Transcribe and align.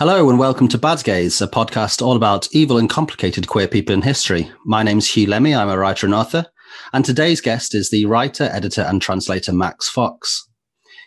Hello 0.00 0.30
and 0.30 0.38
welcome 0.38 0.66
to 0.68 0.78
Bad 0.78 1.04
Gays, 1.04 1.42
a 1.42 1.46
podcast 1.46 2.00
all 2.00 2.16
about 2.16 2.48
evil 2.52 2.78
and 2.78 2.88
complicated 2.88 3.46
queer 3.46 3.68
people 3.68 3.92
in 3.92 4.00
history. 4.00 4.50
My 4.64 4.82
name's 4.82 5.08
Huw 5.08 5.26
Lemmey, 5.26 5.54
I'm 5.54 5.68
a 5.68 5.76
writer 5.76 6.06
and 6.06 6.14
author, 6.14 6.46
and 6.94 7.04
today's 7.04 7.42
guest 7.42 7.74
is 7.74 7.90
the 7.90 8.06
writer, 8.06 8.44
editor, 8.44 8.80
and 8.80 9.02
translator 9.02 9.52
Max 9.52 9.90
Fox. 9.90 10.48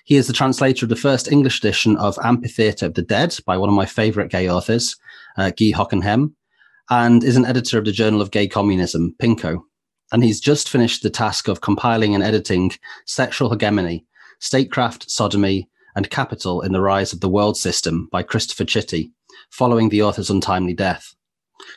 He 0.05 0.15
is 0.15 0.27
the 0.27 0.33
translator 0.33 0.85
of 0.85 0.91
the 0.91 0.95
first 0.95 1.27
English 1.27 1.57
edition 1.57 1.97
of 1.97 2.19
Amphitheatre 2.23 2.85
of 2.85 2.93
the 2.93 3.01
Dead 3.01 3.35
by 3.47 3.57
one 3.57 3.67
of 3.67 3.73
my 3.73 3.87
favourite 3.87 4.29
gay 4.29 4.47
authors, 4.47 4.95
uh, 5.37 5.49
Guy 5.49 5.71
Hocquenghem, 5.71 6.35
and 6.91 7.23
is 7.23 7.35
an 7.35 7.47
editor 7.47 7.79
of 7.79 7.85
the 7.85 7.91
Journal 7.91 8.21
of 8.21 8.29
Gay 8.29 8.47
Communism, 8.47 9.15
Pinko. 9.19 9.61
And 10.11 10.23
he's 10.23 10.39
just 10.39 10.69
finished 10.69 11.01
the 11.01 11.09
task 11.09 11.47
of 11.47 11.61
compiling 11.61 12.13
and 12.13 12.23
editing 12.23 12.73
Sexual 13.07 13.49
Hegemony, 13.49 14.05
Statecraft, 14.39 15.09
Sodomy, 15.09 15.67
and 15.95 16.09
Capital 16.09 16.61
in 16.61 16.71
the 16.71 16.81
Rise 16.81 17.13
of 17.13 17.19
the 17.19 17.29
World 17.29 17.57
System 17.57 18.07
by 18.11 18.23
Christopher 18.23 18.65
Chitty, 18.65 19.11
following 19.49 19.89
the 19.89 20.01
author's 20.01 20.29
untimely 20.29 20.73
death. 20.73 21.13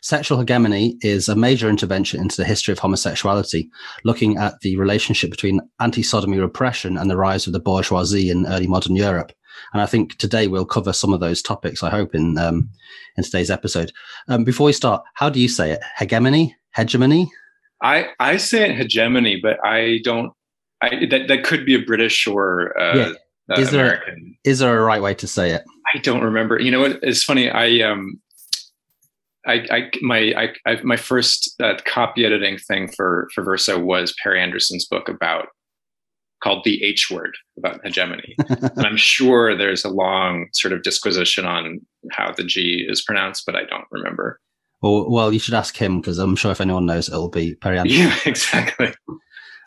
Sexual 0.03 0.39
hegemony 0.39 0.99
is 1.03 1.29
a 1.29 1.37
major 1.37 1.69
intervention 1.69 2.21
into 2.21 2.37
the 2.37 2.45
history 2.45 2.73
of 2.73 2.79
homosexuality, 2.79 3.71
looking 4.05 4.37
at 4.37 4.61
the 4.61 4.77
relationship 4.77 5.31
between 5.31 5.61
anti 5.81 6.03
sodomy 6.03 6.39
repression 6.39 6.97
and 6.97 7.11
the 7.11 7.17
rise 7.17 7.47
of 7.47 7.53
the 7.53 7.61
bourgeoisie 7.61 8.31
in 8.31 8.47
early 8.47 8.67
modern 8.67 8.97
Europe. 8.97 9.33
And 9.73 9.81
I 9.81 9.87
think 9.87 10.17
today 10.19 10.49
we'll 10.49 10.67
cover 10.67 10.93
some 10.93 11.13
of 11.13 11.21
those 11.21 11.41
topics, 11.41 11.83
I 11.83 11.91
hope, 11.91 12.15
in, 12.15 12.37
um, 12.39 12.69
in 13.17 13.25
today's 13.25 13.51
episode. 13.51 13.93
Um, 14.29 14.45
before 14.45 14.67
we 14.67 14.73
start, 14.73 15.03
how 15.15 15.31
do 15.31 15.41
you 15.41 15.49
say 15.49 15.73
it? 15.73 15.81
Hegemony? 15.97 16.55
Hegemony? 16.75 17.31
I, 17.83 18.09
I 18.21 18.37
say 18.37 18.71
it 18.71 18.77
hegemony, 18.77 19.41
but 19.41 19.65
I 19.65 20.01
don't. 20.05 20.33
I, 20.83 21.07
that, 21.11 21.29
that 21.29 21.45
could 21.45 21.65
be 21.65 21.75
a 21.75 21.83
British 21.83 22.27
or 22.27 22.79
uh, 22.79 22.97
yeah 22.97 23.13
uh, 23.51 23.61
is 23.61 23.71
there 23.71 23.87
American. 23.87 24.37
is 24.45 24.59
there 24.59 24.79
a 24.79 24.83
right 24.83 25.03
way 25.03 25.15
to 25.15 25.27
say 25.27 25.51
it? 25.51 25.65
I 25.95 25.99
don't 25.99 26.23
remember. 26.23 26.61
You 26.61 26.71
know 26.71 26.81
what? 26.81 26.99
It's 27.03 27.23
funny. 27.23 27.51
I 27.51 27.81
um, 27.81 28.21
I, 29.47 29.67
I 29.71 29.91
my 30.03 30.35
I, 30.37 30.71
I 30.71 30.83
my 30.83 30.97
first 30.97 31.55
uh, 31.63 31.75
copy 31.85 32.25
editing 32.25 32.59
thing 32.59 32.89
for 32.89 33.29
for 33.35 33.45
Verso 33.45 33.79
was 33.79 34.15
Perry 34.23 34.41
Anderson's 34.41 34.87
book 34.87 35.09
about 35.09 35.49
called 36.43 36.65
the 36.65 36.83
H 36.85 37.11
word 37.11 37.35
about 37.57 37.81
hegemony, 37.85 38.35
and 38.49 38.87
I'm 38.87 38.97
sure 38.97 39.57
there's 39.57 39.85
a 39.85 39.91
long 39.91 40.49
sort 40.53 40.73
of 40.73 40.83
disquisition 40.83 41.45
on 41.45 41.81
how 42.11 42.33
the 42.33 42.45
G 42.45 42.85
is 42.89 43.03
pronounced, 43.03 43.45
but 43.47 43.57
I 43.57 43.65
don't 43.65 43.87
remember. 43.91 44.41
Well, 44.83 45.09
well, 45.09 45.33
you 45.33 45.39
should 45.39 45.55
ask 45.55 45.77
him 45.77 46.01
because 46.01 46.19
I'm 46.19 46.37
sure 46.37 46.51
if 46.51 46.61
anyone 46.61 46.85
knows, 46.85 47.09
it'll 47.09 47.31
be 47.31 47.55
Perry 47.55 47.79
Anderson. 47.79 48.03
Yeah, 48.03 48.17
exactly. 48.27 48.93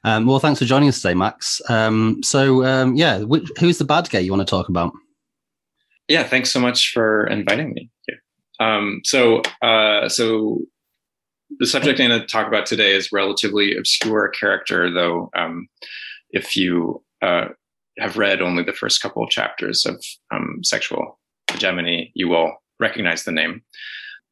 Um, 0.04 0.26
well, 0.26 0.40
thanks 0.40 0.60
for 0.60 0.66
joining 0.66 0.90
us 0.90 1.02
today, 1.02 1.14
Max. 1.14 1.62
Um, 1.70 2.22
so, 2.24 2.64
um, 2.66 2.96
yeah, 2.96 3.20
which, 3.20 3.50
who's 3.60 3.78
the 3.78 3.86
bad 3.86 4.10
guy 4.10 4.20
you 4.20 4.32
want 4.32 4.48
to 4.48 4.50
talk 4.50 4.70
about? 4.70 4.94
Yeah, 6.08 6.24
thanks 6.24 6.52
so 6.52 6.60
much 6.60 6.92
for 6.92 7.28
inviting 7.28 7.74
me. 7.74 7.90
Um, 8.60 9.02
so, 9.04 9.42
uh, 9.62 10.10
so 10.10 10.60
the 11.60 11.66
subject 11.66 12.00
I'm 12.00 12.10
going 12.10 12.22
to 12.22 12.28
talk 12.28 12.48
about 12.48 12.66
today 12.66 12.94
is 12.94 13.12
relatively 13.12 13.76
obscure 13.76 14.28
character, 14.30 14.92
though. 14.92 15.30
Um, 15.36 15.68
if 16.32 16.56
you 16.56 17.04
uh, 17.22 17.50
have 18.00 18.18
read 18.18 18.42
only 18.42 18.64
the 18.64 18.74
first 18.74 19.02
couple 19.02 19.24
of 19.24 19.30
chapters 19.30 19.86
of 19.86 20.04
um, 20.32 20.60
Sexual 20.64 21.20
Hegemony, 21.50 22.12
you 22.16 22.28
will 22.28 22.54
recognize 22.80 23.24
the 23.24 23.32
name 23.32 23.62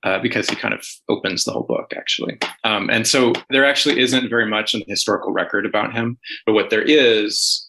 uh, 0.03 0.20
because 0.20 0.50
he 0.50 0.56
kind 0.56 0.73
of 0.73 0.86
opens 1.09 1.44
the 1.44 1.52
whole 1.52 1.64
book, 1.64 1.92
actually. 1.95 2.38
Um, 2.64 2.90
and 2.90 3.08
so 3.08 3.34
there 3.50 3.66
actually 3.66 4.00
isn't 4.00 4.30
very 4.30 4.45
much 4.45 4.73
in 4.73 4.81
the 4.81 4.86
historical 4.88 5.31
record 5.31 5.66
about 5.66 5.94
him, 5.94 6.18
but 6.46 6.53
what 6.53 6.69
there 6.69 6.84
is 6.84 7.68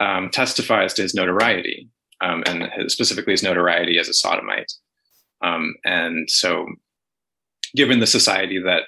um, 0.00 0.30
testifies 0.30 0.94
to 0.94 1.02
his 1.02 1.14
notoriety, 1.14 1.88
um, 2.20 2.42
and 2.46 2.64
his, 2.74 2.92
specifically 2.92 3.32
his 3.32 3.42
notoriety 3.42 3.98
as 3.98 4.08
a 4.08 4.14
sodomite. 4.14 4.72
Um, 5.42 5.74
and 5.84 6.30
so, 6.30 6.66
given 7.74 8.00
the 8.00 8.06
society 8.06 8.58
that 8.58 8.84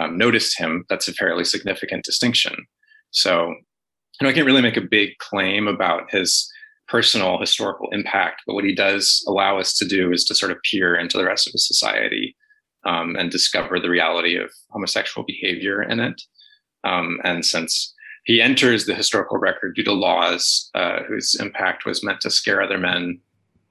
um, 0.00 0.16
noticed 0.16 0.58
him, 0.58 0.84
that's 0.88 1.08
a 1.08 1.12
fairly 1.12 1.44
significant 1.44 2.04
distinction. 2.04 2.66
So, 3.10 3.48
you 3.48 4.24
know, 4.24 4.28
I 4.28 4.32
can't 4.32 4.46
really 4.46 4.62
make 4.62 4.76
a 4.76 4.82
big 4.82 5.18
claim 5.18 5.66
about 5.66 6.10
his 6.10 6.50
personal 6.88 7.38
historical 7.38 7.88
impact. 7.92 8.42
But 8.46 8.54
what 8.54 8.64
he 8.64 8.74
does 8.74 9.24
allow 9.26 9.58
us 9.58 9.74
to 9.78 9.86
do 9.86 10.12
is 10.12 10.24
to 10.24 10.34
sort 10.34 10.52
of 10.52 10.58
peer 10.70 10.94
into 10.94 11.16
the 11.16 11.24
rest 11.24 11.46
of 11.46 11.52
the 11.52 11.58
society 11.58 12.36
um, 12.84 13.16
and 13.16 13.30
discover 13.30 13.80
the 13.80 13.90
reality 13.90 14.36
of 14.36 14.50
homosexual 14.70 15.24
behavior 15.26 15.82
in 15.82 16.00
it. 16.00 16.22
Um, 16.84 17.18
and 17.24 17.44
since 17.44 17.92
he 18.24 18.40
enters 18.40 18.86
the 18.86 18.94
historical 18.94 19.38
record 19.38 19.74
due 19.74 19.84
to 19.84 19.92
laws 19.92 20.70
uh, 20.74 21.02
whose 21.08 21.34
impact 21.36 21.84
was 21.84 22.04
meant 22.04 22.20
to 22.20 22.30
scare 22.30 22.62
other 22.62 22.78
men 22.78 23.20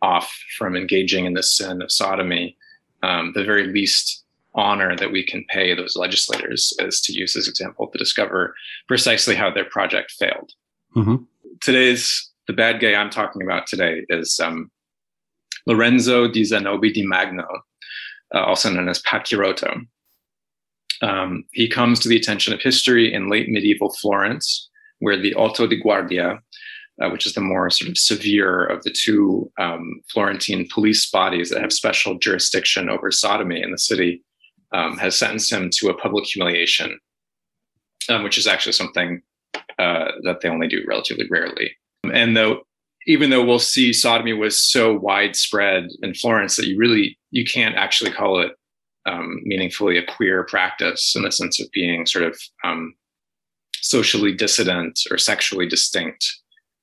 off 0.01 0.33
from 0.57 0.75
engaging 0.75 1.25
in 1.25 1.33
the 1.33 1.43
sin 1.43 1.81
of 1.81 1.91
sodomy, 1.91 2.57
um, 3.03 3.31
the 3.33 3.43
very 3.43 3.67
least 3.67 4.23
honor 4.53 4.95
that 4.95 5.11
we 5.11 5.25
can 5.25 5.45
pay 5.49 5.73
those 5.73 5.95
legislators 5.95 6.73
is 6.79 7.01
to 7.01 7.13
use 7.13 7.33
this 7.33 7.47
example 7.47 7.87
to 7.87 7.97
discover 7.97 8.55
precisely 8.87 9.35
how 9.35 9.51
their 9.51 9.65
project 9.65 10.11
failed. 10.11 10.51
Mm-hmm. 10.95 11.15
Today's 11.61 12.31
the 12.47 12.53
bad 12.53 12.79
guy 12.79 12.93
I'm 12.93 13.09
talking 13.09 13.41
about 13.41 13.67
today 13.67 14.05
is 14.09 14.39
um, 14.39 14.69
Lorenzo 15.65 16.27
di 16.27 16.43
Zanobi 16.43 16.93
di 16.93 17.05
Magno, 17.05 17.47
uh, 18.33 18.43
also 18.43 18.69
known 18.69 18.87
as 18.87 19.01
Pacchiarotto. 19.01 19.81
Um, 21.01 21.43
he 21.51 21.67
comes 21.67 21.99
to 21.99 22.09
the 22.09 22.15
attention 22.15 22.53
of 22.53 22.61
history 22.61 23.13
in 23.13 23.29
late 23.29 23.49
medieval 23.49 23.93
Florence, 24.01 24.69
where 24.99 25.17
the 25.17 25.33
Otto 25.33 25.67
di 25.67 25.81
Guardia, 25.81 26.39
uh, 27.01 27.09
which 27.09 27.25
is 27.25 27.33
the 27.33 27.41
more 27.41 27.69
sort 27.69 27.89
of 27.89 27.97
severe 27.97 28.65
of 28.65 28.83
the 28.83 28.91
two 28.91 29.51
um, 29.59 30.01
Florentine 30.11 30.67
police 30.73 31.09
bodies 31.09 31.49
that 31.49 31.61
have 31.61 31.73
special 31.73 32.17
jurisdiction 32.17 32.89
over 32.89 33.11
sodomy 33.11 33.61
in 33.61 33.71
the 33.71 33.77
city, 33.77 34.23
um, 34.71 34.97
has 34.97 35.17
sentenced 35.17 35.51
him 35.51 35.69
to 35.73 35.89
a 35.89 35.97
public 35.97 36.25
humiliation, 36.25 36.97
um, 38.09 38.23
which 38.23 38.37
is 38.37 38.47
actually 38.47 38.71
something 38.71 39.21
uh, 39.79 40.11
that 40.23 40.39
they 40.41 40.49
only 40.49 40.67
do 40.67 40.83
relatively 40.87 41.27
rarely. 41.29 41.75
And 42.11 42.35
though 42.35 42.61
even 43.07 43.29
though 43.29 43.43
we'll 43.43 43.59
see 43.59 43.93
sodomy 43.93 44.33
was 44.33 44.59
so 44.59 44.93
widespread 44.97 45.87
in 46.01 46.13
Florence 46.13 46.55
that 46.55 46.67
you 46.67 46.77
really 46.77 47.17
you 47.31 47.45
can't 47.45 47.75
actually 47.75 48.11
call 48.11 48.39
it 48.41 48.53
um, 49.05 49.39
meaningfully 49.43 49.97
a 49.97 50.05
queer 50.05 50.43
practice 50.43 51.13
in 51.15 51.21
the 51.21 51.31
sense 51.31 51.61
of 51.61 51.67
being 51.71 52.05
sort 52.05 52.25
of 52.25 52.39
um, 52.63 52.95
socially 53.75 54.33
dissident 54.33 54.99
or 55.11 55.17
sexually 55.17 55.67
distinct. 55.67 56.25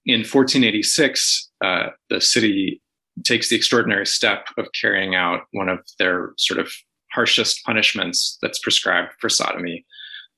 In 0.07 0.21
1486, 0.21 1.51
uh, 1.65 1.87
the 2.11 2.21
city 2.21 2.81
takes 3.25 3.49
the 3.49 3.57
extraordinary 3.57 4.07
step 4.07 4.47
of 4.57 4.69
carrying 4.81 5.15
out 5.15 5.43
one 5.53 5.69
of 5.69 5.81
their 5.99 6.33
sort 6.39 6.61
of 6.61 6.73
harshest 7.13 7.65
punishments 7.65 8.39
that's 8.41 8.59
prescribed 8.61 9.13
for 9.21 9.29
sodomy 9.29 9.85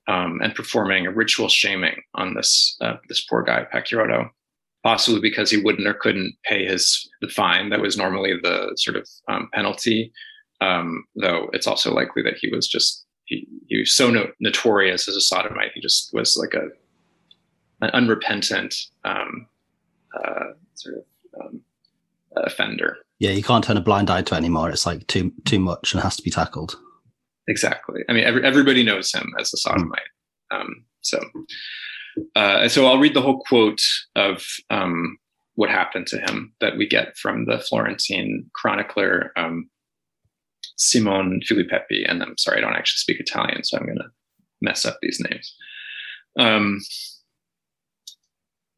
um, 0.08 0.40
and 0.42 0.54
performing 0.54 1.06
a 1.06 1.10
ritual 1.10 1.48
shaming 1.48 1.96
on 2.14 2.34
this 2.34 2.76
uh, 2.80 2.94
this 3.08 3.24
poor 3.24 3.42
guy 3.42 3.66
Pacchiarotto 3.72 4.28
possibly 4.84 5.20
because 5.20 5.50
he 5.50 5.56
wouldn't 5.56 5.88
or 5.88 5.94
couldn't 5.94 6.36
pay 6.44 6.64
his 6.66 7.08
the 7.20 7.28
fine 7.28 7.70
that 7.70 7.80
was 7.80 7.96
normally 7.96 8.34
the 8.40 8.72
sort 8.76 8.96
of 8.96 9.08
um, 9.28 9.48
penalty. 9.52 10.12
Um, 10.60 11.04
though 11.16 11.50
it's 11.52 11.66
also 11.66 11.92
likely 11.92 12.22
that 12.22 12.36
he 12.40 12.48
was 12.48 12.68
just 12.68 13.04
he, 13.24 13.48
he 13.66 13.80
was 13.80 13.92
so 13.92 14.10
no, 14.10 14.28
notorious 14.40 15.08
as 15.08 15.16
a 15.16 15.20
sodomite, 15.20 15.72
he 15.74 15.80
just 15.80 16.10
was 16.12 16.36
like 16.36 16.54
a 16.54 16.68
an 17.84 17.90
unrepentant 17.90 18.74
um, 19.04 19.46
uh, 20.16 20.52
sort 20.74 20.96
of 20.98 21.04
um, 21.40 21.60
offender. 22.36 22.98
Yeah, 23.18 23.30
you 23.30 23.42
can't 23.42 23.64
turn 23.64 23.76
a 23.76 23.80
blind 23.80 24.10
eye 24.10 24.22
to 24.22 24.34
it 24.34 24.38
anymore. 24.38 24.70
It's 24.70 24.86
like 24.86 25.06
too 25.06 25.32
too 25.44 25.58
much 25.58 25.94
and 25.94 26.02
has 26.02 26.16
to 26.16 26.22
be 26.22 26.30
tackled. 26.30 26.78
Exactly. 27.48 28.02
I 28.08 28.12
mean, 28.12 28.24
every, 28.24 28.44
everybody 28.44 28.82
knows 28.82 29.12
him 29.12 29.32
as 29.38 29.52
a 29.52 29.56
sodomite. 29.56 30.00
Mm. 30.52 30.68
so 31.00 31.20
uh, 32.36 32.68
so 32.68 32.86
I'll 32.86 32.98
read 32.98 33.14
the 33.14 33.22
whole 33.22 33.40
quote 33.40 33.80
of 34.16 34.44
um, 34.70 35.18
what 35.54 35.70
happened 35.70 36.06
to 36.08 36.18
him 36.18 36.52
that 36.60 36.76
we 36.76 36.86
get 36.86 37.16
from 37.16 37.46
the 37.46 37.58
Florentine 37.58 38.50
chronicler 38.54 39.32
um, 39.36 39.68
Simone 40.76 41.40
Filipepi. 41.48 42.08
And 42.08 42.22
I'm 42.22 42.36
sorry, 42.38 42.58
I 42.58 42.60
don't 42.60 42.76
actually 42.76 42.98
speak 42.98 43.20
Italian, 43.20 43.64
so 43.64 43.78
I'm 43.78 43.86
going 43.86 43.98
to 43.98 44.10
mess 44.60 44.84
up 44.84 44.98
these 45.00 45.20
names. 45.30 45.54
Um, 46.38 46.80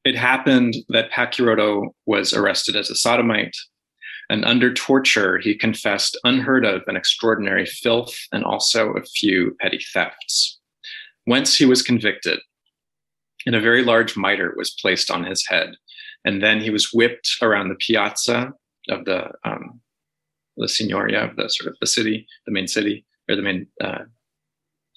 it 0.04 0.14
happened 0.14 0.76
that 0.90 1.10
Pacchiarotto 1.10 1.88
was 2.06 2.32
arrested 2.32 2.76
as 2.76 2.90
a 2.90 2.94
sodomite, 2.94 3.56
and 4.28 4.44
under 4.44 4.72
torture, 4.72 5.38
he 5.38 5.56
confessed 5.56 6.18
unheard 6.24 6.64
of 6.64 6.82
and 6.86 6.96
extraordinary 6.96 7.66
filth 7.66 8.14
and 8.32 8.44
also 8.44 8.92
a 8.92 9.02
few 9.02 9.56
petty 9.60 9.80
thefts. 9.92 10.58
Whence 11.24 11.56
he 11.56 11.64
was 11.64 11.82
convicted, 11.82 12.38
and 13.46 13.54
a 13.54 13.60
very 13.60 13.82
large 13.82 14.16
mitre 14.16 14.54
was 14.56 14.76
placed 14.80 15.10
on 15.10 15.24
his 15.24 15.46
head. 15.46 15.74
And 16.24 16.42
then 16.42 16.60
he 16.60 16.70
was 16.70 16.90
whipped 16.92 17.36
around 17.40 17.68
the 17.68 17.76
piazza 17.76 18.52
of 18.88 19.04
the 19.04 19.30
um, 19.44 19.80
the 20.56 20.68
signoria 20.68 21.28
of 21.28 21.36
the 21.36 21.48
sort 21.48 21.70
of 21.70 21.76
the 21.80 21.86
city, 21.86 22.26
the 22.46 22.52
main 22.52 22.66
city, 22.66 23.04
or 23.28 23.36
the 23.36 23.42
main 23.42 23.66
uh, 23.82 24.04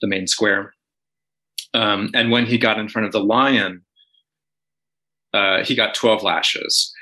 the 0.02 0.08
main 0.08 0.28
square. 0.28 0.74
Um, 1.74 2.10
and 2.14 2.32
when 2.32 2.46
he 2.46 2.58
got 2.58 2.80
in 2.80 2.90
front 2.90 3.06
of 3.06 3.12
the 3.12 3.24
lion, 3.24 3.84
uh, 5.34 5.64
he 5.64 5.76
got 5.76 5.94
twelve 5.94 6.24
lashes. 6.24 6.94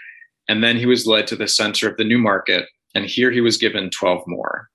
And 0.50 0.64
then 0.64 0.78
he 0.78 0.86
was 0.86 1.06
led 1.06 1.28
to 1.28 1.36
the 1.36 1.48
center 1.48 1.90
of 1.90 1.98
the 1.98 2.06
New 2.06 2.18
Market 2.18 2.68
and 2.98 3.06
here 3.06 3.30
he 3.30 3.42
was 3.42 3.58
given 3.58 3.92
12 3.92 4.24
more. 4.26 4.70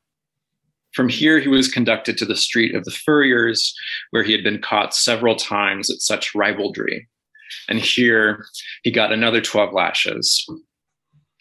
From 0.94 1.08
here, 1.08 1.38
he 1.38 1.48
was 1.48 1.68
conducted 1.68 2.18
to 2.18 2.24
the 2.24 2.36
street 2.36 2.74
of 2.74 2.84
the 2.84 2.90
furriers, 2.90 3.74
where 4.10 4.22
he 4.22 4.32
had 4.32 4.44
been 4.44 4.60
caught 4.60 4.94
several 4.94 5.36
times 5.36 5.90
at 5.90 6.00
such 6.00 6.34
ribaldry. 6.34 7.08
And 7.68 7.78
here 7.78 8.44
he 8.82 8.90
got 8.90 9.12
another 9.12 9.40
12 9.40 9.72
lashes. 9.72 10.46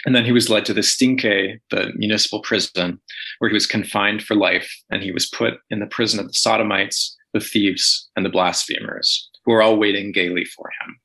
And 0.05 0.15
then 0.15 0.25
he 0.25 0.31
was 0.31 0.49
led 0.49 0.65
to 0.65 0.73
the 0.73 0.81
Stinche, 0.81 1.59
the 1.69 1.91
municipal 1.95 2.41
prison, 2.41 2.99
where 3.39 3.49
he 3.49 3.53
was 3.53 3.67
confined 3.67 4.23
for 4.23 4.35
life. 4.35 4.73
And 4.89 5.03
he 5.03 5.11
was 5.11 5.29
put 5.29 5.55
in 5.69 5.79
the 5.79 5.85
prison 5.85 6.19
of 6.19 6.27
the 6.27 6.33
sodomites, 6.33 7.15
the 7.33 7.39
thieves, 7.39 8.09
and 8.15 8.25
the 8.25 8.29
blasphemers, 8.29 9.29
who 9.45 9.51
were 9.51 9.61
all 9.61 9.77
waiting 9.77 10.11
gaily 10.11 10.45
for 10.45 10.69
him. 10.81 10.99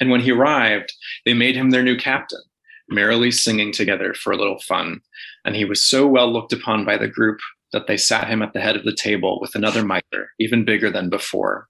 And 0.00 0.10
when 0.10 0.20
he 0.20 0.32
arrived, 0.32 0.92
they 1.24 1.32
made 1.32 1.56
him 1.56 1.70
their 1.70 1.82
new 1.82 1.96
captain, 1.96 2.42
merrily 2.88 3.30
singing 3.30 3.72
together 3.72 4.14
for 4.14 4.32
a 4.32 4.36
little 4.36 4.60
fun. 4.60 5.00
And 5.44 5.56
he 5.56 5.64
was 5.64 5.84
so 5.84 6.06
well 6.06 6.32
looked 6.32 6.52
upon 6.52 6.84
by 6.84 6.96
the 6.96 7.08
group 7.08 7.38
that 7.72 7.86
they 7.86 7.96
sat 7.96 8.28
him 8.28 8.42
at 8.42 8.52
the 8.52 8.60
head 8.60 8.76
of 8.76 8.84
the 8.84 8.94
table 8.94 9.38
with 9.40 9.54
another 9.54 9.84
mitre, 9.84 10.30
even 10.38 10.64
bigger 10.64 10.90
than 10.90 11.10
before. 11.10 11.68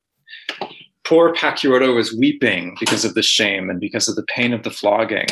Poor 1.04 1.34
Pachiotto 1.34 1.94
was 1.94 2.16
weeping 2.16 2.76
because 2.80 3.04
of 3.04 3.14
the 3.14 3.22
shame 3.22 3.70
and 3.70 3.80
because 3.80 4.08
of 4.08 4.16
the 4.16 4.24
pain 4.24 4.52
of 4.52 4.62
the 4.62 4.70
flogging. 4.70 5.26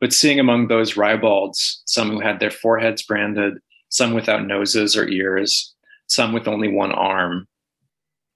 But 0.00 0.12
seeing 0.12 0.40
among 0.40 0.68
those 0.68 0.94
ribalds 0.94 1.82
some 1.84 2.10
who 2.10 2.20
had 2.20 2.40
their 2.40 2.50
foreheads 2.50 3.02
branded, 3.02 3.58
some 3.90 4.14
without 4.14 4.46
noses 4.46 4.96
or 4.96 5.06
ears, 5.08 5.74
some 6.06 6.32
with 6.32 6.48
only 6.48 6.68
one 6.68 6.92
arm, 6.92 7.46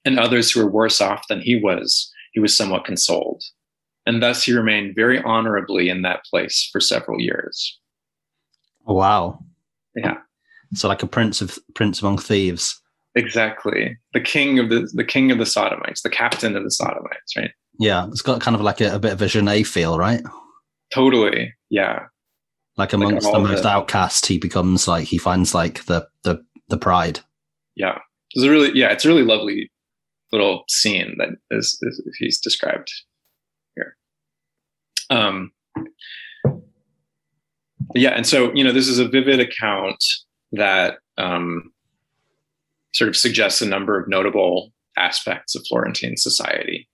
and 0.05 0.19
others 0.19 0.51
who 0.51 0.63
were 0.63 0.71
worse 0.71 1.01
off 1.01 1.27
than 1.27 1.41
he 1.41 1.55
was, 1.55 2.11
he 2.33 2.39
was 2.39 2.55
somewhat 2.55 2.85
consoled 2.85 3.43
and 4.05 4.21
thus 4.21 4.43
he 4.43 4.53
remained 4.53 4.95
very 4.95 5.21
honorably 5.23 5.89
in 5.89 6.01
that 6.03 6.23
place 6.25 6.69
for 6.71 6.79
several 6.79 7.19
years. 7.19 7.79
Oh, 8.87 8.93
wow. 8.93 9.39
Yeah. 9.95 10.17
So 10.73 10.87
like 10.87 11.03
a 11.03 11.07
prince 11.07 11.41
of 11.41 11.57
prince 11.73 12.01
among 12.01 12.19
thieves. 12.19 12.79
Exactly. 13.15 13.97
The 14.13 14.19
king 14.19 14.59
of 14.59 14.69
the 14.69 14.89
the 14.93 15.05
king 15.05 15.31
of 15.31 15.37
the 15.37 15.45
sodomites, 15.45 16.01
the 16.01 16.09
captain 16.09 16.55
of 16.55 16.63
the 16.63 16.71
sodomites, 16.71 17.35
right? 17.37 17.51
Yeah. 17.79 18.07
It's 18.07 18.21
got 18.21 18.41
kind 18.41 18.55
of 18.55 18.61
like 18.61 18.81
a, 18.81 18.95
a 18.95 18.99
bit 18.99 19.13
of 19.13 19.21
a 19.21 19.27
Genet 19.27 19.67
feel, 19.67 19.97
right? 19.97 20.21
Totally. 20.93 21.53
Yeah. 21.69 22.03
Like 22.77 22.91
amongst 22.91 23.25
like 23.25 23.33
the 23.33 23.39
most 23.39 23.63
the, 23.63 23.69
outcast, 23.69 24.25
he 24.25 24.37
becomes 24.37 24.87
like 24.87 25.05
he 25.05 25.17
finds 25.17 25.55
like 25.55 25.85
the 25.85 26.07
the 26.23 26.43
the 26.67 26.77
pride. 26.77 27.21
Yeah. 27.75 27.99
It's 28.31 28.43
a 28.43 28.49
really 28.49 28.77
yeah, 28.77 28.91
it's 28.91 29.05
a 29.05 29.07
really 29.07 29.23
lovely 29.23 29.71
little 30.33 30.65
scene 30.67 31.15
that 31.17 31.29
is, 31.51 31.79
is 31.83 32.01
he's 32.19 32.41
described 32.41 32.91
um, 35.09 35.51
yeah, 37.93 38.11
and 38.11 38.25
so 38.25 38.53
you 38.53 38.63
know, 38.63 38.71
this 38.71 38.87
is 38.87 38.99
a 38.99 39.07
vivid 39.07 39.39
account 39.39 40.03
that 40.51 40.97
um, 41.17 41.71
sort 42.93 43.09
of 43.09 43.15
suggests 43.15 43.61
a 43.61 43.67
number 43.67 43.99
of 43.99 44.07
notable 44.07 44.71
aspects 44.97 45.55
of 45.55 45.65
Florentine 45.67 46.17
society. 46.17 46.87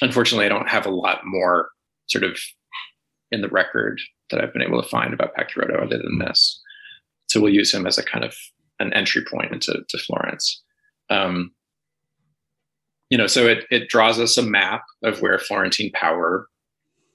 Unfortunately, 0.00 0.46
I 0.46 0.50
don't 0.50 0.68
have 0.68 0.86
a 0.86 0.90
lot 0.90 1.20
more 1.24 1.70
sort 2.08 2.24
of 2.24 2.38
in 3.30 3.40
the 3.40 3.48
record 3.48 4.00
that 4.30 4.40
I've 4.40 4.52
been 4.52 4.62
able 4.62 4.82
to 4.82 4.88
find 4.88 5.14
about 5.14 5.34
Pacchiarotto 5.34 5.82
other 5.82 5.98
than 5.98 6.18
this. 6.18 6.60
So 7.28 7.40
we'll 7.40 7.54
use 7.54 7.72
him 7.72 7.86
as 7.86 7.98
a 7.98 8.02
kind 8.02 8.24
of 8.24 8.34
an 8.80 8.92
entry 8.92 9.22
point 9.24 9.52
into 9.52 9.84
to 9.88 9.98
Florence. 9.98 10.62
Um, 11.10 11.52
you 13.08 13.18
know, 13.18 13.26
so 13.26 13.46
it 13.46 13.64
it 13.70 13.88
draws 13.88 14.18
us 14.18 14.36
a 14.36 14.42
map 14.42 14.82
of 15.04 15.20
where 15.20 15.38
Florentine 15.38 15.90
power 15.94 16.46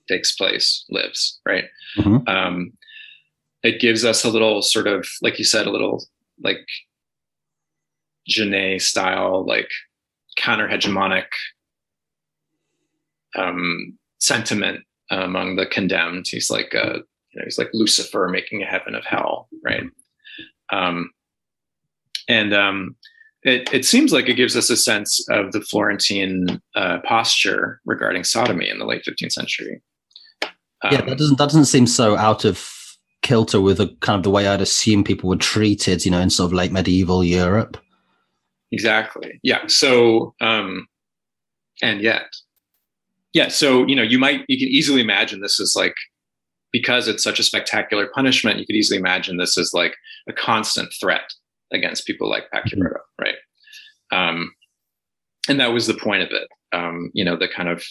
takes 0.07 0.35
place 0.35 0.85
lives 0.89 1.39
right 1.45 1.65
mm-hmm. 1.97 2.27
um, 2.27 2.71
it 3.63 3.79
gives 3.79 4.05
us 4.05 4.23
a 4.23 4.29
little 4.29 4.61
sort 4.61 4.87
of 4.87 5.07
like 5.21 5.37
you 5.37 5.45
said 5.45 5.67
a 5.67 5.71
little 5.71 6.03
like 6.43 6.65
Genet 8.27 8.81
style 8.81 9.45
like 9.45 9.69
counter 10.37 10.67
hegemonic 10.67 11.27
um, 13.37 13.97
sentiment 14.19 14.81
among 15.11 15.55
the 15.55 15.65
condemned 15.65 16.25
he's 16.27 16.49
like 16.49 16.73
a 16.73 16.99
you 17.31 17.39
know 17.39 17.43
he's 17.43 17.57
like 17.57 17.69
lucifer 17.73 18.27
making 18.27 18.63
a 18.63 18.65
heaven 18.65 18.95
of 18.95 19.05
hell 19.05 19.47
right 19.63 19.83
um, 20.71 21.11
and 22.27 22.53
um, 22.53 22.95
it, 23.43 23.71
it 23.73 23.85
seems 23.85 24.11
like 24.11 24.27
it 24.27 24.33
gives 24.35 24.55
us 24.55 24.69
a 24.69 24.77
sense 24.77 25.25
of 25.29 25.51
the 25.51 25.61
Florentine 25.61 26.61
uh, 26.75 26.99
posture 27.03 27.79
regarding 27.85 28.23
sodomy 28.23 28.69
in 28.69 28.79
the 28.79 28.85
late 28.85 29.03
15th 29.07 29.33
century. 29.33 29.81
Um, 30.85 30.91
yeah, 30.91 31.01
that 31.01 31.17
doesn't 31.17 31.37
that 31.37 31.45
doesn't 31.45 31.65
seem 31.65 31.87
so 31.87 32.15
out 32.15 32.45
of 32.45 32.71
kilter 33.21 33.59
with 33.59 33.77
the 33.77 33.87
kind 34.01 34.17
of 34.17 34.23
the 34.23 34.29
way 34.29 34.47
I'd 34.47 34.61
assume 34.61 35.03
people 35.03 35.29
were 35.29 35.35
treated, 35.35 36.05
you 36.05 36.11
know, 36.11 36.19
in 36.19 36.29
sort 36.29 36.47
of 36.47 36.53
late 36.53 36.71
medieval 36.71 37.23
Europe. 37.23 37.77
Exactly. 38.71 39.39
Yeah. 39.41 39.65
So, 39.67 40.35
um, 40.41 40.87
and 41.81 42.01
yet, 42.01 42.25
yeah. 43.33 43.47
So 43.47 43.85
you 43.87 43.95
know, 43.95 44.03
you 44.03 44.19
might 44.19 44.41
you 44.47 44.57
can 44.57 44.67
easily 44.67 45.01
imagine 45.01 45.41
this 45.41 45.59
is 45.59 45.75
like 45.75 45.95
because 46.71 47.07
it's 47.07 47.23
such 47.23 47.39
a 47.39 47.43
spectacular 47.43 48.07
punishment. 48.13 48.59
You 48.59 48.65
could 48.65 48.75
easily 48.75 48.99
imagine 48.99 49.37
this 49.37 49.57
as 49.57 49.71
like 49.73 49.95
a 50.27 50.33
constant 50.33 50.93
threat 50.99 51.33
against 51.73 52.05
people 52.05 52.29
like 52.29 52.43
mm-hmm. 52.53 52.83
right? 53.19 53.35
Um, 54.11 54.53
and 55.49 55.59
that 55.59 55.73
was 55.73 55.87
the 55.87 55.93
point 55.93 56.23
of 56.23 56.29
it. 56.31 56.47
Um, 56.73 57.11
you 57.13 57.23
know, 57.23 57.37
the 57.37 57.47
kind 57.47 57.69
of 57.69 57.83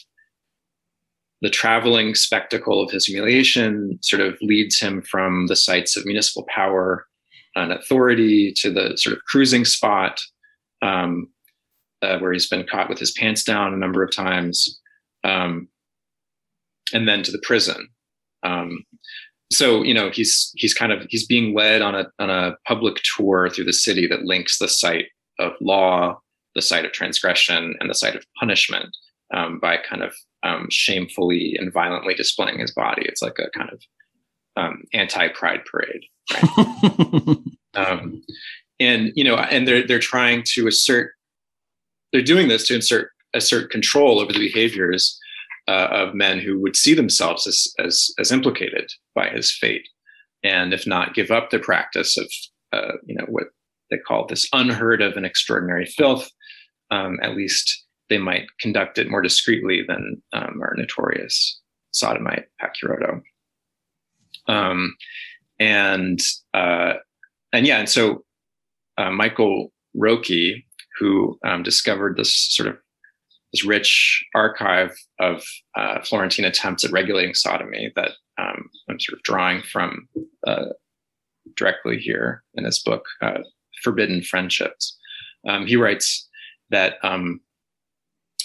the 1.45 1.51
traveling 1.51 2.15
spectacle 2.15 2.83
of 2.83 2.91
his 2.91 3.05
humiliation 3.05 3.99
sort 4.01 4.23
of 4.23 4.35
leads 4.41 4.81
him 4.81 5.03
from 5.03 5.47
the 5.47 5.55
sites 5.55 5.95
of 5.95 6.07
municipal 6.07 6.47
power 6.49 7.07
and 7.55 7.71
authority 7.71 8.51
to 8.57 8.73
the 8.73 8.97
sort 8.97 9.15
of 9.15 9.23
cruising 9.25 9.67
spot 9.67 10.19
um, 10.81 11.29
uh, 12.01 12.19
where 12.19 12.33
he's 12.33 12.49
been 12.49 12.67
caught 12.67 12.89
with 12.89 12.99
his 12.99 13.13
pants 13.13 13.45
down 13.45 13.75
a 13.75 13.77
number 13.77 14.03
of 14.03 14.11
times, 14.11 14.81
um, 15.23 15.69
and 16.95 17.07
then 17.07 17.23
to 17.23 17.31
the 17.31 17.43
prison. 17.43 17.89
Um, 18.43 18.83
so 19.53 19.83
you 19.83 19.93
know 19.93 20.09
he's 20.09 20.51
he's 20.57 20.73
kind 20.73 20.93
of 20.93 21.07
he's 21.11 21.27
being 21.27 21.55
led 21.55 21.83
on 21.83 21.95
a 21.95 22.07
on 22.19 22.31
a 22.31 22.57
public 22.67 22.97
tour 23.17 23.51
through 23.51 23.67
the 23.67 23.73
city 23.75 24.07
that 24.07 24.25
links 24.25 24.59
the 24.59 24.69
site 24.69 25.09
of 25.39 25.53
law, 25.61 26.19
the 26.55 26.63
site 26.63 26.87
of 26.87 26.93
transgression, 26.93 27.75
and 27.81 27.91
the 27.91 27.95
site 27.95 28.17
of 28.17 28.25
punishment 28.41 28.89
um, 29.35 29.59
by 29.59 29.77
kind 29.77 30.03
of 30.03 30.15
um, 30.43 30.69
shamefully 30.71 31.57
and 31.59 31.73
violently 31.73 32.15
displaying 32.15 32.61
his 32.61 32.71
body. 32.71 33.03
It's 33.05 33.21
like 33.21 33.39
a 33.39 33.51
kind 33.57 33.71
of 33.71 33.83
um, 34.57 34.85
anti-pride 34.93 35.65
parade, 35.65 36.05
right? 36.33 37.37
um, 37.75 38.23
and 38.81 39.13
you 39.15 39.25
know, 39.25 39.37
and 39.37 39.67
they're 39.67 39.87
they're 39.87 39.99
trying 39.99 40.43
to 40.55 40.67
assert, 40.69 41.13
they're 42.13 42.23
doing 42.23 42.49
this 42.49 42.67
to 42.69 42.75
insert 42.75 43.11
assert 43.35 43.71
control 43.71 44.21
over 44.21 44.33
the 44.33 44.39
behaviors 44.39 45.19
uh, 45.67 45.89
of 45.91 46.15
men 46.15 46.39
who 46.39 46.61
would 46.61 46.77
see 46.77 46.95
themselves 46.95 47.47
as, 47.47 47.69
as 47.79 48.11
as 48.19 48.33
implicated 48.33 48.91
by 49.15 49.29
his 49.29 49.51
fate, 49.53 49.89
and 50.43 50.73
if 50.73 50.87
not, 50.87 51.15
give 51.15 51.31
up 51.31 51.51
the 51.51 51.59
practice 51.59 52.17
of 52.17 52.31
uh, 52.73 52.93
you 53.07 53.15
know 53.15 53.27
what 53.29 53.49
they 53.91 53.99
call 53.99 54.27
this 54.27 54.49
unheard 54.53 55.03
of 55.03 55.17
and 55.17 55.27
extraordinary 55.27 55.87
filth, 55.87 56.31
um, 56.91 57.19
at 57.23 57.37
least 57.37 57.84
they 58.15 58.19
might 58.19 58.47
conduct 58.61 58.97
it 58.97 59.11
more 59.11 59.23
discreetly 59.23 59.83
than 59.89 60.23
um, 60.33 60.61
our 60.63 60.75
notorious 60.77 61.61
sodomite 61.91 62.45
Pacchiarotto. 62.63 63.23
Um, 64.47 64.95
and 65.59 66.21
uh, 66.53 66.95
and 67.53 67.67
yeah, 67.67 67.79
and 67.79 67.89
so 67.89 68.25
uh, 68.99 69.11
Michael 69.11 69.73
Rocke, 69.95 70.63
who 70.99 71.39
um, 71.45 71.65
discovered 71.65 72.17
this 72.17 72.55
sort 72.55 72.69
of 72.69 72.77
this 73.53 73.65
rich 73.65 74.25
archive 74.35 74.95
of 75.19 75.43
uh, 75.77 76.01
Florentine 76.03 76.45
attempts 76.45 76.85
at 76.85 76.93
regulating 76.93 77.35
sodomy 77.35 77.93
that 77.97 78.13
um, 78.39 78.69
I'm 78.89 79.01
sort 79.01 79.19
of 79.19 79.25
drawing 79.25 79.63
from 79.63 80.09
uh, 80.47 80.67
directly 81.57 81.99
here 81.99 82.45
in 82.55 82.65
his 82.65 82.79
book, 82.79 83.07
uh, 83.23 83.39
Forbidden 83.83 84.23
Friendships. 84.23 84.97
Um, 85.49 85.67
he 85.67 85.75
writes 85.75 86.29
that 86.71 86.95
um, 87.03 87.41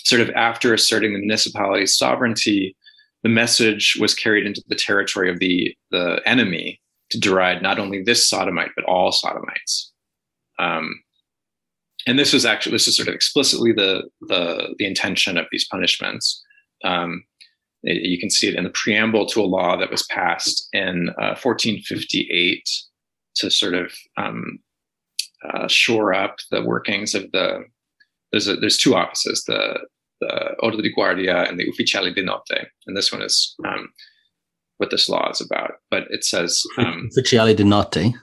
sort 0.10 0.22
of 0.22 0.30
after 0.32 0.74
asserting 0.74 1.14
the 1.14 1.20
municipality's 1.20 1.96
sovereignty, 1.96 2.76
the 3.24 3.30
message 3.30 3.98
was 4.00 4.16
carried 4.16 4.46
into 4.46 4.64
the 4.68 4.76
territory 4.76 5.30
of 5.30 5.40
the, 5.40 5.76
the 5.92 6.22
enemy 6.26 6.82
to 7.12 7.20
deride 7.20 7.62
not 7.62 7.80
only 7.80 8.02
this 8.02 8.30
sodomite, 8.30 8.72
but 8.76 8.86
all 8.86 9.12
sodomites. 9.12 9.92
Um, 10.58 11.02
and 12.08 12.18
this 12.18 12.34
was 12.34 12.46
actually, 12.46 12.72
this 12.72 12.88
is 12.88 12.96
sort 12.96 13.08
of 13.08 13.14
explicitly 13.14 13.72
the, 13.72 14.10
the, 14.22 14.76
the 14.78 14.86
intention 14.86 15.38
of 15.38 15.46
these 15.52 15.68
punishments. 15.68 16.44
Um, 16.84 17.24
it, 17.84 18.04
you 18.04 18.20
can 18.20 18.30
see 18.30 18.48
it 18.48 18.56
in 18.56 18.64
the 18.64 18.70
preamble 18.72 19.26
to 19.28 19.42
a 19.42 19.44
law 19.44 19.78
that 19.78 19.92
was 19.92 20.06
passed 20.08 20.68
in 20.74 21.10
uh, 21.20 21.36
1458 21.42 22.64
to 23.36 23.52
sort 23.52 23.74
of 23.74 23.94
um, 24.18 24.60
uh, 25.48 25.68
shore 25.68 26.14
up 26.14 26.38
the 26.52 26.64
workings 26.64 27.16
of 27.16 27.32
the 27.32 27.64
there's 28.32 28.48
a, 28.48 28.56
there's 28.58 28.78
two 28.78 28.96
offices 28.96 29.44
the 29.46 29.80
the 30.20 30.56
Ordine 30.62 30.84
di 30.84 30.92
Guardia 30.94 31.44
and 31.48 31.60
the 31.60 31.66
Ufficiali 31.66 32.14
di 32.14 32.22
Notte 32.24 32.68
and 32.88 32.96
this 32.98 33.12
one 33.12 33.22
is 33.22 33.56
um, 33.66 33.90
what 34.78 34.92
this 34.92 35.10
law 35.10 35.30
is 35.30 35.42
about, 35.42 35.74
but 35.92 36.04
it 36.10 36.24
says 36.24 36.64
um, 36.78 37.10
Ufficiali 37.16 37.56
di 37.56 37.64
Notte. 37.64 38.14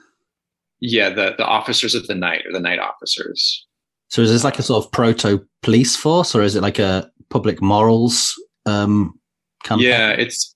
Yeah, 0.79 1.09
the 1.09 1.33
the 1.37 1.45
officers 1.45 1.95
of 1.95 2.05
the 2.07 2.15
night 2.15 2.43
or 2.45 2.51
the 2.51 2.59
night 2.59 2.79
officers. 2.79 3.65
So 4.09 4.21
is 4.21 4.31
this 4.31 4.43
like 4.43 4.59
a 4.59 4.63
sort 4.63 4.83
of 4.83 4.91
proto 4.91 5.45
police 5.61 5.95
force, 5.95 6.35
or 6.35 6.41
is 6.41 6.55
it 6.55 6.61
like 6.61 6.79
a 6.79 7.09
public 7.29 7.61
morals 7.61 8.33
um, 8.65 9.19
campaign? 9.63 9.87
Yeah, 9.87 10.09
it's. 10.09 10.53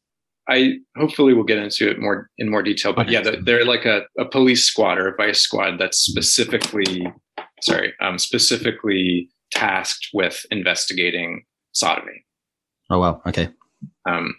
I 0.49 0.73
hopefully 0.97 1.33
we'll 1.33 1.45
get 1.45 1.59
into 1.59 1.89
it 1.89 1.99
more 1.99 2.29
in 2.37 2.49
more 2.49 2.63
detail, 2.63 2.93
but 2.93 3.09
yeah, 3.09 3.21
they're 3.43 3.65
like 3.65 3.85
a, 3.85 4.01
a 4.19 4.25
police 4.25 4.65
squad 4.65 4.97
or 4.97 5.07
a 5.07 5.15
vice 5.15 5.39
squad 5.39 5.77
that's 5.79 5.99
specifically, 5.99 7.07
sorry, 7.61 7.93
um, 8.01 8.17
specifically 8.17 9.29
tasked 9.51 10.09
with 10.13 10.45
investigating 10.51 11.43
sodomy. 11.73 12.25
Oh 12.89 12.99
wow! 12.99 13.21
Okay. 13.25 13.49
Um, 14.07 14.35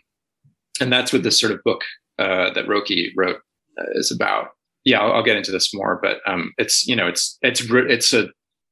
and 0.81 0.93
that's 0.93 1.13
what 1.13 1.23
this 1.23 1.39
sort 1.39 1.53
of 1.53 1.63
book 1.65 1.83
uh, 2.19 2.51
that 2.53 2.69
Rocke 2.69 3.13
wrote 3.17 3.41
uh, 3.79 3.85
is 3.95 4.11
about. 4.11 4.49
Yeah, 4.85 5.01
I'll, 5.01 5.13
I'll, 5.13 5.23
get 5.23 5.37
into 5.37 5.53
this 5.53 5.73
more, 5.73 5.99
but 6.03 6.19
um, 6.27 6.53
it's 6.59 6.87
you 6.87 6.97
know 6.97 7.07
it's 7.07 7.39
it's 7.43 7.63
it's 7.71 8.13
a 8.13 8.29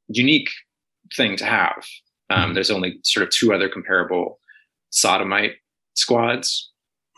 unique 0.09 0.51
thing 1.17 1.37
to 1.37 1.45
have. 1.45 1.85
Um, 2.31 2.41
mm-hmm. 2.41 2.55
there's 2.55 2.71
only 2.71 2.99
sort 3.05 3.25
of 3.25 3.31
two 3.31 3.53
other 3.53 3.69
comparable 3.69 4.39
sodomite 4.91 5.55
squads 5.95 6.71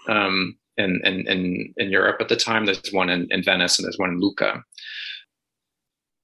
um, 0.09 0.57
in, 0.77 1.01
in, 1.05 1.27
in, 1.27 1.75
in 1.77 1.91
Europe 1.91 2.17
at 2.21 2.29
the 2.29 2.37
time. 2.37 2.65
There's 2.65 2.93
one 2.93 3.11
in, 3.11 3.27
in 3.31 3.43
Venice 3.43 3.79
and 3.79 3.85
there's 3.85 3.99
one 3.99 4.11
in 4.11 4.21
Lucca. 4.21 4.63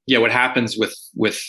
Yeah, 0.07 0.19
what 0.19 0.33
happens 0.33 0.77
with 0.79 0.97
with 1.15 1.41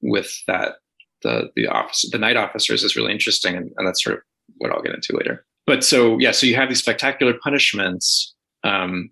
with 0.00 0.32
that 0.46 0.76
the 1.22 1.50
the 1.56 1.66
office 1.66 2.08
the 2.10 2.18
night 2.18 2.36
officers 2.36 2.82
is 2.84 2.96
really 2.96 3.12
interesting, 3.12 3.56
and, 3.56 3.70
and 3.76 3.86
that's 3.86 4.02
sort 4.02 4.16
of 4.16 4.22
what 4.58 4.70
I'll 4.70 4.82
get 4.82 4.94
into 4.94 5.16
later. 5.16 5.44
But 5.66 5.84
so 5.84 6.18
yeah, 6.18 6.30
so 6.30 6.46
you 6.46 6.54
have 6.56 6.68
these 6.68 6.80
spectacular 6.80 7.34
punishments 7.42 8.34
um, 8.64 9.10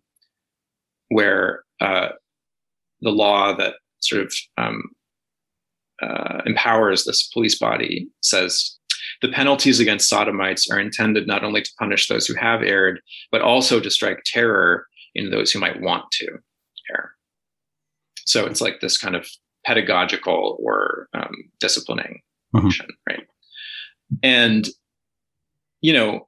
where 1.09 1.65
uh, 1.81 2.11
the 3.01 3.11
law 3.11 3.55
that 3.57 3.75
sort 4.01 4.23
of 4.23 4.35
um, 4.57 4.83
uh, 6.03 6.43
empowers 6.47 7.05
this 7.05 7.29
police 7.29 7.59
body 7.59 8.09
says 8.23 8.79
the 9.23 9.29
penalties 9.29 9.81
against 9.81 10.09
sodomites 10.09 10.71
are 10.71 10.79
intended 10.79 11.27
not 11.27 11.45
only 11.45 11.63
to 11.63 11.71
punish 11.79 12.09
those 12.09 12.27
who 12.27 12.35
have 12.35 12.63
erred, 12.63 13.01
but 13.31 13.41
also 13.41 13.81
to 13.81 13.91
strike 13.91 14.23
terror 14.25 14.87
in 15.15 15.31
those 15.31 15.51
who 15.51 15.59
might 15.59 15.81
want 15.81 16.05
to 16.13 16.27
err. 16.91 17.13
So 18.27 18.47
it's 18.47 18.61
like 18.61 18.81
this 18.81 18.99
kind 18.99 19.15
of 19.15 19.29
pedagogical 19.65 20.59
or 20.61 21.09
um, 21.15 21.33
disciplining 21.61 22.23
mm-hmm. 22.55 22.61
function, 22.61 22.87
right? 23.09 23.27
And 24.23 24.69
you 25.81 25.93
know, 25.93 26.27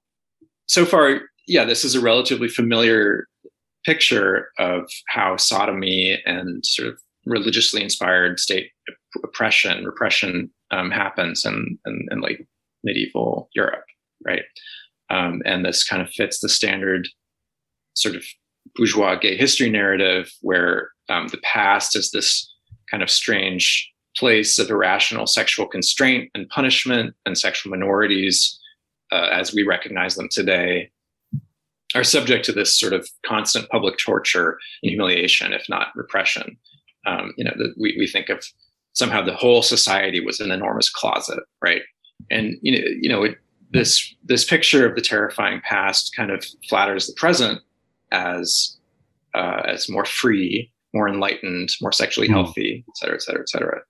so 0.67 0.85
far, 0.85 1.23
yeah, 1.47 1.65
this 1.65 1.85
is 1.85 1.95
a 1.95 2.01
relatively 2.01 2.49
familiar 2.49 3.27
picture 3.87 4.49
of 4.59 4.91
how 5.09 5.37
sodomy 5.37 6.21
and 6.27 6.67
sort 6.67 6.89
of 6.89 6.99
religiously 7.25 7.83
inspired 7.83 8.39
state 8.39 8.71
oppression, 9.25 9.85
repression 9.85 10.51
um, 10.73 10.91
happens 10.91 11.47
in, 11.47 11.79
in, 11.87 12.07
in, 12.11 12.21
late 12.21 12.47
medieval 12.85 13.49
Europe, 13.55 13.85
right? 14.27 14.43
Um, 15.09 15.41
and 15.45 15.65
this 15.65 15.85
kind 15.85 16.03
of 16.03 16.11
fits 16.11 16.41
the 16.41 16.49
standard 16.49 17.09
sort 17.95 18.17
of 18.17 18.25
bourgeois 18.75 19.15
gay 19.17 19.37
history 19.37 19.71
narrative 19.71 20.31
where 20.43 20.91
um, 21.09 21.29
the 21.29 21.39
past 21.39 21.97
is 21.97 22.11
this 22.11 22.53
kind 22.91 23.03
of 23.03 23.11
strange 23.11 23.93
place 24.17 24.59
of 24.59 24.71
irrational 24.71 25.27
sexual 25.27 25.67
constraint 25.67 26.31
and 26.35 26.49
punishment, 26.49 27.15
and 27.27 27.37
sexual 27.37 27.71
minorities, 27.71 28.59
uh, 29.13 29.29
as 29.33 29.53
we 29.53 29.63
recognize 29.63 30.15
them 30.15 30.29
today, 30.31 30.91
are 31.95 32.05
subject 32.05 32.45
to 32.45 32.53
this 32.53 32.79
sort 32.79 32.93
of 32.93 33.09
constant 33.25 33.69
public 33.69 33.97
torture 33.99 34.59
and 34.83 34.91
humiliation, 34.91 35.53
if 35.53 35.69
not 35.69 35.89
repression. 35.95 36.57
Um, 37.07 37.33
you 37.37 37.45
know, 37.45 37.53
the, 37.57 37.73
we, 37.79 37.95
we 37.99 38.07
think 38.07 38.29
of 38.29 38.45
somehow 38.95 39.23
the 39.23 39.35
whole 39.35 39.63
society 39.63 40.21
was 40.21 40.41
an 40.41 40.51
enormous 40.51 40.91
closet, 40.91 41.39
right? 41.63 41.83
And 42.31 42.57
you 42.63 42.73
know, 42.73 42.87
you 43.01 43.09
know, 43.09 43.23
it, 43.23 43.37
this 43.71 44.15
this 44.25 44.45
picture 44.45 44.89
of 44.89 44.97
the 44.97 45.03
terrifying 45.03 45.61
past 45.61 46.15
kind 46.17 46.31
of 46.31 46.45
flatters 46.69 47.07
the 47.07 47.13
present 47.15 47.61
as 48.11 48.77
uh, 49.35 49.63
as 49.67 49.89
more 49.89 50.05
free 50.05 50.73
more 50.97 51.09
enlightened, 51.09 51.69
more 51.83 51.93
sexually 51.93 52.27
hmm. 52.27 52.35
healthy, 52.35 52.85
et 52.89 52.97
cetera, 52.97 53.15
et 53.15 53.23
cetera, 53.23 53.43
et 53.43 53.49
cetera. 53.49 53.81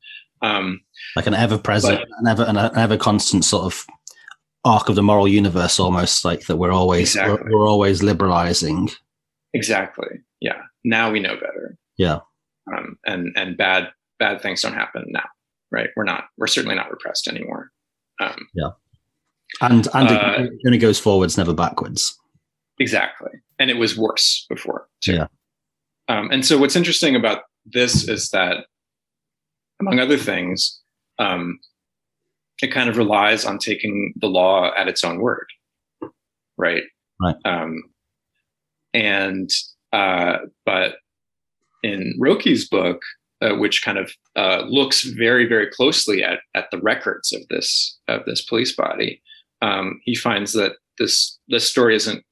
Um, 0.42 0.80
like 1.14 1.26
an 1.26 1.34
ever 1.34 1.56
present, 1.56 2.00
an 2.18 2.26
ever, 2.26 2.44
an 2.44 2.56
ever 2.56 2.96
constant 2.96 3.44
sort 3.44 3.64
of 3.64 3.86
arc 4.64 4.88
of 4.88 4.96
the 4.96 5.02
moral 5.02 5.28
universe, 5.28 5.78
almost 5.78 6.25
like 6.25 6.46
that. 6.46 6.56
We're 6.56 6.72
always 6.72 7.14
exactly. 7.14 7.50
we're, 7.50 7.60
we're, 7.60 7.68
always 7.68 8.02
liberalizing. 8.02 8.90
Exactly. 9.54 10.08
Yeah. 10.40 10.60
Now 10.84 11.10
we 11.10 11.20
know 11.20 11.36
better. 11.36 11.78
Yeah. 11.96 12.18
Um, 12.70 12.98
and 13.06 13.32
and 13.36 13.56
bad 13.56 13.88
bad 14.18 14.42
things 14.42 14.60
don't 14.62 14.75
happen 14.75 15.04
now, 15.08 15.25
right? 15.70 15.88
We're 15.96 16.04
not. 16.04 16.25
We're 16.36 16.48
certainly 16.48 16.76
not 16.76 16.90
repressed 16.90 17.28
anymore. 17.28 17.70
Um, 18.20 18.48
yeah. 18.54 18.70
And 19.60 19.88
and 19.94 20.08
uh, 20.08 20.34
it 20.38 20.60
only 20.66 20.78
goes 20.78 20.98
forwards, 20.98 21.38
never 21.38 21.54
backwards. 21.54 22.18
Exactly. 22.78 23.30
And 23.58 23.70
it 23.70 23.78
was 23.78 23.96
worse 23.96 24.44
before. 24.50 24.88
Too. 25.00 25.14
Yeah. 25.14 25.26
Um, 26.08 26.30
and 26.30 26.44
so 26.44 26.58
what's 26.58 26.76
interesting 26.76 27.16
about 27.16 27.42
this 27.64 28.08
is 28.08 28.30
that, 28.30 28.66
among 29.80 29.98
other 29.98 30.16
things, 30.16 30.80
um, 31.18 31.58
it 32.62 32.72
kind 32.72 32.88
of 32.88 32.96
relies 32.96 33.44
on 33.44 33.58
taking 33.58 34.14
the 34.16 34.28
law 34.28 34.72
at 34.76 34.88
its 34.88 35.04
own 35.04 35.18
word, 35.18 35.46
right? 36.56 36.84
Right. 37.20 37.36
Um, 37.44 37.82
and 38.94 39.50
uh, 39.92 40.38
but 40.64 40.96
in 41.82 42.14
Rocke's 42.18 42.68
book, 42.68 43.02
uh, 43.42 43.54
which 43.56 43.82
kind 43.82 43.98
of 43.98 44.12
uh, 44.36 44.64
looks 44.66 45.02
very, 45.02 45.46
very 45.46 45.68
closely 45.68 46.22
at 46.22 46.40
at 46.54 46.70
the 46.70 46.80
records 46.80 47.32
of 47.32 47.42
this 47.48 47.98
of 48.08 48.25
this 48.25 48.42
police 48.42 48.75
body, 48.75 49.20
um, 49.60 50.00
he 50.04 50.14
finds 50.14 50.52
that 50.54 50.76
this 50.98 51.38
this 51.48 51.68
story 51.68 51.94
isn't 51.94 52.25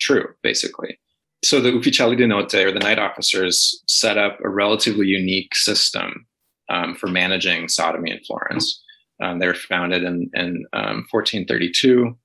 true, 0.00 0.26
basically 0.42 0.98
so 1.44 1.60
the 1.60 1.70
Ufficiali 1.70 2.16
di 2.16 2.26
Notte, 2.26 2.66
or 2.66 2.72
the 2.72 2.80
night 2.80 2.98
officers, 2.98 3.82
set 3.86 4.18
up 4.18 4.38
a 4.44 4.48
relatively 4.48 5.06
unique 5.06 5.54
system 5.54 6.26
um, 6.68 6.94
for 6.94 7.06
managing 7.06 7.68
sodomy 7.68 8.10
in 8.10 8.20
Florence. 8.26 8.82
Um, 9.22 9.38
they 9.38 9.46
were 9.46 9.54
founded 9.54 10.02
in, 10.02 10.30
in 10.34 10.64
um, 10.72 11.06
1432. 11.10 12.16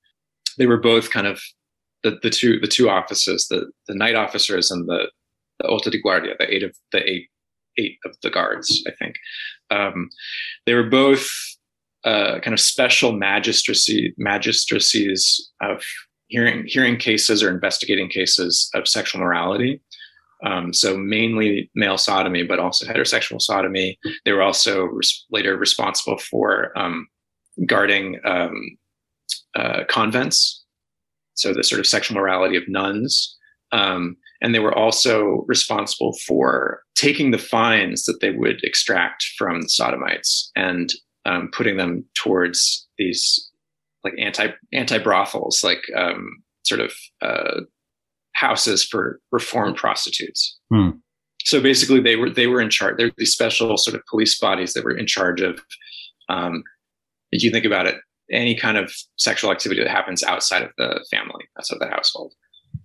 They 0.58 0.66
were 0.66 0.80
both 0.80 1.10
kind 1.10 1.26
of 1.26 1.40
the, 2.02 2.18
the 2.22 2.30
two 2.30 2.60
the 2.60 2.68
two 2.68 2.88
offices, 2.88 3.48
the, 3.48 3.70
the 3.88 3.94
night 3.94 4.14
officers 4.14 4.70
and 4.70 4.86
the, 4.88 5.10
the 5.58 5.90
di 5.90 6.00
Guardia, 6.00 6.34
the 6.38 6.52
eight 6.52 6.62
of 6.62 6.76
the 6.92 7.08
eight 7.08 7.28
eight 7.78 7.98
of 8.04 8.16
the 8.22 8.30
guards, 8.30 8.84
I 8.86 8.92
think. 8.92 9.16
Um, 9.70 10.10
they 10.66 10.74
were 10.74 10.88
both 10.88 11.28
uh, 12.04 12.38
kind 12.40 12.54
of 12.54 12.60
special 12.60 13.12
magistracy 13.12 14.14
magistracies 14.16 15.50
of 15.60 15.82
hearing 16.28 16.64
hearing 16.66 16.96
cases 16.96 17.42
or 17.42 17.50
investigating 17.50 18.08
cases 18.08 18.70
of 18.74 18.88
sexual 18.88 19.20
morality. 19.20 19.80
Um, 20.44 20.74
so 20.74 20.96
mainly 20.96 21.70
male 21.74 21.96
sodomy, 21.96 22.42
but 22.42 22.58
also 22.58 22.86
heterosexual 22.86 23.40
sodomy. 23.40 23.98
They 24.24 24.32
were 24.32 24.42
also 24.42 24.84
res- 24.84 25.24
later 25.30 25.56
responsible 25.56 26.18
for 26.18 26.76
um, 26.76 27.08
guarding 27.66 28.20
um, 28.24 28.76
uh, 29.54 29.84
convents, 29.88 30.64
so 31.34 31.54
the 31.54 31.64
sort 31.64 31.80
of 31.80 31.86
sexual 31.86 32.18
morality 32.20 32.56
of 32.56 32.68
nuns. 32.68 33.36
Um, 33.72 34.16
and 34.42 34.54
they 34.54 34.58
were 34.58 34.76
also 34.76 35.44
responsible 35.48 36.14
for 36.26 36.82
taking 36.94 37.30
the 37.30 37.38
fines 37.38 38.04
that 38.04 38.20
they 38.20 38.30
would 38.30 38.62
extract 38.62 39.24
from 39.38 39.62
the 39.62 39.68
sodomites 39.68 40.50
and 40.54 40.92
um, 41.24 41.48
putting 41.52 41.78
them 41.78 42.04
towards 42.14 42.86
these 42.98 43.50
like 44.04 44.14
anti 44.18 44.48
anti 44.72 44.98
brothels, 44.98 45.62
like 45.64 45.82
um, 45.96 46.42
sort 46.64 46.80
of 46.80 46.92
uh, 47.22 47.60
houses 48.34 48.84
for 48.84 49.20
reformed 49.32 49.76
prostitutes. 49.76 50.58
Hmm. 50.72 50.90
So 51.44 51.60
basically, 51.60 52.00
they 52.00 52.16
were 52.16 52.30
they 52.30 52.46
were 52.46 52.60
in 52.60 52.70
charge. 52.70 52.96
There 52.96 53.08
were 53.08 53.14
these 53.16 53.32
special 53.32 53.76
sort 53.76 53.96
of 53.96 54.02
police 54.08 54.38
bodies 54.38 54.72
that 54.74 54.84
were 54.84 54.96
in 54.96 55.06
charge 55.06 55.40
of. 55.40 55.60
Um, 56.28 56.62
if 57.32 57.42
you 57.42 57.50
think 57.50 57.64
about 57.64 57.86
it, 57.86 57.96
any 58.30 58.54
kind 58.54 58.78
of 58.78 58.92
sexual 59.16 59.50
activity 59.50 59.82
that 59.82 59.90
happens 59.90 60.22
outside 60.22 60.62
of 60.62 60.70
the 60.78 61.04
family, 61.10 61.44
outside 61.58 61.76
of 61.76 61.80
the 61.80 61.88
household. 61.94 62.32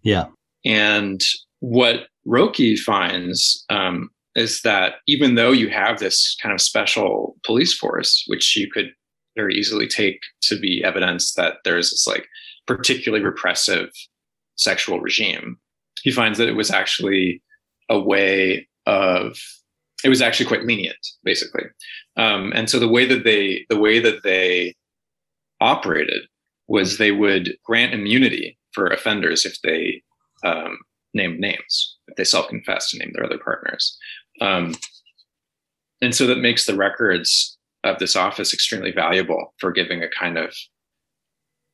Yeah. 0.03 0.25
And 0.65 1.21
what 1.59 2.07
Rocke 2.25 2.77
finds 2.83 3.63
um, 3.69 4.09
is 4.35 4.61
that 4.61 4.95
even 5.07 5.35
though 5.35 5.51
you 5.51 5.69
have 5.69 5.99
this 5.99 6.35
kind 6.41 6.53
of 6.53 6.61
special 6.61 7.35
police 7.45 7.73
force, 7.73 8.23
which 8.27 8.55
you 8.55 8.69
could 8.71 8.91
very 9.35 9.55
easily 9.55 9.87
take 9.87 10.21
to 10.41 10.59
be 10.59 10.83
evidence 10.83 11.33
that 11.33 11.57
there's 11.63 11.91
this 11.91 12.07
like 12.07 12.27
particularly 12.67 13.23
repressive 13.23 13.89
sexual 14.55 14.99
regime. 14.99 15.57
He 16.03 16.11
finds 16.11 16.37
that 16.37 16.49
it 16.49 16.55
was 16.55 16.71
actually 16.71 17.41
a 17.89 17.99
way 17.99 18.67
of 18.85 19.37
it 20.03 20.09
was 20.09 20.21
actually 20.21 20.45
quite 20.45 20.63
lenient, 20.63 21.05
basically. 21.23 21.63
Um, 22.15 22.53
and 22.55 22.69
so 22.69 22.79
the 22.79 22.87
way 22.87 23.05
that 23.05 23.23
they 23.23 23.65
the 23.69 23.79
way 23.79 23.99
that 23.99 24.23
they 24.23 24.75
operated 25.61 26.23
was 26.67 26.97
they 26.97 27.11
would 27.11 27.55
grant 27.65 27.93
immunity 27.93 28.57
for 28.71 28.87
offenders 28.87 29.45
if 29.45 29.59
they 29.61 30.01
um, 30.45 30.77
named 31.13 31.39
names. 31.39 31.97
If 32.07 32.15
they 32.15 32.23
self 32.23 32.47
confessed 32.47 32.91
to 32.91 32.97
name 32.97 33.11
their 33.13 33.25
other 33.25 33.37
partners, 33.37 33.97
um, 34.41 34.75
and 36.01 36.15
so 36.15 36.25
that 36.27 36.39
makes 36.39 36.65
the 36.65 36.75
records 36.75 37.57
of 37.83 37.99
this 37.99 38.15
office 38.15 38.53
extremely 38.53 38.91
valuable 38.91 39.53
for 39.59 39.71
giving 39.71 40.03
a 40.03 40.09
kind 40.09 40.37
of, 40.37 40.53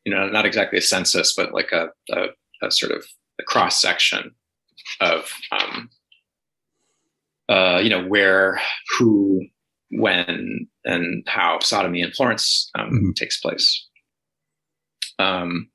you 0.06 0.14
know, 0.14 0.28
not 0.28 0.46
exactly 0.46 0.78
a 0.78 0.82
census, 0.82 1.34
but 1.36 1.54
like 1.54 1.72
a, 1.72 1.88
a, 2.12 2.28
a 2.62 2.72
sort 2.72 2.92
of 2.92 3.04
a 3.40 3.44
cross 3.44 3.82
section 3.82 4.32
of, 5.02 5.32
um, 5.52 5.90
uh, 7.50 7.80
you 7.84 7.90
know, 7.90 8.06
where, 8.06 8.60
who, 8.98 9.42
when, 9.92 10.68
and 10.84 11.24
how 11.28 11.60
sodomy 11.60 12.02
in 12.02 12.12
Florence 12.12 12.70
um, 12.78 12.90
mm-hmm. 12.90 13.12
takes 13.16 13.40
place. 13.40 13.88
Um, 15.18 15.70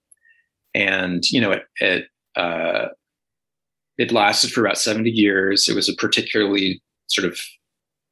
and 0.74 1.24
you 1.30 1.40
know, 1.40 1.52
it 1.52 1.62
it 1.80 2.04
uh, 2.36 2.88
it 3.98 4.12
lasted 4.12 4.52
for 4.52 4.64
about 4.64 4.78
seventy 4.78 5.10
years. 5.10 5.68
It 5.68 5.74
was 5.74 5.88
a 5.88 5.94
particularly 5.94 6.82
sort 7.08 7.26
of 7.26 7.40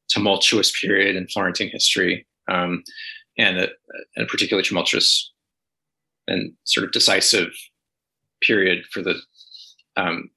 tumultuous 0.09 0.73
period 0.81 1.17
in 1.17 1.29
Florentine 1.29 1.71
history, 1.71 2.27
um, 2.51 2.83
and, 3.37 3.59
a, 3.59 3.69
a 4.17 4.27
particularly 4.27 4.67
tumultuous 4.67 5.33
and 6.27 6.53
sort 6.65 6.85
of 6.85 6.93
decisive 6.93 7.49
period 8.43 8.85
for 8.93 9.03
the 9.03 9.17
um, 9.97 10.31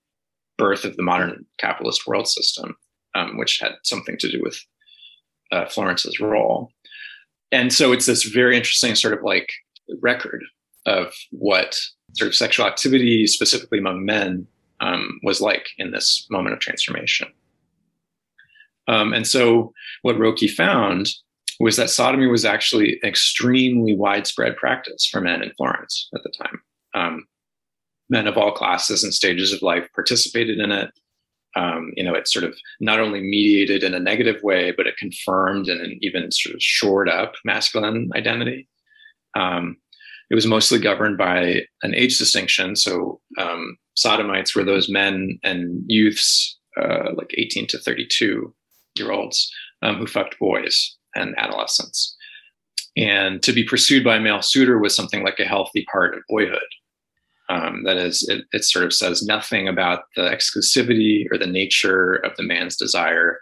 birth 0.58 0.86
of 0.86 0.96
the 0.96 1.04
modern 1.04 1.46
capitalist 1.60 2.08
world 2.08 2.28
system, 2.28 2.76
um, 3.16 3.38
which 3.38 3.60
had 3.60 3.74
something 3.84 4.18
to 4.18 4.32
do 4.32 4.42
with 4.42 4.60
uh, 5.52 5.66
Florence's 5.66 6.20
role. 6.20 6.72
And 7.52 7.74
so 7.74 7.92
it's 7.92 8.06
this 8.06 8.24
very 8.24 8.56
interesting 8.56 8.96
sort 8.96 9.14
of 9.14 9.24
like 9.24 9.52
record 10.00 10.44
of 10.86 11.14
what 11.32 11.78
sort 12.14 12.30
of 12.30 12.36
sexual 12.36 12.66
activity, 12.66 13.28
specifically 13.28 13.80
among 13.80 14.06
men, 14.06 14.48
um, 14.80 15.20
was 15.24 15.42
like 15.42 15.68
in 15.78 15.92
this 15.92 16.26
moment 16.30 16.54
of 16.54 16.60
transformation. 16.60 17.28
Um, 18.92 19.14
and 19.14 19.26
so, 19.26 19.74
what 20.02 20.20
Rocke 20.20 20.50
found 20.56 21.08
was 21.60 21.78
that 21.78 21.90
sodomy 21.90 22.28
was 22.28 22.44
actually 22.44 23.00
extremely 23.04 23.96
widespread 23.96 24.58
practice 24.58 25.08
for 25.10 25.22
men 25.22 25.42
in 25.42 25.52
Florence 25.58 26.10
at 26.14 26.22
the 26.24 26.32
time. 26.38 26.62
Um, 26.94 27.26
men 28.10 28.28
of 28.28 28.38
all 28.38 28.52
classes 28.52 29.04
and 29.04 29.14
stages 29.14 29.54
of 29.54 29.62
life 29.62 29.88
participated 29.96 30.60
in 30.60 30.72
it. 30.72 30.92
Um, 31.56 31.92
you 31.96 32.04
know, 32.04 32.16
it 32.16 32.28
sort 32.28 32.44
of 32.44 32.58
not 32.80 33.00
only 33.00 33.22
mediated 33.22 33.84
in 33.84 33.94
a 33.94 34.00
negative 34.00 34.42
way, 34.44 34.72
but 34.76 34.88
it 34.88 34.98
confirmed 34.98 35.68
and 35.68 35.98
even 36.02 36.32
sort 36.32 36.56
of 36.56 36.62
shored 36.62 37.10
up 37.10 37.34
masculine 37.46 38.10
identity. 38.16 38.68
Um, 39.36 39.78
it 40.30 40.36
was 40.36 40.48
mostly 40.48 40.80
governed 40.80 41.18
by 41.18 41.62
an 41.84 41.94
age 41.94 42.18
distinction. 42.18 42.76
So 42.76 43.22
um, 43.38 43.78
sodomites 43.96 44.56
were 44.56 44.64
those 44.64 44.90
men 44.90 45.40
and 45.44 45.84
youths, 45.88 46.58
uh, 46.82 47.14
like 47.16 47.34
18 47.38 47.68
to 47.68 47.78
32 47.78 48.54
year 48.96 49.12
olds, 49.12 49.52
um, 49.82 49.98
who 49.98 50.08
fucked 50.08 50.40
boys 50.40 50.96
and 51.16 51.36
adolescents. 51.38 52.16
And 52.98 53.42
to 53.44 53.54
be 53.54 53.64
pursued 53.64 54.04
by 54.04 54.18
a 54.18 54.22
male 54.22 54.42
suitor 54.42 54.80
was 54.80 54.96
something 54.96 55.24
like 55.24 55.40
a 55.40 55.46
healthy 55.46 55.86
part 55.92 56.14
of 56.14 56.24
boyhood. 56.28 56.60
Um, 57.50 57.84
that 57.86 57.98
is, 57.98 58.28
it, 58.30 58.46
it, 58.54 58.64
sort 58.64 58.86
of 58.86 58.94
says 58.94 59.24
nothing 59.24 59.68
about 59.68 60.04
the 60.16 60.24
exclusivity 60.24 61.26
or 61.32 61.38
the 61.38 61.48
nature 61.48 62.16
of 62.16 62.32
the 62.38 62.44
man's 62.44 62.78
desire 62.78 63.40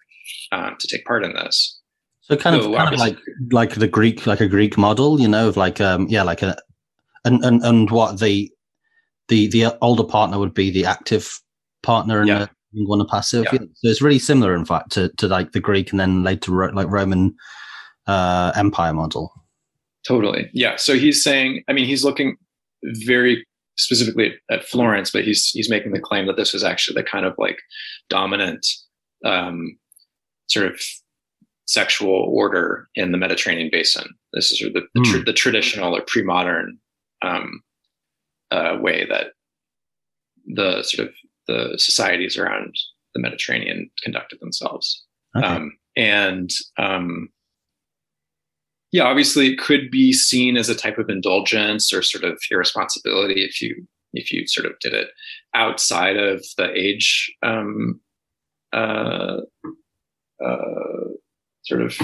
um, 0.52 0.76
to 0.80 0.88
take 0.88 1.06
part 1.06 1.24
in 1.24 1.34
this. 1.34 1.80
So 2.22 2.36
kind 2.36 2.56
of, 2.56 2.64
so 2.64 2.76
kind 2.76 2.94
of 2.94 3.00
like 3.00 3.18
like 3.52 3.76
the 3.76 3.88
Greek, 3.88 4.26
like 4.26 4.42
a 4.42 4.48
Greek 4.48 4.78
model, 4.78 5.20
you 5.20 5.28
know, 5.28 5.48
of 5.48 5.58
like 5.58 5.80
um, 5.82 6.08
yeah, 6.10 6.24
like 6.24 6.42
a 6.42 6.58
and 7.26 7.44
and 7.44 7.64
and 7.64 7.90
what 7.92 8.20
the 8.20 8.52
the 9.28 9.48
the 9.48 9.78
older 9.82 10.04
partner 10.04 10.40
would 10.40 10.54
be 10.54 10.70
the 10.70 10.86
active 10.86 11.42
partner 11.82 12.20
and 12.20 12.28
yeah. 12.28 12.40
the 12.40 12.50
one 12.74 13.02
a 13.02 13.06
passive. 13.06 13.46
Yeah. 13.52 13.60
So 13.60 13.88
it's 13.90 14.02
really 14.02 14.20
similar, 14.20 14.56
in 14.56 14.66
fact, 14.66 14.92
to 14.94 15.10
to 15.18 15.28
like 15.28 15.52
the 15.52 15.60
Greek 15.60 15.92
and 15.92 16.00
then 16.00 16.24
later 16.24 16.72
like 16.74 16.90
Roman 16.90 17.36
uh, 18.08 18.52
Empire 18.56 18.94
model. 18.94 19.34
Totally, 20.08 20.50
yeah. 20.54 20.76
So 20.78 20.96
he's 20.96 21.24
saying, 21.24 21.64
I 21.68 21.74
mean, 21.74 21.86
he's 21.86 22.04
looking 22.04 22.38
very 23.06 23.46
specifically 23.78 24.34
at 24.50 24.64
Florence, 24.64 25.12
but 25.12 25.24
he's 25.24 25.50
he's 25.50 25.70
making 25.70 25.92
the 25.92 26.00
claim 26.00 26.28
that 26.28 26.38
this 26.38 26.54
was 26.54 26.64
actually 26.64 26.96
the 26.96 27.08
kind 27.08 27.26
of 27.26 27.34
like 27.38 27.60
dominant 28.10 28.66
um, 29.26 29.78
sort 30.48 30.68
of 30.68 30.82
sexual 31.66 32.26
order 32.34 32.88
in 32.96 33.12
the 33.12 33.18
Mediterranean 33.18 33.70
basin. 33.72 34.08
This 34.34 34.52
is 34.52 34.60
sort 34.60 34.74
the, 34.74 34.82
the, 34.96 35.02
mm. 35.02 35.26
the 35.26 35.34
traditional 35.34 35.96
or 35.96 36.02
pre-modern 36.02 36.78
um, 37.22 37.62
uh, 38.52 38.78
way 38.82 39.06
that 39.06 39.28
the 40.48 40.82
sort 40.84 41.08
of 41.08 41.14
the 41.50 41.78
societies 41.78 42.38
around 42.38 42.76
the 43.14 43.22
Mediterranean 43.22 43.90
conducted 44.04 44.40
themselves. 44.40 45.04
Okay. 45.36 45.46
Um, 45.46 45.78
and 45.96 46.50
um, 46.78 47.30
yeah, 48.92 49.04
obviously, 49.04 49.48
it 49.48 49.60
could 49.60 49.92
be 49.92 50.14
seen 50.14 50.58
as 50.58 50.70
a 50.70 50.76
type 50.76 50.98
of 50.98 51.10
indulgence 51.10 51.94
or 51.94 52.02
sort 52.02 52.24
of 52.24 52.40
irresponsibility 52.52 53.44
if 53.44 53.62
you 53.62 53.88
if 54.14 54.32
you 54.32 54.48
sort 54.48 54.66
of 54.66 54.80
did 54.80 54.94
it 54.94 55.10
outside 55.54 56.18
of 56.18 56.44
the 56.58 56.72
age 56.76 57.32
um, 57.44 58.00
uh, 58.74 59.38
uh, 60.44 61.08
sort 61.64 61.82
of 61.82 61.96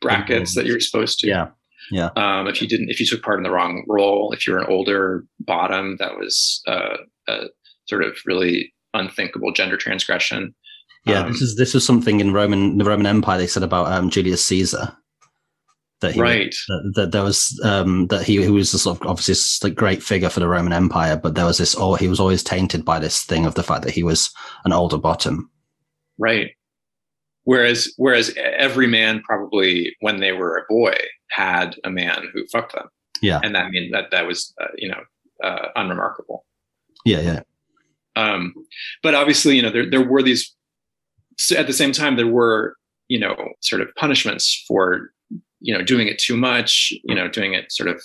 brackets 0.00 0.54
that 0.54 0.66
you're 0.66 0.80
supposed 0.80 1.18
to. 1.20 1.26
Yeah. 1.26 1.48
Yeah. 1.90 2.10
Um, 2.16 2.46
if 2.48 2.60
you 2.60 2.68
didn't, 2.68 2.90
if 2.90 3.00
you 3.00 3.06
took 3.06 3.22
part 3.22 3.38
in 3.38 3.44
the 3.44 3.50
wrong 3.50 3.84
role, 3.88 4.32
if 4.32 4.46
you're 4.46 4.58
an 4.58 4.66
older 4.68 5.24
bottom, 5.40 5.96
that 5.98 6.16
was 6.16 6.62
uh, 6.66 6.98
a 7.28 7.46
sort 7.86 8.04
of 8.04 8.18
really 8.26 8.72
unthinkable 8.98 9.52
gender 9.52 9.76
transgression. 9.76 10.54
Yeah, 11.04 11.20
um, 11.20 11.32
this 11.32 11.42
is 11.42 11.56
this 11.56 11.74
was 11.74 11.84
something 11.84 12.20
in 12.20 12.32
Roman 12.32 12.78
the 12.78 12.84
Roman 12.84 13.06
Empire 13.06 13.38
they 13.38 13.46
said 13.46 13.62
about 13.62 13.90
um, 13.92 14.10
Julius 14.10 14.44
Caesar. 14.46 14.96
That 16.00 16.14
he, 16.14 16.20
right. 16.20 16.54
That, 16.68 16.92
that 16.94 17.12
there 17.12 17.24
was 17.24 17.60
um, 17.64 18.06
that 18.08 18.22
he, 18.22 18.40
he 18.42 18.50
was 18.50 18.72
a 18.72 18.78
sort 18.78 19.00
of 19.00 19.06
obviously 19.06 19.70
a 19.70 19.74
great 19.74 20.02
figure 20.02 20.28
for 20.28 20.38
the 20.40 20.48
Roman 20.48 20.72
Empire, 20.72 21.16
but 21.16 21.34
there 21.34 21.44
was 21.44 21.58
this 21.58 21.74
or 21.74 21.98
he 21.98 22.08
was 22.08 22.20
always 22.20 22.44
tainted 22.44 22.84
by 22.84 22.98
this 22.98 23.24
thing 23.24 23.46
of 23.46 23.54
the 23.54 23.64
fact 23.64 23.82
that 23.82 23.94
he 23.94 24.02
was 24.02 24.30
an 24.64 24.72
older 24.72 24.98
bottom. 24.98 25.50
Right. 26.18 26.50
Whereas 27.44 27.92
whereas 27.96 28.32
every 28.36 28.86
man 28.86 29.22
probably 29.22 29.96
when 30.00 30.20
they 30.20 30.32
were 30.32 30.56
a 30.58 30.64
boy 30.68 30.94
had 31.30 31.76
a 31.82 31.90
man 31.90 32.24
who 32.32 32.46
fucked 32.52 32.74
them. 32.74 32.88
Yeah, 33.22 33.40
and 33.42 33.54
that 33.54 33.70
mean 33.70 33.90
that 33.92 34.10
that 34.10 34.26
was 34.26 34.54
uh, 34.60 34.66
you 34.76 34.88
know 34.88 35.00
uh, 35.42 35.68
unremarkable. 35.74 36.44
Yeah, 37.04 37.20
yeah. 37.20 37.40
Um, 38.18 38.52
but 39.02 39.14
obviously, 39.14 39.56
you 39.56 39.62
know, 39.62 39.70
there 39.70 39.88
there 39.88 40.06
were 40.06 40.22
these. 40.22 40.54
At 41.56 41.68
the 41.68 41.72
same 41.72 41.92
time, 41.92 42.16
there 42.16 42.26
were 42.26 42.76
you 43.06 43.18
know 43.18 43.36
sort 43.60 43.80
of 43.80 43.94
punishments 43.94 44.64
for 44.66 45.10
you 45.60 45.72
know 45.72 45.82
doing 45.82 46.08
it 46.08 46.18
too 46.18 46.36
much. 46.36 46.92
You 47.04 47.14
know, 47.14 47.28
doing 47.28 47.54
it 47.54 47.70
sort 47.70 47.88
of 47.88 48.02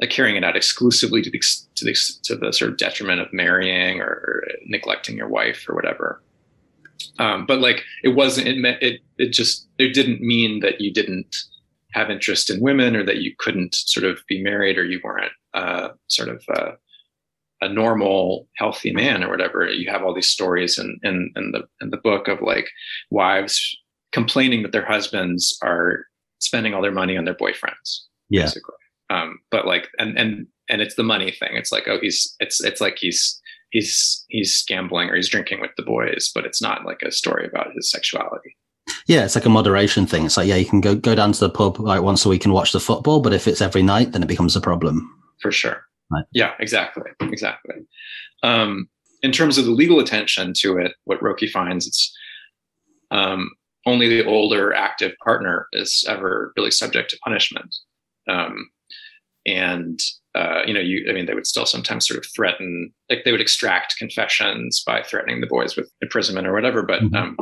like 0.00 0.10
carrying 0.10 0.36
it 0.36 0.44
out 0.44 0.56
exclusively 0.56 1.22
to 1.22 1.30
the 1.30 1.40
to 1.76 1.84
the 1.84 1.94
to 2.24 2.36
the 2.36 2.52
sort 2.52 2.70
of 2.70 2.78
detriment 2.78 3.20
of 3.20 3.32
marrying 3.32 4.00
or, 4.00 4.42
neglecting 4.66 5.16
your 5.16 5.28
wife 5.28 5.66
or 5.68 5.74
whatever. 5.74 6.22
Um, 7.18 7.44
but 7.44 7.60
like 7.60 7.82
it 8.02 8.10
wasn't 8.10 8.48
it 8.48 8.56
meant 8.56 8.82
it 8.82 9.02
it 9.18 9.32
just 9.32 9.68
it 9.78 9.92
didn't 9.92 10.22
mean 10.22 10.60
that 10.60 10.80
you 10.80 10.92
didn't 10.92 11.36
have 11.92 12.10
interest 12.10 12.50
in 12.50 12.60
women 12.60 12.96
or 12.96 13.04
that 13.04 13.18
you 13.18 13.34
couldn't 13.38 13.74
sort 13.74 14.04
of 14.04 14.18
be 14.26 14.42
married 14.42 14.78
or 14.78 14.84
you 14.84 15.00
weren't 15.04 15.32
uh, 15.52 15.90
sort 16.08 16.28
of 16.28 16.42
uh, 16.48 16.72
a 17.64 17.68
normal 17.68 18.46
healthy 18.56 18.92
man 18.92 19.24
or 19.24 19.30
whatever 19.30 19.66
you 19.66 19.90
have 19.90 20.02
all 20.02 20.14
these 20.14 20.28
stories 20.28 20.78
in, 20.78 20.98
in, 21.02 21.32
in 21.34 21.52
the 21.52 21.62
in 21.80 21.90
the 21.90 21.96
book 21.96 22.28
of 22.28 22.42
like 22.42 22.68
wives 23.10 23.76
complaining 24.12 24.62
that 24.62 24.72
their 24.72 24.84
husbands 24.84 25.58
are 25.62 26.04
spending 26.40 26.74
all 26.74 26.82
their 26.82 26.92
money 26.92 27.16
on 27.16 27.24
their 27.24 27.34
boyfriends 27.34 28.00
yeah 28.28 28.42
basically 28.42 28.74
um, 29.10 29.38
but 29.50 29.66
like 29.66 29.88
and 29.98 30.18
and 30.18 30.46
and 30.68 30.82
it's 30.82 30.94
the 30.94 31.02
money 31.02 31.30
thing 31.30 31.50
it's 31.52 31.72
like 31.72 31.88
oh 31.88 31.98
he's 32.00 32.36
it's 32.38 32.62
it's 32.62 32.80
like 32.80 32.98
he's 32.98 33.40
he's 33.70 34.24
he's 34.28 34.62
gambling 34.66 35.08
or 35.08 35.16
he's 35.16 35.28
drinking 35.28 35.60
with 35.60 35.70
the 35.76 35.82
boys 35.82 36.30
but 36.34 36.44
it's 36.44 36.60
not 36.60 36.84
like 36.84 37.00
a 37.02 37.10
story 37.10 37.46
about 37.46 37.72
his 37.74 37.90
sexuality 37.90 38.54
yeah, 39.06 39.24
it's 39.24 39.34
like 39.34 39.46
a 39.46 39.50
moderation 39.50 40.06
thing. 40.06 40.26
It's 40.26 40.36
like, 40.36 40.46
yeah, 40.46 40.56
you 40.56 40.66
can 40.66 40.80
go 40.80 40.94
go 40.94 41.14
down 41.14 41.32
to 41.32 41.40
the 41.40 41.50
pub 41.50 41.78
like 41.78 42.02
once 42.02 42.24
a 42.24 42.28
week 42.28 42.44
and 42.44 42.52
watch 42.52 42.72
the 42.72 42.80
football, 42.80 43.20
but 43.20 43.32
if 43.32 43.48
it's 43.48 43.62
every 43.62 43.82
night, 43.82 44.12
then 44.12 44.22
it 44.22 44.28
becomes 44.28 44.56
a 44.56 44.60
problem. 44.60 45.10
For 45.40 45.50
sure. 45.50 45.86
Right. 46.10 46.24
Yeah, 46.32 46.52
exactly, 46.60 47.10
exactly. 47.20 47.76
Um, 48.42 48.88
in 49.22 49.32
terms 49.32 49.56
of 49.58 49.64
the 49.64 49.70
legal 49.70 50.00
attention 50.00 50.52
to 50.58 50.76
it, 50.78 50.92
what 51.04 51.22
Rocke 51.22 51.48
finds, 51.52 51.86
it's 51.86 52.14
um, 53.10 53.50
only 53.86 54.08
the 54.08 54.24
older 54.26 54.74
active 54.74 55.12
partner 55.22 55.66
is 55.72 56.04
ever 56.08 56.52
really 56.56 56.70
subject 56.70 57.10
to 57.10 57.18
punishment. 57.24 57.74
Um, 58.28 58.70
and 59.46 59.98
uh, 60.34 60.62
you 60.66 60.74
know, 60.74 60.80
you 60.80 61.06
I 61.08 61.12
mean, 61.12 61.26
they 61.26 61.34
would 61.34 61.46
still 61.46 61.66
sometimes 61.66 62.06
sort 62.06 62.18
of 62.18 62.26
threaten, 62.34 62.92
like 63.08 63.24
they 63.24 63.32
would 63.32 63.40
extract 63.40 63.96
confessions 63.98 64.82
by 64.84 65.02
threatening 65.02 65.40
the 65.40 65.46
boys 65.46 65.76
with 65.76 65.90
imprisonment 66.00 66.46
or 66.46 66.52
whatever. 66.52 66.82
But 66.82 67.02
mm-hmm. 67.02 67.14
um, 67.14 67.36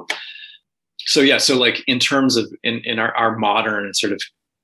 so 1.06 1.20
yeah 1.20 1.38
so 1.38 1.58
like 1.58 1.82
in 1.86 1.98
terms 1.98 2.36
of 2.36 2.52
in, 2.62 2.80
in 2.84 2.98
our, 2.98 3.14
our 3.14 3.36
modern 3.36 3.92
sort 3.94 4.12
of 4.12 4.20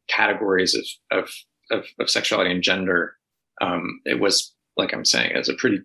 categories 0.08 0.74
of 0.74 0.84
of 1.10 1.30
of, 1.70 1.84
of 2.00 2.08
sexuality 2.08 2.50
and 2.50 2.62
gender 2.62 3.14
um, 3.60 4.00
it 4.04 4.20
was 4.20 4.54
like 4.76 4.92
i'm 4.92 5.04
saying 5.04 5.32
as 5.32 5.48
a 5.48 5.54
pretty 5.54 5.80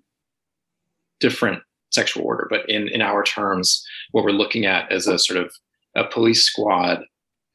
different 1.19 1.63
sexual 1.93 2.25
order. 2.25 2.47
But 2.49 2.69
in 2.69 2.87
in 2.89 3.01
our 3.01 3.23
terms, 3.23 3.85
what 4.11 4.23
we're 4.23 4.31
looking 4.31 4.65
at 4.65 4.91
is 4.91 5.07
a 5.07 5.17
sort 5.17 5.43
of 5.43 5.53
a 5.95 6.03
police 6.03 6.43
squad 6.43 7.03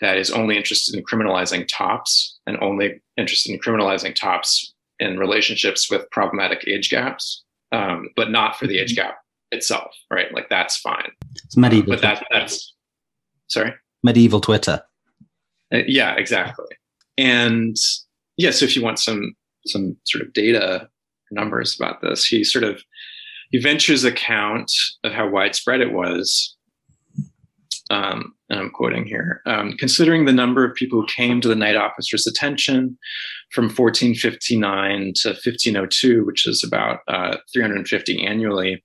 that 0.01 0.17
is 0.17 0.31
only 0.31 0.57
interested 0.57 0.97
in 0.97 1.05
criminalizing 1.05 1.67
tops 1.69 2.39
and 2.47 2.57
only 2.63 3.03
interested 3.17 3.53
in 3.53 3.59
criminalizing 3.59 4.15
tops 4.15 4.73
in 5.01 5.19
relationships 5.19 5.91
with 5.91 6.11
problematic 6.11 6.67
age 6.69 6.89
gaps, 6.89 7.45
um, 7.73 8.09
but 8.17 8.31
not 8.31 8.57
for 8.57 8.67
the 8.67 8.79
age 8.79 8.95
mm-hmm. 8.95 9.09
gap 9.09 9.19
itself, 9.51 9.93
right? 10.11 10.33
Like 10.33 10.49
that's 10.49 10.77
fine. 10.77 11.11
It's 11.45 11.57
medieval. 11.57 11.93
Um, 11.93 11.97
but 11.97 12.03
that, 12.03 12.27
that's 12.31 12.75
sorry. 13.49 13.75
Medieval 14.05 14.41
Twitter. 14.41 14.83
Uh, 15.75 15.79
yeah, 15.87 16.15
exactly. 16.15 16.77
And 17.19 17.77
yeah, 18.37 18.53
so 18.53 18.65
if 18.65 18.77
you 18.77 18.83
want 18.83 19.01
some 19.01 19.35
some 19.67 19.97
sort 20.05 20.25
of 20.25 20.33
data 20.33 20.89
numbers 21.31 21.79
about 21.79 22.01
this, 22.01 22.27
he 22.27 22.45
sort 22.45 22.65
of 22.65 22.83
he 23.51 23.59
ventures 23.59 24.05
account 24.05 24.71
of 25.05 25.13
how 25.13 25.29
widespread 25.29 25.81
it 25.81 25.93
was 25.93 26.57
um, 27.91 28.35
and 28.51 28.61
I'm 28.61 28.71
quoting 28.71 29.07
here, 29.07 29.41
um, 29.47 29.75
considering 29.79 30.25
the 30.25 30.33
number 30.33 30.65
of 30.65 30.75
people 30.75 31.01
who 31.01 31.07
came 31.07 31.41
to 31.41 31.49
the 31.49 31.55
night 31.55 31.77
officer's 31.77 32.27
attention 32.27 32.99
from 33.51 33.65
1459 33.65 35.13
to 35.23 35.29
1502, 35.29 36.25
which 36.25 36.47
is 36.47 36.63
about 36.63 37.01
uh, 37.09 37.37
350 37.53 38.27
annually, 38.27 38.83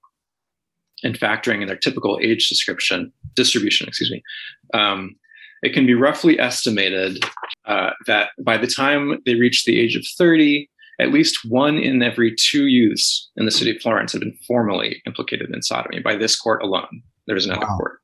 and 1.04 1.20
factoring 1.20 1.62
in 1.62 1.68
their 1.68 1.78
typical 1.78 2.18
age 2.22 2.48
description 2.48 3.12
distribution, 3.36 3.88
excuse 3.88 4.12
me, 4.12 4.24
um, 4.74 5.16
it 5.64 5.74
can 5.74 5.86
be 5.86 5.94
roughly 5.94 6.40
estimated 6.40 7.24
uh, 7.66 7.92
that 8.06 8.32
by 8.44 8.58
the 8.58 8.68
time 8.68 9.20
they 9.26 9.36
reach 9.36 9.64
the 9.64 9.80
age 9.80 9.96
of 9.96 10.06
30, 10.18 10.70
at 11.00 11.12
least 11.12 11.40
one 11.46 11.78
in 11.78 12.04
every 12.04 12.36
two 12.36 12.68
youths 12.68 13.32
in 13.38 13.46
the 13.46 13.52
city 13.52 13.72
of 13.76 13.82
Florence 13.82 14.12
had 14.12 14.20
been 14.20 14.38
formally 14.46 15.02
implicated 15.08 15.50
in 15.54 15.62
sodomy 15.62 16.02
by 16.02 16.16
this 16.16 16.36
court 16.36 16.62
alone. 16.62 17.02
There 17.28 17.36
was 17.36 17.46
another 17.46 17.66
wow. 17.66 17.78
court. 17.78 18.00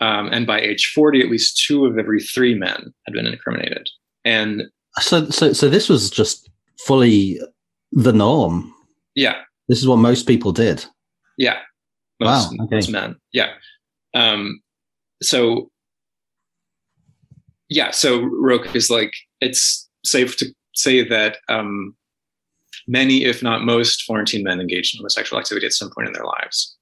Um, 0.00 0.28
and 0.32 0.46
by 0.46 0.60
age 0.60 0.90
40, 0.94 1.20
at 1.20 1.30
least 1.30 1.62
two 1.64 1.84
of 1.84 1.98
every 1.98 2.20
three 2.20 2.54
men 2.54 2.92
had 3.06 3.12
been 3.12 3.26
incriminated. 3.26 3.88
And 4.24 4.64
so, 4.98 5.28
so, 5.30 5.52
so 5.52 5.68
this 5.68 5.88
was 5.88 6.10
just 6.10 6.50
fully 6.86 7.38
the 7.92 8.12
norm. 8.12 8.74
Yeah. 9.14 9.36
This 9.68 9.78
is 9.78 9.86
what 9.86 9.96
most 9.96 10.26
people 10.26 10.50
did. 10.50 10.84
Yeah. 11.36 11.58
Most, 12.20 12.50
wow. 12.58 12.64
Okay. 12.64 12.76
Most 12.76 12.90
men. 12.90 13.16
Yeah. 13.32 13.50
Um, 14.14 14.60
so, 15.22 15.70
yeah. 17.72 17.90
So 17.90 18.22
Rocke 18.22 18.74
is 18.74 18.90
like, 18.90 19.12
it's 19.40 19.88
safe 20.04 20.36
to 20.38 20.46
say 20.74 21.06
that 21.08 21.38
um, 21.48 21.94
many, 22.86 23.24
if 23.24 23.42
not 23.42 23.64
most, 23.64 24.02
Florentine 24.02 24.44
men 24.44 24.60
engaged 24.60 24.94
in 24.94 24.98
homosexual 24.98 25.40
activity 25.40 25.66
at 25.66 25.72
some 25.72 25.90
point 25.90 26.08
in 26.08 26.12
their 26.12 26.24
lives. 26.24 26.76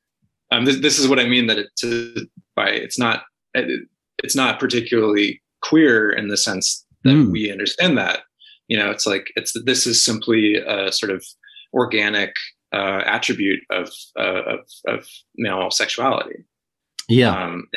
Um, 0.53 0.65
this, 0.65 0.81
this 0.81 0.99
is 0.99 1.07
what 1.07 1.21
I 1.21 1.27
mean 1.27 1.47
that 1.47 1.59
it, 1.59 1.69
to, 1.79 2.27
by 2.57 2.71
it's 2.71 2.99
not 2.99 3.23
it, 3.55 3.87
it's 4.25 4.35
not 4.35 4.59
particularly 4.59 5.41
queer 5.63 6.11
in 6.11 6.29
the 6.29 6.37
sense 6.37 6.85
that 7.05 7.11
mm. 7.11 7.31
we 7.31 7.53
understand 7.53 7.97
that. 7.99 8.21
You 8.67 8.77
know, 8.77 8.91
it's 8.91 9.07
like 9.07 9.31
it's 9.37 9.55
this 9.65 9.87
is 9.87 10.05
simply 10.05 10.57
a 10.57 10.93
sort 10.93 11.13
of 11.13 11.25
organic 11.73 12.35
uh, 12.73 13.03
attribute 13.05 13.61
of, 13.71 13.91
uh, 14.19 14.43
of, 14.43 14.61
of 14.87 15.07
male 15.37 15.71
sexuality. 15.71 16.45
Yeah. 17.09 17.31
Um, 17.31 17.69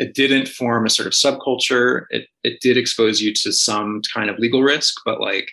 it 0.00 0.14
didn't 0.14 0.48
form 0.48 0.86
a 0.86 0.90
sort 0.90 1.06
of 1.06 1.12
subculture. 1.12 2.06
It 2.10 2.26
it 2.42 2.60
did 2.60 2.76
expose 2.76 3.20
you 3.20 3.32
to 3.34 3.52
some 3.52 4.00
kind 4.12 4.30
of 4.30 4.38
legal 4.38 4.62
risk, 4.62 4.94
but 5.04 5.20
like 5.20 5.50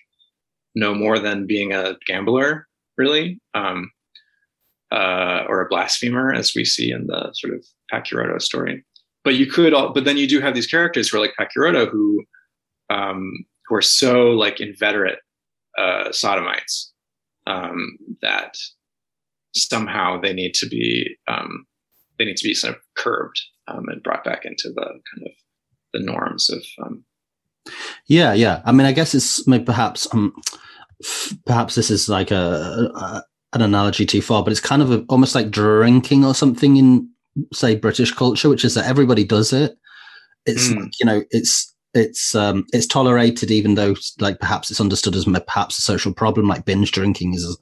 no 0.74 0.96
more 0.96 1.20
than 1.20 1.46
being 1.46 1.74
a 1.74 1.98
gambler, 2.08 2.68
really. 2.98 3.40
Um, 3.54 3.92
uh, 4.90 5.44
or 5.50 5.60
a 5.60 5.68
blasphemer, 5.68 6.34
as 6.34 6.54
we 6.56 6.64
see 6.64 6.92
in 6.92 7.08
the 7.08 7.30
sort 7.34 7.54
of 7.54 7.66
Pacchiarotto 7.92 8.42
story. 8.42 8.86
But 9.26 9.36
you 9.36 9.46
could, 9.46 9.74
all, 9.74 9.92
but 9.92 10.06
then 10.06 10.16
you 10.16 10.30
do 10.30 10.40
have 10.40 10.56
these 10.56 10.66
characters 10.66 11.10
who 11.10 11.18
are 11.18 11.20
like 11.20 11.36
Pacchiarotto, 11.38 11.90
who 11.92 12.24
um, 12.90 13.46
who 13.66 13.76
are 13.76 13.82
so 13.82 14.30
like 14.30 14.62
inveterate 14.62 15.20
uh, 15.78 16.14
sodomites 16.14 16.94
um, 17.48 17.98
that 18.22 18.56
somehow 19.54 20.22
they 20.22 20.32
need 20.32 20.54
to 20.54 20.68
be 20.68 21.18
um, 21.28 21.66
they 22.18 22.24
need 22.24 22.38
to 22.38 22.48
be 22.48 22.54
sort 22.54 22.76
of 22.76 22.82
curbed 22.96 23.42
and 23.68 24.04
brought 24.04 24.24
back 24.24 24.46
into 24.46 24.70
the 24.70 24.82
kind 24.82 25.26
of 25.26 25.32
the 25.94 26.00
norms 26.00 26.50
of. 26.50 26.64
Um, 26.86 27.04
yeah, 28.08 28.34
yeah. 28.34 28.62
I 28.66 28.72
mean, 28.72 28.88
I 28.88 28.92
guess 28.92 29.14
it's 29.14 29.46
maybe 29.48 29.66
perhaps 29.66 30.08
um, 30.14 30.34
perhaps 31.46 31.76
this 31.76 31.90
is 31.90 32.10
like 32.10 32.32
a, 32.32 32.90
a 32.96 33.24
an 33.54 33.62
analogy 33.62 34.06
too 34.06 34.22
far, 34.22 34.44
but 34.44 34.52
it's 34.52 34.62
kind 34.62 34.82
of 34.82 34.92
a, 34.92 35.04
almost 35.10 35.36
like 35.36 35.52
drinking 35.52 36.26
or 36.26 36.34
something 36.34 36.78
in, 36.78 37.10
say, 37.54 37.76
British 37.76 38.12
culture, 38.12 38.50
which 38.50 38.66
is 38.66 38.76
that 38.76 38.86
everybody 38.86 39.24
does 39.24 39.54
it. 39.54 39.78
It's 40.46 40.70
mm. 40.70 40.90
you 41.00 41.06
know, 41.06 41.24
it's 41.32 41.74
it's 41.94 42.36
um 42.36 42.66
it's 42.74 42.86
tolerated 42.86 43.50
even 43.50 43.76
though 43.76 43.96
like 44.20 44.40
perhaps 44.40 44.70
it's 44.70 44.82
understood 44.82 45.16
as 45.16 45.26
perhaps 45.46 45.78
a 45.78 45.82
social 45.82 46.14
problem 46.14 46.48
like 46.48 46.66
binge 46.66 46.92
drinking 46.92 47.34
is 47.34 47.58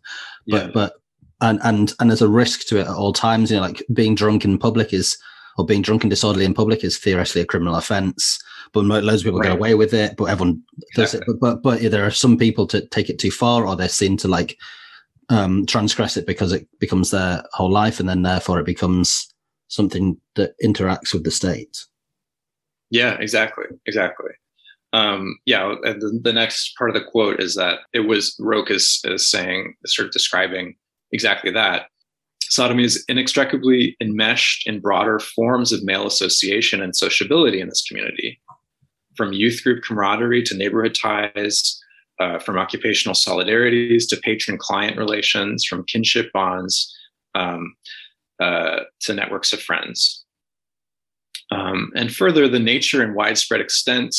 but 0.48 0.66
yeah. 0.66 0.72
but 0.74 0.94
and 1.42 1.60
and 1.64 1.94
and 2.00 2.10
there's 2.10 2.22
a 2.22 2.28
risk 2.28 2.66
to 2.68 2.78
it 2.78 2.88
at 2.88 2.94
all 2.94 3.14
times 3.14 3.50
you 3.50 3.56
know 3.56 3.62
like 3.62 3.84
being 3.94 4.16
drunk 4.16 4.44
in 4.44 4.58
public 4.58 4.94
is 4.94 5.18
or 5.58 5.66
being 5.66 5.82
drunk 5.82 6.04
and 6.04 6.10
disorderly 6.10 6.46
in 6.46 6.54
public 6.54 6.84
is 6.84 6.98
theoretically 6.98 7.42
a 7.42 7.46
criminal 7.46 7.76
offense 7.76 8.40
but 8.74 8.84
loads 8.84 9.22
of 9.22 9.26
people 9.26 9.40
right. 9.40 9.50
get 9.50 9.58
away 9.58 9.76
with 9.76 9.94
it 9.94 10.16
but 10.18 10.26
everyone 10.26 10.62
does 10.96 11.14
exactly. 11.14 11.34
it 11.34 11.40
but, 11.40 11.62
but 11.62 11.82
but 11.82 11.92
there 11.92 12.06
are 12.06 12.12
some 12.12 12.38
people 12.38 12.68
to 12.68 12.86
take 12.88 13.10
it 13.10 13.20
too 13.20 13.32
far 13.32 13.66
or 13.66 13.76
they're 13.76 13.88
seen 13.88 14.18
to 14.18 14.28
like 14.28 14.58
um, 15.30 15.66
transgress 15.66 16.18
it 16.18 16.28
because 16.28 16.52
it 16.52 16.68
becomes 16.80 17.12
their 17.12 17.44
whole 17.54 17.72
life, 17.72 18.00
and 18.00 18.08
then 18.08 18.22
therefore 18.22 18.60
it 18.60 18.66
becomes 18.66 19.28
something 19.68 20.18
that 20.36 20.54
interacts 20.64 21.14
with 21.14 21.24
the 21.24 21.32
state. 21.32 21.86
Yeah, 22.92 23.18
exactly, 23.20 23.66
exactly. 23.86 24.32
Um, 24.94 25.38
yeah, 25.46 25.76
the, 25.84 26.20
the, 26.24 26.32
next 26.32 26.78
part 26.78 26.90
of 26.90 26.94
the 26.94 27.10
quote 27.10 27.42
is 27.42 27.56
that 27.56 27.80
it 27.92 28.02
was 28.02 28.36
Rocke 28.40 28.72
is, 28.72 29.02
is 29.04 29.30
saying, 29.30 29.76
sort 29.86 30.06
of 30.06 30.14
describing 30.14 30.76
exactly 31.12 31.52
that. 31.52 31.88
Sodomy 32.50 32.84
is 32.84 33.04
inextricably 33.08 33.96
enmeshed 34.00 34.68
in 34.68 34.80
broader 34.80 35.20
forms 35.20 35.72
of 35.72 35.84
male 35.84 36.06
association 36.06 36.82
and 36.82 36.96
sociability 36.96 37.60
in 37.60 37.70
this 37.70 37.84
community, 37.88 38.40
from 39.16 39.34
youth 39.34 39.64
group 39.64 39.84
camaraderie 39.84 40.44
to 40.44 40.56
neighborhood 40.56 40.96
ties, 40.96 41.82
uh, 42.20 42.40
from 42.40 42.58
occupational 42.58 43.16
solidarities 43.16 44.08
to 44.10 44.18
patron 44.18 44.58
client 44.58 44.98
relations, 44.98 45.66
from 45.66 45.84
kinship 45.86 46.32
bonds 46.34 46.96
um, 47.34 47.76
uh, 48.40 48.82
to 49.02 49.14
networks 49.14 49.52
of 49.52 49.62
friends. 49.62 50.24
Um, 51.52 51.92
and 51.96 52.14
further, 52.14 52.48
the 52.48 52.60
nature 52.60 53.02
and 53.04 53.16
widespread 53.16 53.62
extent 53.62 54.16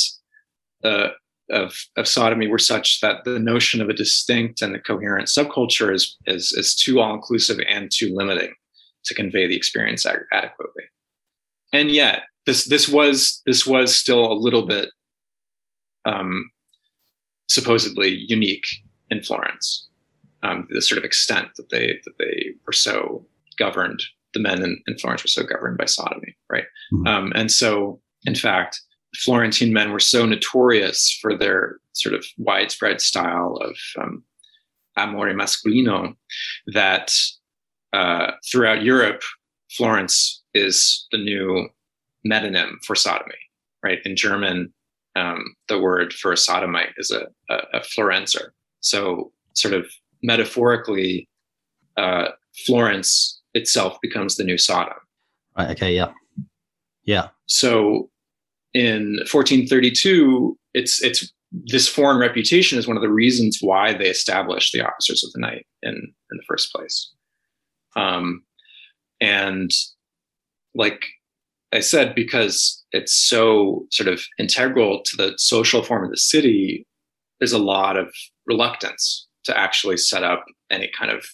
uh, 0.85 1.09
of, 1.51 1.75
of 1.97 2.09
sodomy 2.09 2.47
were 2.47 2.59
such 2.59 3.01
that 3.01 3.25
the 3.25 3.39
notion 3.39 3.81
of 3.81 3.89
a 3.89 3.95
distinct 3.95 4.63
and 4.63 4.75
a 4.75 4.81
coherent 4.81 5.29
subculture 5.29 5.95
is, 5.95 6.17
is, 6.27 6.53
is 6.53 6.75
too 6.75 7.01
all 7.01 7.15
inclusive 7.15 7.59
and 7.69 7.91
too 7.93 8.15
limiting 8.15 8.53
to 9.05 9.15
convey 9.15 9.47
the 9.47 9.57
experience 9.57 10.05
adequately. 10.07 10.85
And 11.73 11.91
yet, 11.91 12.23
this, 12.47 12.67
this, 12.67 12.89
was, 12.89 13.43
this 13.47 13.67
was 13.67 13.97
still 13.97 14.33
a 14.33 14.35
little 14.35 14.67
bit 14.67 14.89
um, 16.05 16.51
supposedly 17.49 18.25
unique 18.29 18.67
in 19.11 19.23
Florence. 19.23 19.89
Um, 20.43 20.67
the 20.71 20.83
sort 20.83 20.99
of 20.99 21.05
extent 21.05 21.49
that 21.57 21.71
they 21.71 21.99
that 22.05 22.15
they 22.19 22.53
were 22.67 22.73
so 22.73 23.27
governed, 23.59 24.03
the 24.35 24.41
men 24.41 24.63
in, 24.63 24.81
in 24.87 24.99
Florence 24.99 25.25
were 25.25 25.29
so 25.29 25.43
governed 25.43 25.79
by 25.79 25.87
sodomy, 25.87 26.37
right? 26.51 26.65
Mm-hmm. 26.93 27.07
Um, 27.07 27.33
and 27.35 27.51
so, 27.51 28.01
in 28.27 28.35
fact, 28.35 28.81
Florentine 29.17 29.73
men 29.73 29.93
were 29.93 30.01
so 30.01 30.27
notorious 30.27 31.17
for 31.21 31.37
their 31.37 31.79
sort 31.93 32.15
of 32.15 32.25
widespread 32.39 33.01
style 33.01 33.59
of 33.63 33.77
um, 33.99 34.23
amore 34.97 35.33
masculino 35.33 36.15
that 36.67 37.13
uh, 37.93 38.33
throughout 38.51 38.83
Europe, 38.83 39.23
Florence 39.71 40.43
is 40.55 41.07
the 41.13 41.19
new 41.19 41.69
metonym 42.27 42.73
for 42.85 42.95
sodomy, 42.95 43.35
right? 43.83 43.99
In 44.05 44.17
German, 44.17 44.73
um, 45.17 45.55
the 45.69 45.81
word 45.81 46.13
for 46.13 46.33
a 46.33 46.37
sodomite 46.37 46.93
is 46.99 47.11
a, 47.11 47.27
a, 47.51 47.79
a 47.79 47.81
Florenzer. 47.81 48.51
So, 48.81 49.33
sort 49.55 49.75
of 49.75 49.87
metaphorically, 50.23 51.29
uh, 51.97 52.29
Florence 52.67 53.41
itself 53.55 53.97
becomes 54.03 54.37
the 54.37 54.45
new 54.45 54.59
Sodom. 54.59 54.99
Right. 55.57 55.71
Okay. 55.71 55.95
Yeah. 55.95 56.13
Yeah. 57.05 57.29
So, 57.47 58.11
in 58.77 59.17
1432, 59.33 60.55
it's 60.75 61.03
it's 61.03 61.33
this 61.51 61.89
foreign 61.89 62.19
reputation 62.19 62.79
is 62.79 62.87
one 62.87 62.97
of 62.97 63.03
the 63.03 63.13
reasons 63.13 63.59
why 63.63 63.95
they 63.95 64.11
established 64.11 64.73
the 64.73 64.83
officers 64.83 65.25
of 65.25 65.33
the 65.33 65.41
night 65.41 65.67
in 65.83 65.95
in 65.95 66.37
the 66.37 66.45
first 66.47 66.71
place. 66.73 67.11
Um, 67.97 68.43
and 69.19 69.71
like 70.75 71.07
I 71.73 71.81
said, 71.81 72.15
because 72.15 72.85
it's 72.93 73.15
so 73.15 73.87
sort 73.91 74.09
of 74.09 74.23
integral 74.39 75.03
to 75.07 75.17
the 75.17 75.33
social 75.39 75.83
form 75.83 76.05
of 76.05 76.11
the 76.11 76.19
city, 76.19 76.87
there's 77.41 77.55
a 77.55 77.59
lot 77.59 77.97
of 77.97 78.13
reluctance 78.47 79.27
to 79.45 79.59
actually 79.59 79.97
set 79.97 80.23
up 80.23 80.45
any 80.71 80.91
kind 80.99 81.11
of 81.11 81.25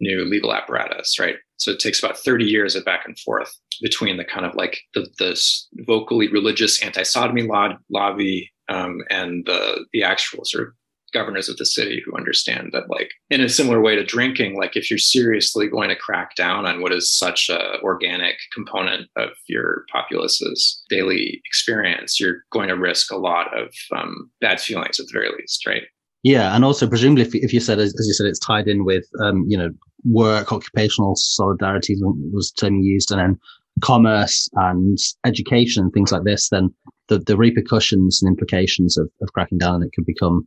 new 0.00 0.24
legal 0.24 0.52
apparatus, 0.52 1.20
right? 1.20 1.36
So 1.58 1.70
it 1.70 1.80
takes 1.80 2.02
about 2.02 2.18
30 2.18 2.44
years 2.44 2.76
of 2.76 2.84
back 2.84 3.02
and 3.06 3.18
forth 3.18 3.52
between 3.80 4.16
the 4.16 4.24
kind 4.24 4.46
of 4.46 4.54
like 4.54 4.80
the, 4.94 5.06
the 5.18 5.40
vocally 5.86 6.28
religious 6.28 6.82
anti-sodomy 6.82 7.48
lobby 7.90 8.52
um, 8.68 9.02
and 9.10 9.44
the 9.46 9.86
the 9.92 10.02
actual 10.02 10.44
sort 10.44 10.68
of 10.68 10.74
governors 11.12 11.48
of 11.48 11.56
the 11.56 11.64
city 11.64 12.02
who 12.04 12.16
understand 12.16 12.70
that 12.72 12.90
like 12.90 13.10
in 13.30 13.40
a 13.40 13.48
similar 13.48 13.80
way 13.80 13.94
to 13.94 14.04
drinking 14.04 14.56
like 14.58 14.76
if 14.76 14.90
you're 14.90 14.98
seriously 14.98 15.68
going 15.68 15.88
to 15.88 15.96
crack 15.96 16.34
down 16.34 16.66
on 16.66 16.82
what 16.82 16.92
is 16.92 17.10
such 17.10 17.48
a 17.48 17.80
organic 17.82 18.36
component 18.52 19.08
of 19.16 19.30
your 19.46 19.84
populace's 19.90 20.82
daily 20.90 21.40
experience 21.46 22.18
you're 22.18 22.42
going 22.50 22.68
to 22.68 22.76
risk 22.76 23.10
a 23.12 23.16
lot 23.16 23.56
of 23.56 23.72
um, 23.96 24.30
bad 24.40 24.60
feelings 24.60 24.98
at 24.98 25.06
the 25.06 25.12
very 25.12 25.30
least 25.38 25.64
right 25.66 25.84
yeah, 26.26 26.56
and 26.56 26.64
also 26.64 26.88
presumably, 26.88 27.22
if, 27.22 27.36
if 27.36 27.52
you 27.52 27.60
said, 27.60 27.78
as, 27.78 27.94
you 28.04 28.12
said, 28.12 28.26
it's 28.26 28.40
tied 28.40 28.66
in 28.66 28.84
with, 28.84 29.06
um, 29.22 29.44
you 29.46 29.56
know, 29.56 29.70
work, 30.04 30.52
occupational 30.52 31.14
solidarity 31.14 31.94
was 32.00 32.50
the 32.50 32.66
term 32.66 32.80
used, 32.80 33.12
and 33.12 33.20
then 33.20 33.38
commerce 33.80 34.48
and 34.54 34.98
education 35.24 35.84
and 35.84 35.92
things 35.92 36.10
like 36.10 36.24
this, 36.24 36.48
then 36.48 36.74
the, 37.06 37.20
the 37.20 37.36
repercussions 37.36 38.20
and 38.20 38.28
implications 38.28 38.98
of, 38.98 39.08
of 39.22 39.32
cracking 39.34 39.58
down 39.58 39.76
on 39.76 39.82
it 39.84 39.92
could 39.94 40.04
become 40.04 40.44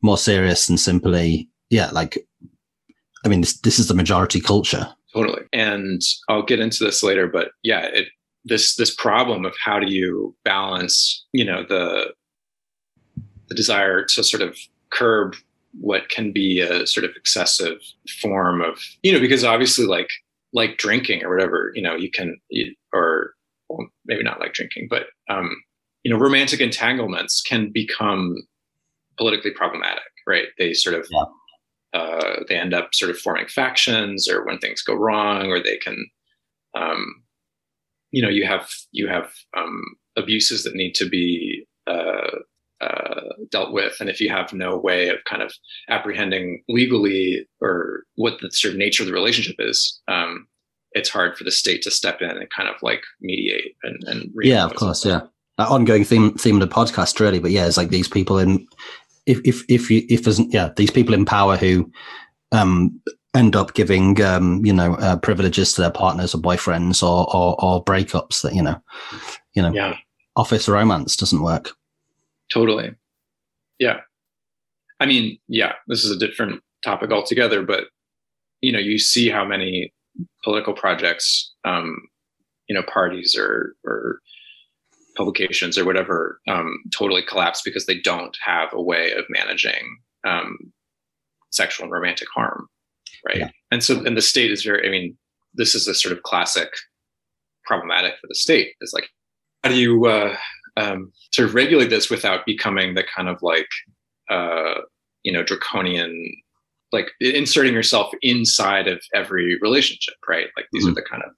more 0.00 0.16
serious 0.16 0.70
and 0.70 0.80
simply, 0.80 1.50
yeah, 1.68 1.90
like, 1.90 2.26
I 3.26 3.28
mean, 3.28 3.42
this, 3.42 3.60
this 3.60 3.78
is 3.78 3.88
the 3.88 3.94
majority 3.94 4.40
culture. 4.40 4.88
Totally. 5.12 5.42
And 5.52 6.00
I'll 6.30 6.46
get 6.46 6.60
into 6.60 6.82
this 6.82 7.02
later, 7.02 7.26
but 7.26 7.50
yeah, 7.62 7.90
it, 7.92 8.08
this, 8.46 8.76
this 8.76 8.94
problem 8.94 9.44
of 9.44 9.54
how 9.62 9.80
do 9.80 9.92
you 9.92 10.34
balance, 10.46 11.26
you 11.32 11.44
know, 11.44 11.62
the, 11.68 12.14
the 13.48 13.54
desire 13.54 14.06
to 14.06 14.24
sort 14.24 14.42
of 14.42 14.56
curb 14.90 15.34
what 15.80 16.08
can 16.08 16.32
be 16.32 16.60
a 16.60 16.86
sort 16.86 17.04
of 17.04 17.10
excessive 17.16 17.78
form 18.20 18.60
of 18.62 18.80
you 19.02 19.12
know 19.12 19.20
because 19.20 19.44
obviously 19.44 19.86
like 19.86 20.10
like 20.52 20.78
drinking 20.78 21.22
or 21.22 21.30
whatever 21.30 21.72
you 21.74 21.82
know 21.82 21.94
you 21.94 22.10
can 22.10 22.36
or 22.92 23.34
well, 23.68 23.86
maybe 24.06 24.22
not 24.22 24.40
like 24.40 24.54
drinking 24.54 24.86
but 24.88 25.06
um 25.28 25.50
you 26.04 26.12
know 26.12 26.18
romantic 26.18 26.60
entanglements 26.60 27.42
can 27.42 27.70
become 27.70 28.36
politically 29.18 29.50
problematic 29.50 30.02
right 30.26 30.48
they 30.58 30.72
sort 30.72 30.94
of 30.94 31.06
yeah. 31.10 32.00
uh, 32.00 32.42
they 32.48 32.56
end 32.56 32.72
up 32.72 32.94
sort 32.94 33.10
of 33.10 33.18
forming 33.18 33.46
factions 33.46 34.28
or 34.28 34.44
when 34.44 34.58
things 34.58 34.82
go 34.82 34.94
wrong 34.94 35.50
or 35.50 35.62
they 35.62 35.76
can 35.76 36.06
um 36.74 37.22
you 38.10 38.22
know 38.22 38.28
you 38.28 38.46
have 38.46 38.70
you 38.92 39.06
have 39.06 39.32
um 39.56 39.82
abuses 40.16 40.64
that 40.64 40.74
need 40.74 40.94
to 40.94 41.08
be 41.08 41.66
uh, 41.86 42.38
uh, 42.80 43.20
dealt 43.50 43.72
with. 43.72 43.96
And 44.00 44.08
if 44.08 44.20
you 44.20 44.30
have 44.30 44.52
no 44.52 44.76
way 44.76 45.08
of 45.08 45.18
kind 45.24 45.42
of 45.42 45.52
apprehending 45.88 46.62
legally 46.68 47.46
or 47.60 48.04
what 48.16 48.34
the 48.40 48.50
sort 48.50 48.74
of 48.74 48.78
nature 48.78 49.02
of 49.02 49.08
the 49.08 49.12
relationship 49.12 49.56
is, 49.58 50.00
um, 50.08 50.46
it's 50.92 51.08
hard 51.08 51.36
for 51.36 51.44
the 51.44 51.50
state 51.50 51.82
to 51.82 51.90
step 51.90 52.22
in 52.22 52.30
and 52.30 52.50
kind 52.50 52.68
of 52.68 52.76
like 52.82 53.02
mediate 53.20 53.76
and, 53.82 54.02
and 54.06 54.30
yeah, 54.42 54.64
of 54.64 54.74
course, 54.74 55.04
yeah. 55.04 55.20
That 55.58 55.68
ongoing 55.68 56.04
theme 56.04 56.34
theme 56.34 56.60
of 56.62 56.68
the 56.68 56.74
podcast, 56.74 57.18
really. 57.18 57.40
But 57.40 57.50
yeah, 57.50 57.66
it's 57.66 57.76
like 57.76 57.90
these 57.90 58.08
people 58.08 58.38
in 58.38 58.66
if 59.26 59.40
if 59.44 59.64
if 59.68 59.90
you 59.90 60.04
if 60.08 60.24
there's 60.24 60.40
yeah 60.52 60.70
these 60.76 60.90
people 60.90 61.14
in 61.14 61.24
power 61.24 61.56
who 61.56 61.90
um 62.52 63.00
end 63.34 63.54
up 63.54 63.74
giving 63.74 64.20
um 64.22 64.64
you 64.64 64.72
know 64.72 64.94
uh, 64.94 65.16
privileges 65.16 65.72
to 65.72 65.82
their 65.82 65.90
partners 65.90 66.34
or 66.34 66.38
boyfriends 66.38 67.02
or, 67.02 67.26
or 67.34 67.62
or 67.62 67.84
breakups 67.84 68.42
that 68.42 68.54
you 68.54 68.62
know 68.62 68.80
you 69.54 69.62
know 69.62 69.72
yeah 69.72 69.96
office 70.36 70.68
romance 70.68 71.16
doesn't 71.16 71.42
work 71.42 71.72
Totally. 72.52 72.94
Yeah. 73.78 74.00
I 75.00 75.06
mean, 75.06 75.38
yeah, 75.48 75.74
this 75.86 76.04
is 76.04 76.10
a 76.10 76.18
different 76.18 76.62
topic 76.84 77.10
altogether, 77.10 77.62
but 77.62 77.84
you 78.60 78.72
know, 78.72 78.78
you 78.78 78.98
see 78.98 79.28
how 79.28 79.44
many 79.44 79.92
political 80.42 80.74
projects, 80.74 81.54
um, 81.64 81.96
you 82.68 82.74
know, 82.74 82.82
parties 82.82 83.36
or 83.38 83.74
or 83.84 84.20
publications 85.16 85.76
or 85.76 85.84
whatever 85.84 86.40
um, 86.48 86.78
totally 86.96 87.22
collapse 87.22 87.60
because 87.64 87.86
they 87.86 88.00
don't 88.00 88.36
have 88.44 88.72
a 88.72 88.82
way 88.82 89.12
of 89.12 89.24
managing 89.28 89.98
um, 90.26 90.56
sexual 91.50 91.84
and 91.84 91.92
romantic 91.92 92.28
harm, 92.34 92.68
right? 93.26 93.38
Yeah. 93.38 93.50
And 93.70 93.82
so, 93.82 94.04
and 94.04 94.16
the 94.16 94.22
state 94.22 94.50
is 94.50 94.62
very. 94.64 94.86
I 94.86 94.90
mean, 94.90 95.16
this 95.54 95.74
is 95.74 95.86
a 95.86 95.94
sort 95.94 96.16
of 96.16 96.22
classic 96.22 96.70
problematic 97.64 98.14
for 98.20 98.26
the 98.28 98.34
state. 98.34 98.74
Is 98.80 98.92
like, 98.92 99.08
how 99.62 99.70
do 99.70 99.76
you 99.76 100.06
uh, 100.06 100.36
um, 100.78 101.12
sort 101.32 101.48
of 101.48 101.54
regulate 101.54 101.90
this 101.90 102.08
without 102.08 102.46
becoming 102.46 102.94
the 102.94 103.04
kind 103.14 103.28
of 103.28 103.42
like 103.42 103.68
uh, 104.30 104.80
you 105.22 105.32
know 105.32 105.42
draconian 105.42 106.32
like 106.92 107.10
inserting 107.20 107.74
yourself 107.74 108.12
inside 108.22 108.88
of 108.88 109.02
every 109.14 109.58
relationship 109.60 110.14
right 110.28 110.46
like 110.56 110.66
these 110.72 110.84
mm-hmm. 110.84 110.92
are 110.92 110.94
the 110.94 111.02
kind 111.02 111.22
of 111.22 111.30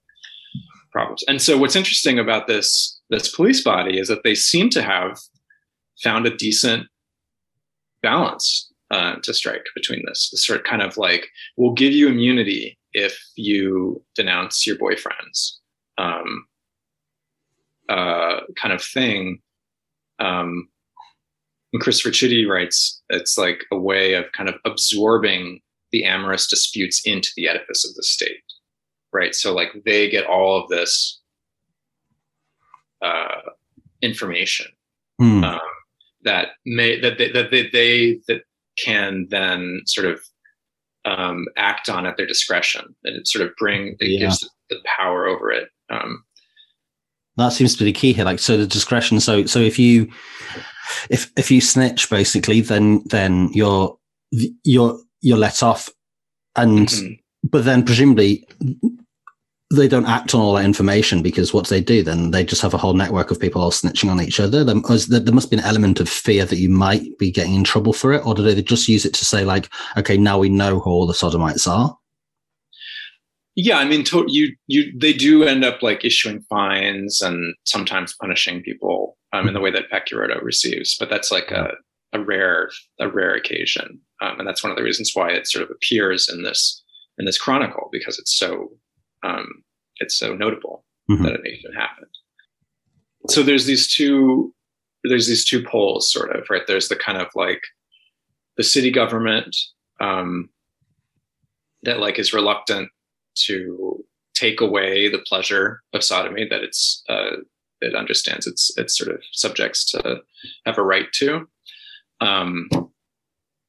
problems 0.93 1.25
and 1.27 1.41
so 1.41 1.57
what's 1.57 1.77
interesting 1.77 2.19
about 2.19 2.47
this 2.47 3.01
this 3.11 3.35
police 3.35 3.63
body 3.65 3.99
is 3.99 4.09
that 4.09 4.23
they 4.23 4.35
seem 4.35 4.69
to 4.71 4.83
have 4.83 5.19
found 6.03 6.27
a 6.27 6.37
decent 6.37 6.87
balance 8.03 8.71
uh, 8.91 9.17
to 9.23 9.33
strike 9.33 9.65
between 9.75 10.03
this, 10.07 10.31
this 10.31 10.45
sort 10.45 10.59
of 10.59 10.65
kind 10.65 10.83
of 10.83 10.97
like 10.97 11.29
we'll 11.57 11.75
give 11.75 11.93
you 11.93 12.09
immunity 12.09 12.77
if 12.93 13.21
you 13.37 14.03
denounce 14.17 14.67
your 14.67 14.77
boyfriends 14.77 15.53
um, 15.99 16.45
uh, 17.91 18.41
kind 18.57 18.73
of 18.73 18.83
thing. 18.83 19.41
Um, 20.21 20.69
and 21.73 21.83
Christopher 21.83 22.11
Chitty 22.11 22.47
writes, 22.47 23.03
it's 23.11 23.37
like 23.37 23.65
a 23.71 23.79
way 23.79 24.15
of 24.15 24.25
kind 24.33 24.49
of 24.49 24.57
absorbing 24.65 25.61
the 25.93 26.05
amorous 26.05 26.47
disputes 26.47 27.03
into 27.05 27.31
the 27.37 27.49
edifice 27.49 27.89
of 27.89 27.95
the 27.97 28.03
state, 28.03 28.43
right? 29.13 29.35
So 29.35 29.53
like 29.53 29.71
they 29.85 30.09
get 30.09 30.27
all 30.27 30.63
of 30.63 30.69
this 30.69 31.21
uh, 33.03 33.41
information 34.03 34.67
mm. 35.21 35.45
um, 35.45 35.61
that 36.23 36.49
may 36.65 37.01
that 37.01 37.19
they, 37.19 37.31
that 37.33 37.51
they, 37.51 37.69
they 37.71 38.21
that 38.29 38.43
can 38.79 39.27
then 39.31 39.83
sort 39.87 40.07
of 40.07 40.21
um, 41.05 41.47
act 41.57 41.89
on 41.89 42.07
at 42.07 42.17
their 42.17 42.27
discretion 42.27 42.95
and 43.05 43.27
sort 43.27 43.45
of 43.45 43.55
bring 43.57 43.97
it 44.01 44.11
yeah. 44.11 44.21
gives 44.21 44.49
the 44.69 44.77
power 44.99 45.27
over 45.27 45.51
it. 45.51 45.69
Um, 45.89 46.25
that 47.41 47.53
seems 47.53 47.75
to 47.75 47.85
be 47.85 47.87
the 47.87 47.99
key 47.99 48.13
here. 48.13 48.25
Like, 48.25 48.39
so 48.39 48.57
the 48.57 48.67
discretion. 48.67 49.21
So, 49.21 49.47
so 49.47 49.59
if 49.59 49.79
you, 49.79 50.11
if 51.09 51.31
if 51.37 51.51
you 51.51 51.61
snitch, 51.61 52.11
basically, 52.11 52.61
then 52.61 53.03
then 53.07 53.51
you're 53.53 53.97
you're 54.31 54.99
you're 55.21 55.39
let 55.39 55.63
off, 55.63 55.89
and 56.57 56.89
mm-hmm. 56.89 57.13
but 57.45 57.65
then 57.65 57.85
presumably 57.85 58.47
they 59.73 59.87
don't 59.87 60.07
act 60.07 60.35
on 60.35 60.41
all 60.41 60.55
that 60.55 60.65
information 60.65 61.23
because 61.23 61.55
what 61.55 61.69
they 61.69 61.81
do 61.81 62.03
then 62.03 62.33
they 62.33 62.45
just 62.45 62.61
have 62.61 62.75
a 62.75 62.79
whole 62.79 62.93
network 62.93 63.31
of 63.31 63.39
people 63.39 63.63
all 63.63 63.71
snitching 63.71 64.11
on 64.11 64.21
each 64.21 64.41
other. 64.41 64.65
There, 64.65 64.75
there 64.75 65.35
must 65.35 65.51
be 65.51 65.57
an 65.57 65.63
element 65.63 66.01
of 66.01 66.09
fear 66.09 66.45
that 66.45 66.59
you 66.59 66.69
might 66.69 67.17
be 67.19 67.31
getting 67.31 67.55
in 67.55 67.63
trouble 67.63 67.93
for 67.93 68.13
it, 68.13 68.27
or 68.27 68.35
do 68.35 68.43
they 68.43 68.61
just 68.63 68.89
use 68.89 69.05
it 69.05 69.15
to 69.15 69.25
say 69.25 69.45
like, 69.45 69.69
okay, 69.97 70.17
now 70.17 70.39
we 70.39 70.49
know 70.49 70.81
who 70.81 70.91
all 70.91 71.07
the 71.07 71.15
sodomites 71.15 71.69
are? 71.69 71.97
Yeah 73.65 73.79
i 73.79 73.85
mean 73.85 74.05
to, 74.05 74.25
you 74.29 74.55
you 74.67 74.93
they 74.99 75.13
do 75.13 75.45
end 75.45 75.65
up 75.65 75.83
like 75.83 76.05
issuing 76.05 76.41
fines 76.43 77.21
and 77.21 77.55
sometimes 77.65 78.15
punishing 78.21 78.63
people 78.63 79.17
um, 79.33 79.47
in 79.47 79.55
the 79.55 79.61
way 79.61 79.71
that 79.71 79.91
Pacchiarotto 79.93 80.43
receives 80.43 80.97
but 80.99 81.09
that's 81.09 81.31
like 81.31 81.51
a, 81.51 81.73
a 82.13 82.21
rare 82.21 82.71
a 82.99 83.09
rare 83.09 83.35
occasion 83.35 84.01
um, 84.23 84.39
and 84.39 84.47
that's 84.47 84.63
one 84.63 84.71
of 84.71 84.77
the 84.77 84.85
reasons 84.85 85.13
why 85.15 85.31
it 85.31 85.47
sort 85.47 85.65
of 85.65 85.71
appears 85.71 86.29
in 86.29 86.43
this 86.43 86.83
in 87.19 87.27
this 87.27 87.39
chronicle 87.39 87.89
because 87.93 88.19
it's 88.19 88.37
so 88.37 88.71
um, 89.23 89.63
it's 89.97 90.19
so 90.19 90.35
notable 90.35 90.85
mm-hmm. 91.11 91.23
that 91.23 91.35
it 91.35 91.41
even 91.47 91.73
happened. 91.73 92.11
So 93.29 93.43
there's 93.43 93.67
these 93.67 93.93
two 93.93 94.55
there's 95.05 95.29
these 95.29 95.45
two 95.45 95.63
poles 95.63 96.13
sort 96.13 96.35
of 96.35 96.47
right? 96.51 96.67
There's 96.67 96.89
the 96.89 96.97
kind 96.97 97.19
of 97.19 97.29
like 97.35 97.63
the 98.57 98.65
city 98.65 98.91
government 98.91 99.57
um, 100.01 100.49
that 101.83 102.01
like 102.01 102.19
is 102.19 102.33
reluctant 102.33 102.91
to 103.47 104.05
take 104.35 104.61
away 104.61 105.09
the 105.09 105.19
pleasure 105.19 105.83
of 105.93 106.03
sodomy 106.03 106.47
that 106.49 106.63
it's 106.63 107.03
uh, 107.09 107.37
it 107.81 107.95
understands 107.95 108.47
its 108.47 108.71
its 108.77 108.97
sort 108.97 109.15
of 109.15 109.23
subjects 109.33 109.85
to 109.91 110.19
have 110.67 110.79
a 110.79 110.83
right 110.83 111.11
to. 111.15 111.47
Um, 112.21 112.69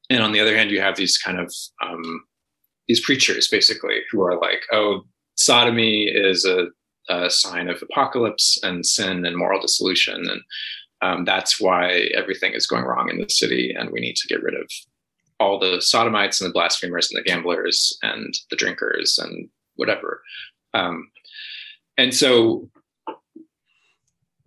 and 0.10 0.22
on 0.22 0.34
the 0.34 0.40
other 0.40 0.56
hand, 0.56 0.72
you 0.72 0.82
have 0.82 0.98
these 0.98 1.18
kind 1.18 1.40
of 1.40 1.54
um, 1.86 2.24
these 2.88 3.04
preachers 3.04 3.48
basically 3.48 4.00
who 4.12 4.22
are 4.22 4.40
like, 4.40 4.64
oh, 4.72 5.02
sodomy 5.36 6.04
is 6.04 6.46
a, 6.46 6.68
a 7.10 7.30
sign 7.30 7.70
of 7.70 7.82
apocalypse 7.82 8.60
and 8.64 8.86
sin 8.86 9.26
and 9.26 9.38
moral 9.38 9.62
dissolution, 9.62 10.30
and 10.30 10.42
um, 11.02 11.26
that's 11.26 11.60
why 11.60 12.10
everything 12.16 12.54
is 12.54 12.68
going 12.68 12.84
wrong 12.84 13.10
in 13.10 13.20
the 13.20 13.30
city, 13.30 13.74
and 13.78 13.90
we 13.90 14.00
need 14.00 14.16
to 14.18 14.28
get 14.28 14.44
rid 14.44 14.56
of 14.56 14.70
all 15.40 15.58
the 15.58 15.82
sodomites 15.82 16.40
and 16.40 16.50
the 16.50 16.54
blasphemers 16.54 17.10
and 17.10 17.18
the 17.18 17.28
gamblers 17.28 17.98
and 18.04 18.36
the 18.52 18.56
drinkers 18.56 19.18
and 19.18 19.50
whatever. 19.82 20.22
Um, 20.74 21.10
and 21.98 22.14
so, 22.14 22.70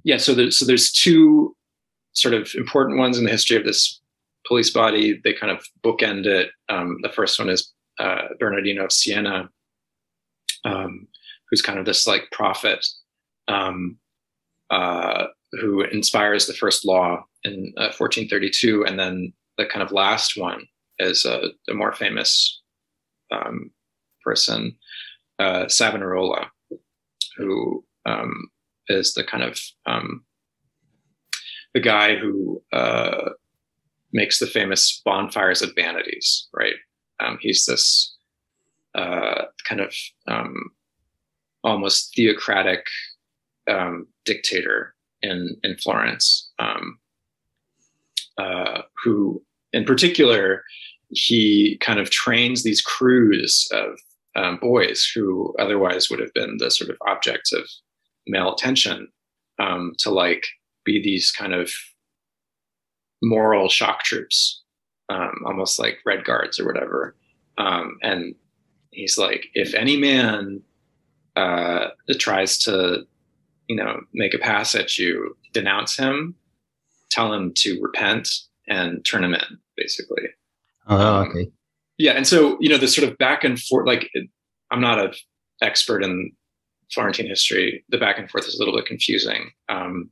yeah, 0.05 0.17
so 0.17 0.35
there's, 0.35 0.59
so 0.59 0.65
there's 0.65 0.93
two 0.93 1.55
sort 2.13 2.35
of 2.35 2.51
important 2.55 2.99
ones 2.99 3.19
in 3.19 3.25
the 3.25 3.31
history 3.31 3.57
of 3.57 3.65
this 3.65 4.01
police 4.47 4.71
body. 4.71 5.21
They 5.25 5.33
kind 5.33 5.53
of 5.53 5.67
bookend 5.85 6.27
it. 6.27 6.51
Um, 6.69 6.99
the 7.03 7.11
first 7.11 7.39
one 7.39 7.51
is 7.51 7.73
uh, 7.99 8.29
Bernardino 8.39 8.85
of 8.85 8.93
Siena, 8.93 9.51
um, 10.65 11.09
who's 11.51 11.63
kind 11.63 11.79
of 11.79 11.85
this 11.85 12.07
like 12.07 12.31
prophet 12.31 12.87
um, 13.49 13.99
uh, 14.71 15.27
who 15.61 15.83
inspires 15.83 16.47
the 16.47 16.55
first 16.55 16.87
law 16.87 17.25
in 17.45 17.73
uh, 17.77 17.93
1432, 17.97 18.85
and 18.87 18.99
then 18.99 19.33
the 19.59 19.67
kind 19.67 19.83
of 19.83 19.93
last 19.93 20.37
one 20.37 20.67
is 20.99 21.25
a, 21.25 21.49
a 21.69 21.75
more 21.75 21.93
famous 21.93 22.63
um, 23.31 23.71
person, 24.23 24.77
uh, 25.39 25.69
Savonarola, 25.69 26.51
who 27.37 27.85
um, 28.07 28.49
is 28.89 29.15
the 29.15 29.25
kind 29.25 29.43
of 29.43 29.59
um, 29.87 30.25
the 31.73 31.81
guy 31.81 32.17
who 32.17 32.63
uh, 32.73 33.31
makes 34.13 34.39
the 34.39 34.47
famous 34.47 35.03
bonfires 35.05 35.61
of 35.63 35.75
vanities, 35.75 36.49
right? 36.55 36.77
Um, 37.21 37.39
he's 37.41 37.65
this 37.67 38.17
uh, 38.95 39.47
kind 39.69 39.81
of 39.81 39.95
um, 40.29 40.55
almost 41.65 42.15
theocratic 42.15 42.85
um, 43.69 44.07
dictator 44.25 44.95
in 45.23 45.57
in 45.63 45.77
Florence, 45.77 46.51
um, 46.59 46.99
uh, 48.39 48.83
who, 49.03 49.43
in 49.73 49.85
particular, 49.85 50.63
he 51.09 51.79
kind 51.81 51.99
of 51.99 52.11
trains 52.11 52.63
these 52.63 52.81
crews 52.81 53.69
of 53.73 53.99
um, 54.37 54.59
boys 54.61 55.11
who 55.15 55.55
otherwise 55.59 56.11
would 56.11 56.21
have 56.21 56.35
been 56.35 56.57
the 56.59 56.71
sort 56.71 56.91
of 56.91 56.97
objects 57.07 57.53
of 57.53 57.69
male 58.27 58.53
attention 58.53 59.09
um, 59.59 59.93
to 59.99 60.11
like 60.11 60.45
be 60.85 61.03
these 61.03 61.31
kind 61.31 61.55
of 61.55 61.71
moral 63.23 63.69
shock 63.69 64.03
troops, 64.03 64.63
um, 65.09 65.33
almost 65.47 65.79
like 65.79 65.99
red 66.05 66.25
guards 66.25 66.59
or 66.59 66.67
whatever. 66.67 67.17
Um, 67.59 67.99
and 68.03 68.35
he's 68.91 69.17
like, 69.17 69.47
if 69.55 69.75
any 69.75 69.97
man 69.97 70.63
uh, 71.37 71.89
tries 72.19 72.59
to, 72.59 73.07
you 73.69 73.77
know, 73.77 74.01
make 74.13 74.35
a 74.35 74.39
pass 74.39 74.75
at 74.75 74.99
you, 74.99 75.37
denounce 75.53 75.97
him, 75.97 76.35
tell 77.11 77.33
him 77.33 77.53
to 77.57 77.81
repent, 77.81 78.29
and 78.69 79.05
turn 79.05 79.25
him 79.25 79.35
in, 79.35 79.59
basically. 79.77 80.25
Oh, 80.87 80.97
um, 80.97 81.29
okay. 81.29 81.51
Yeah, 81.99 82.13
and 82.13 82.27
so 82.27 82.57
you 82.61 82.69
know 82.69 82.79
the 82.79 82.89
sort 82.89 83.09
of 83.09 83.17
back 83.19 83.45
and 83.45 83.59
forth. 83.59 83.87
Like, 83.87 84.11
I'm 84.71 84.81
not 84.81 84.99
an 84.99 85.13
expert 85.63 86.03
in 86.03 86.33
Florentine 86.93 87.27
history. 87.27 87.85
The 87.89 87.99
back 87.99 88.19
and 88.19 88.29
forth 88.31 88.47
is 88.47 88.55
a 88.55 88.59
little 88.59 88.75
bit 88.75 88.87
confusing. 88.87 89.51
Um, 89.69 90.11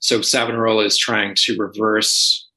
so 0.00 0.20
Savonarola 0.22 0.84
is 0.84 0.96
trying 0.96 1.34
to 1.36 1.56
reverse 1.56 2.48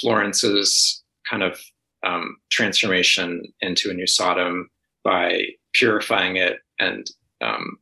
Florence's 0.00 1.02
kind 1.28 1.42
of 1.42 1.58
um, 2.04 2.36
transformation 2.50 3.42
into 3.60 3.90
a 3.90 3.94
new 3.94 4.06
Sodom 4.06 4.70
by 5.02 5.42
purifying 5.72 6.36
it 6.36 6.60
and 6.78 7.10
um, 7.40 7.78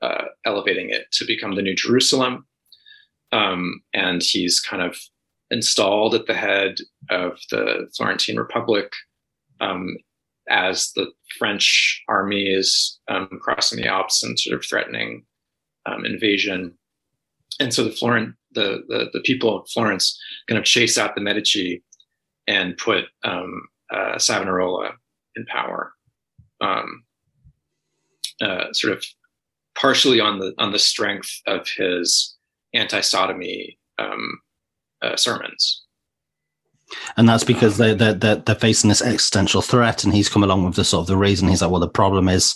uh, 0.00 0.24
elevating 0.44 0.90
it 0.90 1.06
to 1.12 1.26
become 1.26 1.54
the 1.54 1.62
new 1.62 1.74
Jerusalem. 1.74 2.46
Um, 3.32 3.80
and 3.92 4.22
he's 4.22 4.60
kind 4.60 4.82
of 4.82 4.96
installed 5.50 6.14
at 6.14 6.26
the 6.26 6.34
head 6.34 6.76
of 7.10 7.38
the 7.50 7.88
Florentine 7.96 8.36
Republic 8.36 8.92
um, 9.60 9.96
as 10.48 10.92
the 10.92 11.06
French 11.38 12.02
army 12.08 12.44
is 12.44 12.98
um, 13.08 13.28
crossing 13.40 13.80
the 13.80 13.88
Alps 13.88 14.22
and 14.22 14.38
sort 14.38 14.56
of 14.56 14.64
threatening 14.64 15.24
um, 15.86 16.04
invasion. 16.04 16.76
And 17.60 17.72
so 17.72 17.84
the 17.84 17.92
Florent, 17.92 18.34
the, 18.52 18.82
the, 18.88 19.10
the 19.12 19.20
people 19.20 19.60
of 19.60 19.68
Florence 19.70 20.18
kind 20.48 20.58
of 20.58 20.64
chase 20.64 20.98
out 20.98 21.14
the 21.14 21.20
Medici 21.20 21.82
and 22.46 22.76
put 22.76 23.04
um, 23.22 23.62
uh, 23.92 24.18
Savonarola 24.18 24.90
in 25.36 25.46
power, 25.46 25.92
um, 26.60 27.04
uh, 28.40 28.72
sort 28.72 28.92
of 28.92 29.04
partially 29.74 30.20
on 30.20 30.38
the 30.38 30.52
on 30.58 30.72
the 30.72 30.78
strength 30.78 31.30
of 31.46 31.66
his 31.76 32.36
anti-sodomy 32.74 33.78
um, 33.98 34.38
uh, 35.04 35.16
sermons. 35.16 35.82
And 37.16 37.28
that's 37.28 37.44
because 37.44 37.78
they 37.78 37.94
they're, 37.94 38.14
they're, 38.14 38.36
they're 38.36 38.54
facing 38.54 38.88
this 38.88 39.02
existential 39.02 39.62
threat, 39.62 40.04
and 40.04 40.14
he's 40.14 40.28
come 40.28 40.44
along 40.44 40.64
with 40.64 40.76
the 40.76 40.84
sort 40.84 41.02
of 41.02 41.06
the 41.06 41.16
reason. 41.16 41.48
He's 41.48 41.62
like, 41.62 41.70
well, 41.70 41.80
the 41.80 41.88
problem 41.88 42.28
is 42.28 42.54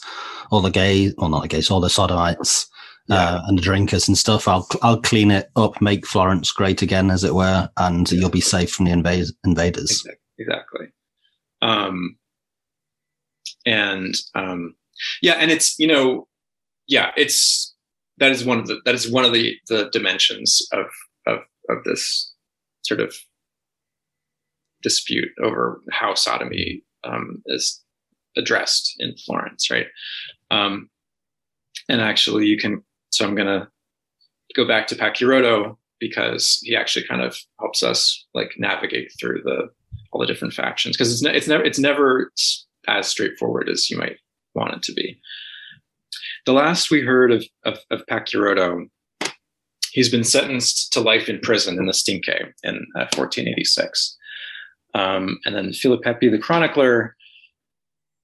all 0.50 0.60
the 0.60 0.70
gays, 0.70 1.14
well, 1.18 1.30
not 1.30 1.42
the 1.42 1.48
gays, 1.48 1.70
all 1.70 1.80
the 1.80 1.90
sodomites 1.90 2.68
yeah. 3.08 3.16
uh, 3.16 3.42
and 3.46 3.58
the 3.58 3.62
drinkers 3.62 4.06
and 4.06 4.16
stuff. 4.16 4.46
I'll 4.46 4.68
I'll 4.82 5.00
clean 5.00 5.30
it 5.30 5.50
up, 5.56 5.80
make 5.80 6.06
Florence 6.06 6.52
great 6.52 6.82
again, 6.82 7.10
as 7.10 7.24
it 7.24 7.34
were, 7.34 7.68
and 7.76 8.10
yeah. 8.10 8.20
you'll 8.20 8.30
be 8.30 8.40
safe 8.40 8.70
from 8.70 8.86
the 8.86 8.92
invade- 8.92 9.34
invaders. 9.44 10.06
Exactly. 10.38 10.86
Um, 11.62 12.16
and 13.66 14.14
um, 14.34 14.74
yeah, 15.22 15.34
and 15.34 15.50
it's 15.50 15.78
you 15.78 15.86
know, 15.86 16.28
yeah, 16.86 17.10
it's 17.16 17.74
that 18.18 18.30
is 18.30 18.44
one 18.44 18.58
of 18.58 18.66
the 18.66 18.80
that 18.84 18.94
is 18.94 19.10
one 19.10 19.24
of 19.24 19.32
the 19.32 19.54
the 19.68 19.88
dimensions 19.90 20.66
of 20.72 20.86
of 21.26 21.38
of 21.68 21.84
this 21.84 22.27
sort 22.88 23.00
of 23.00 23.14
dispute 24.82 25.28
over 25.42 25.80
how 25.90 26.14
sodomy 26.14 26.82
um, 27.04 27.42
is 27.46 27.82
addressed 28.36 28.94
in 28.98 29.14
Florence, 29.24 29.70
right? 29.70 29.86
Um, 30.50 30.88
and 31.88 32.00
actually, 32.00 32.46
you 32.46 32.58
can. 32.58 32.82
So 33.10 33.26
I'm 33.26 33.34
going 33.34 33.48
to 33.48 33.68
go 34.54 34.66
back 34.66 34.86
to 34.88 34.94
Pacchiarotto 34.94 35.76
because 36.00 36.60
he 36.62 36.76
actually 36.76 37.06
kind 37.06 37.22
of 37.22 37.36
helps 37.58 37.82
us 37.82 38.26
like 38.34 38.52
navigate 38.58 39.10
through 39.18 39.42
the 39.42 39.68
all 40.12 40.20
the 40.20 40.26
different 40.26 40.54
factions 40.54 40.96
because 40.96 41.12
it's 41.12 41.22
ne- 41.22 41.34
it's 41.34 41.48
never 41.48 41.64
it's 41.64 41.78
never 41.78 42.32
as 42.86 43.08
straightforward 43.08 43.68
as 43.68 43.90
you 43.90 43.98
might 43.98 44.16
want 44.54 44.74
it 44.74 44.82
to 44.82 44.92
be. 44.92 45.20
The 46.46 46.52
last 46.52 46.90
we 46.90 47.00
heard 47.00 47.32
of 47.32 47.44
of, 47.64 47.78
of 47.90 48.02
he's 49.98 50.08
been 50.08 50.22
sentenced 50.22 50.92
to 50.92 51.00
life 51.00 51.28
in 51.28 51.40
prison 51.40 51.76
in 51.76 51.86
the 51.86 51.92
Stinche 51.92 52.52
in 52.62 52.76
uh, 52.94 53.10
1486. 53.16 54.16
Um, 54.94 55.40
and 55.44 55.56
then 55.56 55.70
Filipepi, 55.70 56.30
the 56.30 56.38
chronicler, 56.38 57.16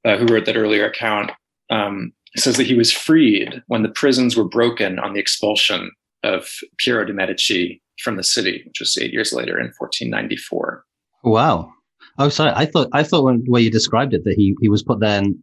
uh, 0.05 0.17
who 0.17 0.27
wrote 0.27 0.47
that 0.47 0.57
earlier 0.57 0.87
account, 0.87 1.33
um, 1.71 2.13
says 2.37 2.59
that 2.59 2.69
he 2.69 2.77
was 2.77 2.93
freed 2.93 3.61
when 3.67 3.83
the 3.83 3.89
prisons 3.89 4.37
were 4.37 4.49
broken 4.49 5.01
on 5.01 5.15
the 5.15 5.19
expulsion 5.19 5.91
of 6.23 6.49
Piero 6.79 7.05
de' 7.05 7.13
Medici 7.13 7.83
from 8.01 8.17
the 8.17 8.23
city, 8.23 8.63
which 8.67 8.79
was 8.79 8.97
eight 8.97 9.13
years 9.13 9.33
later 9.33 9.59
in 9.59 9.73
1494. 9.77 10.85
Wow. 11.25 11.73
Oh, 12.21 12.29
sorry. 12.29 12.53
I 12.55 12.67
thought 12.67 12.87
I 12.93 13.03
thought 13.03 13.25
when 13.25 13.43
where 13.49 13.63
you 13.63 13.71
described 13.71 14.15
it 14.15 14.23
that 14.23 14.35
he 14.37 14.55
he 14.61 14.69
was 14.69 14.85
put 14.85 15.01
there 15.01 15.19
and 15.19 15.35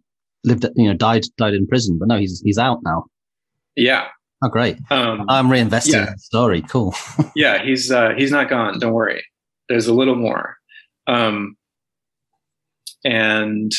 lived, 0.46 0.65
you 0.78 0.88
know, 0.88 0.96
died 0.96 1.24
died 1.38 1.56
in 1.56 1.67
prison, 1.67 1.98
but 2.00 2.08
no, 2.08 2.17
he's 2.17 2.41
he's 2.46 2.58
out 2.58 2.80
now. 2.86 3.04
Yeah. 3.76 4.08
Oh, 4.43 4.49
great. 4.49 4.77
Um, 4.89 5.25
I'm 5.30 5.47
reinvesting 5.49 5.93
yeah. 5.93 6.08
in 6.08 6.13
the 6.13 6.19
story. 6.19 6.62
Cool. 6.63 6.95
yeah, 7.36 7.63
he's 7.63 7.91
uh, 7.91 8.12
he's 8.17 8.32
not 8.32 8.49
gone. 8.49 8.80
Don't 8.80 8.93
worry. 8.93 9.23
There's 9.69 9.88
a 9.88 9.93
little 9.93 10.15
more. 10.15 10.58
Um, 11.08 11.56
and 13.04 13.71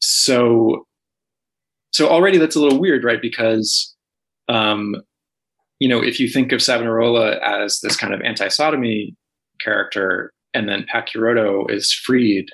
so, 0.00 0.86
so 1.92 2.08
already 2.08 2.38
that's 2.38 2.56
a 2.56 2.60
little 2.60 2.80
weird, 2.80 3.04
right? 3.04 3.20
Because, 3.20 3.94
um, 4.48 4.96
you 5.80 5.88
know, 5.88 6.02
if 6.02 6.20
you 6.20 6.28
think 6.28 6.52
of 6.52 6.62
Savonarola 6.62 7.38
as 7.38 7.80
this 7.80 7.96
kind 7.96 8.14
of 8.14 8.20
anti-sodomy 8.22 9.16
character, 9.60 10.32
and 10.54 10.68
then 10.68 10.86
Pacchiarotto 10.92 11.70
is 11.70 11.92
freed 11.92 12.46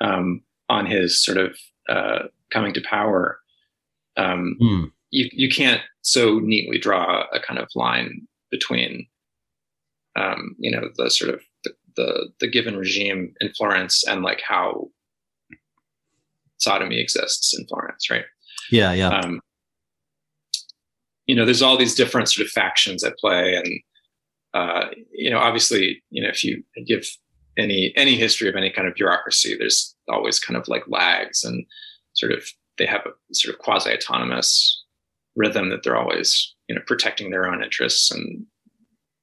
um, 0.00 0.42
on 0.68 0.86
his 0.86 1.22
sort 1.22 1.38
of 1.38 1.58
uh, 1.88 2.24
coming 2.52 2.72
to 2.74 2.82
power, 2.82 3.38
um, 4.16 4.56
mm. 4.60 4.90
you 5.10 5.28
you 5.32 5.48
can't 5.48 5.80
so 6.02 6.38
neatly 6.40 6.78
draw 6.78 7.24
a 7.32 7.40
kind 7.40 7.58
of 7.58 7.68
line 7.74 8.26
between, 8.50 9.06
um, 10.16 10.54
you 10.58 10.70
know, 10.70 10.90
the 10.96 11.10
sort 11.10 11.32
of 11.32 11.40
the 11.96 12.30
the 12.40 12.48
given 12.48 12.76
regime 12.76 13.34
in 13.40 13.52
Florence 13.52 14.04
and 14.06 14.22
like 14.22 14.42
how 14.46 14.88
sodomy 16.58 17.00
exists 17.00 17.56
in 17.58 17.66
Florence, 17.66 18.10
right? 18.10 18.24
Yeah, 18.70 18.92
yeah. 18.92 19.08
Um, 19.08 19.40
you 21.26 21.34
know, 21.34 21.44
there's 21.44 21.62
all 21.62 21.76
these 21.76 21.94
different 21.94 22.28
sort 22.28 22.46
of 22.46 22.52
factions 22.52 23.04
at 23.04 23.16
play, 23.18 23.54
and 23.54 23.80
uh, 24.54 24.88
you 25.12 25.30
know, 25.30 25.38
obviously, 25.38 26.02
you 26.10 26.22
know, 26.22 26.28
if 26.28 26.42
you 26.42 26.62
give 26.86 27.06
any 27.56 27.92
any 27.96 28.16
history 28.16 28.48
of 28.48 28.56
any 28.56 28.70
kind 28.70 28.88
of 28.88 28.94
bureaucracy, 28.94 29.56
there's 29.56 29.94
always 30.08 30.40
kind 30.40 30.56
of 30.56 30.66
like 30.68 30.84
lags 30.88 31.44
and 31.44 31.64
sort 32.14 32.32
of 32.32 32.44
they 32.78 32.86
have 32.86 33.02
a 33.06 33.34
sort 33.34 33.54
of 33.54 33.60
quasi 33.60 33.92
autonomous 33.92 34.81
rhythm 35.36 35.70
that 35.70 35.82
they're 35.82 35.96
always 35.96 36.54
you 36.68 36.74
know 36.74 36.82
protecting 36.86 37.30
their 37.30 37.46
own 37.46 37.62
interests 37.62 38.10
and 38.10 38.44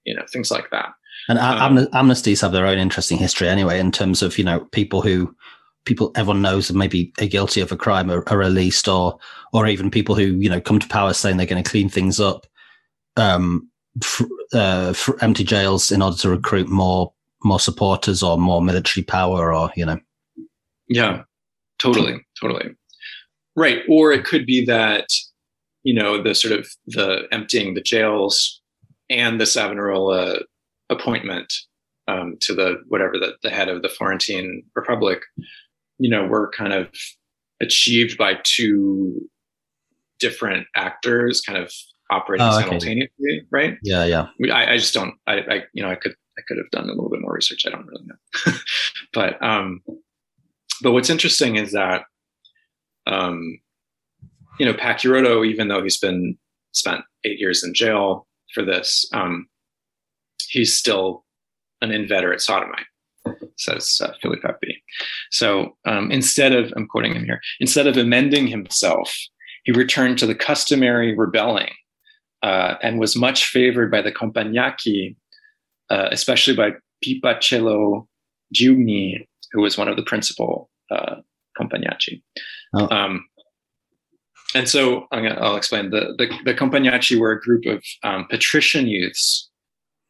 you 0.06 0.16
know 0.16 0.24
things 0.32 0.52
like 0.52 0.70
that. 0.72 0.90
And 1.28 1.38
um, 1.38 1.78
amnesties 1.88 2.42
have 2.42 2.54
their 2.54 2.66
own 2.66 2.78
interesting 2.78 3.18
history 3.18 3.48
anyway, 3.48 3.80
in 3.80 3.92
terms 3.92 4.22
of 4.22 4.38
you 4.38 4.44
know 4.44 4.62
people 4.72 5.02
who 5.02 5.36
people 5.86 6.12
everyone 6.16 6.42
knows 6.42 6.68
that 6.68 6.76
maybe 6.76 7.14
are 7.20 7.28
guilty 7.28 7.62
of 7.62 7.72
a 7.72 7.78
crime 7.78 8.10
are, 8.10 8.24
are, 8.28 8.38
released, 8.38 8.88
or 8.88 9.18
or 9.54 9.68
even 9.68 9.92
people 9.92 10.16
who 10.16 10.24
you 10.24 10.50
know 10.50 10.62
come 10.62 10.80
to 10.80 10.88
power 10.88 11.14
saying 11.14 11.38
they're 11.38 11.46
going 11.46 11.64
to 11.64 11.70
clean 11.70 11.90
things 11.90 12.20
up, 12.20 12.48
um, 13.18 13.70
f- 14.02 14.26
uh, 14.54 14.94
empty 15.22 15.44
jails 15.44 15.92
in 15.92 16.02
order 16.02 16.18
to 16.18 16.30
recruit 16.30 16.70
more 16.70 17.14
more 17.44 17.60
supporters 17.60 18.24
or 18.24 18.38
more 18.38 18.62
military 18.62 19.04
power, 19.04 19.54
or 19.54 19.72
you 19.76 19.86
know. 19.86 20.00
Yeah, 20.88 21.24
totally, 21.78 22.26
totally. 22.40 22.76
right 23.56 23.84
or 23.88 24.12
it 24.12 24.26
could 24.26 24.46
be 24.48 24.66
that 24.66 25.08
you 25.84 25.94
know 25.94 26.22
the 26.22 26.36
sort 26.36 26.58
of 26.58 26.68
the 26.88 27.28
emptying 27.32 27.74
the 27.74 27.82
jails 27.82 28.62
and 29.10 29.40
the 29.40 29.46
savonarola 29.46 30.40
appointment 30.90 31.54
um, 32.08 32.38
to 32.42 32.54
the 32.54 32.82
whatever 32.88 33.14
the, 33.14 33.36
the 33.44 33.50
head 33.50 33.70
of 33.70 33.82
the 33.82 33.90
florentine 33.90 34.64
republic 34.76 35.22
you 35.98 36.10
know 36.10 36.26
were 36.26 36.52
kind 36.56 36.74
of 36.74 36.90
achieved 37.62 38.18
by 38.18 38.38
two 38.44 39.30
different 40.20 40.68
actors 40.76 41.42
kind 41.42 41.58
of 41.58 41.72
operating 42.12 42.46
oh, 42.46 42.56
okay. 42.56 42.64
simultaneously 42.64 43.42
right? 43.52 43.78
Yeah 43.84 44.06
yeah. 44.06 44.28
I, 44.52 44.74
I 44.74 44.78
just 44.78 44.94
don't 44.94 45.16
I, 45.28 45.40
I 45.40 45.64
you 45.74 45.84
know 45.84 45.90
i 45.90 45.96
could 45.96 46.16
i 46.40 46.42
could 46.48 46.58
have 46.58 46.70
done 46.72 46.86
a 46.86 46.94
little 46.94 47.10
bit 47.10 47.22
more 47.22 47.34
research. 47.34 47.66
I 47.66 47.70
don't 47.70 47.86
really 47.86 48.06
know. 48.06 48.54
But 49.14 49.42
um 49.44 49.82
but 50.82 50.92
what's 50.92 51.10
interesting 51.10 51.56
is 51.56 51.72
that 51.74 52.04
um 53.08 53.60
you 54.60 54.66
know 54.66 54.74
pacchiarotto 54.74 55.46
even 55.46 55.68
though 55.68 55.82
he's 55.82 56.00
been 56.00 56.38
spent 56.72 57.02
eight 57.24 57.40
years 57.40 57.64
in 57.64 57.74
jail 57.74 58.28
for 58.54 58.64
this 58.64 59.10
um 59.14 59.48
he's 60.50 60.78
still 60.78 61.24
an 61.82 61.92
inveterate 61.92 62.42
sodomite 62.42 62.86
says 63.58 64.02
uh, 64.04 64.12
Filipepi. 64.24 64.76
So 65.32 65.76
um, 65.86 66.12
instead 66.12 66.54
of, 66.54 66.74
I'm 66.76 66.88
quoting 66.88 67.14
him 67.14 67.26
here, 67.26 67.42
instead 67.60 67.88
of 67.88 67.98
amending 67.98 68.48
himself, 68.48 69.14
he 69.64 69.72
returned 69.72 70.18
to 70.20 70.26
the 70.26 70.36
customary 70.36 71.16
rebelling 71.16 71.72
uh, 72.42 72.76
and 72.82 73.00
was 73.00 73.16
much 73.16 73.48
favored 73.48 73.92
by 73.92 74.02
the 74.02 74.12
Compagnacchi, 74.12 75.16
uh, 75.90 76.08
especially 76.12 76.56
by 76.56 76.72
Pipacello 77.04 78.08
Giugni, 78.56 79.28
who 79.52 79.62
was 79.62 79.78
one 79.78 79.88
of 79.88 79.96
the 79.96 80.04
principal 80.04 80.70
uh, 80.92 81.16
Compagnacchi. 81.60 82.22
Oh. 82.74 82.88
Um, 82.90 83.26
and 84.56 84.68
so 84.68 85.08
i 85.12 85.22
will 85.22 85.56
explain. 85.56 85.90
The, 85.90 86.16
the, 86.18 86.28
the 86.46 86.54
Compagnacchi 86.54 87.20
were 87.20 87.32
a 87.32 87.42
group 87.42 87.66
of 87.66 87.84
um, 88.04 88.26
patrician 88.30 88.88
youths 88.88 89.50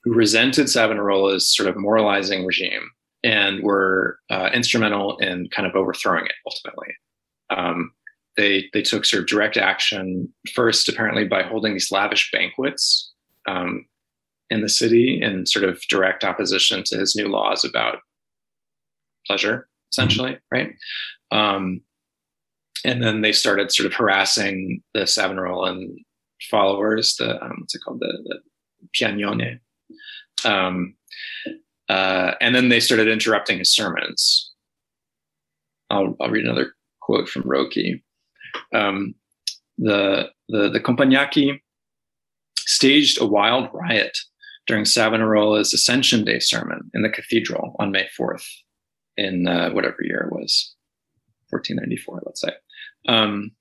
who 0.04 0.14
resented 0.14 0.68
Savonarola's 0.68 1.54
sort 1.54 1.68
of 1.68 1.76
moralizing 1.76 2.46
regime 2.46 2.90
and 3.24 3.62
were 3.62 4.18
uh, 4.30 4.50
instrumental 4.54 5.18
in 5.18 5.50
kind 5.50 5.68
of 5.68 5.76
overthrowing 5.76 6.26
it 6.26 6.36
ultimately. 6.46 6.88
Um, 7.50 7.92
they 8.38 8.70
they 8.74 8.82
took 8.82 9.06
sort 9.06 9.24
of 9.24 9.28
direct 9.28 9.58
action 9.58 10.34
first, 10.54 10.88
apparently 10.88 11.26
by 11.26 11.44
holding 11.44 11.74
these 11.74 11.92
lavish 11.92 12.32
banquets 12.32 13.12
um, 13.48 13.86
in 14.50 14.62
the 14.62 14.70
city 14.70 15.22
in 15.22 15.46
sort 15.46 15.66
of 15.66 15.82
direct 15.90 16.24
opposition 16.24 16.84
to 16.86 16.98
his 16.98 17.16
new 17.16 17.28
laws 17.28 17.66
about 17.66 18.00
pleasure, 19.28 19.68
essentially, 19.92 20.38
right? 20.52 20.74
Um, 21.32 21.82
and 22.86 23.04
then 23.04 23.22
they 23.22 23.32
started 23.32 23.72
sort 23.72 23.88
of 23.88 23.94
harassing 23.94 24.82
the 24.94 25.06
Savonarola 25.06 25.86
followers, 26.50 27.16
the 27.16 27.42
um, 27.44 27.58
what's 27.60 27.76
it 27.76 27.82
called, 27.84 28.00
the, 28.00 28.18
the 28.26 28.40
Piagnone. 28.98 29.60
Um, 30.46 30.96
uh, 31.90 32.36
and 32.40 32.56
then 32.56 32.70
they 32.70 32.80
started 32.80 33.08
interrupting 33.08 33.60
his 33.60 33.74
sermons. 33.74 34.52
I'll, 35.90 36.16
I'll 36.22 36.30
read 36.30 36.46
another 36.46 36.74
quote 37.02 37.28
from 37.28 37.44
Rocke. 37.44 38.02
Um, 38.74 39.16
the, 39.78 40.30
the, 40.48 40.70
the 40.70 40.80
Compagnacchi 40.80 41.60
staged 42.58 43.20
a 43.20 43.26
wild 43.26 43.70
riot 43.74 44.18
during 44.68 44.84
Savonarola's 44.84 45.74
Ascension 45.74 46.24
Day 46.24 46.40
sermon 46.40 46.92
in 46.94 47.02
the 47.02 47.10
cathedral 47.10 47.76
on 47.80 47.92
May 47.92 48.08
4th 48.18 48.46
in 49.18 49.48
uh, 49.48 49.72
whatever 49.72 49.98
year 50.02 50.30
it 50.32 50.36
was, 50.36 50.76
1494, 51.50 52.22
let's 52.26 52.42
say. 52.42 52.52
Um, 53.08 53.52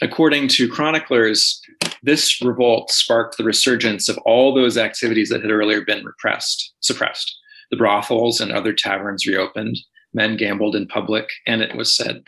according 0.00 0.48
to 0.48 0.68
chroniclers, 0.68 1.60
this 2.02 2.40
revolt 2.42 2.90
sparked 2.90 3.36
the 3.36 3.44
resurgence 3.44 4.08
of 4.08 4.18
all 4.18 4.54
those 4.54 4.76
activities 4.76 5.28
that 5.28 5.42
had 5.42 5.50
earlier 5.50 5.84
been 5.84 6.04
repressed, 6.04 6.72
suppressed. 6.80 7.36
The 7.70 7.76
brothels 7.76 8.40
and 8.40 8.52
other 8.52 8.72
taverns 8.72 9.26
reopened, 9.26 9.78
men 10.12 10.36
gambled 10.36 10.76
in 10.76 10.86
public, 10.86 11.28
and 11.46 11.62
it 11.62 11.76
was 11.76 11.96
said, 11.96 12.24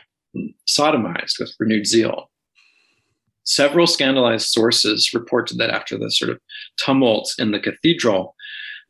sodomized 0.69 1.39
with 1.39 1.55
renewed 1.59 1.87
zeal. 1.87 2.31
Several 3.45 3.87
scandalized 3.87 4.49
sources 4.49 5.13
reported 5.13 5.59
that 5.59 5.71
after 5.71 5.99
the 5.99 6.11
sort 6.11 6.31
of 6.31 6.41
tumult 6.79 7.35
in 7.39 7.51
the 7.51 7.61
cathedral, 7.61 8.35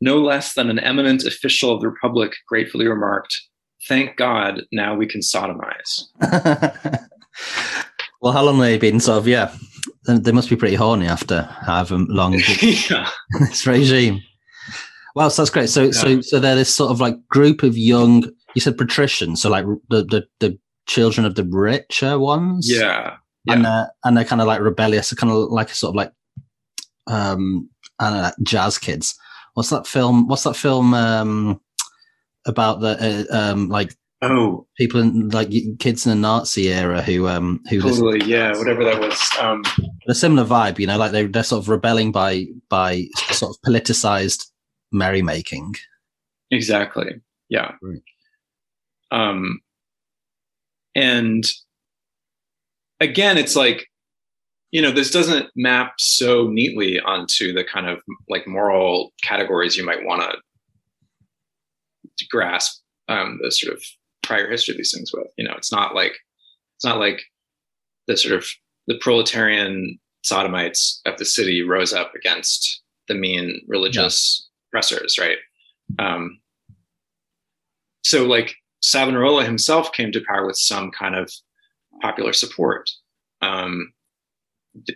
no 0.00 0.18
less 0.18 0.54
than 0.54 0.70
an 0.70 0.78
eminent 0.78 1.24
official 1.24 1.72
of 1.72 1.80
the 1.80 1.88
Republic 1.88 2.34
gratefully 2.46 2.86
remarked, 2.86 3.36
Thank 3.88 4.16
God, 4.16 4.62
now 4.72 4.94
we 4.94 5.06
can 5.06 5.20
sodomize. 5.20 6.04
well, 8.20 8.32
how 8.32 8.42
long 8.42 8.56
have 8.56 8.64
they 8.64 8.78
been 8.78 9.00
sort 9.00 9.18
of, 9.18 9.28
yeah, 9.28 9.54
they 10.06 10.32
must 10.32 10.50
be 10.50 10.56
pretty 10.56 10.76
horny 10.76 11.06
after 11.06 11.42
however 11.42 11.98
long 11.98 12.34
yeah. 12.62 13.08
this 13.40 13.66
regime. 13.66 14.20
Well, 15.14 15.30
so 15.30 15.42
that's 15.42 15.50
great. 15.50 15.68
So, 15.68 15.84
yeah. 15.84 15.90
so, 15.92 16.20
so 16.20 16.40
they're 16.40 16.56
this 16.56 16.74
sort 16.74 16.90
of 16.90 17.00
like 17.00 17.16
group 17.28 17.62
of 17.62 17.78
young. 17.78 18.30
You 18.54 18.60
said 18.60 18.78
patricians, 18.78 19.42
so 19.42 19.50
like 19.50 19.64
the 19.88 20.04
the, 20.04 20.26
the 20.40 20.58
children 20.86 21.24
of 21.24 21.34
the 21.34 21.44
richer 21.44 22.18
ones. 22.18 22.70
Yeah, 22.70 23.16
yeah. 23.44 23.54
and 23.54 23.64
they're 23.64 23.92
and 24.04 24.16
they're 24.16 24.24
kind 24.24 24.40
of 24.40 24.46
like 24.46 24.60
rebellious, 24.60 25.12
kind 25.14 25.32
of 25.32 25.50
like 25.50 25.70
a 25.70 25.74
sort 25.74 25.90
of 25.90 25.94
like 25.96 26.12
um, 27.06 27.68
I 27.98 28.10
don't 28.10 28.22
know, 28.22 28.32
jazz 28.42 28.78
kids. 28.78 29.18
What's 29.54 29.70
that 29.70 29.86
film? 29.86 30.28
What's 30.28 30.44
that 30.44 30.56
film 30.56 30.94
um, 30.94 31.60
about 32.46 32.80
the 32.80 33.26
uh, 33.30 33.36
um, 33.36 33.68
like 33.68 33.94
Oh, 34.30 34.66
people 34.76 35.00
in 35.00 35.28
like 35.30 35.50
kids 35.78 36.06
in 36.06 36.10
the 36.10 36.16
Nazi 36.16 36.72
era 36.72 37.02
who 37.02 37.28
um 37.28 37.60
who 37.68 37.80
totally 37.80 38.24
yeah 38.24 38.56
whatever 38.56 38.84
that 38.84 39.00
was 39.00 39.30
um 39.40 39.62
a 40.08 40.14
similar 40.14 40.46
vibe 40.46 40.78
you 40.78 40.86
know 40.86 40.98
like 40.98 41.12
they 41.12 41.26
they're 41.26 41.42
sort 41.42 41.62
of 41.62 41.68
rebelling 41.68 42.12
by 42.12 42.46
by 42.68 43.04
sort 43.30 43.54
of 43.54 43.60
politicized 43.62 44.46
merrymaking. 44.92 45.74
Exactly 46.50 47.20
yeah. 47.48 47.72
Right. 47.82 48.02
um 49.10 49.60
and 50.94 51.44
again 53.00 53.36
it's 53.36 53.56
like 53.56 53.86
you 54.70 54.80
know 54.80 54.90
this 54.90 55.10
doesn't 55.10 55.50
map 55.56 55.94
so 55.98 56.48
neatly 56.48 57.00
onto 57.00 57.52
the 57.52 57.64
kind 57.64 57.88
of 57.88 58.00
like 58.28 58.46
moral 58.46 59.12
categories 59.22 59.76
you 59.76 59.84
might 59.84 60.04
want 60.04 60.22
to 60.22 60.38
grasp 62.30 62.82
um, 63.08 63.38
the 63.42 63.50
sort 63.50 63.74
of 63.74 63.84
prior 64.24 64.50
history 64.50 64.72
of 64.72 64.78
these 64.78 64.92
things 64.94 65.12
with. 65.12 65.26
You 65.36 65.46
know, 65.46 65.54
it's 65.56 65.72
not 65.72 65.94
like 65.94 66.14
it's 66.76 66.84
not 66.84 66.98
like 66.98 67.22
the 68.06 68.16
sort 68.16 68.34
of 68.34 68.46
the 68.86 68.98
proletarian 69.00 69.98
sodomites 70.22 71.00
of 71.06 71.18
the 71.18 71.24
city 71.24 71.62
rose 71.62 71.92
up 71.92 72.14
against 72.14 72.82
the 73.08 73.14
mean 73.14 73.60
religious 73.68 74.48
yeah. 74.48 74.78
oppressors, 74.78 75.18
right? 75.18 75.38
Um, 75.98 76.40
so 78.02 78.24
like 78.24 78.54
Savonarola 78.82 79.44
himself 79.44 79.92
came 79.92 80.12
to 80.12 80.24
power 80.26 80.46
with 80.46 80.56
some 80.56 80.90
kind 80.90 81.14
of 81.14 81.30
popular 82.02 82.32
support 82.32 82.90
um, 83.40 83.92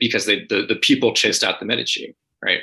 because 0.00 0.26
they, 0.26 0.44
the, 0.48 0.66
the 0.66 0.76
people 0.76 1.14
chased 1.14 1.44
out 1.44 1.60
the 1.60 1.66
Medici, 1.66 2.14
right? 2.42 2.60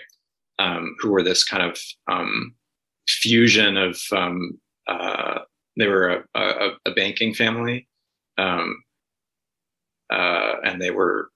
Um, 0.60 0.96
who 1.00 1.12
were 1.12 1.24
this 1.24 1.44
kind 1.44 1.64
of 1.64 1.80
um, 2.08 2.56
fusion 3.08 3.78
of 3.78 4.00
um, 4.12 4.60
uh, 4.88 5.40
they 5.78 5.88
were 5.88 6.24
a, 6.36 6.40
a, 6.40 6.70
a 6.86 6.92
banking 6.92 7.34
family, 7.34 7.88
um, 8.38 8.84
uh, 10.10 10.56
and 10.64 10.82
they 10.82 10.92
were 10.92 11.30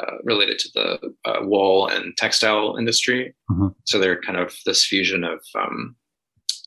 uh, 0.00 0.16
related 0.24 0.58
to 0.58 0.68
the 0.74 1.14
uh, 1.24 1.40
wool 1.42 1.88
and 1.88 2.16
textile 2.16 2.76
industry. 2.78 3.34
Mm-hmm. 3.50 3.68
So 3.84 3.98
they're 3.98 4.20
kind 4.20 4.38
of 4.38 4.54
this 4.64 4.84
fusion 4.86 5.24
of 5.24 5.40
um, 5.54 5.96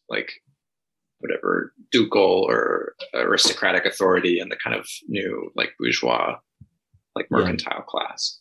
like 0.09 0.31
whatever 1.19 1.73
ducal 1.91 2.45
or 2.47 2.95
aristocratic 3.13 3.85
authority 3.85 4.39
and 4.39 4.51
the 4.51 4.57
kind 4.57 4.75
of 4.75 4.87
new 5.07 5.51
like 5.55 5.71
bourgeois, 5.79 6.35
like 7.15 7.31
mercantile 7.31 7.77
yeah. 7.77 7.85
class. 7.87 8.39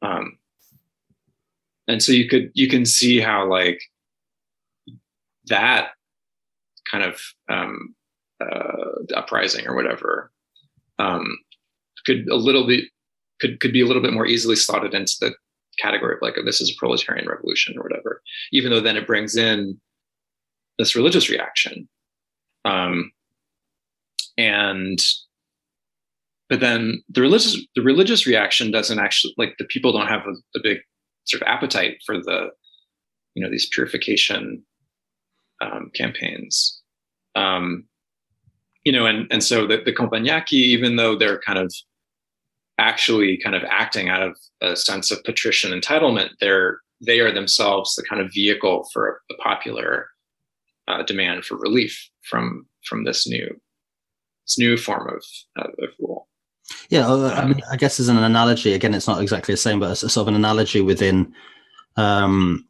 Um, 0.00 0.38
and 1.86 2.02
so 2.02 2.12
you 2.12 2.28
could 2.28 2.50
you 2.54 2.68
can 2.68 2.84
see 2.86 3.20
how 3.20 3.48
like 3.48 3.80
that 5.46 5.90
kind 6.92 7.04
of 7.04 7.20
um, 7.48 7.94
uh, 8.40 9.16
uprising 9.16 9.66
or 9.66 9.74
whatever 9.74 10.30
um, 10.98 11.26
could 12.06 12.28
a 12.28 12.36
little 12.36 12.66
bit 12.66 12.84
could 13.40 13.58
could 13.60 13.72
be 13.72 13.80
a 13.80 13.86
little 13.86 14.02
bit 14.02 14.12
more 14.12 14.26
easily 14.26 14.56
slotted 14.56 14.94
into 14.94 15.14
the 15.20 15.34
category 15.80 16.14
of 16.14 16.22
like 16.22 16.34
oh, 16.38 16.44
this 16.44 16.60
is 16.60 16.70
a 16.70 16.78
proletarian 16.78 17.26
revolution 17.26 17.74
or 17.78 17.82
whatever 17.82 18.20
even 18.52 18.70
though 18.70 18.80
then 18.80 18.96
it 18.96 19.06
brings 19.06 19.36
in 19.36 19.80
this 20.78 20.96
religious 20.96 21.28
reaction. 21.30 21.88
Um, 22.64 23.12
and 24.38 24.98
but 26.48 26.60
then 26.60 27.02
the 27.08 27.20
religious 27.20 27.56
the 27.74 27.82
religious 27.82 28.26
reaction 28.26 28.70
doesn't 28.70 28.98
actually 28.98 29.34
like 29.36 29.54
the 29.58 29.64
people 29.64 29.92
don't 29.92 30.08
have 30.08 30.22
a, 30.26 30.58
a 30.58 30.62
big 30.62 30.78
sort 31.24 31.42
of 31.42 31.48
appetite 31.48 31.98
for 32.04 32.18
the 32.18 32.48
you 33.34 33.42
know 33.42 33.50
these 33.50 33.68
purification 33.72 34.62
um, 35.60 35.90
campaigns 35.94 36.81
um, 37.34 37.84
you 38.84 38.92
know, 38.92 39.06
and 39.06 39.26
and 39.30 39.42
so 39.42 39.66
the, 39.66 39.82
the 39.84 39.92
Compagnacchi, 39.92 40.52
even 40.52 40.96
though 40.96 41.16
they're 41.16 41.40
kind 41.40 41.58
of 41.58 41.72
actually 42.78 43.38
kind 43.38 43.54
of 43.54 43.62
acting 43.64 44.08
out 44.08 44.22
of 44.22 44.36
a 44.60 44.76
sense 44.76 45.10
of 45.10 45.22
patrician 45.24 45.78
entitlement. 45.78 46.30
They're 46.40 46.80
they 47.00 47.20
are 47.20 47.32
themselves 47.32 47.94
the 47.94 48.04
kind 48.04 48.22
of 48.22 48.32
vehicle 48.32 48.88
for 48.92 49.20
a, 49.30 49.34
popular 49.42 50.08
uh, 50.88 51.02
demand 51.02 51.44
for 51.44 51.56
relief 51.58 52.08
from 52.22 52.66
from 52.84 53.04
this 53.04 53.26
new 53.26 53.48
this 54.46 54.58
new 54.58 54.76
form 54.76 55.08
of, 55.08 55.22
uh, 55.58 55.84
of 55.84 55.90
rule. 56.00 56.28
Yeah, 56.88 57.08
I, 57.08 57.46
mean, 57.46 57.60
I 57.70 57.76
guess 57.76 58.00
as 58.00 58.08
an 58.08 58.18
analogy, 58.18 58.72
again, 58.72 58.94
it's 58.94 59.06
not 59.06 59.20
exactly 59.20 59.52
the 59.52 59.58
same, 59.58 59.78
but 59.78 59.90
it's 59.90 60.02
a 60.02 60.08
sort 60.08 60.24
of 60.24 60.28
an 60.28 60.34
analogy 60.34 60.80
within 60.80 61.32
um, 61.96 62.66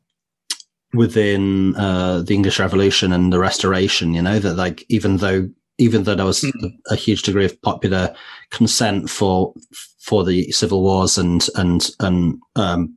within 0.95 1.75
uh, 1.77 2.23
the 2.23 2.35
English 2.35 2.59
Revolution 2.59 3.13
and 3.13 3.33
the 3.33 3.39
Restoration. 3.39 4.15
You 4.15 4.23
know 4.23 4.39
that 4.39 4.55
like 4.55 4.85
even 4.89 5.19
though 5.19 5.49
even 5.79 6.05
though 6.05 6.15
there 6.15 6.27
was 6.27 6.43
mm-hmm. 6.43 6.67
a, 6.91 6.93
a, 6.93 6.97
huge 6.97 7.23
degree 7.23 7.45
of 7.45 7.61
popular 7.63 8.15
consent 8.51 9.09
for 9.09 9.55
for 9.99 10.25
the 10.25 10.51
civil 10.53 10.83
wars 10.83 11.19
and 11.19 11.49
and 11.57 11.91
and 12.01 12.39
um, 12.57 12.97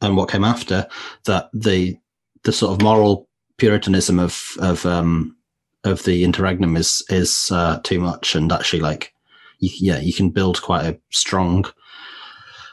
and 0.00 0.16
what 0.16 0.30
came 0.30 0.44
after, 0.44 0.86
that 1.24 1.50
the 1.52 1.96
the 2.44 2.52
sort 2.52 2.72
of 2.72 2.82
moral 2.82 3.28
puritanism 3.58 4.18
of 4.18 4.56
of 4.58 4.86
um, 4.86 5.36
of 5.84 6.04
the 6.04 6.24
interregnum 6.24 6.76
is 6.76 7.04
is 7.08 7.50
uh, 7.52 7.78
too 7.82 8.00
much, 8.00 8.34
and 8.34 8.52
actually 8.52 8.80
like 8.80 9.12
you, 9.58 9.70
yeah, 9.78 9.98
you 9.98 10.12
can 10.12 10.30
build 10.30 10.62
quite 10.62 10.84
a 10.84 10.98
strong 11.10 11.66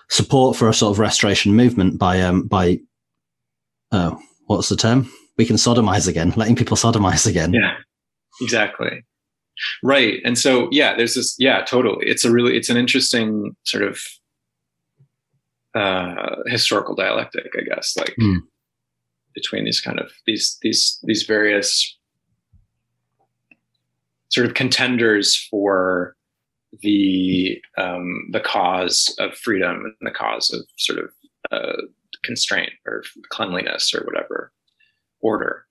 support 0.09 0.55
for 0.55 0.69
a 0.69 0.73
sort 0.73 0.91
of 0.91 0.99
restoration 0.99 1.55
movement 1.55 1.97
by 1.97 2.21
um 2.21 2.43
by 2.47 2.79
oh 3.93 4.19
what's 4.47 4.69
the 4.69 4.75
term? 4.75 5.09
We 5.37 5.45
can 5.45 5.55
sodomize 5.55 6.07
again 6.07 6.33
letting 6.35 6.55
people 6.55 6.77
sodomize 6.77 7.25
again. 7.25 7.53
Yeah 7.53 7.75
exactly. 8.41 9.05
Right 9.83 10.19
and 10.25 10.37
so 10.37 10.67
yeah 10.71 10.95
there's 10.95 11.15
this 11.15 11.35
yeah 11.39 11.63
totally. 11.63 12.07
It's 12.07 12.25
a 12.25 12.31
really 12.31 12.57
it's 12.57 12.69
an 12.69 12.77
interesting 12.77 13.55
sort 13.63 13.83
of 13.83 13.99
uh 15.75 16.35
historical 16.45 16.93
dialectic 16.93 17.47
i 17.57 17.63
guess 17.63 17.97
like 17.97 18.15
mm. 18.21 18.37
between 19.33 19.65
these 19.65 19.81
kind 19.81 19.99
of 19.99 20.11
these 20.27 20.55
these 20.61 20.99
these 21.01 21.23
various 21.23 21.97
sort 24.33 24.47
of 24.47 24.55
contenders 24.55 25.35
for 25.49 26.15
the 26.81 27.61
um, 27.77 28.29
the 28.31 28.39
cause 28.39 29.15
of 29.19 29.35
freedom 29.35 29.83
and 29.85 30.07
the 30.07 30.11
cause 30.11 30.51
of 30.51 30.61
sort 30.77 30.99
of 30.99 31.11
uh, 31.51 31.81
constraint 32.23 32.71
or 32.85 33.03
cleanliness 33.29 33.93
or 33.93 34.03
whatever 34.05 34.51
order. 35.21 35.65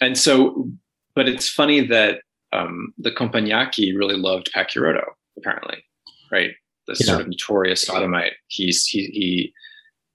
And 0.00 0.16
so, 0.16 0.70
but 1.14 1.28
it's 1.28 1.48
funny 1.48 1.86
that 1.86 2.22
um, 2.52 2.92
the 2.98 3.10
Compagnacchi 3.10 3.96
really 3.96 4.16
loved 4.16 4.50
Pacchiarotto, 4.54 5.04
apparently, 5.36 5.84
right? 6.30 6.50
This 6.86 7.00
yeah. 7.00 7.12
sort 7.12 7.20
of 7.22 7.28
notorious 7.28 7.82
sodomite. 7.82 8.32
He's 8.48 8.86
he 8.86 9.06
he 9.06 9.52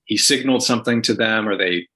he 0.06 0.18
signaled 0.18 0.64
something 0.64 1.02
to 1.04 1.14
them, 1.14 1.48
or 1.48 1.58
they 1.58 1.88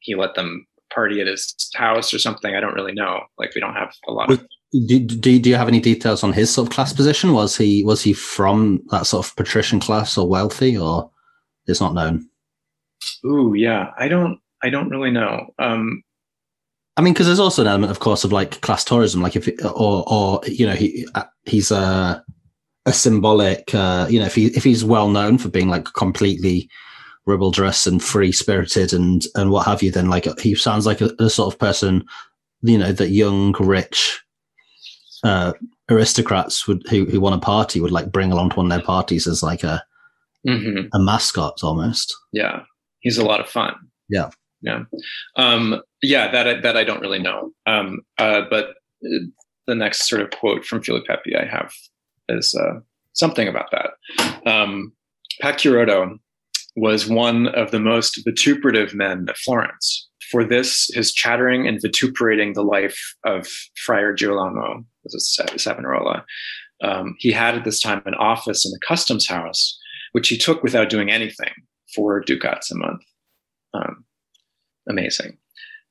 he 0.00 0.14
let 0.14 0.34
them 0.34 0.66
party 0.92 1.20
at 1.20 1.26
his 1.26 1.54
house 1.74 2.12
or 2.12 2.18
something. 2.18 2.54
I 2.54 2.60
don't 2.60 2.74
really 2.74 2.92
know. 2.92 3.20
Like 3.38 3.54
we 3.54 3.60
don't 3.60 3.74
have 3.74 3.92
a 4.08 4.12
lot 4.12 4.32
of 4.32 4.44
do, 4.86 4.98
do, 4.98 5.38
do 5.38 5.50
you 5.50 5.56
have 5.56 5.68
any 5.68 5.80
details 5.80 6.24
on 6.24 6.32
his 6.32 6.52
sort 6.52 6.68
of 6.68 6.74
class 6.74 6.92
position? 6.92 7.32
Was 7.32 7.56
he 7.56 7.84
was 7.84 8.02
he 8.02 8.12
from 8.12 8.82
that 8.90 9.06
sort 9.06 9.26
of 9.26 9.36
patrician 9.36 9.78
class 9.78 10.18
or 10.18 10.28
wealthy, 10.28 10.76
or 10.76 11.10
it's 11.66 11.80
not 11.80 11.94
known? 11.94 12.28
Ooh, 13.24 13.54
yeah, 13.54 13.92
I 13.98 14.08
don't 14.08 14.40
I 14.62 14.70
don't 14.70 14.88
really 14.88 15.10
know. 15.10 15.46
Um, 15.58 16.02
I 16.96 17.02
mean, 17.02 17.12
because 17.12 17.26
there's 17.26 17.40
also 17.40 17.62
an 17.62 17.68
element, 17.68 17.90
of 17.90 18.00
course, 18.00 18.24
of 18.24 18.32
like 18.32 18.60
class 18.60 18.84
tourism, 18.84 19.20
like 19.20 19.36
if 19.36 19.48
or 19.64 20.04
or 20.06 20.40
you 20.46 20.66
know 20.66 20.74
he 20.74 21.06
uh, 21.14 21.24
he's 21.44 21.70
a 21.70 22.24
a 22.86 22.92
symbolic, 22.92 23.74
uh, 23.74 24.06
you 24.08 24.18
know, 24.18 24.26
if 24.26 24.34
he 24.34 24.46
if 24.46 24.64
he's 24.64 24.84
well 24.84 25.08
known 25.08 25.38
for 25.38 25.48
being 25.48 25.68
like 25.68 25.84
completely 25.94 26.68
ribaldrous 27.26 27.86
and 27.86 28.02
free 28.02 28.32
spirited 28.32 28.92
and 28.92 29.24
and 29.34 29.50
what 29.50 29.66
have 29.66 29.82
you, 29.82 29.90
then 29.90 30.08
like 30.08 30.26
he 30.38 30.54
sounds 30.54 30.86
like 30.86 31.00
a, 31.00 31.10
a 31.18 31.30
sort 31.30 31.52
of 31.52 31.58
person, 31.58 32.04
you 32.62 32.78
know, 32.78 32.92
that 32.92 33.10
young, 33.10 33.52
rich 33.58 34.22
uh, 35.24 35.52
aristocrats 35.90 36.68
would 36.68 36.86
who 36.88 37.06
who 37.06 37.20
want 37.20 37.34
a 37.34 37.38
party 37.38 37.80
would 37.80 37.90
like 37.90 38.12
bring 38.12 38.30
along 38.30 38.50
to 38.50 38.56
one 38.56 38.66
of 38.66 38.70
their 38.70 38.86
parties 38.86 39.26
as 39.26 39.42
like 39.42 39.64
a 39.64 39.82
mm-hmm. 40.46 40.86
a 40.92 40.98
mascot 40.98 41.64
almost. 41.64 42.14
Yeah, 42.32 42.62
he's 43.04 43.18
a 43.18 43.24
lot 43.24 43.38
of 43.38 43.48
fun. 43.48 43.74
Yeah, 44.08 44.30
yeah, 44.62 44.82
um, 45.36 45.80
yeah. 46.02 46.32
That 46.32 46.48
I, 46.48 46.60
that 46.60 46.76
I 46.76 46.82
don't 46.82 47.00
really 47.00 47.20
know. 47.20 47.52
Um, 47.66 48.00
uh, 48.18 48.42
but 48.50 48.74
the 49.66 49.74
next 49.74 50.08
sort 50.08 50.22
of 50.22 50.30
quote 50.30 50.64
from 50.64 50.82
Filipepi 50.82 51.38
I 51.40 51.46
have 51.46 51.72
is 52.28 52.54
uh, 52.60 52.80
something 53.12 53.46
about 53.46 53.70
that. 53.70 54.50
Um, 54.50 54.92
was 56.76 57.08
one 57.08 57.48
of 57.48 57.70
the 57.70 57.78
most 57.78 58.20
vituperative 58.24 58.94
men 58.94 59.26
at 59.28 59.36
Florence. 59.38 60.08
For 60.30 60.44
this, 60.44 60.90
his 60.92 61.12
chattering 61.12 61.68
and 61.68 61.80
vituperating 61.80 62.54
the 62.54 62.64
life 62.64 62.98
of 63.24 63.46
Friar 63.84 64.12
Girolamo, 64.12 64.84
was 65.04 65.38
Savonarola, 65.56 66.24
um, 66.82 67.14
he 67.18 67.30
had 67.30 67.54
at 67.54 67.64
this 67.64 67.80
time 67.80 68.02
an 68.06 68.14
office 68.14 68.64
in 68.64 68.72
the 68.72 68.80
customs 68.86 69.28
house, 69.28 69.78
which 70.12 70.28
he 70.28 70.36
took 70.36 70.62
without 70.62 70.90
doing 70.90 71.10
anything 71.10 71.52
for 71.94 72.20
ducats 72.20 72.70
a 72.70 72.76
month. 72.76 73.02
Um, 73.72 74.04
amazing. 74.88 75.38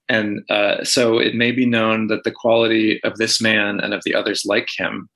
And 0.09 0.41
uh, 0.49 0.83
so 0.83 1.17
it 1.17 1.35
may 1.35 1.51
be 1.51 1.65
known 1.65 2.07
that 2.07 2.23
the 2.23 2.31
quality 2.31 3.01
of 3.03 3.17
this 3.17 3.41
man 3.41 3.79
and 3.79 3.93
of 3.93 4.01
the 4.05 4.15
others 4.15 4.43
like 4.45 4.69
him 4.77 5.09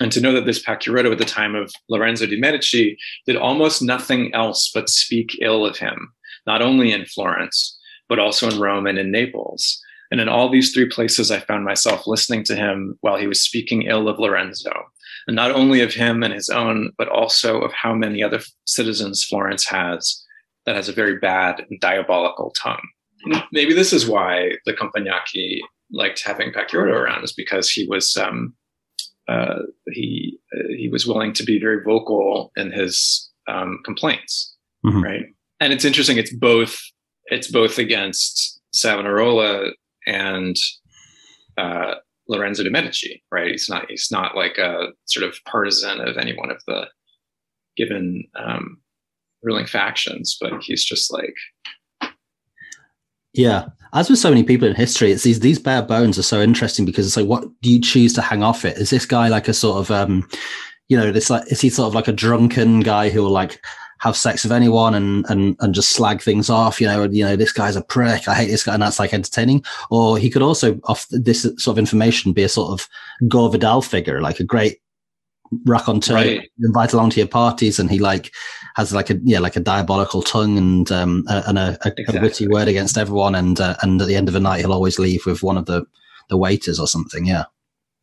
and 0.00 0.12
to 0.12 0.20
know 0.20 0.32
that 0.32 0.46
this 0.46 0.62
Pacchiarotto 0.62 1.12
at 1.12 1.18
the 1.18 1.24
time 1.24 1.54
of 1.54 1.72
Lorenzo 1.88 2.26
de' 2.26 2.38
Medici 2.38 2.96
did 3.26 3.36
almost 3.36 3.82
nothing 3.82 4.32
else 4.34 4.70
but 4.72 4.88
speak 4.88 5.36
ill 5.40 5.66
of 5.66 5.78
him, 5.78 6.12
not 6.46 6.62
only 6.62 6.92
in 6.92 7.06
Florence, 7.06 7.78
but 8.08 8.18
also 8.18 8.48
in 8.48 8.60
Rome 8.60 8.86
and 8.86 8.98
in 8.98 9.10
Naples. 9.10 9.80
And 10.10 10.20
in 10.20 10.28
all 10.28 10.48
these 10.48 10.72
three 10.72 10.88
places, 10.88 11.30
I 11.30 11.40
found 11.40 11.64
myself 11.64 12.06
listening 12.06 12.44
to 12.44 12.56
him 12.56 12.96
while 13.00 13.16
he 13.16 13.26
was 13.26 13.42
speaking 13.42 13.82
ill 13.82 14.08
of 14.08 14.18
Lorenzo, 14.18 14.72
and 15.28 15.36
not 15.36 15.52
only 15.52 15.82
of 15.82 15.92
him 15.92 16.22
and 16.22 16.32
his 16.32 16.48
own, 16.48 16.90
but 16.96 17.08
also 17.08 17.60
of 17.60 17.70
how 17.72 17.94
many 17.94 18.22
other 18.22 18.40
citizens 18.66 19.22
Florence 19.22 19.68
has 19.68 20.24
that 20.64 20.74
has 20.74 20.88
a 20.88 20.92
very 20.92 21.18
bad 21.18 21.64
and 21.70 21.78
diabolical 21.80 22.52
tongue. 22.60 22.88
Maybe 23.52 23.74
this 23.74 23.92
is 23.92 24.08
why 24.08 24.52
the 24.64 24.72
Compagnacchi 24.72 25.60
liked 25.92 26.22
having 26.24 26.52
Pacchiarotto 26.52 26.94
around, 26.94 27.24
is 27.24 27.32
because 27.32 27.70
he 27.70 27.86
was 27.86 28.16
um, 28.16 28.54
uh, 29.28 29.60
he 29.92 30.38
uh, 30.56 30.68
he 30.76 30.88
was 30.88 31.06
willing 31.06 31.34
to 31.34 31.44
be 31.44 31.60
very 31.60 31.82
vocal 31.84 32.50
in 32.56 32.72
his 32.72 33.30
um, 33.48 33.80
complaints, 33.84 34.56
mm-hmm. 34.84 35.02
right? 35.02 35.26
And 35.60 35.72
it's 35.74 35.84
interesting. 35.84 36.16
It's 36.16 36.34
both. 36.34 36.80
It's 37.26 37.50
both 37.50 37.78
against 37.78 38.60
Savonarola 38.72 39.72
and 40.06 40.56
uh, 41.58 41.96
Lorenzo 42.28 42.62
de' 42.62 42.70
Medici, 42.70 43.22
right? 43.32 43.50
He's 43.50 43.68
not. 43.68 43.86
He's 43.88 44.08
not 44.10 44.36
like 44.36 44.58
a 44.58 44.88
sort 45.06 45.28
of 45.28 45.38
partisan 45.46 46.00
of 46.00 46.16
any 46.16 46.36
one 46.36 46.50
of 46.50 46.62
the 46.66 46.86
given 47.76 48.24
um, 48.34 48.78
ruling 49.42 49.66
factions, 49.66 50.36
but 50.40 50.52
he's 50.62 50.84
just 50.84 51.12
like 51.12 51.34
yeah, 53.38 53.66
as 53.92 54.10
with 54.10 54.18
so 54.18 54.30
many 54.30 54.42
people 54.42 54.66
in 54.66 54.74
history, 54.74 55.12
it's 55.12 55.22
these 55.22 55.40
these 55.40 55.58
bare 55.58 55.82
bones 55.82 56.18
are 56.18 56.24
so 56.24 56.40
interesting 56.40 56.84
because 56.84 57.06
it's 57.06 57.16
like, 57.16 57.26
what 57.26 57.44
do 57.62 57.70
you 57.70 57.80
choose 57.80 58.12
to 58.14 58.22
hang 58.22 58.42
off 58.42 58.64
it? 58.64 58.76
Is 58.78 58.90
this 58.90 59.06
guy 59.06 59.28
like 59.28 59.48
a 59.48 59.54
sort 59.54 59.78
of, 59.78 59.90
um, 59.90 60.28
you 60.88 60.96
know, 60.96 61.12
this 61.12 61.30
like 61.30 61.50
is 61.50 61.60
he 61.60 61.70
sort 61.70 61.86
of 61.86 61.94
like 61.94 62.08
a 62.08 62.12
drunken 62.12 62.80
guy 62.80 63.10
who 63.10 63.22
will 63.22 63.30
like 63.30 63.64
have 64.00 64.16
sex 64.16 64.44
with 64.44 64.52
anyone 64.52 64.94
and 64.94 65.24
and 65.28 65.56
and 65.60 65.74
just 65.74 65.92
slag 65.92 66.22
things 66.22 66.50
off? 66.50 66.80
You 66.80 66.86
know, 66.86 67.04
you 67.04 67.24
know, 67.24 67.36
this 67.36 67.52
guy's 67.52 67.76
a 67.76 67.82
prick. 67.82 68.28
I 68.28 68.34
hate 68.34 68.48
this 68.48 68.64
guy, 68.64 68.74
and 68.74 68.82
that's 68.82 68.98
like 68.98 69.14
entertaining. 69.14 69.64
Or 69.90 70.18
he 70.18 70.30
could 70.30 70.42
also, 70.42 70.80
off 70.84 71.06
this 71.10 71.42
sort 71.42 71.74
of 71.74 71.78
information, 71.78 72.32
be 72.32 72.42
a 72.42 72.48
sort 72.48 72.72
of 72.72 72.88
Gore 73.28 73.50
Vidal 73.50 73.82
figure, 73.82 74.20
like 74.20 74.40
a 74.40 74.44
great 74.44 74.80
raconteur 75.64 76.14
right. 76.14 76.50
invite 76.62 76.92
along 76.92 77.10
to 77.10 77.20
your 77.20 77.28
parties 77.28 77.78
and 77.78 77.90
he 77.90 77.98
like 77.98 78.32
has 78.76 78.92
like 78.92 79.10
a 79.10 79.18
yeah 79.24 79.38
like 79.38 79.56
a 79.56 79.60
diabolical 79.60 80.22
tongue 80.22 80.58
and 80.58 80.92
um 80.92 81.24
and 81.28 81.58
a, 81.58 81.78
a, 81.84 81.92
exactly. 81.96 82.18
a 82.18 82.20
witty 82.20 82.48
word 82.48 82.68
against 82.68 82.98
everyone 82.98 83.34
and 83.34 83.60
uh, 83.60 83.74
and 83.82 84.00
at 84.00 84.08
the 84.08 84.14
end 84.14 84.28
of 84.28 84.34
the 84.34 84.40
night 84.40 84.60
he'll 84.60 84.72
always 84.72 84.98
leave 84.98 85.24
with 85.26 85.42
one 85.42 85.56
of 85.56 85.66
the 85.66 85.84
the 86.28 86.36
waiters 86.36 86.78
or 86.78 86.86
something 86.86 87.24
yeah 87.24 87.44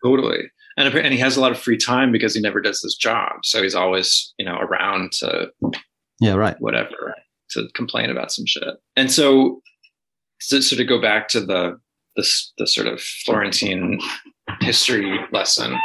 totally 0.04 0.50
and 0.78 0.94
and 0.94 1.14
he 1.14 1.20
has 1.20 1.38
a 1.38 1.42
lot 1.42 1.52
of 1.52 1.60
free 1.60 1.78
time 1.78 2.12
because 2.12 2.36
he 2.36 2.42
never 2.42 2.62
does 2.62 2.82
his 2.82 2.96
job. 2.96 3.32
So 3.44 3.62
he's 3.62 3.76
always 3.76 4.34
you 4.38 4.46
know 4.46 4.58
around 4.58 5.12
to 5.20 5.52
yeah 6.20 6.34
right. 6.34 6.56
whatever 6.60 7.16
to 7.52 7.68
complain 7.76 8.10
about 8.10 8.32
some 8.32 8.46
shit. 8.46 8.76
And 8.96 9.12
so 9.12 9.62
to 10.50 10.62
sort 10.62 10.82
of 10.82 10.88
go 10.88 11.02
back 11.02 11.28
to 11.30 11.42
the 11.42 11.80
the, 12.16 12.28
the 12.58 12.68
sort 12.68 12.88
of 12.88 13.02
Florentine 13.02 14.00
history 14.62 15.20
lesson 15.32 15.78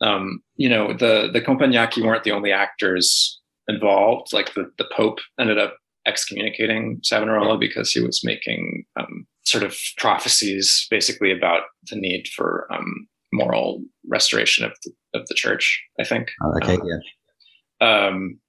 um, 0.00 0.42
you 0.56 0.68
know, 0.68 0.92
the 0.92 1.30
the 1.32 1.40
Compagnacchi 1.40 2.04
weren't 2.04 2.24
the 2.24 2.32
only 2.32 2.52
actors 2.52 3.40
involved. 3.68 4.32
Like 4.32 4.54
the 4.54 4.70
the 4.78 4.88
Pope 4.94 5.18
ended 5.38 5.58
up 5.58 5.76
excommunicating 6.06 7.00
Savonarola 7.02 7.58
because 7.58 7.92
he 7.92 8.00
was 8.00 8.22
making 8.24 8.84
um, 8.98 9.26
sort 9.44 9.64
of 9.64 9.76
prophecies, 9.98 10.86
basically 10.90 11.30
about 11.30 11.62
the 11.90 11.96
need 11.96 12.26
for 12.34 12.66
um, 12.72 13.06
moral 13.32 13.82
restoration 14.08 14.64
of 14.64 14.72
the, 14.84 14.92
of 15.18 15.26
the 15.28 15.34
church. 15.34 15.82
I 15.98 16.04
think. 16.04 16.30
Oh, 16.42 16.54
okay. 16.62 16.74
Um, 16.74 16.82
yeah. 16.84 18.06
Um, 18.06 18.40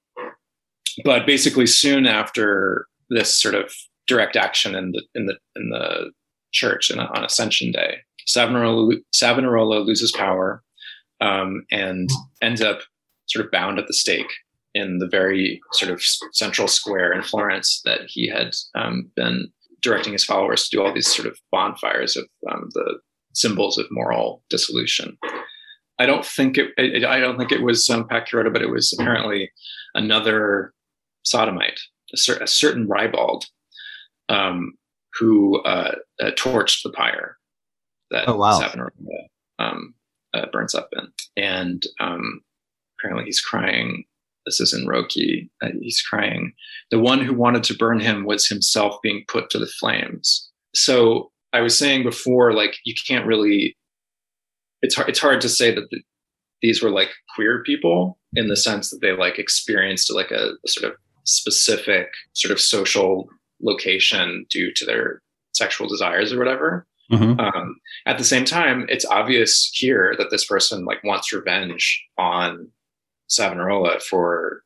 but 1.03 1.25
basically, 1.25 1.67
soon 1.67 2.05
after 2.05 2.87
this 3.09 3.39
sort 3.39 3.55
of 3.55 3.73
direct 4.07 4.35
action 4.35 4.75
in 4.75 4.91
the 4.91 5.03
in 5.15 5.25
the 5.25 5.37
in 5.55 5.69
the 5.69 6.11
church 6.51 6.89
and 6.89 6.99
on 6.99 7.23
Ascension 7.23 7.71
Day, 7.71 7.97
Savonarola, 8.25 8.95
Savonarola 9.13 9.79
loses 9.79 10.11
power 10.11 10.63
um, 11.21 11.65
and 11.71 12.09
ends 12.41 12.61
up 12.61 12.79
sort 13.27 13.45
of 13.45 13.51
bound 13.51 13.79
at 13.79 13.87
the 13.87 13.93
stake 13.93 14.31
in 14.73 14.99
the 14.99 15.07
very 15.07 15.61
sort 15.73 15.91
of 15.91 16.01
central 16.31 16.67
square 16.67 17.13
in 17.13 17.23
Florence 17.23 17.81
that 17.85 18.01
he 18.07 18.27
had 18.27 18.51
um, 18.75 19.09
been 19.15 19.47
directing 19.81 20.13
his 20.13 20.23
followers 20.23 20.67
to 20.67 20.77
do 20.77 20.83
all 20.83 20.93
these 20.93 21.13
sort 21.13 21.27
of 21.27 21.37
bonfires 21.51 22.15
of 22.15 22.25
um, 22.51 22.69
the 22.73 22.99
symbols 23.33 23.77
of 23.77 23.87
moral 23.91 24.43
dissolution. 24.49 25.17
I 25.99 26.05
don't 26.05 26.25
think 26.25 26.57
it, 26.57 26.71
I 27.05 27.19
don't 27.19 27.37
think 27.37 27.51
it 27.51 27.61
was 27.61 27.87
um, 27.89 28.07
Pacchiarotto, 28.07 28.51
but 28.51 28.63
it 28.63 28.71
was 28.71 28.91
apparently 28.93 29.51
another 29.93 30.73
sodomite, 31.23 31.79
a, 32.13 32.17
cer- 32.17 32.41
a 32.41 32.47
certain 32.47 32.87
ribald, 32.87 33.45
um, 34.29 34.73
who 35.19 35.61
uh, 35.61 35.95
uh, 36.19 36.31
torched 36.31 36.81
the 36.83 36.91
pyre 36.91 37.37
that 38.09 38.27
oh, 38.27 38.35
wow. 38.35 38.59
Savonarola 38.59 38.91
um, 39.59 39.93
uh, 40.33 40.45
burns 40.51 40.73
up 40.73 40.89
in, 40.93 41.07
and 41.37 41.85
um, 41.99 42.41
apparently 42.97 43.25
he's 43.25 43.41
crying. 43.41 44.05
This 44.45 44.59
is 44.59 44.73
in 44.73 44.87
Rocke. 44.87 45.11
Uh, 45.61 45.67
he's 45.81 46.01
crying. 46.01 46.53
The 46.89 46.99
one 46.99 47.19
who 47.19 47.33
wanted 47.33 47.63
to 47.65 47.75
burn 47.75 47.99
him 47.99 48.25
was 48.25 48.47
himself 48.47 48.95
being 49.03 49.23
put 49.27 49.51
to 49.51 49.59
the 49.59 49.67
flames. 49.67 50.49
So 50.73 51.31
I 51.53 51.61
was 51.61 51.77
saying 51.77 52.03
before, 52.03 52.53
like 52.53 52.77
you 52.85 52.93
can't 53.07 53.25
really. 53.25 53.75
It's 54.81 54.95
hard. 54.95 55.09
It's 55.09 55.19
hard 55.19 55.41
to 55.41 55.49
say 55.49 55.73
that 55.73 55.89
the, 55.91 56.01
these 56.61 56.81
were 56.81 56.89
like 56.89 57.09
queer 57.35 57.63
people 57.63 58.17
in 58.33 58.47
the 58.47 58.55
sense 58.55 58.89
that 58.89 59.01
they 59.01 59.11
like 59.11 59.37
experienced 59.37 60.13
like 60.13 60.31
a, 60.31 60.51
a 60.65 60.67
sort 60.67 60.91
of 60.91 60.97
specific 61.23 62.07
sort 62.33 62.51
of 62.51 62.59
social 62.59 63.27
location 63.61 64.45
due 64.49 64.71
to 64.75 64.85
their 64.85 65.21
sexual 65.53 65.87
desires 65.87 66.33
or 66.33 66.39
whatever. 66.39 66.87
Mm-hmm. 67.11 67.39
Um, 67.39 67.75
at 68.05 68.17
the 68.17 68.23
same 68.23 68.45
time, 68.45 68.85
it's 68.87 69.05
obvious 69.05 69.69
here 69.73 70.15
that 70.17 70.29
this 70.31 70.45
person 70.45 70.85
like 70.85 71.03
wants 71.03 71.33
revenge 71.33 72.01
on 72.17 72.69
Savonarola 73.27 73.99
for 73.99 74.63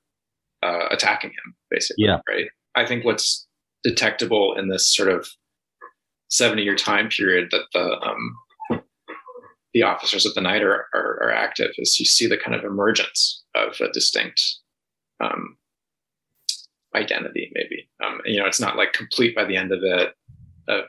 uh, 0.62 0.88
attacking 0.92 1.32
him, 1.32 1.56
basically. 1.72 2.06
Yeah. 2.06 2.20
Right. 2.30 2.46
I 2.76 2.86
think 2.86 3.04
what's 3.04 3.48
detectable 3.84 4.56
in 4.58 4.70
this 4.70 4.94
sort 4.94 5.10
of 5.10 5.28
70 6.30 6.64
year 6.64 6.76
time 6.76 7.10
period 7.10 7.50
that 7.52 7.66
the 7.74 8.00
um, 8.02 8.36
the 9.74 9.84
officers 9.84 10.26
of 10.26 10.34
the 10.36 10.42
night 10.42 10.64
are, 10.64 10.88
are, 10.94 11.20
are, 11.22 11.32
active 11.32 11.72
is 11.78 12.00
you 12.00 12.06
see 12.06 12.28
the 12.28 12.38
kind 12.38 12.56
of 12.56 12.64
emergence 12.64 13.44
of 13.56 13.76
a 13.82 13.92
distinct 13.92 14.42
um, 15.22 15.58
identity 16.96 17.52
maybe 17.54 17.88
um, 18.04 18.22
you 18.26 18.40
know 18.40 18.46
it's 18.46 18.60
not 18.60 18.78
like 18.78 18.94
complete 18.94 19.36
by 19.36 19.44
the 19.44 19.58
end 19.58 19.72
of 19.72 19.80
it 19.84 20.14
of 20.68 20.86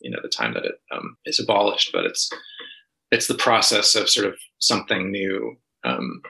you 0.00 0.10
know 0.10 0.18
the 0.22 0.28
time 0.28 0.54
that 0.54 0.64
it 0.64 0.74
um, 0.94 1.16
is 1.24 1.40
abolished 1.40 1.90
but 1.92 2.04
it's 2.04 2.30
it's 3.10 3.26
the 3.26 3.34
process 3.34 3.94
of 3.94 4.08
sort 4.08 4.26
of 4.26 4.34
something 4.58 5.10
new 5.10 5.56
um, 5.84 6.20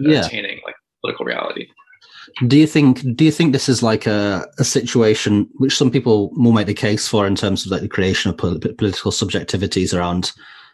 yeah. 0.00 0.24
attaining 0.24 0.60
like 0.64 0.76
political 1.00 1.24
reality 1.24 1.66
do 2.46 2.56
you 2.56 2.66
think 2.66 3.00
do 3.16 3.24
you 3.24 3.30
think 3.30 3.52
this 3.52 3.68
is 3.68 3.82
like 3.82 4.06
a, 4.06 4.46
a 4.58 4.64
situation 4.64 5.48
which 5.54 5.76
some 5.76 5.90
people 5.90 6.30
will 6.34 6.52
make 6.52 6.66
the 6.66 6.74
case 6.74 7.06
for 7.08 7.26
in 7.26 7.34
terms 7.34 7.64
of 7.64 7.72
like 7.72 7.82
the 7.82 7.88
creation 7.88 8.30
of 8.30 8.38
po- 8.38 8.58
political 8.58 9.10
subjectivities 9.10 9.96
around 9.96 10.32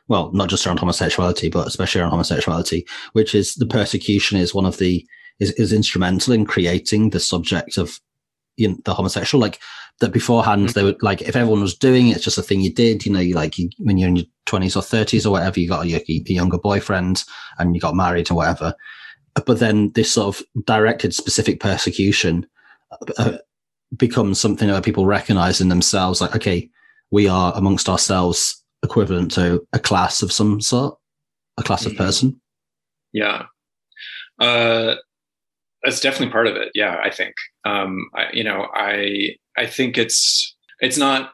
well 0.08 0.30
not 0.32 0.48
just 0.48 0.66
around 0.66 0.78
homosexuality 0.78 1.48
but 1.48 1.66
especially 1.66 2.00
around 2.00 2.10
homosexuality 2.10 2.86
which 3.12 3.34
is 3.34 3.54
the 3.54 3.66
persecution 3.66 4.38
is 4.38 4.54
one 4.54 4.66
of 4.66 4.78
the 4.78 5.06
is, 5.38 5.52
is 5.52 5.72
instrumental 5.72 6.32
in 6.32 6.44
creating 6.44 7.10
the 7.10 7.20
subject 7.20 7.78
of 7.78 8.00
you 8.56 8.68
know, 8.68 8.76
the 8.84 8.94
homosexual 8.94 9.40
like 9.40 9.58
that 10.00 10.12
beforehand 10.12 10.68
mm-hmm. 10.68 10.72
they 10.72 10.84
would 10.84 11.02
like 11.02 11.22
if 11.22 11.36
everyone 11.36 11.60
was 11.60 11.76
doing 11.76 12.08
it 12.08 12.16
it's 12.16 12.24
just 12.24 12.38
a 12.38 12.42
thing 12.42 12.60
you 12.60 12.72
did 12.72 13.04
you 13.04 13.12
know 13.12 13.20
you 13.20 13.34
like 13.34 13.58
you, 13.58 13.70
when 13.78 13.98
you're 13.98 14.08
in 14.08 14.16
your 14.16 14.26
20s 14.46 14.76
or 14.76 14.80
30s 14.80 15.24
or 15.24 15.30
whatever 15.30 15.60
you 15.60 15.68
got 15.68 15.86
a, 15.86 15.94
a 15.94 16.32
younger 16.32 16.58
boyfriend 16.58 17.22
and 17.58 17.74
you 17.74 17.80
got 17.80 17.94
married 17.94 18.30
or 18.30 18.34
whatever 18.34 18.74
but 19.46 19.58
then 19.58 19.90
this 19.92 20.12
sort 20.12 20.36
of 20.36 20.64
directed 20.64 21.14
specific 21.14 21.60
persecution 21.60 22.46
uh, 23.18 23.38
becomes 23.96 24.40
something 24.40 24.68
that 24.68 24.84
people 24.84 25.06
recognize 25.06 25.60
in 25.60 25.68
themselves 25.68 26.20
like 26.20 26.34
okay 26.34 26.68
we 27.10 27.28
are 27.28 27.52
amongst 27.56 27.88
ourselves 27.88 28.62
equivalent 28.82 29.30
to 29.32 29.66
a 29.72 29.78
class 29.78 30.22
of 30.22 30.32
some 30.32 30.60
sort 30.60 30.96
a 31.58 31.62
class 31.62 31.82
mm-hmm. 31.82 31.92
of 31.92 31.96
person. 31.96 32.40
Yeah. 33.12 33.46
Uh 34.38 34.94
that's 35.82 36.00
definitely 36.00 36.32
part 36.32 36.46
of 36.46 36.56
it. 36.56 36.70
Yeah 36.74 37.00
i 37.02 37.10
think. 37.10 37.34
Um 37.64 38.10
I, 38.14 38.26
you 38.32 38.44
know 38.44 38.68
i 38.74 39.36
i 39.56 39.66
think 39.66 39.98
it's 39.98 40.56
it's 40.80 40.96
not 40.96 41.32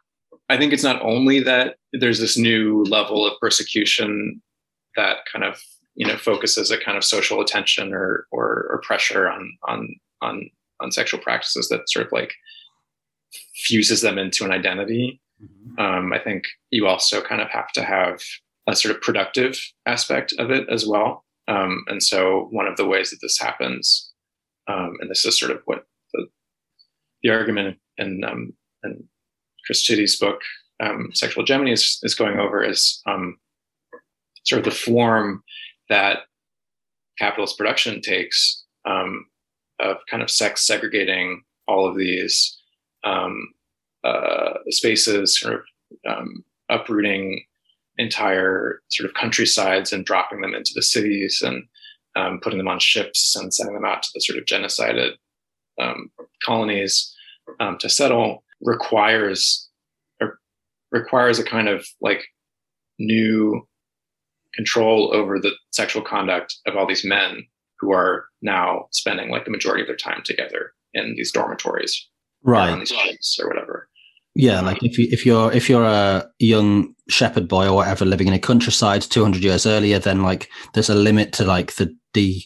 i 0.48 0.56
think 0.56 0.72
it's 0.72 0.82
not 0.82 1.02
only 1.02 1.40
that 1.40 1.76
there's 1.92 2.20
this 2.20 2.36
new 2.36 2.84
level 2.84 3.26
of 3.26 3.38
persecution 3.40 4.42
that 4.96 5.18
kind 5.30 5.44
of 5.44 5.60
you 5.96 6.06
know 6.06 6.16
focuses 6.16 6.70
a 6.70 6.78
kind 6.78 6.96
of 6.96 7.04
social 7.04 7.40
attention 7.40 7.92
or 7.92 8.26
or, 8.30 8.66
or 8.70 8.80
pressure 8.82 9.28
on 9.28 9.56
on 9.68 9.94
on 10.22 10.48
on 10.80 10.92
sexual 10.92 11.20
practices 11.20 11.68
that 11.68 11.88
sort 11.88 12.06
of 12.06 12.12
like 12.12 12.34
fuses 13.54 14.02
them 14.02 14.18
into 14.18 14.44
an 14.44 14.52
identity 14.52 15.20
mm-hmm. 15.42 15.80
um, 15.80 16.12
i 16.12 16.18
think 16.18 16.44
you 16.70 16.86
also 16.86 17.20
kind 17.20 17.40
of 17.40 17.48
have 17.48 17.72
to 17.72 17.82
have 17.82 18.20
a 18.68 18.76
sort 18.76 18.94
of 18.94 19.00
productive 19.00 19.58
aspect 19.86 20.32
of 20.38 20.50
it 20.50 20.68
as 20.70 20.86
well 20.86 21.24
um, 21.48 21.84
and 21.88 22.02
so 22.02 22.48
one 22.50 22.66
of 22.66 22.76
the 22.76 22.86
ways 22.86 23.10
that 23.10 23.18
this 23.22 23.38
happens 23.38 24.12
um, 24.68 24.96
and 25.00 25.10
this 25.10 25.24
is 25.24 25.38
sort 25.38 25.52
of 25.52 25.60
what 25.66 25.86
the, 26.12 26.26
the 27.22 27.30
argument 27.30 27.78
in 27.98 28.22
um, 28.24 28.52
in 28.84 29.04
Chris 29.64 29.82
Chitty's 29.82 30.16
book 30.16 30.40
um, 30.82 31.10
sexual 31.14 31.42
hegemony 31.42 31.72
is, 31.72 31.98
is 32.02 32.14
going 32.14 32.38
over 32.38 32.62
is 32.62 33.00
um, 33.06 33.36
sort 34.44 34.60
of 34.60 34.64
the 34.64 34.70
form 34.70 35.42
that 35.88 36.20
capitalist 37.18 37.56
production 37.58 38.00
takes 38.00 38.64
um, 38.84 39.26
of 39.80 39.96
kind 40.10 40.22
of 40.22 40.30
sex 40.30 40.66
segregating 40.66 41.42
all 41.68 41.86
of 41.88 41.96
these 41.96 42.58
um, 43.04 43.52
uh, 44.04 44.54
spaces, 44.68 45.38
sort 45.38 45.54
of 45.54 45.60
um, 46.08 46.44
uprooting 46.68 47.42
entire 47.98 48.80
sort 48.88 49.08
of 49.08 49.14
countrysides 49.14 49.92
and 49.92 50.04
dropping 50.04 50.40
them 50.40 50.54
into 50.54 50.72
the 50.74 50.82
cities 50.82 51.42
and 51.44 51.64
um, 52.14 52.40
putting 52.42 52.58
them 52.58 52.68
on 52.68 52.78
ships 52.78 53.36
and 53.36 53.52
sending 53.52 53.74
them 53.74 53.84
out 53.84 54.02
to 54.02 54.08
the 54.14 54.20
sort 54.20 54.38
of 54.38 54.44
genocided 54.44 55.12
um, 55.80 56.10
colonies 56.44 57.14
um, 57.60 57.76
to 57.78 57.88
settle 57.88 58.42
requires 58.60 59.68
requires 60.92 61.38
a 61.38 61.44
kind 61.44 61.68
of 61.68 61.86
like 62.00 62.24
new 62.98 63.66
control 64.56 65.14
over 65.14 65.38
the 65.38 65.52
sexual 65.70 66.02
conduct 66.02 66.56
of 66.66 66.76
all 66.76 66.86
these 66.86 67.04
men 67.04 67.46
who 67.78 67.92
are 67.92 68.26
now 68.42 68.86
spending 68.92 69.30
like 69.30 69.44
the 69.44 69.50
majority 69.50 69.82
of 69.82 69.86
their 69.86 69.96
time 69.96 70.22
together 70.24 70.72
in 70.94 71.14
these 71.16 71.30
dormitories, 71.30 72.08
right? 72.42 72.76
These 72.78 72.88
ships 72.88 73.38
or 73.40 73.48
whatever. 73.48 73.88
Yeah, 74.34 74.58
um, 74.58 74.66
like 74.66 74.82
if 74.82 74.98
you 74.98 75.08
if 75.10 75.24
you're 75.24 75.52
if 75.52 75.68
you're 75.68 75.84
a 75.84 76.28
young 76.38 76.94
shepherd 77.08 77.48
boy 77.48 77.68
or 77.68 77.76
whatever 77.76 78.04
living 78.04 78.28
in 78.28 78.34
a 78.34 78.38
countryside 78.38 79.02
200 79.02 79.42
years 79.42 79.66
earlier, 79.66 79.98
then 79.98 80.22
like 80.22 80.50
there's 80.74 80.90
a 80.90 80.94
limit 80.94 81.32
to 81.34 81.44
like 81.44 81.74
the 81.76 81.94
the 82.14 82.42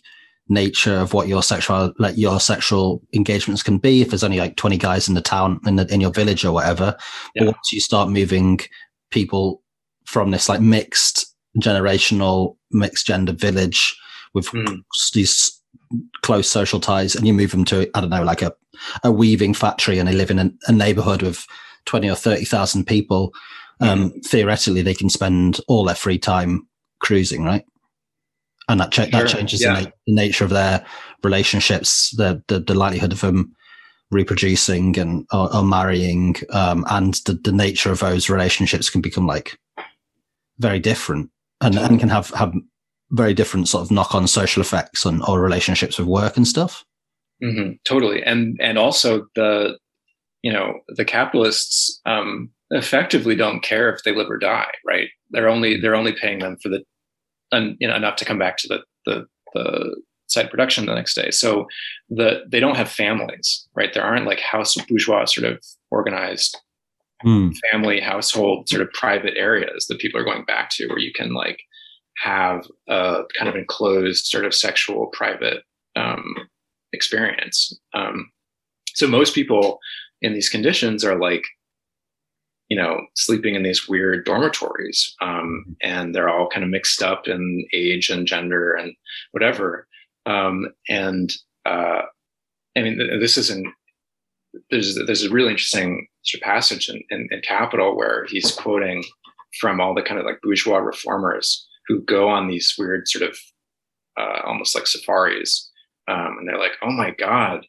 nature 0.48 0.96
of 0.96 1.14
what 1.14 1.28
your 1.28 1.42
sexual 1.42 1.92
like 1.98 2.16
your 2.16 2.40
sexual 2.40 3.02
engagements 3.14 3.62
can 3.62 3.78
be. 3.78 4.02
If 4.02 4.10
there's 4.10 4.24
only 4.24 4.38
like 4.38 4.56
20 4.56 4.76
guys 4.76 5.08
in 5.08 5.14
the 5.14 5.20
town 5.20 5.60
in 5.66 5.76
the, 5.76 5.92
in 5.92 6.00
your 6.00 6.12
village 6.12 6.44
or 6.44 6.52
whatever, 6.52 6.96
yeah. 7.34 7.44
but 7.44 7.54
once 7.54 7.72
you 7.72 7.80
start 7.80 8.08
moving 8.08 8.60
people 9.10 9.62
from 10.06 10.30
this 10.30 10.48
like 10.48 10.60
mixed 10.60 11.29
generational 11.58 12.56
mixed 12.70 13.06
gender 13.06 13.32
village 13.32 13.96
with 14.34 14.46
mm. 14.46 14.82
these 15.12 15.60
close 16.22 16.48
social 16.48 16.80
ties 16.80 17.14
and 17.14 17.26
you 17.26 17.32
move 17.32 17.50
them 17.50 17.64
to 17.64 17.90
i 17.94 18.00
don't 18.00 18.10
know 18.10 18.22
like 18.22 18.42
a, 18.42 18.52
a 19.02 19.10
weaving 19.10 19.54
factory 19.54 19.98
and 19.98 20.08
they 20.08 20.12
live 20.12 20.30
in 20.30 20.38
a, 20.38 20.50
a 20.68 20.72
neighborhood 20.72 21.22
with 21.22 21.44
20 21.86 22.08
or 22.08 22.14
30,000 22.14 22.86
people 22.86 23.32
um, 23.80 24.10
mm. 24.10 24.26
theoretically 24.26 24.82
they 24.82 24.94
can 24.94 25.10
spend 25.10 25.58
all 25.66 25.84
their 25.84 25.94
free 25.94 26.18
time 26.18 26.66
cruising 27.00 27.44
right 27.44 27.64
and 28.68 28.80
that, 28.80 28.92
cha- 28.92 29.04
sure. 29.04 29.10
that 29.10 29.28
changes 29.28 29.60
yeah. 29.60 29.74
the, 29.74 29.82
na- 29.82 29.90
the, 30.06 30.14
nature 30.14 30.44
of 30.44 30.50
their 30.50 30.84
relationships 31.24 32.14
the, 32.16 32.42
the, 32.46 32.60
the 32.60 32.74
likelihood 32.74 33.12
of 33.12 33.20
them 33.20 33.52
reproducing 34.10 34.96
and 34.98 35.26
or, 35.32 35.54
or 35.54 35.64
marrying 35.64 36.36
um, 36.50 36.84
and 36.90 37.14
the, 37.26 37.32
the 37.32 37.52
nature 37.52 37.90
of 37.90 38.00
those 38.00 38.28
relationships 38.28 38.90
can 38.90 39.00
become 39.00 39.26
like 39.26 39.58
very 40.58 40.78
different 40.78 41.30
and, 41.60 41.78
and 41.78 41.98
can 41.98 42.08
have 42.08 42.30
have 42.30 42.54
very 43.10 43.34
different 43.34 43.68
sort 43.68 43.82
of 43.82 43.90
knock 43.90 44.14
on 44.14 44.26
social 44.26 44.60
effects 44.60 45.04
on 45.04 45.22
or 45.22 45.40
relationships 45.40 45.98
with 45.98 46.06
work 46.06 46.36
and 46.36 46.46
stuff. 46.46 46.84
Mm-hmm, 47.42 47.72
totally, 47.84 48.22
and 48.22 48.58
and 48.60 48.78
also 48.78 49.26
the 49.34 49.78
you 50.42 50.52
know 50.52 50.74
the 50.88 51.04
capitalists 51.04 52.00
um, 52.06 52.50
effectively 52.70 53.34
don't 53.34 53.62
care 53.62 53.92
if 53.92 54.02
they 54.02 54.14
live 54.14 54.30
or 54.30 54.38
die, 54.38 54.70
right? 54.86 55.08
They're 55.30 55.48
only 55.48 55.80
they're 55.80 55.96
only 55.96 56.12
paying 56.12 56.40
them 56.40 56.56
for 56.62 56.68
the 56.68 56.82
and 57.52 57.76
you 57.80 57.88
know 57.88 57.96
enough 57.96 58.16
to 58.16 58.24
come 58.24 58.38
back 58.38 58.56
to 58.58 58.68
the 58.68 58.84
the, 59.06 59.26
the 59.54 59.96
outside 60.30 60.50
production 60.50 60.86
the 60.86 60.94
next 60.94 61.14
day. 61.14 61.30
So 61.30 61.66
the 62.08 62.42
they 62.48 62.60
don't 62.60 62.76
have 62.76 62.90
families, 62.90 63.66
right? 63.74 63.92
There 63.92 64.04
aren't 64.04 64.26
like 64.26 64.40
house 64.40 64.76
bourgeois 64.88 65.24
sort 65.24 65.50
of 65.50 65.64
organized 65.90 66.56
mm. 67.24 67.52
family 67.70 68.00
household 68.00 68.68
sort 68.68 68.82
of 68.82 68.92
private 68.92 69.34
areas 69.36 69.86
that 69.86 69.98
people 69.98 70.20
are 70.20 70.24
going 70.24 70.44
back 70.44 70.70
to 70.70 70.86
where 70.88 70.98
you 70.98 71.12
can 71.12 71.32
like 71.32 71.60
have 72.16 72.66
a 72.88 73.22
kind 73.38 73.48
of 73.48 73.56
enclosed 73.56 74.26
sort 74.26 74.44
of 74.44 74.54
sexual 74.54 75.06
private 75.12 75.62
um, 75.96 76.34
experience. 76.92 77.72
Um, 77.94 78.30
so 78.94 79.06
most 79.06 79.34
people 79.34 79.78
in 80.20 80.34
these 80.34 80.48
conditions 80.48 81.04
are 81.04 81.18
like 81.18 81.44
you 82.70 82.76
know, 82.76 83.00
sleeping 83.16 83.56
in 83.56 83.64
these 83.64 83.88
weird 83.88 84.24
dormitories. 84.24 85.14
Um, 85.20 85.76
and 85.82 86.14
they're 86.14 86.28
all 86.28 86.48
kind 86.48 86.62
of 86.62 86.70
mixed 86.70 87.02
up 87.02 87.26
in 87.26 87.66
age 87.74 88.08
and 88.08 88.26
gender 88.26 88.72
and 88.72 88.94
whatever. 89.32 89.88
Um, 90.24 90.68
and 90.88 91.32
uh, 91.66 92.02
I 92.76 92.80
mean, 92.80 92.98
this 93.20 93.36
isn't. 93.36 93.66
There's 94.70 94.98
there's 95.06 95.24
a 95.24 95.30
really 95.30 95.50
interesting 95.50 96.06
passage 96.42 96.88
in, 96.88 97.02
in, 97.10 97.28
in 97.30 97.40
Capital 97.42 97.96
where 97.96 98.26
he's 98.28 98.52
quoting 98.52 99.04
from 99.60 99.80
all 99.80 99.94
the 99.94 100.02
kind 100.02 100.20
of 100.20 100.26
like 100.26 100.40
bourgeois 100.42 100.78
reformers 100.78 101.66
who 101.86 102.02
go 102.02 102.28
on 102.28 102.48
these 102.48 102.74
weird 102.78 103.08
sort 103.08 103.28
of 103.28 103.38
uh, 104.18 104.40
almost 104.44 104.74
like 104.74 104.86
safaris, 104.86 105.70
um, 106.08 106.36
and 106.38 106.48
they're 106.48 106.58
like, 106.58 106.76
"Oh 106.82 106.90
my 106.90 107.10
God, 107.12 107.64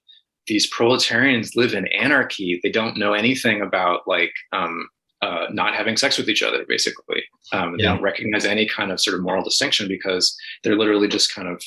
these 0.47 0.67
proletarians 0.67 1.55
live 1.55 1.73
in 1.73 1.88
anarchy. 1.88 2.59
They 2.63 2.71
don't 2.71 2.97
know 2.97 3.13
anything 3.13 3.61
about 3.61 4.01
like 4.07 4.34
um, 4.51 4.88
uh, 5.21 5.47
not 5.51 5.75
having 5.75 5.97
sex 5.97 6.17
with 6.17 6.29
each 6.29 6.43
other, 6.43 6.65
basically. 6.67 7.23
Um, 7.53 7.71
yeah. 7.71 7.77
They 7.77 7.84
don't 7.84 8.01
recognize 8.01 8.45
any 8.45 8.67
kind 8.67 8.91
of 8.91 8.99
sort 8.99 9.15
of 9.15 9.21
moral 9.21 9.43
distinction 9.43 9.88
because 9.88 10.36
they're 10.63 10.77
literally 10.77 11.07
just 11.07 11.34
kind 11.34 11.47
of 11.47 11.63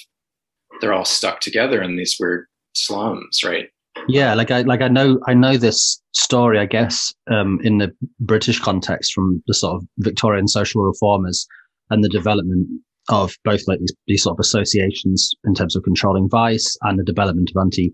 they're 0.81 0.93
all 0.93 1.05
stuck 1.05 1.41
together 1.41 1.83
in 1.83 1.97
these 1.97 2.17
weird 2.19 2.47
slums, 2.75 3.45
right? 3.45 3.69
Yeah, 4.09 4.35
like 4.35 4.51
I 4.51 4.63
like 4.63 4.83
I 4.83 4.89
know 4.89 5.19
I 5.27 5.35
know 5.35 5.57
this 5.57 6.01
story. 6.13 6.59
I 6.59 6.67
guess 6.67 7.13
um, 7.31 7.59
in 7.63 7.79
the 7.79 7.93
British 8.21 8.61
context 8.61 9.13
from 9.13 9.43
the 9.47 9.55
sort 9.55 9.77
of 9.77 9.87
Victorian 9.99 10.49
social 10.49 10.83
reformers 10.83 11.47
and 11.91 12.05
the 12.05 12.09
development 12.09 12.69
of 13.09 13.35
both 13.45 13.61
like 13.67 13.79
these, 13.81 13.95
these 14.07 14.23
sort 14.23 14.35
of 14.35 14.41
associations 14.41 15.33
in 15.45 15.55
terms 15.55 15.77
of 15.77 15.83
controlling 15.83 16.29
vice 16.29 16.77
and 16.83 16.99
the 16.99 17.05
development 17.05 17.51
of 17.55 17.61
anti 17.61 17.93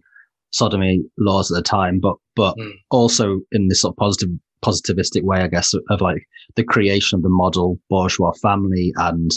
sodomy 0.52 1.02
laws 1.18 1.50
at 1.50 1.56
the 1.56 1.62
time, 1.62 2.00
but 2.00 2.16
but 2.36 2.56
mm. 2.56 2.72
also 2.90 3.40
in 3.52 3.68
this 3.68 3.82
sort 3.82 3.92
of 3.92 3.96
positive 3.96 4.30
positivistic 4.64 5.22
way, 5.22 5.40
I 5.40 5.48
guess, 5.48 5.72
of, 5.74 5.82
of 5.90 6.00
like 6.00 6.22
the 6.56 6.64
creation 6.64 7.16
of 7.16 7.22
the 7.22 7.30
model 7.30 7.78
bourgeois 7.88 8.32
family 8.42 8.92
and 8.96 9.30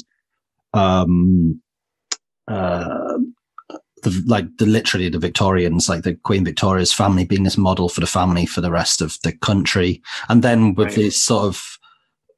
um 0.73 1.61
uh 2.47 3.17
the, 4.03 4.23
like 4.25 4.45
the 4.57 4.65
literally 4.65 5.09
the 5.09 5.19
Victorians, 5.19 5.89
like 5.89 6.03
the 6.03 6.15
Queen 6.15 6.45
Victoria's 6.45 6.93
family 6.93 7.25
being 7.25 7.43
this 7.43 7.57
model 7.57 7.89
for 7.89 7.99
the 8.01 8.07
family 8.07 8.45
for 8.45 8.61
the 8.61 8.71
rest 8.71 9.01
of 9.01 9.17
the 9.23 9.31
country. 9.31 10.01
And 10.29 10.43
then 10.43 10.75
with 10.75 10.87
right. 10.87 10.95
these 10.95 11.21
sort 11.21 11.45
of 11.45 11.77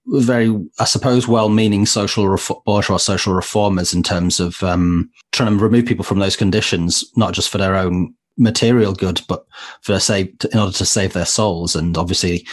very, 0.08 0.56
I 0.80 0.86
suppose, 0.86 1.28
well-meaning 1.28 1.86
social 1.86 2.38
bourgeois 2.66 2.98
social 2.98 3.34
reformers 3.34 3.94
in 3.94 4.04
terms 4.04 4.40
of 4.40 4.62
um, 4.64 5.10
trying 5.32 5.58
to 5.58 5.64
remove 5.64 5.86
people 5.86 6.06
from 6.06 6.20
those 6.20 6.36
conditions, 6.36 7.04
not 7.16 7.34
just 7.34 7.50
for 7.50 7.58
their 7.58 7.76
own 7.76 8.14
material 8.38 8.94
good, 8.94 9.22
but 9.28 9.46
for 9.82 10.00
say 10.00 10.34
in 10.52 10.60
order 10.60 10.74
to 10.74 10.86
save 10.86 11.14
their 11.14 11.26
souls. 11.26 11.76
And 11.76 11.98
obviously, 11.98 12.46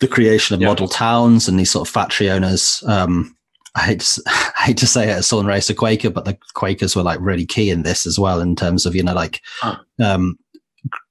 the 0.00 0.08
creation 0.08 0.54
of 0.54 0.60
yeah. 0.60 0.68
model 0.68 0.88
towns 0.88 1.48
and 1.48 1.58
these 1.58 1.70
sort 1.70 1.86
of 1.88 1.92
factory 1.92 2.30
owners. 2.30 2.82
Um, 2.86 3.35
I 3.76 3.80
hate, 3.80 4.00
to, 4.00 4.22
I 4.26 4.62
hate 4.64 4.78
to 4.78 4.86
say 4.86 5.04
it 5.04 5.12
as 5.12 5.26
someone 5.26 5.46
raised 5.46 5.70
a 5.70 5.74
Quaker, 5.74 6.10
but 6.10 6.24
the 6.24 6.36
Quakers 6.54 6.96
were 6.96 7.02
like 7.02 7.20
really 7.20 7.46
key 7.46 7.70
in 7.70 7.82
this 7.82 8.06
as 8.06 8.18
well 8.18 8.40
in 8.40 8.56
terms 8.56 8.86
of 8.86 8.94
you 8.94 9.02
know 9.02 9.14
like 9.14 9.40
huh. 9.60 9.76
um, 10.02 10.38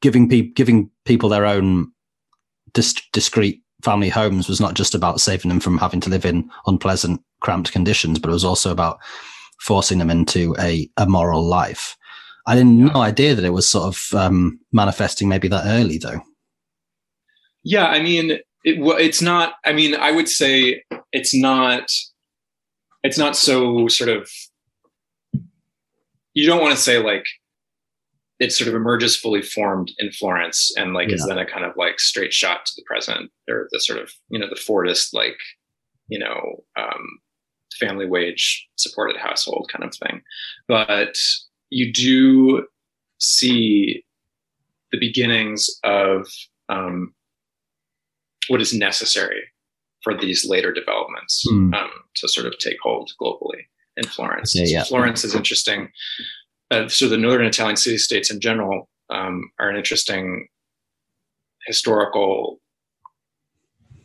giving 0.01 0.27
people 0.27 0.51
giving 0.55 0.89
people 1.05 1.29
their 1.29 1.45
own 1.45 1.91
dis- 2.73 3.01
discrete 3.13 3.61
family 3.83 4.09
homes 4.09 4.49
was 4.49 4.59
not 4.59 4.73
just 4.73 4.95
about 4.95 5.21
saving 5.21 5.49
them 5.49 5.59
from 5.59 5.77
having 5.77 6.01
to 6.01 6.09
live 6.09 6.25
in 6.25 6.49
unpleasant, 6.65 7.21
cramped 7.41 7.71
conditions, 7.71 8.19
but 8.19 8.29
it 8.29 8.33
was 8.33 8.45
also 8.45 8.71
about 8.71 8.99
forcing 9.61 9.99
them 9.99 10.09
into 10.09 10.55
a, 10.59 10.89
a 10.97 11.05
moral 11.05 11.43
life. 11.43 11.95
I 12.47 12.57
had 12.57 12.65
no 12.67 12.95
idea 12.95 13.35
that 13.35 13.45
it 13.45 13.53
was 13.53 13.67
sort 13.67 13.95
of 13.95 14.19
um, 14.19 14.59
manifesting 14.71 15.29
maybe 15.29 15.47
that 15.47 15.65
early, 15.65 15.97
though. 15.97 16.21
Yeah, 17.63 17.87
I 17.87 18.01
mean, 18.01 18.31
it, 18.31 18.43
it's 18.63 19.21
not. 19.21 19.53
I 19.65 19.73
mean, 19.73 19.95
I 19.95 20.11
would 20.11 20.29
say 20.29 20.83
it's 21.11 21.35
not 21.35 21.89
it's 23.05 23.17
not 23.17 23.35
so 23.35 23.87
sort 23.87 24.09
of 24.09 24.29
you 26.33 26.45
don't 26.47 26.61
want 26.61 26.75
to 26.75 26.81
say 26.81 26.97
like 26.97 27.25
it 28.39 28.51
sort 28.51 28.67
of 28.67 28.73
emerges 28.75 29.15
fully 29.15 29.41
formed 29.41 29.91
in 29.99 30.11
Florence 30.11 30.71
and 30.75 30.93
like 30.93 31.09
yeah. 31.09 31.15
is 31.15 31.25
then 31.27 31.37
a 31.37 31.45
kind 31.45 31.63
of 31.63 31.71
like 31.77 31.99
straight 31.99 32.33
shot 32.33 32.65
to 32.65 32.73
the 32.75 32.83
present 32.85 33.31
or 33.47 33.67
the 33.71 33.79
sort 33.79 33.99
of 33.99 34.11
you 34.29 34.39
know 34.39 34.47
the 34.49 34.59
Fordist 34.59 35.13
like 35.13 35.37
you 36.07 36.19
know 36.19 36.63
um, 36.77 37.19
family 37.79 38.07
wage 38.07 38.67
supported 38.75 39.17
household 39.17 39.69
kind 39.71 39.83
of 39.83 39.95
thing, 39.95 40.21
but 40.67 41.15
you 41.69 41.93
do 41.93 42.65
see 43.19 44.03
the 44.91 44.99
beginnings 44.99 45.69
of 45.83 46.27
um, 46.69 47.13
what 48.47 48.61
is 48.61 48.73
necessary 48.73 49.43
for 50.05 50.15
these 50.15 50.47
later 50.47 50.71
developments 50.71 51.43
mm. 51.51 51.73
um, 51.73 51.89
to 52.15 52.27
sort 52.27 52.45
of 52.45 52.57
take 52.59 52.77
hold 52.81 53.11
globally 53.19 53.63
in 53.97 54.05
Florence. 54.05 54.55
Okay, 54.55 54.69
yeah. 54.69 54.83
so 54.83 54.89
Florence 54.89 55.23
is 55.23 55.33
interesting. 55.33 55.89
Uh, 56.69 56.87
so 56.87 57.09
the 57.09 57.17
northern 57.17 57.47
Italian 57.47 57.75
city 57.75 57.97
states 57.97 58.31
in 58.31 58.39
general 58.39 58.87
um, 59.09 59.49
are 59.59 59.67
an 59.67 59.75
interesting 59.75 60.47
historical 61.65 62.61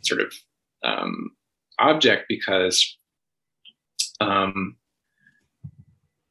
sort 0.01 0.21
of 0.21 0.33
um, 0.83 1.29
object 1.79 2.25
because 2.27 2.97
um, 4.19 4.75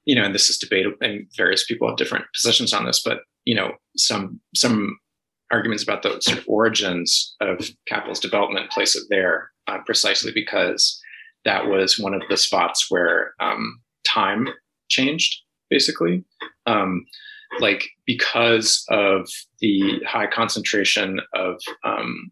you 0.04 0.16
know, 0.16 0.24
and 0.24 0.34
this 0.34 0.48
is 0.48 0.58
debatable, 0.58 0.96
and 1.00 1.26
various 1.36 1.64
people 1.64 1.86
have 1.86 1.96
different 1.96 2.24
positions 2.34 2.72
on 2.72 2.84
this, 2.84 3.00
but 3.00 3.18
you 3.44 3.54
know, 3.54 3.72
some 3.96 4.40
some 4.56 4.98
arguments 5.50 5.82
about 5.82 6.02
the 6.02 6.20
sort 6.20 6.38
of 6.38 6.44
origins 6.46 7.34
of 7.40 7.68
capitalist 7.86 8.22
development 8.22 8.70
place 8.70 8.94
it 8.94 9.04
there 9.10 9.50
uh, 9.66 9.78
precisely 9.84 10.32
because 10.32 11.00
that 11.44 11.66
was 11.66 11.98
one 11.98 12.14
of 12.14 12.22
the 12.28 12.36
spots 12.36 12.86
where 12.90 13.34
um, 13.40 13.80
time 14.06 14.48
changed, 14.88 15.40
basically. 15.68 16.24
Um, 16.66 17.04
like 17.58 17.88
because 18.06 18.84
of 18.90 19.28
the 19.60 20.00
high 20.06 20.26
concentration 20.26 21.20
of 21.34 21.60
um, 21.84 22.30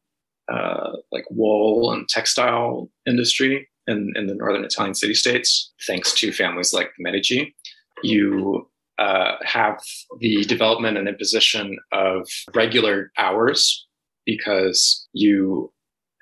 uh, 0.53 0.93
like 1.11 1.25
wool 1.31 1.93
and 1.93 2.09
textile 2.09 2.89
industry 3.07 3.69
in, 3.87 4.13
in 4.15 4.27
the 4.27 4.35
northern 4.35 4.65
Italian 4.65 4.95
city 4.95 5.15
states, 5.15 5.73
thanks 5.87 6.13
to 6.15 6.33
families 6.33 6.73
like 6.73 6.91
the 6.97 7.03
Medici, 7.03 7.55
you 8.03 8.69
uh, 8.99 9.37
have 9.45 9.81
the 10.19 10.45
development 10.45 10.99
and 10.99 11.09
imposition 11.09 11.79
of 11.93 12.29
regular 12.55 13.13
hours 13.17 13.87
because 14.27 15.09
you 15.13 15.73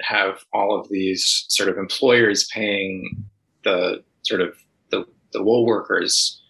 have 0.03 0.45
all 0.53 0.79
of 0.79 0.89
these 0.91 1.47
sort 1.49 1.69
of 1.69 1.79
employers 1.79 2.47
paying 2.53 3.25
the 3.65 4.03
sort 4.23 4.41
of 4.41 4.55
the, 4.91 5.05
the 5.33 5.43
wool 5.43 5.65
workers 5.67 6.41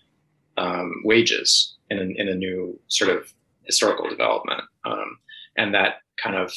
um, 0.56 0.92
wages 1.04 1.76
in, 1.90 2.14
in 2.16 2.28
a 2.28 2.34
new 2.34 2.78
sort 2.88 3.10
of 3.10 3.32
historical 3.64 4.08
development. 4.08 4.62
Um, 4.84 5.18
and 5.56 5.74
that 5.74 5.96
kind 6.22 6.36
of, 6.36 6.52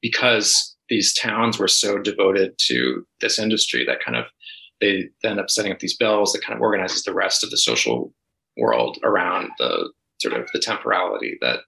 because 0.00 0.76
these 0.88 1.14
towns 1.14 1.58
were 1.58 1.68
so 1.68 1.98
devoted 1.98 2.54
to 2.66 3.06
this 3.20 3.38
industry, 3.38 3.84
that 3.86 4.04
kind 4.04 4.16
of, 4.16 4.24
they 4.80 5.08
end 5.24 5.38
up 5.38 5.48
setting 5.48 5.70
up 5.70 5.78
these 5.78 5.96
bells 5.96 6.32
that 6.32 6.42
kind 6.44 6.56
of 6.56 6.60
organizes 6.60 7.04
the 7.04 7.14
rest 7.14 7.44
of 7.44 7.50
the 7.50 7.56
social 7.56 8.12
world 8.56 8.98
around 9.02 9.50
the 9.58 9.90
sort 10.20 10.34
of 10.34 10.48
the 10.52 10.60
temporality 10.60 11.38
that 11.40 11.60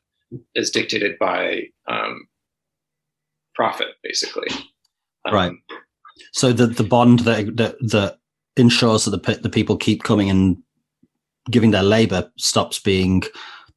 is 0.55 0.71
dictated 0.71 1.19
by 1.19 1.63
um, 1.89 2.27
profit, 3.55 3.89
basically. 4.03 4.49
Um, 5.25 5.35
right. 5.35 5.53
So 6.33 6.53
the 6.53 6.67
the 6.67 6.85
bond 6.85 7.21
that 7.21 7.57
that, 7.57 7.77
that 7.81 8.19
ensures 8.57 9.05
that 9.05 9.23
the 9.23 9.35
the 9.43 9.51
people 9.51 9.77
keep 9.77 10.03
coming 10.03 10.31
and 10.31 10.57
giving 11.51 11.73
their 11.73 11.83
labor 11.83 12.31
stops 12.39 12.79
being 12.79 13.23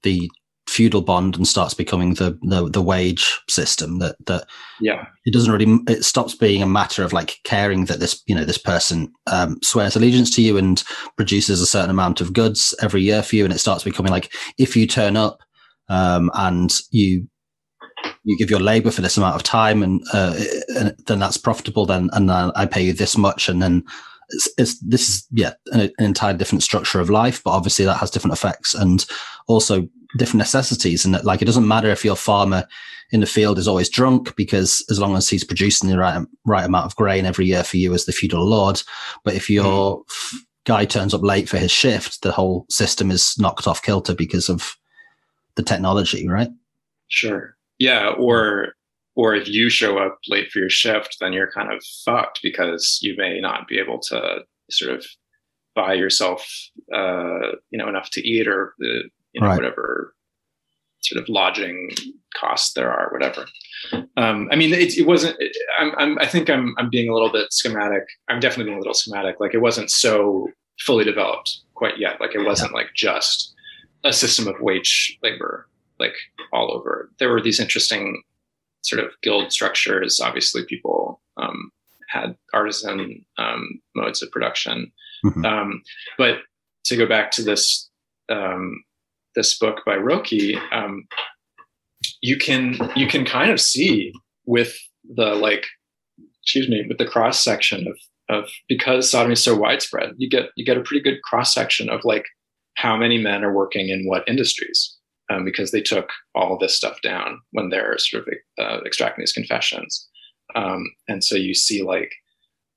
the 0.03 0.29
feudal 0.77 1.01
bond 1.01 1.35
and 1.35 1.47
starts 1.47 1.73
becoming 1.73 2.13
the, 2.13 2.37
the 2.43 2.69
the 2.69 2.83
wage 2.83 3.41
system 3.49 3.97
that 3.97 4.15
that 4.27 4.45
yeah. 4.79 5.07
it 5.25 5.33
doesn't 5.33 5.51
really 5.51 5.79
it 5.87 6.05
stops 6.05 6.35
being 6.35 6.61
a 6.61 6.67
matter 6.67 7.03
of 7.03 7.13
like 7.13 7.39
caring 7.43 7.85
that 7.85 7.99
this 7.99 8.21
you 8.27 8.35
know 8.35 8.45
this 8.45 8.59
person 8.59 9.11
um, 9.25 9.57
swears 9.63 9.95
allegiance 9.95 10.29
to 10.35 10.43
you 10.43 10.55
and 10.55 10.83
produces 11.15 11.61
a 11.61 11.65
certain 11.65 11.89
amount 11.89 12.21
of 12.21 12.31
goods 12.31 12.75
every 12.79 13.01
year 13.01 13.23
for 13.23 13.35
you. 13.35 13.43
And 13.43 13.51
it 13.51 13.57
starts 13.57 13.83
becoming 13.83 14.11
like 14.11 14.31
if 14.59 14.75
you 14.75 14.85
turn 14.85 15.17
up 15.17 15.39
um, 15.89 16.29
and 16.35 16.71
you 16.91 17.27
you 18.23 18.37
give 18.37 18.51
your 18.51 18.59
labor 18.59 18.91
for 18.91 19.01
this 19.01 19.17
amount 19.17 19.35
of 19.35 19.41
time 19.41 19.81
and, 19.81 19.99
uh, 20.13 20.39
and 20.77 20.95
then 21.07 21.17
that's 21.17 21.37
profitable 21.37 21.87
then 21.87 22.11
and 22.13 22.29
then 22.29 22.51
i 22.55 22.67
pay 22.67 22.83
you 22.83 22.93
this 22.93 23.17
much. 23.17 23.49
And 23.49 23.63
then 23.63 23.83
it's, 24.29 24.47
it's 24.59 24.79
this 24.81 25.09
is 25.09 25.27
yeah 25.31 25.53
an, 25.71 25.81
an 25.97 26.05
entire 26.05 26.35
different 26.35 26.61
structure 26.61 26.99
of 26.99 27.09
life, 27.09 27.41
but 27.43 27.51
obviously 27.51 27.85
that 27.85 27.97
has 27.97 28.11
different 28.11 28.33
effects. 28.33 28.75
And 28.75 29.03
also 29.47 29.87
different 30.17 30.39
necessities. 30.39 31.05
And 31.05 31.13
that, 31.13 31.25
like 31.25 31.41
it 31.41 31.45
doesn't 31.45 31.67
matter 31.67 31.89
if 31.89 32.05
your 32.05 32.15
farmer 32.15 32.67
in 33.11 33.19
the 33.21 33.25
field 33.25 33.57
is 33.57 33.67
always 33.67 33.89
drunk 33.89 34.35
because 34.35 34.85
as 34.89 34.99
long 34.99 35.15
as 35.15 35.29
he's 35.29 35.43
producing 35.43 35.89
the 35.89 35.97
right 35.97 36.25
right 36.45 36.65
amount 36.65 36.85
of 36.85 36.95
grain 36.95 37.25
every 37.25 37.45
year 37.45 37.63
for 37.63 37.77
you 37.77 37.93
as 37.93 38.05
the 38.05 38.11
feudal 38.11 38.45
lord, 38.45 38.81
but 39.23 39.33
if 39.33 39.49
your 39.49 40.03
mm. 40.03 40.37
guy 40.65 40.85
turns 40.85 41.13
up 41.13 41.23
late 41.23 41.47
for 41.47 41.57
his 41.57 41.71
shift, 41.71 42.21
the 42.21 42.31
whole 42.31 42.65
system 42.69 43.11
is 43.11 43.37
knocked 43.39 43.67
off 43.67 43.81
kilter 43.81 44.13
because 44.13 44.49
of 44.49 44.75
the 45.55 45.63
technology, 45.63 46.27
right? 46.27 46.49
Sure. 47.07 47.55
Yeah, 47.79 48.09
or 48.17 48.73
or 49.15 49.33
if 49.33 49.47
you 49.47 49.69
show 49.69 49.97
up 49.97 50.19
late 50.27 50.51
for 50.51 50.59
your 50.59 50.69
shift, 50.69 51.17
then 51.19 51.33
you're 51.33 51.51
kind 51.51 51.73
of 51.73 51.83
fucked 52.05 52.39
because 52.43 52.99
you 53.01 53.15
may 53.17 53.39
not 53.39 53.67
be 53.67 53.79
able 53.79 53.99
to 53.99 54.41
sort 54.69 54.93
of 54.93 55.05
buy 55.75 55.93
yourself, 55.93 56.47
uh, 56.93 57.53
you 57.71 57.77
know, 57.77 57.89
enough 57.89 58.09
to 58.11 58.27
eat 58.27 58.47
or 58.47 58.73
the, 58.77 59.09
you 59.37 59.41
know, 59.41 59.49
right. 59.49 59.55
whatever 59.55 60.13
sort 61.01 61.21
of 61.21 61.29
lodging 61.29 61.91
costs 62.35 62.73
there 62.73 62.91
are, 62.91 63.11
whatever. 63.11 63.45
Um, 64.17 64.49
I 64.51 64.55
mean, 64.55 64.73
it, 64.73 64.97
it 64.97 65.05
wasn't. 65.05 65.37
It, 65.39 65.55
I'm, 65.79 65.93
I'm, 65.97 66.19
I 66.19 66.25
think 66.25 66.49
I'm, 66.49 66.73
I'm 66.77 66.89
being 66.89 67.09
a 67.09 67.13
little 67.13 67.31
bit 67.31 67.53
schematic. 67.53 68.03
I'm 68.29 68.39
definitely 68.39 68.65
being 68.65 68.77
a 68.77 68.81
little 68.81 68.93
schematic. 68.93 69.39
Like 69.39 69.53
it 69.53 69.61
wasn't 69.61 69.91
so 69.91 70.49
fully 70.79 71.05
developed 71.05 71.59
quite 71.75 71.99
yet. 71.99 72.19
Like 72.19 72.33
it 72.33 72.43
wasn't 72.43 72.73
like 72.73 72.87
just 72.95 73.53
a 74.03 74.11
system 74.11 74.47
of 74.47 74.59
wage 74.59 75.17
labor, 75.21 75.67
like 75.99 76.15
all 76.51 76.71
over. 76.71 77.11
There 77.19 77.29
were 77.29 77.41
these 77.41 77.59
interesting 77.59 78.23
sort 78.81 79.03
of 79.03 79.11
guild 79.21 79.51
structures. 79.51 80.19
Obviously, 80.19 80.65
people 80.65 81.21
um, 81.37 81.71
had 82.09 82.35
artisan 82.53 83.23
um, 83.37 83.79
modes 83.95 84.23
of 84.23 84.31
production. 84.31 84.91
Mm-hmm. 85.23 85.45
Um, 85.45 85.83
but 86.17 86.39
to 86.85 86.95
go 86.95 87.05
back 87.05 87.31
to 87.31 87.43
this 87.43 87.89
um, 88.29 88.83
this 89.37 89.57
book 89.57 89.81
by 89.85 89.95
Rocke, 89.95 90.55
um, 90.73 91.07
you 92.21 92.37
can 92.37 92.77
you 92.95 93.07
can 93.07 93.23
kind 93.23 93.51
of 93.51 93.61
see 93.61 94.11
with 94.45 94.75
the 95.15 95.35
like, 95.35 95.65
excuse 96.43 96.67
me, 96.67 96.83
with 96.87 96.97
the 96.97 97.07
cross 97.07 97.41
section 97.41 97.87
of 97.87 97.97
of 98.29 98.49
because 98.67 99.09
sodomy 99.09 99.33
is 99.33 99.43
so 99.43 99.55
widespread, 99.55 100.13
you 100.17 100.29
get 100.29 100.49
you 100.57 100.65
get 100.65 100.77
a 100.77 100.81
pretty 100.81 101.01
good 101.01 101.21
cross 101.21 101.53
section 101.53 101.89
of 101.89 102.01
like 102.03 102.25
how 102.75 102.97
many 102.97 103.17
men 103.17 103.43
are 103.43 103.53
working 103.53 103.89
in 103.89 104.05
what 104.05 104.27
industries 104.27 104.97
um, 105.29 105.45
because 105.45 105.71
they 105.71 105.81
took 105.81 106.09
all 106.35 106.57
this 106.57 106.75
stuff 106.75 107.01
down 107.01 107.39
when 107.51 107.69
they're 107.69 107.97
sort 107.97 108.27
of 108.27 108.33
uh, 108.59 108.79
extracting 108.85 109.21
these 109.21 109.33
confessions. 109.33 110.07
Um, 110.55 110.85
and 111.07 111.23
so 111.23 111.35
you 111.35 111.53
see 111.53 111.83
like, 111.83 112.11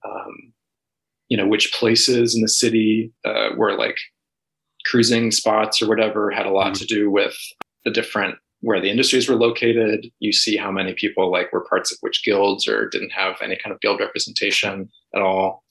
um, 0.05 0.53
you 1.29 1.37
know, 1.37 1.47
which 1.47 1.73
places 1.73 2.35
in 2.35 2.43
the 2.43 2.49
city 2.49 3.13
uh, 3.25 3.51
were 3.57 3.77
like 3.77 3.99
cruising 4.91 5.31
spots 5.31 5.81
or 5.81 5.89
whatever 5.89 6.31
had 6.31 6.47
a 6.47 6.51
lot 6.51 6.73
mm-hmm. 6.73 6.75
to 6.75 6.87
do 6.87 7.11
with 7.11 7.37
the 7.85 7.91
different 7.91 8.37
where 8.63 8.81
the 8.81 8.91
industries 8.91 9.29
were 9.29 9.37
located. 9.37 10.07
You 10.19 10.33
see 10.33 10.57
how 10.57 10.71
many 10.71 10.93
people 10.93 11.31
like 11.31 11.53
were 11.53 11.65
parts 11.65 11.91
of 11.91 11.99
which 12.01 12.23
guilds 12.25 12.69
or 12.69 12.89
didn't 12.89 13.11
have 13.11 13.37
any 13.43 13.57
kind 13.57 13.73
of 13.73 13.81
guild 13.81 14.01
representation 14.01 14.91
at 15.15 15.23
all. 15.23 15.65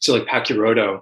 So 0.00 0.14
like 0.14 0.26
Pacchiarotto 0.26 1.00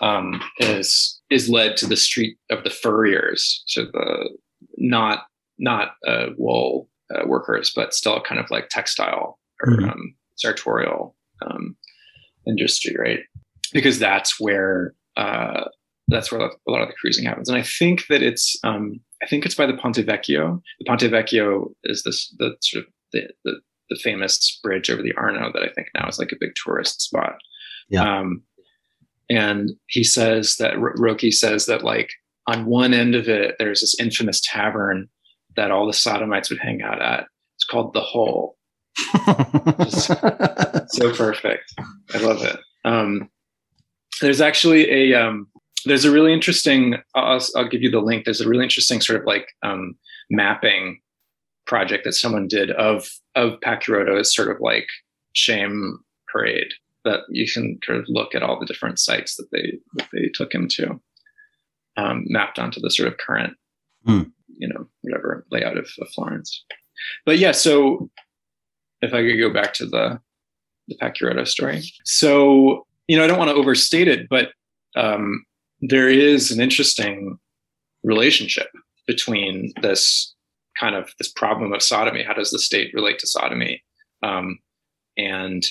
um, 0.00 0.40
is 0.58 1.20
is 1.30 1.48
led 1.48 1.76
to 1.78 1.86
the 1.86 1.96
street 1.96 2.36
of 2.50 2.64
the 2.64 2.70
furriers, 2.70 3.62
so 3.66 3.84
the 3.84 4.30
not 4.76 5.24
not 5.58 5.92
uh, 6.06 6.26
wool 6.38 6.88
uh, 7.14 7.26
workers, 7.26 7.72
but 7.74 7.92
still 7.92 8.20
kind 8.20 8.40
of 8.40 8.50
like 8.50 8.68
textile 8.68 9.38
or 9.62 9.72
mm-hmm. 9.72 9.90
um, 9.90 10.14
sartorial 10.36 11.16
um, 11.44 11.76
industry, 12.46 12.96
right? 12.98 13.20
Because 13.72 13.98
that's 13.98 14.40
where 14.40 14.94
uh, 15.16 15.64
that's 16.10 16.30
where 16.30 16.40
a 16.40 16.50
lot 16.70 16.82
of 16.82 16.88
the 16.88 16.94
cruising 17.00 17.24
happens. 17.24 17.48
And 17.48 17.56
I 17.56 17.62
think 17.62 18.06
that 18.08 18.22
it's 18.22 18.56
um, 18.64 19.00
I 19.22 19.26
think 19.26 19.46
it's 19.46 19.54
by 19.54 19.66
the 19.66 19.76
Ponte 19.76 19.96
Vecchio. 19.96 20.60
The 20.78 20.84
Ponte 20.86 21.02
Vecchio 21.02 21.72
is 21.84 22.02
this 22.02 22.34
the 22.38 22.56
sort 22.62 22.84
of 22.84 22.92
the, 23.12 23.28
the, 23.44 23.60
the 23.90 23.96
famous 23.96 24.58
bridge 24.62 24.90
over 24.90 25.02
the 25.02 25.14
Arno 25.16 25.50
that 25.52 25.62
I 25.62 25.68
think 25.72 25.88
now 25.94 26.08
is 26.08 26.18
like 26.18 26.32
a 26.32 26.38
big 26.38 26.52
tourist 26.62 27.02
spot. 27.02 27.36
Yeah. 27.88 28.20
Um, 28.20 28.42
and 29.28 29.70
he 29.86 30.04
says 30.04 30.56
that 30.58 30.74
Rocke 30.78 31.32
says 31.32 31.66
that 31.66 31.84
like 31.84 32.10
on 32.46 32.66
one 32.66 32.94
end 32.94 33.14
of 33.14 33.28
it, 33.28 33.56
there's 33.58 33.80
this 33.80 33.98
infamous 34.00 34.40
tavern 34.42 35.08
that 35.56 35.70
all 35.70 35.86
the 35.86 35.92
sodomites 35.92 36.50
would 36.50 36.58
hang 36.58 36.82
out 36.82 37.00
at. 37.00 37.26
It's 37.56 37.64
called 37.64 37.92
the 37.92 38.00
Hole. 38.00 38.56
so 40.88 41.14
perfect. 41.14 41.72
I 42.12 42.18
love 42.18 42.42
it. 42.42 42.58
Um, 42.84 43.30
there's 44.20 44.40
actually 44.40 44.90
a 44.90 45.14
um, 45.14 45.46
there's 45.84 46.04
a 46.04 46.12
really 46.12 46.32
interesting. 46.32 46.96
I'll, 47.14 47.40
I'll, 47.56 47.68
give 47.68 47.82
you 47.82 47.90
the 47.90 48.00
link. 48.00 48.24
There's 48.24 48.40
a 48.40 48.48
really 48.48 48.64
interesting 48.64 49.00
sort 49.00 49.20
of 49.20 49.26
like 49.26 49.48
um, 49.62 49.96
mapping 50.30 51.00
project 51.66 52.04
that 52.04 52.14
someone 52.14 52.48
did 52.48 52.70
of 52.72 53.08
of 53.34 53.60
Pacchiarotto 53.60 54.18
as 54.18 54.34
sort 54.34 54.50
of 54.50 54.60
like 54.60 54.88
shame 55.32 55.98
parade 56.28 56.72
that 57.04 57.20
you 57.30 57.50
can 57.50 57.78
kind 57.86 57.98
of 57.98 58.04
look 58.08 58.34
at 58.34 58.42
all 58.42 58.58
the 58.58 58.66
different 58.66 58.98
sites 58.98 59.36
that 59.36 59.50
they 59.52 59.78
that 59.94 60.08
they 60.12 60.30
took 60.34 60.54
him 60.54 60.68
to 60.68 61.00
um, 61.96 62.24
mapped 62.28 62.58
onto 62.58 62.80
the 62.80 62.90
sort 62.90 63.08
of 63.08 63.18
current, 63.18 63.54
mm. 64.06 64.30
you 64.58 64.68
know, 64.68 64.86
whatever 65.02 65.46
layout 65.50 65.76
of, 65.76 65.88
of, 66.00 66.08
Florence. 66.10 66.64
But 67.24 67.38
yeah, 67.38 67.52
so 67.52 68.10
if 69.02 69.12
I 69.12 69.22
could 69.22 69.38
go 69.38 69.52
back 69.52 69.74
to 69.74 69.86
the 69.86 70.20
the 70.88 70.96
Pacchiarotto 70.96 71.46
story, 71.46 71.82
so 72.04 72.86
you 73.06 73.16
know, 73.16 73.24
I 73.24 73.26
don't 73.26 73.38
want 73.38 73.50
to 73.50 73.56
overstate 73.56 74.08
it, 74.08 74.28
but 74.28 74.50
um, 74.96 75.44
there 75.80 76.08
is 76.08 76.50
an 76.50 76.60
interesting 76.60 77.38
relationship 78.02 78.68
between 79.06 79.72
this 79.82 80.34
kind 80.78 80.94
of 80.94 81.12
this 81.18 81.30
problem 81.30 81.72
of 81.72 81.82
sodomy. 81.82 82.22
How 82.22 82.34
does 82.34 82.50
the 82.50 82.58
state 82.58 82.92
relate 82.94 83.18
to 83.20 83.26
sodomy? 83.26 83.82
Um, 84.22 84.58
and 85.16 85.62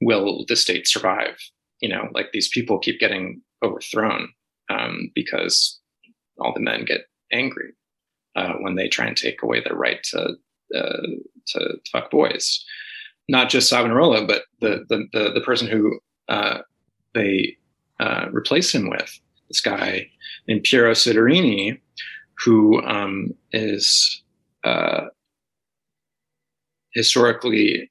will 0.00 0.44
the 0.48 0.56
state 0.56 0.86
survive? 0.86 1.36
You 1.80 1.88
know, 1.88 2.08
like 2.12 2.32
these 2.32 2.48
people 2.48 2.78
keep 2.78 3.00
getting 3.00 3.42
overthrown 3.64 4.28
um, 4.70 5.10
because 5.14 5.78
all 6.38 6.52
the 6.52 6.60
men 6.60 6.84
get 6.84 7.02
angry 7.32 7.72
uh, 8.36 8.54
when 8.60 8.74
they 8.74 8.88
try 8.88 9.06
and 9.06 9.16
take 9.16 9.42
away 9.42 9.60
their 9.60 9.76
right 9.76 10.02
to 10.04 10.34
uh, 10.74 11.06
to, 11.48 11.74
fuck 11.90 12.10
boys. 12.10 12.64
Not 13.28 13.50
just 13.50 13.68
Savonarola, 13.68 14.26
but 14.26 14.42
the 14.60 14.84
the 14.88 15.06
the, 15.12 15.32
the 15.32 15.40
person 15.40 15.68
who 15.68 16.00
uh, 16.28 16.58
they 17.14 17.56
uh, 18.02 18.26
replace 18.32 18.74
him 18.74 18.90
with, 18.90 19.18
this 19.48 19.60
guy 19.60 20.08
named 20.48 20.64
Piero 20.64 20.92
Soderini, 20.92 21.80
who 22.44 22.82
um, 22.82 23.32
is 23.52 24.22
uh, 24.64 25.02
historically 26.94 27.90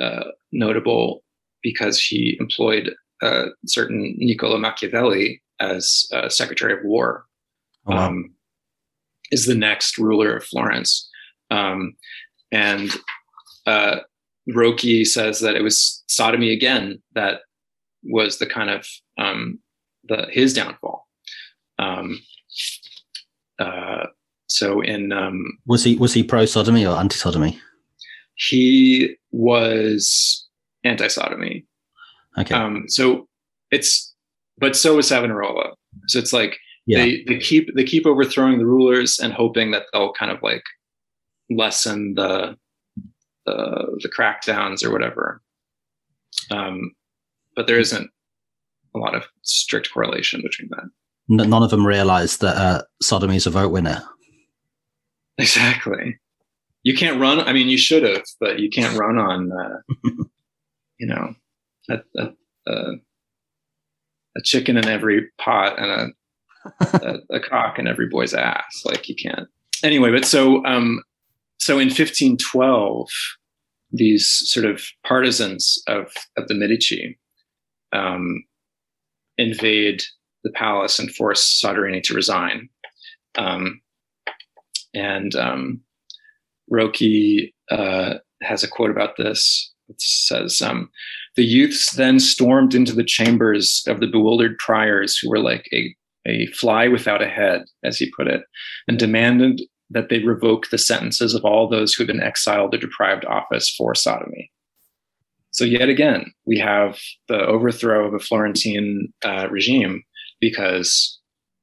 uh, 0.00 0.24
notable 0.50 1.22
because 1.62 2.00
he 2.00 2.36
employed 2.40 2.92
a 3.22 3.46
certain 3.66 4.14
Niccolo 4.18 4.58
Machiavelli 4.58 5.40
as 5.60 6.06
uh, 6.12 6.28
Secretary 6.28 6.72
of 6.72 6.80
War, 6.82 7.24
oh, 7.86 7.94
wow. 7.94 8.08
um, 8.08 8.34
is 9.30 9.46
the 9.46 9.54
next 9.54 9.96
ruler 9.96 10.36
of 10.36 10.44
Florence. 10.44 11.08
Um, 11.50 11.94
and 12.50 12.90
uh, 13.66 13.98
Rocke 14.48 15.04
says 15.04 15.40
that 15.40 15.54
it 15.54 15.62
was 15.62 16.02
sodomy 16.08 16.50
again 16.50 17.00
that 17.14 17.42
was 18.04 18.38
the 18.38 18.46
kind 18.46 18.70
of 18.70 18.86
um, 19.18 19.58
the 20.04 20.26
his 20.30 20.54
downfall. 20.54 21.06
Um, 21.78 22.20
uh, 23.58 24.06
so 24.46 24.80
in 24.80 25.12
um, 25.12 25.58
was 25.66 25.84
he 25.84 25.96
was 25.96 26.14
he 26.14 26.22
pro 26.22 26.46
sodomy 26.46 26.86
or 26.86 26.96
anti 26.96 27.16
sodomy? 27.16 27.58
He 28.34 29.16
was 29.30 30.48
anti 30.84 31.08
sodomy. 31.08 31.66
Okay. 32.38 32.54
Um, 32.54 32.84
so 32.88 33.28
it's 33.70 34.14
but 34.58 34.76
so 34.76 34.98
is 34.98 35.08
Savonarola. 35.08 35.74
So 36.08 36.18
it's 36.18 36.32
like 36.32 36.58
yeah. 36.86 36.98
they 36.98 37.24
they 37.26 37.38
keep 37.38 37.74
they 37.74 37.84
keep 37.84 38.06
overthrowing 38.06 38.58
the 38.58 38.66
rulers 38.66 39.18
and 39.18 39.32
hoping 39.32 39.70
that 39.72 39.84
they'll 39.92 40.12
kind 40.12 40.30
of 40.30 40.42
like 40.42 40.64
lessen 41.50 42.14
the 42.14 42.56
the, 43.46 43.98
the 44.02 44.08
crackdowns 44.08 44.84
or 44.84 44.90
whatever. 44.90 45.42
Um, 46.50 46.92
but 47.60 47.66
there 47.66 47.78
isn't 47.78 48.10
a 48.94 48.98
lot 48.98 49.14
of 49.14 49.24
strict 49.42 49.90
correlation 49.92 50.40
between 50.40 50.70
that. 50.70 50.88
None 51.28 51.62
of 51.62 51.68
them 51.68 51.86
realize 51.86 52.38
that 52.38 52.56
uh, 52.56 52.82
sodomy 53.02 53.36
is 53.36 53.46
a 53.46 53.50
vote 53.50 53.70
winner. 53.70 54.02
Exactly. 55.36 56.18
You 56.82 56.96
can't 56.96 57.20
run. 57.20 57.40
I 57.40 57.52
mean, 57.52 57.68
you 57.68 57.76
should 57.76 58.02
have, 58.02 58.24
but 58.40 58.60
you 58.60 58.70
can't 58.70 58.98
run 58.98 59.18
on, 59.18 59.52
uh, 59.52 59.98
you 60.98 61.06
know, 61.06 61.34
a, 61.90 61.98
a, 62.16 62.32
a 62.66 62.92
a 64.38 64.42
chicken 64.42 64.78
in 64.78 64.88
every 64.88 65.28
pot 65.38 65.78
and 65.78 66.14
a, 66.80 66.96
a, 67.30 67.36
a, 67.36 67.40
cock 67.40 67.78
in 67.78 67.86
every 67.86 68.08
boy's 68.08 68.32
ass. 68.32 68.84
Like 68.86 69.06
you 69.06 69.14
can't. 69.14 69.48
Anyway, 69.84 70.10
but 70.10 70.24
so 70.24 70.64
um, 70.64 71.02
so 71.58 71.74
in 71.74 71.88
1512, 71.88 73.10
these 73.92 74.26
sort 74.46 74.64
of 74.64 74.82
partisans 75.04 75.82
of 75.88 76.14
of 76.38 76.48
the 76.48 76.54
Medici 76.54 77.18
um, 77.92 78.44
invade 79.38 80.02
the 80.44 80.50
palace 80.52 80.98
and 80.98 81.14
force 81.14 81.60
Soderini 81.62 82.02
to 82.04 82.14
resign. 82.14 82.68
Um, 83.36 83.80
and 84.94 85.34
um, 85.36 85.80
Rocke 86.70 87.52
uh, 87.70 88.14
has 88.42 88.62
a 88.62 88.68
quote 88.68 88.90
about 88.90 89.16
this. 89.16 89.72
It 89.88 90.00
says, 90.00 90.62
um, 90.62 90.88
The 91.36 91.44
youths 91.44 91.92
then 91.92 92.20
stormed 92.20 92.74
into 92.74 92.94
the 92.94 93.04
chambers 93.04 93.82
of 93.86 94.00
the 94.00 94.06
bewildered 94.06 94.56
priors 94.58 95.18
who 95.18 95.28
were 95.28 95.40
like 95.40 95.68
a, 95.72 95.94
a 96.26 96.46
fly 96.46 96.88
without 96.88 97.22
a 97.22 97.28
head, 97.28 97.64
as 97.84 97.98
he 97.98 98.12
put 98.16 98.28
it, 98.28 98.42
and 98.86 98.98
demanded 98.98 99.60
that 99.90 100.08
they 100.08 100.20
revoke 100.20 100.70
the 100.70 100.78
sentences 100.78 101.34
of 101.34 101.44
all 101.44 101.68
those 101.68 101.92
who 101.92 102.04
had 102.04 102.08
been 102.08 102.22
exiled 102.22 102.74
or 102.74 102.78
deprived 102.78 103.24
office 103.24 103.74
for 103.76 103.94
sodomy. 103.94 104.50
So, 105.52 105.64
yet 105.64 105.88
again, 105.88 106.32
we 106.46 106.58
have 106.58 106.98
the 107.28 107.38
overthrow 107.38 108.06
of 108.06 108.14
a 108.14 108.18
Florentine 108.18 109.12
uh, 109.24 109.48
regime 109.50 110.02
because 110.40 111.18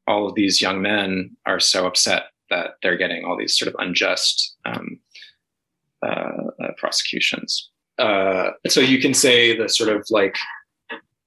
all 0.08 0.28
of 0.28 0.36
these 0.36 0.62
young 0.62 0.82
men 0.82 1.36
are 1.46 1.60
so 1.60 1.86
upset 1.86 2.24
that 2.50 2.72
they're 2.82 2.98
getting 2.98 3.26
all 3.26 3.38
these 3.38 3.58
sort 3.58 3.68
of 3.68 3.76
unjust 3.80 4.56
um, 4.66 5.00
uh, 6.06 6.32
uh, 6.64 6.72
prosecutions. 6.78 7.70
Uh, 7.98 8.52
so 8.68 8.80
you 8.80 9.00
can 9.00 9.14
say 9.14 9.58
the 9.58 9.68
sort 9.68 9.90
of 9.90 10.06
like 10.10 10.38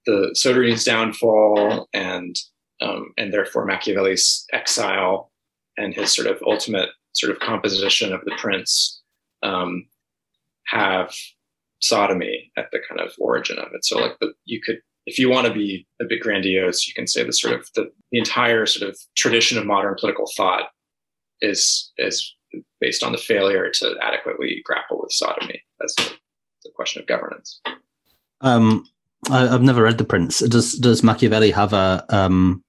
the 0.07 0.35
Soderini's 0.37 0.85
downfall 0.85 1.89
and 1.93 2.37
um, 2.81 3.13
and 3.19 3.33
therefore 3.33 3.67
Machiavelli's 3.67 4.47
exile 4.53 5.31
and 5.77 5.93
his 5.93 6.15
sort 6.15 6.27
of 6.27 6.43
ultimate 6.47 6.89
sort 7.13 7.33
of 7.33 7.41
composition 7.41 8.13
of 8.13 8.25
the 8.25 8.33
prince 8.39 9.03
um, 9.43 9.85
have 10.67 11.13
sodomy 11.81 12.53
at 12.57 12.67
the 12.73 12.81
kind 12.89 13.01
of 13.01 13.13
origin 13.19 13.59
of 13.59 13.69
it. 13.75 13.85
So 13.85 13.99
like 13.99 14.19
the, 14.21 14.33
you 14.45 14.61
could, 14.65 14.79
if 15.07 15.19
you 15.19 15.31
want 15.31 15.47
to 15.47 15.53
be 15.53 15.87
a 16.01 16.05
bit 16.09 16.21
grandiose, 16.21 16.87
you 16.87 16.95
can 16.95 17.07
say 17.07 17.25
the 17.25 17.33
sort 17.33 17.55
of 17.55 17.69
the, 17.75 17.91
the 18.13 18.19
entire 18.19 18.67
sort 18.67 18.89
of 18.89 18.99
tradition 19.17 19.59
of 19.59 19.67
modern 19.67 19.97
political 19.99 20.27
thought 20.37 20.71
is 21.41 21.91
is 21.97 22.35
based 22.81 23.03
on 23.03 23.13
the 23.13 23.19
failure 23.19 23.71
to 23.71 23.95
adequately 24.03 24.63
grapple 24.65 25.01
with 25.01 25.13
sodomy 25.13 25.63
as 25.83 25.95
a, 26.01 26.03
a 26.69 26.73
question 26.75 27.01
of 27.01 27.09
governance. 27.09 27.61
Um, 28.41 28.85
I, 29.31 29.41
have 29.41 29.63
never 29.63 29.83
read 29.83 29.99
The 29.99 30.05
Prince. 30.05 30.41
Does 30.41 30.75
does 30.75 31.03
Machiavelli 31.03 31.51
have 31.51 31.73
a 31.73 32.05
um, 32.09 32.63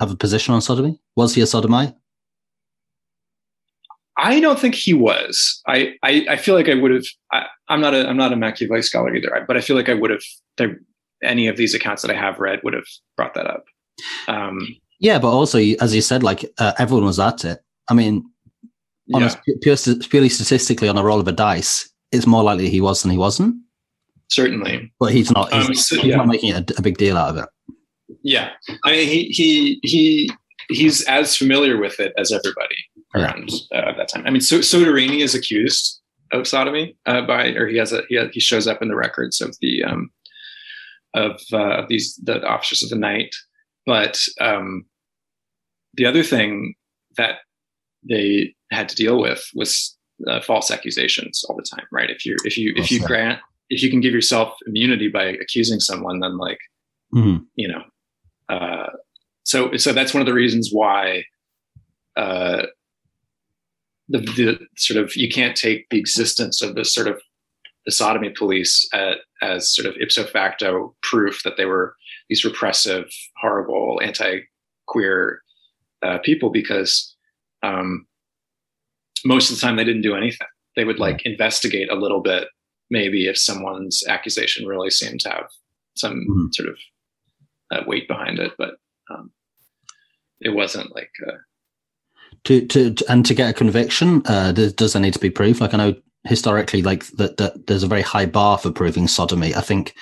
have 0.00 0.10
a 0.10 0.16
position 0.16 0.54
on 0.54 0.60
sodomy? 0.60 1.00
Was 1.16 1.34
he 1.34 1.42
a 1.42 1.46
sodomite? 1.46 1.94
I 4.18 4.40
don't 4.40 4.58
think 4.58 4.74
he 4.74 4.92
was. 4.92 5.62
I, 5.68 5.94
I, 6.02 6.26
I 6.30 6.36
feel 6.36 6.56
like 6.56 6.68
I 6.68 6.74
would 6.74 6.90
have. 6.90 7.04
I, 7.32 7.46
am 7.70 7.80
not 7.80 7.94
a 7.94 8.08
I'm 8.08 8.16
not 8.16 8.32
a 8.32 8.36
Machiavelli 8.36 8.82
scholar 8.82 9.14
either, 9.14 9.44
but 9.46 9.56
I 9.56 9.60
feel 9.60 9.76
like 9.76 9.88
I 9.88 9.94
would 9.94 10.10
have. 10.10 10.22
There, 10.56 10.78
any 11.22 11.46
of 11.46 11.56
these 11.56 11.74
accounts 11.74 12.02
that 12.02 12.10
I 12.10 12.14
have 12.14 12.38
read 12.38 12.60
would 12.62 12.74
have 12.74 12.86
brought 13.16 13.34
that 13.34 13.46
up. 13.46 13.64
Um, 14.28 14.76
yeah, 15.00 15.18
but 15.18 15.30
also 15.30 15.58
as 15.58 15.94
you 15.94 16.00
said, 16.00 16.22
like 16.22 16.44
uh, 16.58 16.72
everyone 16.78 17.06
was 17.06 17.20
at 17.20 17.44
it. 17.44 17.60
I 17.88 17.94
mean, 17.94 18.24
on 19.14 19.22
yeah. 19.22 19.34
a, 19.48 19.58
pure, 19.58 19.76
purely 20.08 20.28
statistically, 20.28 20.88
on 20.88 20.98
a 20.98 21.04
roll 21.04 21.20
of 21.20 21.28
a 21.28 21.32
dice, 21.32 21.88
it's 22.12 22.26
more 22.26 22.42
likely 22.42 22.68
he 22.68 22.80
was 22.80 23.02
than 23.02 23.12
he 23.12 23.18
wasn't. 23.18 23.54
Certainly, 24.30 24.92
but 24.98 25.12
he's 25.12 25.30
not. 25.30 25.52
He's, 25.52 25.68
um, 25.68 25.74
so, 25.74 26.00
he's 26.00 26.16
not 26.16 26.26
making 26.26 26.52
a, 26.52 26.64
a 26.76 26.82
big 26.82 26.98
deal 26.98 27.16
out 27.16 27.30
of 27.30 27.44
it. 27.44 27.48
Yeah, 28.22 28.50
I 28.84 28.90
mean, 28.90 29.08
he 29.08 29.24
he 29.28 29.80
he 29.82 30.30
he's 30.70 31.04
as 31.04 31.36
familiar 31.36 31.78
with 31.78 32.00
it 32.00 32.12
as 32.18 32.32
everybody 32.32 32.76
around 33.18 33.50
uh, 33.72 33.92
that 33.96 34.08
time. 34.08 34.24
I 34.26 34.30
mean, 34.30 34.40
so, 34.40 34.58
Soderini 34.58 35.20
is 35.20 35.34
accused 35.34 36.00
of 36.32 36.46
sodomy 36.46 36.96
uh, 37.06 37.22
by, 37.22 37.48
or 37.48 37.66
he 37.66 37.76
has 37.78 37.92
a 37.92 38.02
he, 38.08 38.20
he 38.32 38.40
shows 38.40 38.66
up 38.66 38.82
in 38.82 38.88
the 38.88 38.96
records 38.96 39.40
of 39.40 39.56
the 39.60 39.84
um, 39.84 40.10
of 41.14 41.40
uh, 41.52 41.82
these 41.88 42.20
the 42.22 42.42
officers 42.46 42.82
of 42.82 42.90
the 42.90 42.96
night. 42.96 43.34
But 43.86 44.18
um, 44.40 44.84
the 45.94 46.06
other 46.06 46.22
thing 46.22 46.74
that 47.16 47.36
they 48.08 48.54
had 48.70 48.88
to 48.90 48.96
deal 48.96 49.18
with 49.20 49.44
was 49.54 49.96
uh, 50.26 50.40
false 50.40 50.70
accusations 50.70 51.44
all 51.48 51.56
the 51.56 51.64
time, 51.76 51.86
right? 51.90 52.10
If 52.10 52.26
you 52.26 52.36
if 52.44 52.56
you 52.58 52.72
if 52.76 52.90
you 52.90 53.00
grant 53.00 53.40
if 53.70 53.82
you 53.82 53.90
can 53.90 54.00
give 54.00 54.14
yourself 54.14 54.54
immunity 54.66 55.08
by 55.08 55.24
accusing 55.24 55.80
someone, 55.80 56.20
then 56.20 56.38
like 56.38 56.58
mm-hmm. 57.14 57.44
you 57.54 57.68
know, 57.68 57.82
uh, 58.48 58.90
so 59.44 59.76
so 59.76 59.92
that's 59.92 60.14
one 60.14 60.20
of 60.20 60.26
the 60.26 60.34
reasons 60.34 60.70
why 60.72 61.24
uh, 62.16 62.66
the, 64.08 64.18
the 64.18 64.58
sort 64.76 65.02
of 65.02 65.14
you 65.16 65.28
can't 65.28 65.56
take 65.56 65.88
the 65.90 65.98
existence 65.98 66.62
of 66.62 66.74
this 66.74 66.94
sort 66.94 67.08
of 67.08 67.20
the 67.84 67.92
sodomy 67.92 68.30
police 68.30 68.88
at, 68.92 69.18
as 69.40 69.74
sort 69.74 69.86
of 69.86 69.94
ipso 70.00 70.24
facto 70.24 70.94
proof 71.02 71.42
that 71.42 71.56
they 71.56 71.64
were 71.64 71.94
these 72.28 72.44
repressive, 72.44 73.06
horrible, 73.40 74.00
anti-queer 74.02 75.40
uh, 76.02 76.18
people 76.18 76.50
because 76.50 77.16
um, 77.62 78.06
most 79.24 79.50
of 79.50 79.56
the 79.56 79.60
time 79.60 79.76
they 79.76 79.84
didn't 79.84 80.02
do 80.02 80.14
anything. 80.14 80.46
They 80.76 80.84
would 80.84 80.98
like 80.98 81.24
investigate 81.24 81.90
a 81.90 81.96
little 81.96 82.20
bit, 82.20 82.48
maybe 82.90 83.26
if 83.26 83.38
someone's 83.38 84.04
accusation 84.06 84.66
really 84.66 84.90
seemed 84.90 85.20
to 85.20 85.30
have 85.30 85.48
some 85.96 86.26
mm-hmm. 86.28 86.46
sort 86.52 86.68
of 86.68 86.76
uh, 87.72 87.82
weight 87.86 88.06
behind 88.06 88.38
it, 88.38 88.52
but 88.58 88.74
um, 89.10 89.32
it 90.40 90.50
wasn't 90.50 90.94
like 90.94 91.10
uh, 91.26 91.32
to, 92.44 92.66
to, 92.66 92.94
and 93.08 93.24
to 93.26 93.34
get 93.34 93.50
a 93.50 93.52
conviction. 93.52 94.22
Uh, 94.26 94.52
does, 94.52 94.72
does 94.72 94.92
there 94.92 95.02
need 95.02 95.14
to 95.14 95.18
be 95.18 95.30
proof? 95.30 95.60
Like 95.60 95.74
I 95.74 95.78
know 95.78 95.94
historically, 96.24 96.82
like 96.82 97.06
that, 97.12 97.36
that 97.38 97.66
there's 97.66 97.82
a 97.82 97.88
very 97.88 98.02
high 98.02 98.26
bar 98.26 98.58
for 98.58 98.70
proving 98.70 99.08
sodomy. 99.08 99.54
I 99.54 99.60
think, 99.60 99.94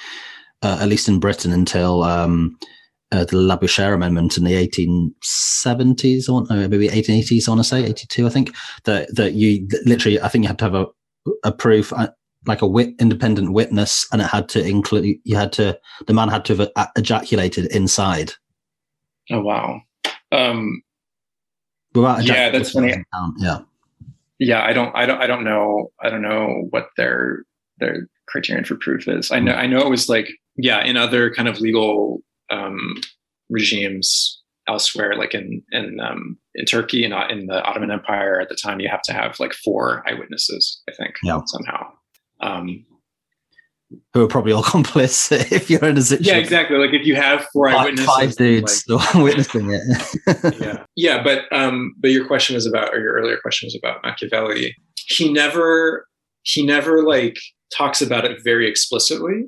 uh, 0.62 0.78
at 0.80 0.88
least 0.88 1.08
in 1.08 1.20
Britain, 1.20 1.52
until 1.52 2.02
um, 2.02 2.58
uh, 3.12 3.24
the 3.24 3.36
Labouchere 3.36 3.94
Amendment 3.94 4.36
in 4.36 4.44
the 4.44 4.54
1870s, 4.54 6.28
or 6.28 6.44
maybe 6.68 6.88
1880s, 6.88 7.48
I 7.48 7.50
want 7.50 7.60
to 7.60 7.64
say 7.64 7.84
82, 7.84 8.26
I 8.26 8.30
think 8.30 8.54
that 8.84 9.14
that 9.14 9.34
you 9.34 9.68
literally, 9.84 10.20
I 10.20 10.28
think 10.28 10.44
you 10.44 10.48
had 10.48 10.58
to 10.58 10.64
have 10.64 10.74
a 10.74 10.86
a 11.42 11.52
proof 11.52 11.92
uh, 11.92 12.08
like 12.46 12.62
a 12.62 12.66
wit, 12.66 12.94
independent 13.00 13.52
witness, 13.52 14.06
and 14.12 14.22
it 14.22 14.28
had 14.28 14.48
to 14.50 14.64
include 14.64 15.16
you 15.24 15.36
had 15.36 15.52
to 15.54 15.78
the 16.06 16.14
man 16.14 16.28
had 16.28 16.44
to 16.46 16.56
have 16.56 16.90
ejaculated 16.96 17.66
inside. 17.66 18.32
Oh 19.30 19.40
wow! 19.40 19.80
Um, 20.32 20.82
Without 21.96 22.24
yeah, 22.24 22.50
that's 22.50 22.72
funny. 22.72 22.94
Yeah, 23.38 23.60
yeah. 24.38 24.62
I 24.62 24.72
don't, 24.72 24.94
I 24.94 25.06
don't, 25.06 25.20
I 25.20 25.26
don't 25.26 25.44
know. 25.44 25.90
I 26.02 26.10
don't 26.10 26.22
know 26.22 26.66
what 26.70 26.88
their 26.96 27.44
their 27.78 28.06
criterion 28.28 28.64
for 28.64 28.76
proof 28.76 29.08
is. 29.08 29.30
I 29.30 29.40
know, 29.40 29.52
I 29.52 29.66
know 29.66 29.80
it 29.80 29.90
was 29.90 30.08
like, 30.08 30.28
yeah, 30.56 30.84
in 30.84 30.96
other 30.96 31.32
kind 31.32 31.48
of 31.48 31.60
legal 31.60 32.20
um, 32.50 32.96
regimes 33.48 34.42
elsewhere, 34.68 35.14
like 35.16 35.34
in 35.34 35.62
in 35.72 35.98
um, 36.00 36.38
in 36.54 36.64
Turkey 36.64 37.04
and 37.04 37.14
in, 37.14 37.38
in 37.38 37.46
the 37.46 37.62
Ottoman 37.62 37.90
Empire 37.90 38.40
at 38.40 38.48
the 38.48 38.56
time, 38.56 38.80
you 38.80 38.88
have 38.88 39.02
to 39.02 39.12
have 39.12 39.38
like 39.40 39.52
four 39.52 40.04
eyewitnesses. 40.08 40.82
I 40.88 40.92
think 40.92 41.14
yeah. 41.22 41.40
somehow. 41.46 41.92
Um, 42.40 42.84
who 44.12 44.24
are 44.24 44.28
probably 44.28 44.52
all 44.52 44.62
complicit 44.62 45.52
if 45.52 45.70
you're 45.70 45.84
in 45.84 45.98
a 45.98 46.02
situation. 46.02 46.34
Yeah, 46.34 46.40
exactly. 46.40 46.76
Like 46.78 46.92
if 46.92 47.06
you 47.06 47.16
have 47.16 47.46
four 47.52 47.70
five, 47.70 47.80
eyewitnesses, 47.80 48.06
five 48.06 48.36
dudes 48.36 48.84
like, 48.88 49.14
witnessing 49.14 49.72
it. 49.72 50.60
yeah, 50.60 50.84
yeah. 50.96 51.22
But 51.22 51.44
um, 51.52 51.94
but 51.98 52.10
your 52.10 52.26
question 52.26 52.54
was 52.54 52.66
about, 52.66 52.94
or 52.94 53.00
your 53.00 53.14
earlier 53.14 53.38
question 53.38 53.66
was 53.66 53.76
about 53.76 54.02
Machiavelli. 54.02 54.74
He 55.08 55.32
never, 55.32 56.06
he 56.42 56.64
never 56.64 57.02
like 57.02 57.36
talks 57.76 58.02
about 58.02 58.24
it 58.24 58.38
very 58.42 58.68
explicitly. 58.68 59.44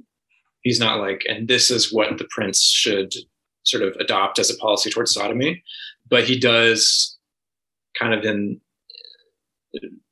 He's 0.63 0.81
not 0.81 0.99
like, 0.99 1.25
and 1.29 1.49
this 1.49 1.71
is 1.71 1.93
what 1.93 2.19
the 2.19 2.29
prince 2.31 2.63
should 2.63 3.15
sort 3.65 3.83
of 3.83 3.95
adopt 4.01 4.39
as 4.39 4.51
a 4.51 4.57
policy 4.57 4.91
towards 4.91 5.15
sodomy. 5.15 5.63
But 6.09 6.25
he 6.25 6.39
does 6.39 7.19
kind 7.99 8.15
of 8.15 8.25
in 8.25 8.61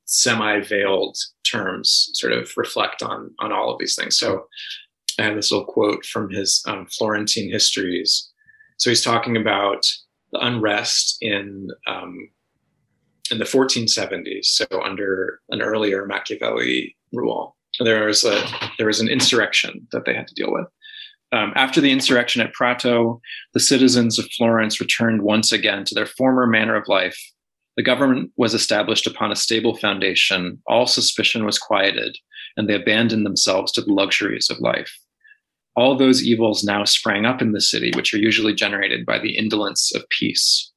semi-veiled 0.07 1.17
terms 1.45 2.11
sort 2.15 2.33
of 2.33 2.51
reflect 2.57 3.03
on 3.03 3.33
on 3.41 3.53
all 3.53 3.73
of 3.73 3.79
these 3.79 3.95
things. 3.95 4.17
So 4.17 4.47
I 5.19 5.23
have 5.23 5.35
this 5.35 5.51
little 5.51 5.67
quote 5.67 6.05
from 6.05 6.31
his 6.31 6.63
um, 6.67 6.87
Florentine 6.87 7.51
histories. 7.51 8.31
So 8.79 8.91
he's 8.91 9.03
talking 9.03 9.37
about 9.37 9.87
the 10.33 10.45
unrest 10.45 11.19
in 11.21 11.69
um, 11.87 12.31
in 13.31 13.39
the 13.39 13.45
1470s, 13.45 14.45
so 14.45 14.67
under 14.83 15.41
an 15.51 15.61
earlier 15.61 16.07
Machiavelli 16.07 16.97
rule. 17.13 17.57
There 17.81 18.07
was 18.07 18.25
a 18.25 18.47
there 18.79 18.87
was 18.87 19.01
an 19.01 19.09
insurrection 19.09 19.87
that 19.93 20.05
they 20.05 20.15
had 20.15 20.29
to 20.29 20.35
deal 20.35 20.53
with. 20.53 20.67
Um, 21.33 21.53
after 21.57 21.81
the 21.81 21.91
insurrection 21.91 22.41
at 22.41 22.53
Prato, 22.53 23.21
the 23.53 23.61
citizens 23.61 24.19
of 24.19 24.31
Florence 24.37 24.81
returned 24.81 25.23
once 25.23 25.51
again 25.51 25.85
to 25.85 25.95
their 25.95 26.07
former 26.07 26.47
manner 26.47 26.77
of 26.77 26.87
life 26.87 27.19
the 27.77 27.83
government 27.83 28.33
was 28.37 28.55
established 28.55 29.07
upon 29.07 29.31
a 29.31 29.37
stable 29.37 29.77
foundation, 29.77 30.61
all 30.67 30.87
suspicion 30.87 31.45
was 31.45 31.59
quieted, 31.59 32.17
and 32.57 32.69
they 32.69 32.75
abandoned 32.75 33.27
themselves 33.27 33.71
to 33.73 33.83
the 33.83 33.93
luxuries 33.93 34.49
of 34.51 34.61
life. 34.61 34.99
All 35.77 35.95
those 35.95 36.25
evils 36.25 36.65
now 36.65 36.85
sprang 36.85 37.27
up 37.27 37.43
in 37.43 37.53
the 37.53 37.61
city, 37.61 37.93
which 37.95 38.15
are 38.15 38.19
usually 38.19 38.55
generated 38.55 39.05
by 39.05 39.19
the 39.19 39.37
indolence 39.37 39.95
of 39.95 40.09
peace. 40.09 40.73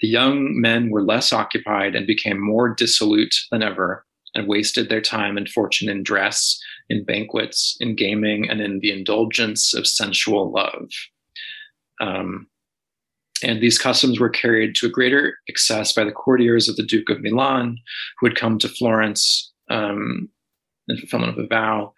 The 0.00 0.08
young 0.08 0.60
men 0.60 0.90
were 0.90 1.02
less 1.02 1.32
occupied 1.32 1.96
and 1.96 2.06
became 2.06 2.38
more 2.38 2.68
dissolute 2.74 3.34
than 3.50 3.62
ever, 3.62 4.04
and 4.34 4.46
wasted 4.46 4.90
their 4.90 5.00
time 5.00 5.38
and 5.38 5.48
fortune 5.48 5.88
in 5.88 6.02
dress, 6.02 6.60
in 6.90 7.04
banquets, 7.04 7.76
in 7.80 7.94
gaming, 7.94 8.50
and 8.50 8.60
in 8.60 8.80
the 8.80 8.90
indulgence 8.90 9.72
of 9.72 9.86
sensual 9.86 10.52
love. 10.52 10.90
Um, 12.02 12.48
and 13.44 13.60
these 13.60 13.78
customs 13.78 14.18
were 14.18 14.28
carried 14.28 14.74
to 14.76 14.86
a 14.86 14.90
greater 14.90 15.38
excess 15.48 15.92
by 15.92 16.04
the 16.04 16.12
courtiers 16.12 16.68
of 16.68 16.76
the 16.76 16.82
Duke 16.82 17.10
of 17.10 17.20
Milan, 17.20 17.78
who 18.18 18.26
had 18.26 18.36
come 18.36 18.58
to 18.58 18.68
Florence 18.68 19.52
um, 19.70 20.28
in 20.88 20.96
fulfillment 20.96 21.38
of 21.38 21.44
a 21.44 21.46
vow. 21.46 21.92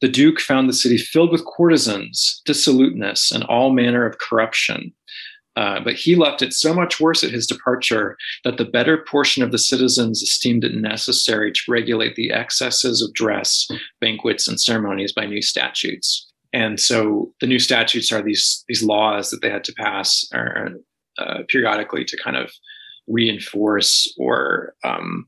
The 0.00 0.08
Duke 0.08 0.40
found 0.40 0.68
the 0.68 0.74
city 0.74 0.96
filled 0.96 1.32
with 1.32 1.44
courtesans, 1.44 2.40
dissoluteness, 2.44 3.32
and 3.32 3.44
all 3.44 3.70
manner 3.70 4.06
of 4.06 4.18
corruption. 4.18 4.92
Uh, 5.56 5.80
but 5.80 5.94
he 5.94 6.14
left 6.14 6.40
it 6.40 6.52
so 6.52 6.72
much 6.72 7.00
worse 7.00 7.24
at 7.24 7.32
his 7.32 7.44
departure 7.44 8.16
that 8.44 8.58
the 8.58 8.64
better 8.64 8.96
portion 8.96 9.42
of 9.42 9.50
the 9.50 9.58
citizens 9.58 10.22
esteemed 10.22 10.62
it 10.62 10.72
necessary 10.72 11.50
to 11.50 11.60
regulate 11.68 12.14
the 12.14 12.30
excesses 12.30 13.02
of 13.02 13.12
dress, 13.12 13.66
banquets, 14.00 14.46
and 14.46 14.60
ceremonies 14.60 15.12
by 15.12 15.26
new 15.26 15.42
statutes. 15.42 16.30
And 16.52 16.80
so 16.80 17.32
the 17.40 17.46
new 17.46 17.58
statutes 17.58 18.10
are 18.12 18.22
these 18.22 18.64
these 18.68 18.82
laws 18.82 19.30
that 19.30 19.42
they 19.42 19.50
had 19.50 19.64
to 19.64 19.74
pass 19.74 20.26
or, 20.32 20.70
uh, 21.18 21.42
periodically 21.48 22.04
to 22.04 22.16
kind 22.22 22.36
of 22.36 22.50
reinforce 23.06 24.12
or 24.18 24.74
um, 24.84 25.26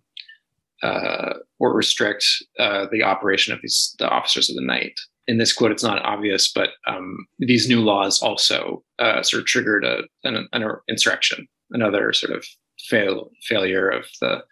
uh, 0.82 1.34
or 1.58 1.74
restrict 1.74 2.24
uh, 2.58 2.86
the 2.90 3.02
operation 3.02 3.52
of 3.52 3.60
these 3.60 3.94
the 3.98 4.08
officers 4.08 4.48
of 4.48 4.56
the 4.56 4.64
night. 4.64 4.98
In 5.26 5.38
this 5.38 5.52
quote, 5.52 5.70
it's 5.70 5.84
not 5.84 6.04
obvious, 6.04 6.50
but 6.52 6.70
um, 6.86 7.26
these 7.38 7.68
new 7.68 7.80
laws 7.80 8.20
also 8.20 8.82
uh, 8.98 9.22
sort 9.22 9.42
of 9.42 9.46
triggered 9.46 9.84
a, 9.84 10.02
an, 10.24 10.48
an, 10.52 10.64
insurrection, 10.88 11.46
another 11.70 12.12
sort 12.12 12.36
of 12.36 12.44
fail, 12.88 13.30
failure 13.42 13.88
of 13.88 14.06
the 14.20 14.42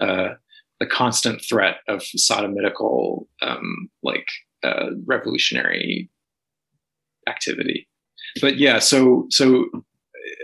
uh, 0.00 0.34
the 0.80 0.86
constant 0.86 1.42
threat 1.42 1.76
of 1.88 2.00
sodomitical 2.16 3.26
um, 3.42 3.88
like 4.02 4.26
uh, 4.66 4.90
revolutionary 5.06 6.10
activity. 7.28 7.88
But 8.40 8.58
yeah, 8.58 8.78
so 8.78 9.26
so 9.30 9.66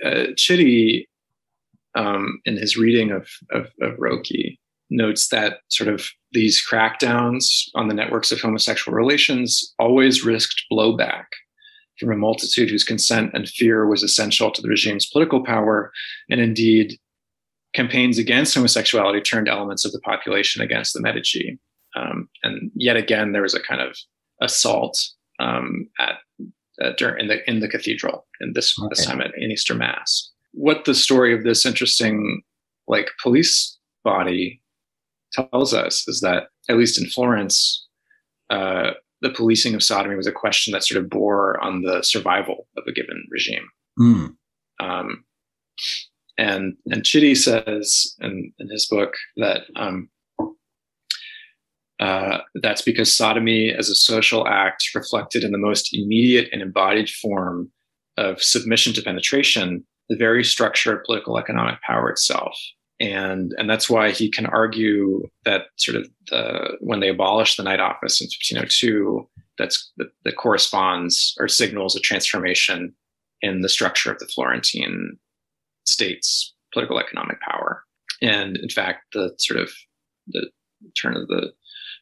uh, 0.05 0.27
Chitty 0.37 1.09
um, 1.95 2.41
in 2.45 2.57
his 2.57 2.77
reading 2.77 3.11
of 3.11 3.29
of, 3.51 3.67
of 3.81 3.95
Rocke 3.99 4.59
notes 4.91 5.29
that 5.29 5.59
sort 5.69 5.89
of 5.89 6.07
these 6.33 6.63
crackdowns 6.71 7.45
on 7.75 7.89
the 7.89 7.95
networks 7.95 8.31
of 8.31 8.41
homosexual 8.41 8.97
relations 8.97 9.75
always 9.79 10.25
risked 10.25 10.63
blowback 10.71 11.25
from 11.99 12.13
a 12.13 12.17
multitude 12.17 12.71
whose 12.71 12.85
consent 12.85 13.31
and 13.35 13.49
fear 13.49 13.87
was 13.87 14.03
essential 14.03 14.51
to 14.51 14.63
the 14.63 14.69
regime's 14.69 15.07
political 15.07 15.45
power, 15.45 15.93
and 16.31 16.41
indeed, 16.41 16.99
campaigns 17.75 18.19
against 18.19 18.55
homosexuality 18.55 19.21
turned 19.21 19.49
elements 19.49 19.85
of 19.85 19.93
the 19.93 20.01
population 20.01 20.63
against 20.63 20.93
the 20.93 21.01
Medici. 21.01 21.59
Um, 21.95 22.29
and 22.43 22.71
yet 22.75 22.97
again, 22.97 23.33
there 23.33 23.43
was 23.43 23.55
a 23.55 23.63
kind 23.63 23.81
of 23.81 23.97
assault 24.43 24.99
um, 25.39 25.89
at 25.99 26.17
uh, 26.83 26.93
during 26.99 27.21
in 27.21 27.29
the 27.29 27.51
in 27.51 27.61
the 27.61 27.69
cathedral 27.69 28.27
in 28.41 28.53
this 28.55 28.79
okay. 28.79 28.89
this 28.91 29.07
time 29.07 29.21
at, 29.21 29.33
in 29.37 29.51
Easter 29.51 29.75
Mass. 29.75 30.31
What 30.53 30.85
the 30.85 30.95
story 30.95 31.35
of 31.35 31.45
this 31.45 31.65
interesting 31.65 32.43
like 32.87 33.09
police 33.23 33.79
body 34.05 34.61
tells 35.33 35.73
us 35.73 36.07
is 36.09 36.21
that 36.21 36.49
at 36.69 36.77
least 36.77 37.01
in 37.01 37.09
Florence, 37.09 37.87
uh, 38.51 38.93
the 39.21 39.31
policing 39.31 39.75
of 39.75 39.83
sodomy 39.83 40.15
was 40.15 40.27
a 40.27 40.33
question 40.33 40.73
that 40.73 40.85
sort 40.85 41.03
of 41.03 41.11
bore 41.11 41.63
on 41.63 41.83
the 41.83 42.03
survival 42.03 42.67
of 42.77 42.85
a 42.87 42.93
given 42.93 43.25
regime. 43.31 43.69
Mm. 43.99 44.37
Um, 44.81 45.25
and 46.39 46.77
and 46.87 47.05
Chitty 47.05 47.35
says 47.35 48.15
in, 48.21 48.53
in 48.59 48.69
his 48.71 48.87
book 48.87 49.15
that 49.37 49.63
um, 49.77 50.09
uh, 52.03 52.39
that's 52.57 52.83
because 52.83 53.17
sodomy 53.17 53.71
as 53.71 53.89
a 53.89 53.95
social 53.95 54.49
act 54.49 54.91
reflected 54.93 55.45
in 55.45 55.53
the 55.53 55.59
most 55.59 55.95
immediate 55.95 56.49
and 56.53 56.61
embodied 56.61 57.09
form 57.09 57.71
of 58.17 58.43
submission 58.43 58.93
to 58.93 59.03
penetration 59.03 59.85
the 60.09 60.17
very 60.17 60.43
structure 60.43 60.97
of 60.97 61.05
political 61.05 61.39
economic 61.39 61.81
power 61.83 62.11
itself. 62.11 62.59
And 62.99 63.53
and 63.57 63.71
that's 63.71 63.89
why 63.89 64.11
he 64.11 64.29
can 64.29 64.47
argue 64.47 65.29
that 65.45 65.67
sort 65.77 65.97
of 65.97 66.09
the 66.27 66.77
when 66.81 66.99
they 66.99 67.09
abolished 67.09 67.57
the 67.57 67.63
night 67.63 67.81
office 67.81 68.21
in 68.21 68.27
1502 68.27 69.29
that's 69.57 69.93
that, 69.97 70.09
that 70.25 70.37
corresponds 70.37 71.37
or 71.39 71.47
signals 71.47 71.95
a 71.95 72.01
transformation 72.01 72.93
in 73.43 73.61
the 73.61 73.69
structure 73.69 74.11
of 74.11 74.19
the 74.19 74.27
florentine 74.27 75.19
state's 75.87 76.53
political 76.73 76.99
economic 76.99 77.41
power. 77.43 77.85
And 78.21 78.57
in 78.57 78.69
fact 78.69 79.05
the 79.13 79.33
sort 79.39 79.61
of 79.61 79.71
the 80.27 80.51
turn 81.01 81.17
of 81.17 81.29
the 81.29 81.53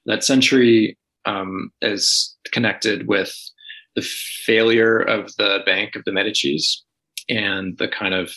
that 0.07 0.25
century 0.25 0.99
um, 1.27 1.71
is 1.83 2.37
connected 2.53 3.07
with 3.07 3.35
the 3.97 4.03
failure 4.45 4.99
of 4.99 5.35
the 5.37 5.61
Bank 5.67 5.97
of 5.97 6.05
the 6.05 6.11
Medicis 6.11 6.77
and 7.29 7.77
the 7.79 7.89
kind 7.89 8.15
of 8.15 8.33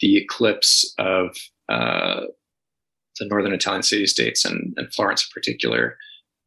the 0.00 0.18
eclipse 0.18 0.92
of 0.98 1.36
uh, 1.68 2.22
the 3.18 3.26
northern 3.26 3.52
Italian 3.52 3.82
city 3.82 4.06
states 4.06 4.44
and, 4.44 4.74
and 4.76 4.92
Florence 4.92 5.22
in 5.22 5.28
particular 5.32 5.96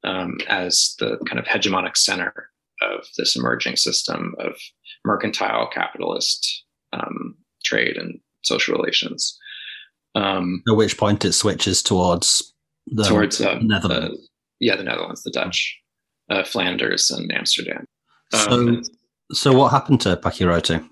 um, 0.04 0.38
as 0.48 0.96
the 1.00 1.18
kind 1.28 1.40
of 1.40 1.46
hegemonic 1.46 1.98
center 1.98 2.50
of 2.82 3.06
this 3.18 3.36
emerging 3.36 3.76
system 3.76 4.36
of 4.40 4.56
mercantile 5.04 5.68
capitalist 5.68 6.64
um, 6.94 7.36
trade 7.64 7.98
and 7.98 8.20
social 8.44 8.76
relations. 8.76 9.38
Um, 10.16 10.64
At 10.68 10.76
which 10.76 10.98
point 10.98 11.26
it 11.26 11.34
switches 11.34 11.84
towards 11.84 12.54
the 12.88 13.04
towards 13.04 13.42
uh, 13.42 13.60
Netherlands. 13.62 14.29
Yeah, 14.60 14.76
the 14.76 14.84
Netherlands, 14.84 15.24
the 15.24 15.32
Dutch, 15.32 15.80
uh, 16.30 16.44
Flanders, 16.44 17.10
and 17.10 17.32
Amsterdam. 17.32 17.86
Um, 18.34 18.84
so, 18.84 18.92
so 19.32 19.54
what 19.54 19.70
happened 19.72 20.02
to 20.02 20.18
Pacchiarotto? 20.18 20.88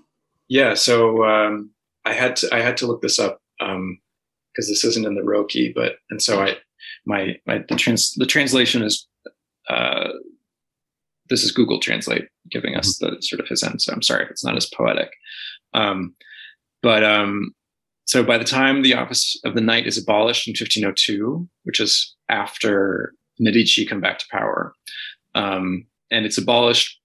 Yeah, 0.48 0.74
so 0.74 1.24
um, 1.24 1.70
I 2.04 2.14
had 2.14 2.36
to 2.36 2.54
I 2.54 2.60
had 2.60 2.76
to 2.78 2.86
look 2.86 3.02
this 3.02 3.18
up 3.18 3.40
because 3.58 3.74
um, 3.76 3.98
this 4.56 4.84
isn't 4.84 5.06
in 5.06 5.14
the 5.14 5.22
Rocke, 5.22 5.74
but 5.74 5.96
and 6.10 6.22
so 6.22 6.42
I 6.42 6.56
my 7.06 7.36
my 7.46 7.62
the 7.68 7.76
trans 7.76 8.14
the 8.14 8.26
translation 8.26 8.82
is 8.82 9.06
uh, 9.68 10.08
this 11.28 11.42
is 11.42 11.52
Google 11.52 11.80
Translate 11.80 12.28
giving 12.50 12.74
us 12.74 12.98
mm-hmm. 12.98 13.14
the 13.16 13.22
sort 13.22 13.40
of 13.40 13.48
his 13.48 13.62
end. 13.62 13.82
So 13.82 13.92
I'm 13.92 14.02
sorry 14.02 14.24
if 14.24 14.30
it's 14.30 14.44
not 14.44 14.56
as 14.56 14.66
poetic. 14.66 15.10
Um, 15.74 16.14
but 16.82 17.04
um, 17.04 17.52
so 18.06 18.22
by 18.22 18.38
the 18.38 18.44
time 18.44 18.82
the 18.82 18.94
office 18.94 19.38
of 19.44 19.54
the 19.54 19.60
night 19.60 19.86
is 19.86 19.98
abolished 19.98 20.48
in 20.48 20.52
1502, 20.52 21.46
which 21.64 21.80
is 21.80 22.16
after 22.30 23.12
Medici 23.38 23.86
come 23.86 24.00
back 24.00 24.18
to 24.18 24.26
power. 24.30 24.74
Um, 25.34 25.86
and 26.10 26.24
it's 26.24 26.38
abolished, 26.38 26.98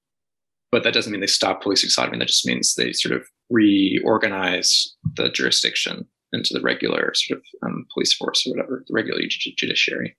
but 0.72 0.84
that 0.84 0.94
doesn't 0.94 1.12
mean 1.12 1.22
they 1.22 1.28
stop 1.28 1.62
policing 1.62 1.90
sodomy. 1.90 2.18
That 2.20 2.28
just 2.28 2.46
means 2.46 2.76
they 2.76 2.94
sort 2.94 3.16
of 3.16 3.24
reorganize 3.50 4.96
the 5.16 5.30
jurisdiction 5.30 6.08
into 6.32 6.54
the 6.54 6.62
regular 6.62 7.14
sort 7.14 7.40
of 7.40 7.46
um, 7.68 7.86
police 7.94 8.14
force 8.14 8.46
or 8.48 8.52
whatever, 8.52 8.84
the 8.88 8.94
regular 8.94 9.22
judiciary. 9.28 10.16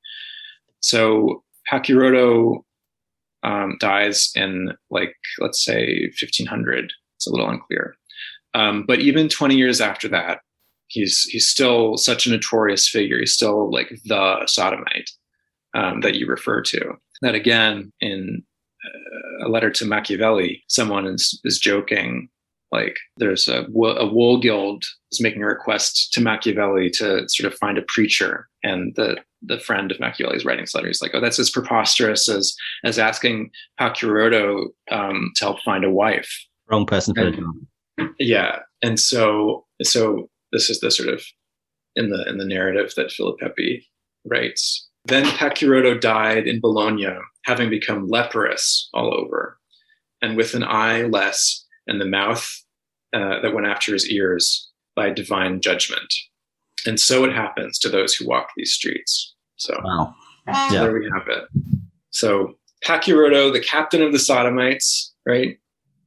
So 0.81 1.43
Pacchiarotto 1.71 2.63
um, 3.43 3.77
dies 3.81 4.31
in 4.35 4.73
like, 4.91 5.17
let's 5.41 5.65
say 5.65 6.11
1500. 6.21 6.93
It's 7.17 7.27
a 7.27 7.31
little 7.31 7.49
unclear. 7.49 7.97
Um, 8.55 8.85
but 8.87 9.01
even 9.01 9.29
20 9.29 9.57
years 9.57 9.81
after 9.81 10.09
that, 10.09 10.39
he's 10.87 11.23
he's 11.23 11.49
still 11.49 11.97
such 11.97 12.27
a 12.27 12.31
notorious 12.31 12.89
figure. 12.89 13.19
He's 13.19 13.35
still 13.35 13.71
like 13.73 13.89
the 14.05 14.47
sodomite 14.47 15.11
um, 15.75 16.01
that 16.01 16.15
you 16.15 16.27
refer 16.27 16.63
to. 16.63 16.95
That 17.23 17.35
again, 17.35 17.93
in 18.01 18.43
uh, 18.85 19.47
a 19.47 19.49
letter 19.49 19.71
to 19.71 19.85
Machiavelli, 19.85 20.63
someone 20.69 21.07
is, 21.07 21.41
is 21.45 21.59
joking 21.59 22.29
like 22.75 22.99
there's 23.19 23.47
a, 23.47 23.63
a 23.63 24.07
wool 24.13 24.41
guild 24.41 24.83
is 25.13 25.21
making 25.21 25.43
a 25.43 25.47
request 25.47 26.13
to 26.13 26.21
Machiavelli 26.21 26.91
to 26.91 27.27
sort 27.29 27.51
of 27.51 27.57
find 27.59 27.79
a 27.79 27.83
preacher, 27.83 28.49
and 28.65 28.93
the 28.97 29.17
the 29.43 29.61
friend 29.61 29.93
of 29.93 30.01
Machiavelli's 30.01 30.41
is 30.41 30.45
writing 30.45 30.65
this 30.65 30.75
letter. 30.75 30.89
He's 30.89 31.01
like, 31.01 31.13
"Oh, 31.15 31.21
that's 31.21 31.39
as 31.39 31.51
preposterous 31.51 32.29
as 32.29 32.55
as 32.83 32.99
asking 32.99 33.51
Pacchiarotto 33.81 34.67
um, 34.91 35.31
to 35.37 35.45
help 35.45 35.61
find 35.63 35.85
a 35.85 35.91
wife." 35.91 36.29
Wrong 36.69 36.85
person 36.85 37.15
for 37.15 37.27
and, 37.27 38.15
Yeah, 38.19 38.59
and 38.83 38.99
so 38.99 39.67
so 39.83 40.29
this 40.51 40.69
is 40.69 40.81
the 40.81 40.91
sort 40.91 41.11
of 41.11 41.25
in 41.95 42.11
the 42.11 42.29
in 42.29 42.39
the 42.39 42.45
narrative 42.45 42.93
that 42.97 43.11
Filipepi 43.11 43.85
writes. 44.25 44.89
Then 45.07 45.25
Pacchiarotto 45.25 46.01
died 46.01 46.47
in 46.47 46.61
Bologna, 46.61 47.09
having 47.45 47.69
become 47.69 48.09
leprous 48.09 48.89
all 48.95 49.15
over, 49.15 49.59
and 50.23 50.37
with 50.37 50.55
an 50.55 50.65
eye 50.65 51.03
less 51.03 51.67
and 51.87 52.01
the 52.01 52.07
mouth 52.07 52.49
uh, 53.13 53.41
that 53.43 53.55
went 53.55 53.67
after 53.67 53.93
his 53.93 54.09
ears 54.09 54.71
by 54.97 55.11
divine 55.11 55.61
judgment. 55.61 56.13
And 56.87 56.99
so 56.99 57.25
it 57.25 57.33
happens 57.33 57.79
to 57.81 57.89
those 57.89 58.15
who 58.15 58.27
walk 58.27 58.49
these 58.57 58.73
streets. 58.73 59.35
So 59.57 59.79
wow. 59.85 60.15
yeah. 60.47 60.69
there 60.71 60.93
we 60.93 61.11
have 61.13 61.29
it. 61.29 61.45
So 62.11 62.55
Pacchiarotto, 62.85 63.53
the 63.53 63.61
captain 63.61 64.03
of 64.03 64.13
the 64.13 64.19
Sodomites, 64.19 65.15
right? 65.27 65.59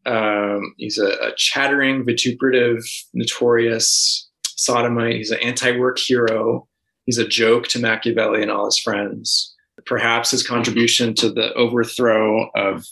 Um, 0.05 0.73
he's 0.77 0.97
a, 0.97 1.09
a 1.21 1.33
chattering, 1.35 2.05
vituperative, 2.05 2.83
notorious 3.13 4.29
sodomite. 4.55 5.15
He's 5.15 5.31
an 5.31 5.39
anti-work 5.41 5.99
hero 5.99 6.67
he's 7.07 7.17
a 7.17 7.27
joke 7.27 7.67
to 7.69 7.79
Machiavelli 7.79 8.43
and 8.43 8.51
all 8.51 8.65
his 8.65 8.77
friends. 8.77 9.55
Perhaps 9.87 10.29
his 10.29 10.45
contribution 10.45 11.15
to 11.15 11.31
the 11.31 11.51
overthrow 11.53 12.49
of 12.55 12.85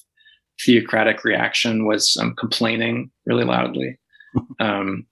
theocratic 0.65 1.23
reaction 1.23 1.85
was 1.85 2.17
um, 2.19 2.33
complaining 2.35 3.11
really 3.27 3.45
loudly. 3.45 3.99
Um, 4.59 5.05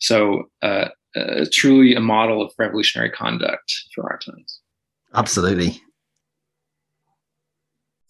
so, 0.00 0.50
uh, 0.60 0.88
uh, 1.16 1.46
truly 1.50 1.94
a 1.94 2.00
model 2.00 2.42
of 2.42 2.52
revolutionary 2.58 3.10
conduct 3.10 3.72
for 3.94 4.04
our 4.04 4.18
times. 4.18 4.60
Absolutely. 5.14 5.80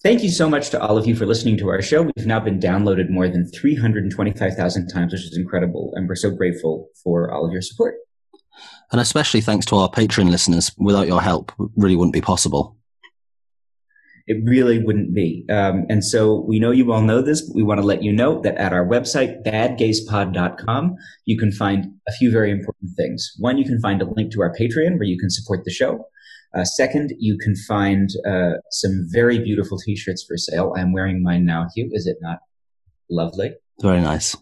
Thank 0.02 0.24
you 0.24 0.30
so 0.30 0.48
much 0.50 0.70
to 0.70 0.80
all 0.80 0.98
of 0.98 1.06
you 1.06 1.14
for 1.14 1.24
listening 1.24 1.56
to 1.58 1.68
our 1.68 1.82
show. 1.82 2.02
We've 2.02 2.26
now 2.26 2.40
been 2.40 2.58
downloaded 2.58 3.10
more 3.10 3.28
than 3.28 3.48
325,000 3.48 4.88
times, 4.88 5.12
which 5.12 5.22
is 5.22 5.36
incredible. 5.36 5.92
And 5.94 6.08
we're 6.08 6.16
so 6.16 6.32
grateful 6.32 6.88
for 7.04 7.30
all 7.32 7.46
of 7.46 7.52
your 7.52 7.62
support. 7.62 7.94
And 8.92 9.00
especially 9.00 9.40
thanks 9.40 9.66
to 9.66 9.76
our 9.76 9.88
Patreon 9.88 10.30
listeners. 10.30 10.72
Without 10.78 11.06
your 11.06 11.22
help, 11.22 11.52
really 11.76 11.96
wouldn't 11.96 12.12
be 12.12 12.20
possible. 12.20 12.76
It 14.26 14.38
really 14.44 14.78
wouldn't 14.78 15.14
be. 15.14 15.44
Um, 15.50 15.86
and 15.88 16.04
so 16.04 16.44
we 16.46 16.60
know 16.60 16.70
you 16.70 16.92
all 16.92 17.02
know 17.02 17.20
this, 17.20 17.40
but 17.42 17.56
we 17.56 17.62
want 17.62 17.80
to 17.80 17.86
let 17.86 18.02
you 18.02 18.12
know 18.12 18.40
that 18.42 18.56
at 18.56 18.72
our 18.72 18.86
website, 18.86 19.44
badgayspod.com, 19.44 20.94
you 21.24 21.36
can 21.36 21.50
find 21.50 21.86
a 22.08 22.12
few 22.12 22.30
very 22.30 22.50
important 22.50 22.90
things. 22.96 23.32
One, 23.38 23.58
you 23.58 23.64
can 23.64 23.80
find 23.80 24.00
a 24.02 24.04
link 24.04 24.32
to 24.32 24.42
our 24.42 24.54
Patreon 24.54 24.98
where 24.98 25.04
you 25.04 25.18
can 25.18 25.30
support 25.30 25.64
the 25.64 25.72
show. 25.72 26.04
Uh, 26.54 26.64
second, 26.64 27.12
you 27.18 27.38
can 27.38 27.54
find 27.56 28.10
uh, 28.26 28.52
some 28.70 29.06
very 29.10 29.38
beautiful 29.38 29.78
t-shirts 29.78 30.24
for 30.26 30.36
sale. 30.36 30.74
I'm 30.76 30.92
wearing 30.92 31.22
mine 31.22 31.44
now, 31.44 31.66
Huw. 31.76 31.88
Is 31.92 32.06
it 32.06 32.18
not 32.20 32.38
lovely? 33.08 33.54
Very 33.80 34.00
nice. 34.00 34.36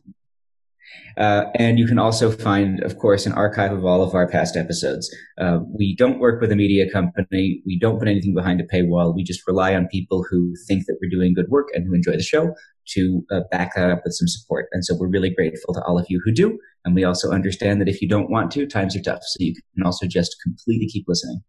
Uh, 1.17 1.47
and 1.57 1.79
you 1.79 1.87
can 1.87 1.99
also 1.99 2.31
find, 2.31 2.81
of 2.83 2.99
course, 2.99 3.27
an 3.27 3.33
archive 3.33 3.73
of 3.73 3.85
all 3.85 4.03
of 4.03 4.15
our 4.15 4.29
past 4.29 4.57
episodes. 4.57 5.15
Uh, 5.39 5.59
we 5.77 5.97
don't 5.97 6.21
work 6.21 6.41
with 6.41 6.53
a 6.53 6.57
media 6.57 6.91
company. 6.91 7.61
We 7.67 7.79
don't 7.79 7.99
put 7.99 8.09
anything 8.09 8.35
behind 8.35 8.61
a 8.61 8.65
paywall. 8.65 9.15
We 9.15 9.25
just 9.25 9.47
rely 9.47 9.75
on 9.75 9.89
people 9.89 10.25
who 10.29 10.55
think 10.67 10.87
that 10.87 10.99
we're 11.03 11.11
doing 11.11 11.35
good 11.35 11.49
work 11.49 11.69
and 11.75 11.85
who 11.85 11.95
enjoy 11.95 12.13
the 12.13 12.23
show 12.23 12.55
to 12.91 13.25
uh, 13.31 13.41
back 13.51 13.75
that 13.75 13.91
up 13.91 14.03
with 14.05 14.15
some 14.15 14.29
support. 14.29 14.67
And 14.73 14.85
so 14.85 14.97
we're 14.97 15.09
really 15.09 15.31
grateful 15.31 15.75
to 15.75 15.83
all 15.85 15.99
of 15.99 16.07
you 16.09 16.21
who 16.25 16.33
do. 16.33 16.59
And 16.85 16.95
we 16.95 17.05
also 17.05 17.31
understand 17.31 17.81
that 17.81 17.89
if 17.89 18.01
you 18.01 18.09
don't 18.09 18.31
want 18.31 18.51
to, 18.53 18.67
times 18.67 18.97
are 18.97 19.03
tough. 19.03 19.21
So 19.23 19.37
you 19.41 19.55
can 19.75 19.85
also 19.85 20.07
just 20.07 20.37
completely 20.43 20.87
keep 20.87 21.05
listening. 21.09 21.43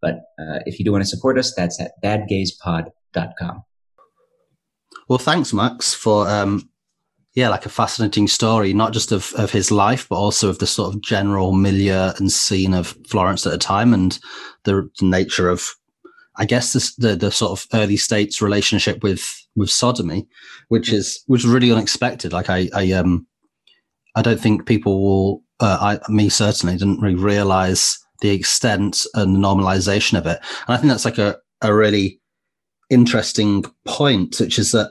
But 0.00 0.16
uh, 0.38 0.60
if 0.66 0.78
you 0.78 0.84
do 0.84 0.92
want 0.92 1.02
to 1.02 1.08
support 1.08 1.38
us, 1.38 1.54
that's 1.54 1.80
at 1.80 1.92
badgayspod.com. 2.02 3.64
Well, 5.08 5.18
thanks, 5.18 5.52
Max, 5.52 5.94
for 5.94 6.28
um, 6.28 6.68
yeah, 7.34 7.48
like 7.48 7.66
a 7.66 7.70
fascinating 7.70 8.28
story, 8.28 8.72
not 8.72 8.92
just 8.92 9.10
of, 9.10 9.32
of 9.36 9.50
his 9.50 9.72
life, 9.72 10.08
but 10.08 10.16
also 10.16 10.48
of 10.48 10.60
the 10.60 10.66
sort 10.66 10.94
of 10.94 11.02
general 11.02 11.52
milieu 11.52 12.12
and 12.16 12.30
scene 12.30 12.74
of 12.74 12.96
Florence 13.08 13.44
at 13.44 13.50
the 13.52 13.58
time 13.58 13.92
and 13.92 14.18
the, 14.62 14.88
the 15.00 15.06
nature 15.06 15.48
of, 15.48 15.68
I 16.36 16.44
guess, 16.44 16.72
this, 16.72 16.94
the 16.96 17.16
the 17.16 17.30
sort 17.30 17.52
of 17.52 17.66
early 17.74 17.96
states 17.96 18.40
relationship 18.40 19.02
with 19.02 19.28
with 19.56 19.70
sodomy, 19.70 20.26
which 20.68 20.92
is 20.92 21.22
which 21.26 21.44
was 21.44 21.52
really 21.52 21.72
unexpected. 21.72 22.32
Like 22.32 22.50
I, 22.50 22.68
I 22.74 22.92
um, 22.92 23.26
I 24.14 24.22
don't 24.22 24.40
think 24.40 24.66
people 24.66 25.02
will, 25.02 25.42
uh, 25.60 25.98
I 26.06 26.10
me 26.12 26.28
certainly 26.28 26.76
didn't 26.76 27.00
really 27.00 27.14
realize 27.16 27.98
the 28.20 28.30
extent 28.30 29.06
and 29.14 29.34
the 29.34 29.40
normalization 29.40 30.16
of 30.16 30.26
it. 30.26 30.38
And 30.66 30.74
I 30.74 30.76
think 30.76 30.88
that's 30.88 31.04
like 31.04 31.18
a 31.18 31.36
a 31.62 31.74
really 31.74 32.20
interesting 32.90 33.64
point, 33.86 34.38
which 34.38 34.58
is 34.58 34.72
that 34.72 34.90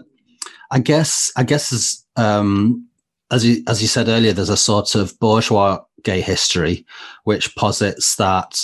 I 0.71 0.79
guess 0.79 1.31
I 1.37 1.43
guess 1.43 1.71
as 1.71 2.02
um, 2.15 2.87
as 3.31 3.45
you 3.45 3.63
as 3.67 3.81
you 3.81 3.87
said 3.87 4.07
earlier, 4.07 4.33
there's 4.33 4.49
a 4.49 4.57
sort 4.57 4.95
of 4.95 5.17
bourgeois 5.19 5.79
gay 6.03 6.21
history 6.21 6.85
which 7.23 7.55
posits 7.55 8.15
that. 8.17 8.59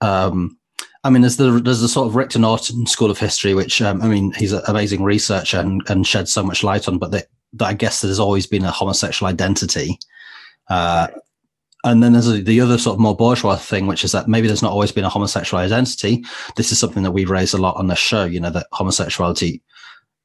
Um, 0.00 0.56
I 1.02 1.08
mean, 1.08 1.22
there's 1.22 1.36
the 1.36 1.50
there's 1.64 1.80
the 1.80 1.88
sort 1.88 2.08
of 2.08 2.16
Rictor 2.16 2.38
Norton 2.38 2.86
School 2.86 3.10
of 3.10 3.18
History, 3.18 3.54
which 3.54 3.80
um, 3.80 4.02
I 4.02 4.08
mean, 4.08 4.32
he's 4.32 4.52
an 4.52 4.62
amazing 4.66 5.02
researcher 5.02 5.58
and, 5.58 5.82
and 5.88 6.06
sheds 6.06 6.32
so 6.32 6.42
much 6.42 6.62
light 6.62 6.88
on. 6.88 6.98
But 6.98 7.12
that, 7.12 7.26
that 7.54 7.66
I 7.66 7.72
guess 7.74 8.00
there's 8.00 8.18
always 8.18 8.46
been 8.46 8.64
a 8.64 8.70
homosexual 8.70 9.30
identity. 9.30 9.98
Uh, 10.68 11.08
and 11.82 12.02
then 12.02 12.12
there's 12.12 12.28
a, 12.28 12.42
the 12.42 12.60
other 12.60 12.76
sort 12.76 12.94
of 12.94 13.00
more 13.00 13.16
bourgeois 13.16 13.56
thing, 13.56 13.86
which 13.86 14.04
is 14.04 14.12
that 14.12 14.28
maybe 14.28 14.46
there's 14.46 14.62
not 14.62 14.72
always 14.72 14.92
been 14.92 15.04
a 15.04 15.08
homosexual 15.08 15.62
identity. 15.62 16.22
This 16.56 16.70
is 16.70 16.78
something 16.78 17.02
that 17.02 17.12
we 17.12 17.24
raise 17.24 17.54
a 17.54 17.58
lot 17.58 17.76
on 17.76 17.86
the 17.86 17.96
show. 17.96 18.24
You 18.24 18.40
know, 18.40 18.50
that 18.50 18.66
homosexuality 18.72 19.62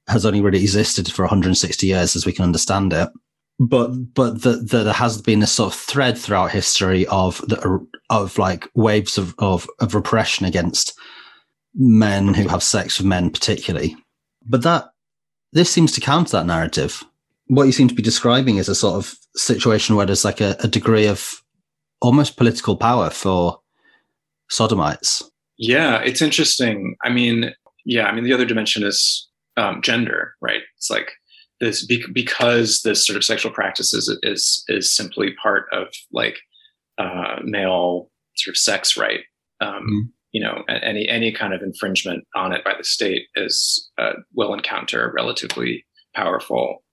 has 0.08 0.26
only 0.26 0.42
really 0.42 0.62
existed 0.62 1.12
for 1.12 1.24
160 1.24 1.88
years 1.88 2.16
as 2.16 2.26
we 2.26 2.32
can 2.32 2.44
understand 2.44 2.94
it. 2.94 3.10
But 3.58 4.14
but 4.14 4.42
the, 4.42 4.58
the, 4.58 4.84
there 4.84 4.94
has 4.94 5.22
been 5.22 5.42
a 5.42 5.48
sort 5.48 5.74
of 5.74 5.80
thread 5.80 6.18
throughout 6.18 6.52
history 6.52 7.08
of 7.08 7.40
the, 7.48 7.88
of 8.10 8.38
like 8.38 8.70
waves 8.76 9.18
of, 9.18 9.34
of 9.40 9.68
of 9.80 9.96
repression 9.96 10.46
against 10.46 10.94
men 11.74 12.34
who 12.34 12.48
have 12.50 12.64
sex 12.64 12.98
with 12.98 13.08
men, 13.08 13.30
particularly. 13.30 13.96
But 14.46 14.64
that 14.64 14.90
this 15.54 15.70
seems 15.70 15.94
to 15.94 16.02
counter 16.02 16.34
that 16.34 16.46
narrative. 16.46 17.02
What 17.48 17.64
you 17.64 17.72
seem 17.72 17.88
to 17.88 17.96
be 17.96 18.04
describing 18.04 18.58
is 18.58 18.68
a 18.68 18.76
sort 18.76 18.96
of 18.96 19.16
situation 19.36 19.96
where 19.96 20.06
there's 20.06 20.26
like 20.26 20.42
a, 20.42 20.58
a 20.60 20.68
degree 20.68 21.08
of 21.08 21.42
almost 22.02 22.38
political 22.38 22.76
power 22.76 23.10
for 23.10 23.60
sodomites. 24.50 25.24
Yeah, 25.58 26.02
it's 26.02 26.22
interesting. 26.22 26.98
I 27.04 27.10
mean, 27.10 27.54
yeah, 27.86 28.08
I 28.08 28.14
mean 28.14 28.26
the 28.26 28.34
other 28.34 28.46
dimension 28.46 28.84
is 28.84 29.30
um, 29.58 29.82
gender, 29.82 30.36
right? 30.42 30.62
It's 30.78 30.90
like 30.90 31.12
this 31.60 31.86
be- 31.86 32.06
because 32.14 32.82
this 32.82 33.06
sort 33.06 33.18
of 33.18 33.24
sexual 33.24 33.52
practice 33.52 33.94
is 33.94 34.18
is 34.24 34.64
is 34.68 34.94
simply 34.94 35.34
part 35.42 35.68
of 35.72 35.88
like 36.12 36.38
uh, 36.98 37.38
male 37.44 38.10
sort 38.36 38.54
of 38.54 38.58
sex 38.58 38.98
right. 38.98 39.22
Um, 39.62 39.74
mm-hmm. 39.74 40.00
You 40.32 40.44
know, 40.44 40.64
any 40.68 41.08
any 41.08 41.32
kind 41.32 41.54
of 41.54 41.62
infringement 41.62 42.26
on 42.36 42.52
it 42.52 42.64
by 42.66 42.74
the 42.78 42.84
state 42.84 43.28
is 43.36 43.90
uh, 43.98 44.14
will 44.34 44.54
encounter 44.54 45.08
a 45.08 45.14
relatively 45.14 45.86
powerful 46.14 46.84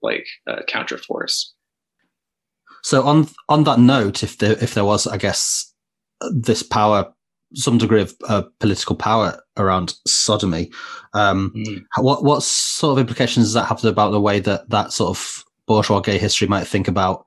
like 0.00 0.26
uh, 0.48 0.60
counterforce. 0.68 1.46
So 2.84 3.02
on 3.02 3.28
on 3.48 3.64
that 3.64 3.80
note, 3.80 4.22
if 4.22 4.38
there 4.38 4.52
if 4.62 4.74
there 4.74 4.84
was, 4.84 5.06
I 5.06 5.16
guess, 5.16 5.72
this 6.30 6.62
power 6.62 7.13
some 7.54 7.78
degree 7.78 8.00
of 8.02 8.14
uh, 8.28 8.42
political 8.60 8.96
power 8.96 9.40
around 9.56 9.94
sodomy. 10.06 10.70
Um, 11.12 11.52
mm. 11.56 11.84
What 11.98 12.24
what 12.24 12.42
sort 12.42 12.92
of 12.92 12.98
implications 12.98 13.46
does 13.46 13.54
that 13.54 13.66
have 13.66 13.84
about 13.84 14.10
the 14.10 14.20
way 14.20 14.40
that 14.40 14.68
that 14.70 14.92
sort 14.92 15.10
of 15.10 15.44
bourgeois 15.66 16.00
gay 16.00 16.18
history 16.18 16.46
might 16.48 16.66
think 16.66 16.88
about 16.88 17.24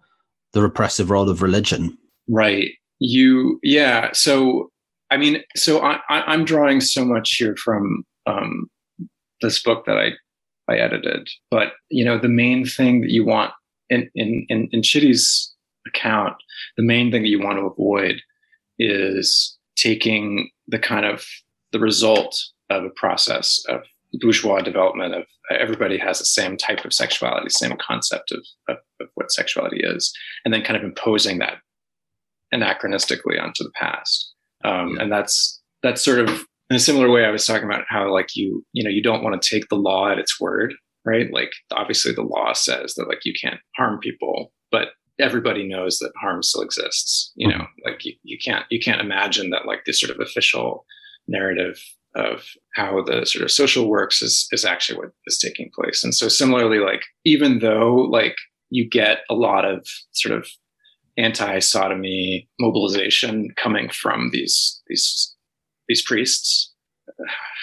the 0.53 0.61
repressive 0.61 1.09
role 1.09 1.29
of 1.29 1.41
religion? 1.41 1.97
Right. 2.27 2.71
You. 2.99 3.59
Yeah. 3.63 4.11
So 4.13 4.71
I 5.09 5.17
mean, 5.17 5.43
so 5.55 5.79
I, 5.79 5.99
I 6.09 6.33
am 6.33 6.45
drawing 6.45 6.81
so 6.81 7.05
much 7.05 7.35
here 7.35 7.55
from 7.55 8.03
um, 8.25 8.69
this 9.41 9.61
book 9.61 9.85
that 9.85 9.97
I 9.97 10.11
I 10.69 10.77
edited, 10.77 11.29
but 11.49 11.73
you 11.89 12.03
know, 12.03 12.17
the 12.17 12.27
main 12.27 12.65
thing 12.65 13.01
that 13.01 13.11
you 13.11 13.25
want 13.25 13.53
in 13.89 14.09
in 14.15 14.45
in, 14.49 14.67
in 14.71 14.81
Chitty's 14.81 15.53
account, 15.87 16.35
the 16.75 16.83
main 16.83 17.11
thing 17.11 17.21
that 17.21 17.29
you 17.29 17.41
want 17.41 17.57
to 17.57 17.65
avoid 17.65 18.21
is 18.77 19.56
taking 19.77 20.49
the 20.67 20.79
kind 20.79 21.05
of 21.05 21.25
the 21.71 21.79
result 21.79 22.37
of 22.69 22.83
a 22.83 22.89
process 22.89 23.63
of 23.69 23.81
bourgeois 24.21 24.61
development 24.61 25.13
of 25.13 25.23
everybody 25.51 25.97
has 25.97 26.19
the 26.19 26.25
same 26.25 26.57
type 26.57 26.85
of 26.85 26.93
sexuality, 26.93 27.49
same 27.49 27.77
concept 27.79 28.31
of, 28.31 28.45
of, 28.67 28.77
of 28.99 29.07
what 29.15 29.31
sexuality 29.31 29.81
is, 29.83 30.13
and 30.43 30.53
then 30.53 30.63
kind 30.63 30.77
of 30.77 30.83
imposing 30.83 31.39
that 31.39 31.57
anachronistically 32.53 33.41
onto 33.41 33.63
the 33.63 33.71
past. 33.75 34.33
Um, 34.63 34.97
and 34.99 35.11
that's 35.11 35.61
that's 35.83 36.03
sort 36.03 36.19
of 36.19 36.45
in 36.69 36.75
a 36.75 36.79
similar 36.79 37.09
way 37.09 37.25
I 37.25 37.31
was 37.31 37.45
talking 37.45 37.65
about 37.65 37.85
how 37.87 38.11
like 38.11 38.35
you 38.35 38.65
you 38.73 38.83
know 38.83 38.89
you 38.89 39.03
don't 39.03 39.23
want 39.23 39.41
to 39.41 39.49
take 39.49 39.69
the 39.69 39.75
law 39.75 40.09
at 40.09 40.19
its 40.19 40.39
word, 40.39 40.73
right? 41.05 41.31
Like 41.31 41.51
obviously 41.71 42.13
the 42.13 42.23
law 42.23 42.53
says 42.53 42.95
that 42.95 43.07
like 43.07 43.23
you 43.23 43.33
can't 43.39 43.59
harm 43.75 43.99
people, 43.99 44.51
but 44.71 44.89
everybody 45.19 45.67
knows 45.67 45.99
that 45.99 46.11
harm 46.19 46.43
still 46.43 46.61
exists 46.61 47.31
you 47.35 47.47
know 47.47 47.65
like 47.85 48.03
you, 48.05 48.13
you 48.23 48.37
can't 48.43 48.65
you 48.69 48.79
can't 48.79 49.01
imagine 49.01 49.49
that 49.49 49.65
like 49.65 49.85
this 49.85 49.99
sort 49.99 50.11
of 50.11 50.19
official 50.19 50.85
narrative 51.27 51.79
of 52.17 52.43
how 52.73 53.03
the 53.03 53.25
sort 53.25 53.43
of 53.43 53.51
social 53.51 53.87
works 53.87 54.21
is 54.21 54.47
is 54.51 54.65
actually 54.65 54.97
what 54.97 55.11
is 55.27 55.37
taking 55.37 55.69
place. 55.73 56.03
And 56.03 56.13
so 56.13 56.27
similarly 56.27 56.79
like 56.79 57.03
even 57.23 57.59
though 57.59 57.95
like 57.95 58.35
you 58.69 58.89
get 58.89 59.19
a 59.29 59.35
lot 59.35 59.65
of 59.65 59.85
sort 60.11 60.37
of 60.37 60.47
anti-sodomy 61.17 62.49
mobilization 62.59 63.49
coming 63.55 63.89
from 63.89 64.29
these 64.31 64.81
these 64.87 65.35
these 65.87 66.03
priests 66.03 66.73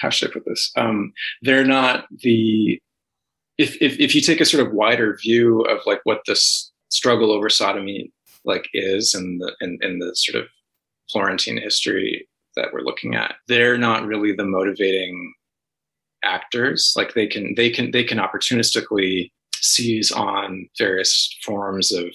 how 0.00 0.08
should 0.08 0.30
i 0.30 0.32
put 0.32 0.44
this? 0.46 0.70
Um 0.76 1.12
they're 1.42 1.66
not 1.66 2.06
the 2.22 2.78
if, 3.58 3.80
if 3.80 3.98
if 4.00 4.14
you 4.14 4.20
take 4.20 4.40
a 4.40 4.44
sort 4.44 4.66
of 4.66 4.72
wider 4.72 5.16
view 5.20 5.62
of 5.62 5.80
like 5.86 6.00
what 6.04 6.20
this 6.26 6.72
struggle 6.94 7.32
over 7.32 7.48
sodomy 7.48 8.12
like 8.44 8.68
is 8.72 9.14
in 9.14 9.38
the 9.38 9.54
in, 9.60 9.98
the 9.98 10.14
sort 10.14 10.42
of 10.42 10.48
Florentine 11.10 11.58
history 11.58 12.28
that 12.56 12.68
we're 12.72 12.80
looking 12.80 13.14
at, 13.14 13.34
they're 13.48 13.76
not 13.76 14.06
really 14.06 14.32
the 14.32 14.44
motivating 14.44 15.34
actors. 16.22 16.92
Like 16.96 17.14
they 17.14 17.26
can 17.26 17.54
they 17.56 17.70
can 17.70 17.90
they 17.90 18.04
can 18.04 18.18
opportunistically 18.18 19.30
seize 19.56 20.12
on 20.12 20.68
various 20.78 21.34
forms 21.42 21.92
of 21.92 22.06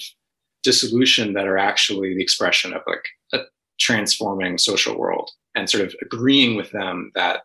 dissolution 0.64 1.34
that 1.34 1.47
are 1.47 1.57
actually 1.57 2.14
the 2.15 2.23
expression 2.23 2.73
of 2.73 2.81
like 2.88 3.06
a 3.34 3.39
transforming 3.80 4.57
social 4.57 4.97
world 4.97 5.31
and 5.56 5.69
sort 5.69 5.84
of 5.84 5.95
agreeing 6.01 6.56
with 6.56 6.72
them 6.72 7.11
that 7.15 7.43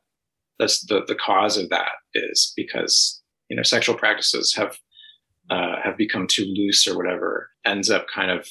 that's 0.59 0.85
the, 0.87 1.05
the 1.07 1.15
cause 1.15 1.57
of 1.57 1.69
that 1.71 1.93
is 2.15 2.53
because 2.57 3.23
you 3.49 3.57
know 3.57 3.63
sexual 3.63 3.95
practices 3.95 4.55
have 4.55 4.79
uh, 5.51 5.77
have 5.83 5.97
become 5.97 6.27
too 6.27 6.45
loose 6.57 6.87
or 6.87 6.97
whatever 6.97 7.51
ends 7.65 7.91
up 7.91 8.07
kind 8.09 8.31
of 8.31 8.49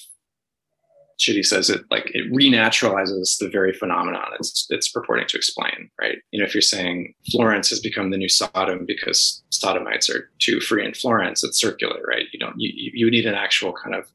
Chitty 1.20 1.44
says 1.44 1.70
it 1.70 1.82
like 1.92 2.10
it 2.14 2.32
renaturalizes 2.34 3.38
the 3.40 3.48
very 3.48 3.72
phenomenon 3.72 4.26
it's 4.40 4.66
it's 4.70 4.90
purporting 4.90 5.28
to 5.28 5.38
explain, 5.38 5.90
right? 6.02 6.18
You 6.32 6.40
know, 6.40 6.46
if 6.46 6.56
you're 6.56 6.62
saying 6.62 7.14
Florence 7.32 7.70
has 7.70 7.80
become 7.80 8.10
the 8.10 8.18
new 8.18 8.28
Sodom 8.28 8.86
because 8.86 9.44
sodomites 9.50 10.10
are 10.10 10.30
too 10.40 10.60
free 10.60 10.84
in 10.86 10.94
Florence, 10.94 11.44
it's 11.44 11.60
circular, 11.60 12.02
right? 12.08 12.26
You 12.34 12.40
don't 12.40 12.56
you 12.58 12.92
you 12.94 13.12
need 13.12 13.26
an 13.28 13.36
actual 13.36 13.74
kind 13.74 13.96
of 13.96 14.06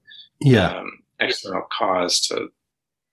yeah 0.41 0.71
um, 0.77 0.91
external 1.21 1.63
cause 1.77 2.21
to 2.29 2.49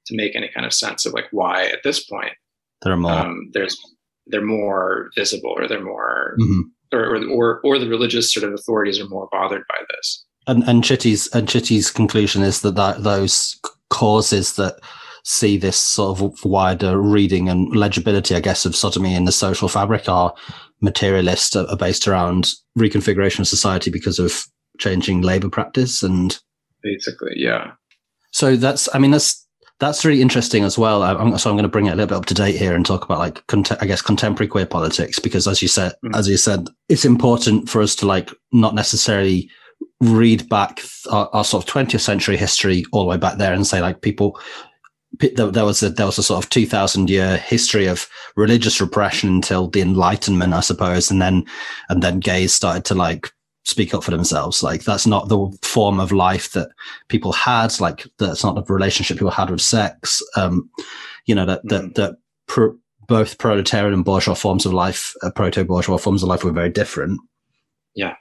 to 0.07 0.15
make 0.15 0.35
any 0.35 0.49
kind 0.49 0.65
of 0.65 0.73
sense 0.73 1.05
of 1.05 1.13
like 1.13 1.25
why 1.31 1.65
at 1.65 1.83
this 1.83 2.03
point 2.03 2.33
there 2.81 2.93
are 2.93 2.97
more 2.97 3.11
um, 3.11 3.51
there's 3.53 3.79
they're 4.27 4.41
more 4.41 5.11
visible 5.15 5.51
or 5.55 5.67
they're 5.67 5.83
more 5.83 6.35
Mhm. 6.39 6.71
Or, 6.93 7.23
or 7.29 7.61
or 7.63 7.79
the 7.79 7.89
religious 7.89 8.33
sort 8.33 8.45
of 8.45 8.53
authorities 8.53 8.99
are 8.99 9.07
more 9.07 9.27
bothered 9.31 9.63
by 9.69 9.77
this. 9.89 10.25
and 10.47 10.63
and 10.63 10.83
Chitty's 10.83 11.27
and 11.33 11.47
Chitty's 11.47 11.91
conclusion 11.91 12.43
is 12.43 12.61
that, 12.61 12.75
that 12.75 13.03
those 13.03 13.59
causes 13.89 14.55
that 14.55 14.79
see 15.23 15.57
this 15.57 15.77
sort 15.77 16.21
of 16.21 16.45
wider 16.45 17.01
reading 17.01 17.49
and 17.49 17.75
legibility, 17.75 18.35
I 18.35 18.39
guess, 18.39 18.65
of 18.65 18.75
sodomy 18.75 19.15
in 19.15 19.25
the 19.25 19.31
social 19.31 19.67
fabric 19.67 20.07
are 20.07 20.33
materialist, 20.81 21.55
are, 21.55 21.67
are 21.67 21.77
based 21.77 22.07
around 22.07 22.51
reconfiguration 22.77 23.39
of 23.39 23.47
society 23.47 23.89
because 23.89 24.19
of 24.19 24.45
changing 24.77 25.21
labor 25.21 25.49
practice, 25.49 26.03
and 26.03 26.39
Basically, 26.83 27.33
yeah. 27.35 27.71
so 28.31 28.55
that's 28.55 28.87
I 28.93 28.99
mean 28.99 29.11
that's 29.11 29.44
that's 29.79 30.05
really 30.05 30.21
interesting 30.21 30.63
as 30.63 30.77
well. 30.77 31.03
I'm, 31.03 31.37
so 31.37 31.49
I'm 31.49 31.55
going 31.55 31.63
to 31.63 31.69
bring 31.69 31.87
it 31.87 31.91
a 31.91 31.95
little 31.95 32.07
bit 32.07 32.17
up 32.17 32.25
to 32.27 32.33
date 32.33 32.55
here 32.55 32.75
and 32.75 32.85
talk 32.85 33.03
about 33.03 33.19
like 33.19 33.45
cont- 33.47 33.81
I 33.81 33.85
guess 33.85 34.01
contemporary 34.01 34.47
queer 34.47 34.65
politics 34.65 35.19
because 35.19 35.47
as 35.47 35.61
you 35.61 35.67
said, 35.67 35.93
Mhm. 36.03 36.15
as 36.17 36.27
you 36.29 36.37
said, 36.37 36.67
it's 36.89 37.05
important 37.05 37.69
for 37.69 37.81
us 37.81 37.95
to 37.97 38.05
like 38.05 38.31
not 38.53 38.73
necessarily 38.75 39.49
read 39.99 40.47
back 40.49 40.81
our, 41.11 41.29
our 41.33 41.43
sort 41.43 41.63
of 41.63 41.69
20th 41.73 41.99
century 42.01 42.37
history 42.37 42.85
all 42.91 43.01
the 43.03 43.07
way 43.09 43.17
back 43.17 43.37
there 43.37 43.53
and 43.53 43.67
say 43.67 43.81
like 43.81 44.01
people 44.01 44.39
pe- 45.19 45.33
there, 45.33 45.51
there 45.51 45.65
was 45.65 45.83
a 45.83 45.89
there 45.89 46.05
was 46.05 46.17
a 46.17 46.23
sort 46.23 46.43
of 46.43 46.49
2000 46.49 47.09
year 47.09 47.37
history 47.37 47.85
of 47.87 48.07
religious 48.37 48.79
repression 48.79 49.29
until 49.29 49.67
the 49.69 49.81
enlightenment 49.81 50.53
i 50.53 50.59
suppose 50.59 51.11
and 51.11 51.21
then 51.21 51.43
and 51.89 52.01
then 52.01 52.19
gays 52.19 52.53
started 52.53 52.83
to 52.85 52.95
like 52.95 53.31
speak 53.65 53.93
up 53.93 54.03
for 54.03 54.11
themselves 54.11 54.61
like 54.63 54.83
that's 54.83 55.07
not 55.07 55.27
the 55.27 55.57
form 55.63 55.99
of 55.99 56.11
life 56.11 56.51
that 56.51 56.69
people 57.07 57.33
had 57.33 57.77
like 57.79 58.05
that's 58.19 58.43
not 58.43 58.53
the 58.55 58.73
relationship 58.73 59.17
people 59.17 59.31
had 59.31 59.49
with 59.49 59.59
sex 59.61 60.21
um 60.35 60.69
you 61.25 61.33
know 61.35 61.45
that 61.45 61.61
that 61.67 61.83
Mhm. 61.83 61.95
that 61.95 62.15
pro- 62.47 62.77
both 63.07 63.37
proletarian 63.37 63.93
and 63.93 64.05
bourgeois 64.05 64.35
forms 64.35 64.65
of 64.65 64.73
life 64.73 65.13
uh, 65.23 65.31
proto 65.31 65.63
bourgeois 65.63 65.97
forms 65.97 66.21
of 66.23 66.29
life 66.29 66.43
were 66.43 66.51
very 66.51 66.69
different 66.69 67.19
Yeah. 67.95 68.13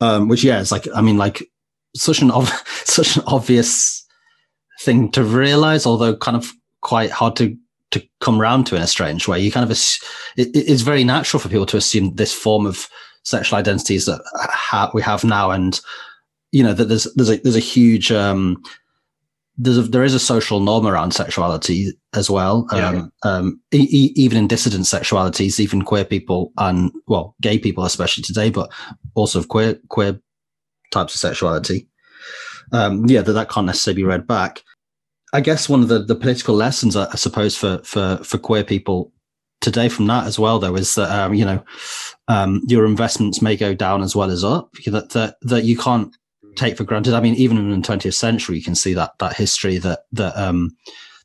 um 0.00 0.28
which 0.28 0.44
yeah 0.44 0.60
it's 0.60 0.72
like 0.72 0.86
i 0.94 1.00
mean 1.00 1.16
like 1.18 1.42
such 1.96 2.20
an 2.22 2.30
ob- 2.30 2.46
such 2.84 3.16
an 3.16 3.22
obvious 3.26 4.04
thing 4.80 5.10
to 5.12 5.22
realize 5.22 5.86
although 5.86 6.16
kind 6.16 6.36
of 6.36 6.52
quite 6.82 7.10
hard 7.10 7.36
to 7.36 7.56
to 7.92 8.02
come 8.20 8.40
round 8.40 8.66
to 8.66 8.76
in 8.76 8.82
a 8.82 8.86
strange 8.86 9.28
way 9.28 9.38
you 9.40 9.52
kind 9.52 9.64
of 9.64 9.70
ass- 9.70 10.00
it, 10.36 10.48
it's 10.54 10.82
very 10.82 11.04
natural 11.04 11.40
for 11.40 11.48
people 11.48 11.66
to 11.66 11.76
assume 11.76 12.14
this 12.14 12.32
form 12.32 12.66
of 12.66 12.88
sexual 13.24 13.58
identities 13.58 14.06
that 14.06 14.20
ha- 14.34 14.90
we 14.94 15.02
have 15.02 15.24
now. 15.24 15.50
And 15.50 15.80
you 16.52 16.62
know 16.62 16.74
that 16.74 16.84
there's 16.86 17.04
there's 17.14 17.30
a 17.30 17.36
there's 17.38 17.56
a 17.56 17.60
huge 17.60 18.12
um 18.12 18.62
there's 19.58 19.78
a, 19.78 19.82
there 19.82 20.04
is 20.04 20.14
a 20.14 20.18
social 20.18 20.60
norm 20.60 20.86
around 20.86 21.12
sexuality 21.12 21.92
as 22.14 22.30
well. 22.30 22.66
Yeah. 22.72 22.88
um, 22.88 23.12
um 23.24 23.60
e- 23.72 24.12
even 24.14 24.38
in 24.38 24.48
dissident 24.48 24.84
sexualities 24.84 25.60
even 25.60 25.82
queer 25.82 26.04
people 26.04 26.52
and 26.58 26.92
well 27.06 27.34
gay 27.40 27.58
people 27.58 27.84
especially 27.84 28.22
today 28.22 28.50
but 28.50 28.70
also 29.14 29.38
of 29.38 29.48
queer 29.48 29.78
queer 29.88 30.20
types 30.90 31.14
of 31.14 31.20
sexuality. 31.20 31.88
Um 32.72 33.06
yeah 33.06 33.22
that 33.22 33.32
that 33.32 33.50
can't 33.50 33.66
necessarily 33.66 34.02
be 34.02 34.06
read 34.06 34.26
back. 34.26 34.62
I 35.32 35.40
guess 35.40 35.68
one 35.68 35.82
of 35.82 35.88
the 35.88 36.00
the 36.00 36.14
political 36.14 36.54
lessons 36.54 36.96
i, 36.96 37.06
I 37.10 37.16
suppose 37.16 37.56
for 37.56 37.78
for 37.84 38.18
for 38.22 38.38
queer 38.38 38.64
people 38.64 39.12
today 39.62 39.88
from 39.88 40.06
that 40.08 40.26
as 40.26 40.38
well 40.38 40.58
though 40.58 40.74
is 40.74 40.94
that 40.96 41.10
um 41.10 41.32
you 41.32 41.44
know 41.44 41.62
um 42.28 42.60
your 42.66 42.84
investments 42.84 43.40
may 43.40 43.56
go 43.56 43.72
down 43.74 44.02
as 44.02 44.14
well 44.14 44.30
as 44.30 44.44
up 44.44 44.70
that 44.86 45.10
that, 45.10 45.36
that 45.42 45.64
you 45.64 45.76
can't 45.78 46.14
take 46.56 46.76
for 46.76 46.84
granted 46.84 47.14
i 47.14 47.20
mean 47.20 47.34
even 47.36 47.56
in 47.56 47.70
the 47.70 47.76
20th 47.88 48.14
century 48.14 48.56
you 48.58 48.62
can 48.62 48.74
see 48.74 48.92
that 48.92 49.12
that 49.18 49.34
history 49.34 49.78
that 49.78 50.00
that 50.12 50.36
um 50.36 50.70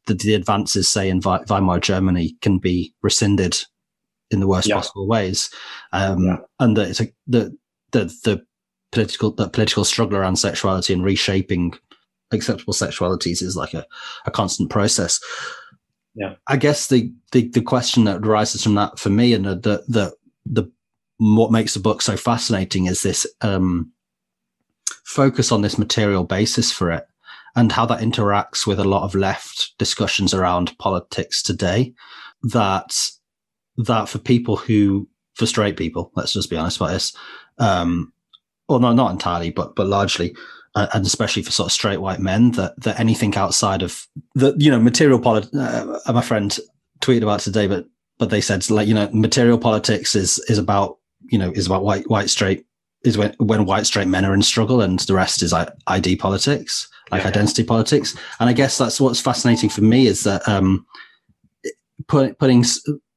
that 0.06 0.20
the 0.20 0.34
advances 0.34 0.88
say 0.88 1.10
in 1.10 1.20
weimar 1.20 1.80
germany 1.82 2.38
can 2.42 2.58
be 2.60 2.94
rescinded 3.02 3.58
in 4.32 4.40
the 4.40 4.48
worst 4.48 4.68
Yeah. 4.68 4.76
possible 4.76 5.08
ways 5.08 5.50
um 5.92 6.24
Yeah. 6.24 6.38
and 6.60 6.78
that 6.78 6.90
it's 6.90 7.02
a 7.02 7.12
the 7.26 7.58
the 7.92 8.06
the 8.24 8.46
political 8.92 9.32
the 9.32 9.50
political 9.50 9.84
struggle 9.84 10.18
around 10.18 10.38
sexuality 10.38 10.94
and 10.94 11.04
reshaping 11.04 11.74
acceptable 12.32 12.74
sexualities 12.74 13.42
is 13.42 13.56
like 13.56 13.74
a, 13.74 13.86
a 14.26 14.32
constant 14.32 14.70
process. 14.70 15.20
Yeah. 16.18 16.34
I 16.48 16.58
guess 16.58 16.88
the, 16.88 17.14
the 17.32 17.48
the 17.50 17.62
question 17.62 18.06
that 18.06 18.26
arises 18.26 18.64
from 18.64 18.74
that 18.74 18.98
for 18.98 19.12
me 19.12 19.34
and 19.34 19.46
the 19.46 19.56
the 19.56 19.84
the, 19.88 20.14
the 20.48 20.72
what 21.20 21.52
makes 21.52 21.76
the 21.76 21.80
book 21.80 22.02
so 22.02 22.18
fascinating 22.18 22.88
is 22.88 23.04
this 23.04 23.28
um 23.42 23.92
focus 25.06 25.52
on 25.52 25.62
this 25.62 25.78
material 25.78 26.24
basis 26.24 26.72
for 26.72 26.92
it 26.92 27.06
and 27.56 27.72
how 27.72 27.86
that 27.86 28.02
interacts 28.02 28.66
with 28.66 28.80
a 28.80 28.84
lot 28.84 29.04
of 29.04 29.14
left 29.14 29.74
discussions 29.78 30.34
around 30.34 30.76
politics 30.80 31.44
today 31.44 31.94
that 32.42 33.10
that 33.78 34.10
for 34.10 34.18
people 34.18 34.56
who 34.56 35.08
for 35.36 35.46
straight 35.46 35.78
people 35.78 36.12
let's 36.16 36.34
just 36.34 36.50
be 36.50 36.58
honest 36.58 36.78
about 36.78 36.90
this 36.90 37.16
um 37.60 38.12
well 38.68 38.80
no 38.80 38.92
not 38.92 39.12
entirely 39.12 39.52
but 39.52 39.76
but 39.76 39.86
largely 39.86 40.36
and 40.94 41.06
especially 41.06 41.42
for 41.44 41.52
sort 41.52 41.68
of 41.68 41.72
straight 41.72 42.02
white 42.02 42.20
men 42.20 42.52
that 42.52 42.80
that 42.82 43.00
anything 43.00 43.36
outside 43.36 43.82
of 43.82 44.08
the 44.36 44.54
you 44.58 44.70
know 44.72 44.80
material 44.80 45.20
politics 45.20 45.56
uh, 45.56 46.12
my 46.14 46.22
friend 46.22 46.60
tweeted 47.00 47.24
about 47.24 47.40
today 47.40 47.68
but 47.68 47.86
but 48.20 48.30
they 48.30 48.42
said 48.42 48.70
like 48.70 48.88
you 48.88 48.94
know 48.94 49.10
material 49.14 49.58
politics 49.58 50.16
is 50.16 50.40
is 50.50 50.58
about 50.58 50.98
you 51.32 51.38
know 51.38 51.52
is 51.52 51.66
about 51.68 51.84
white 51.84 52.10
white 52.10 52.30
straight 52.30 52.66
is 53.04 53.18
when 53.18 53.34
when 53.40 53.66
white 53.66 53.86
straight 53.86 54.08
men 54.08 54.26
are 54.26 54.34
in 54.34 54.42
struggle 54.42 54.82
and 54.82 55.00
the 55.02 55.14
rest 55.14 55.42
is 55.44 55.52
like 55.54 55.70
id 55.88 56.16
politics 56.18 56.88
like 57.12 57.22
Yeah. 57.24 57.30
identity 57.30 57.64
politics 57.64 58.16
and 58.40 58.50
i 58.50 58.54
guess 58.54 58.78
that's 58.78 59.00
what's 59.00 59.22
fascinating 59.22 59.70
for 59.70 59.82
me 59.82 60.08
is 60.08 60.24
that 60.24 60.48
um 60.48 60.86
put, 62.08 62.38
putting 62.40 62.64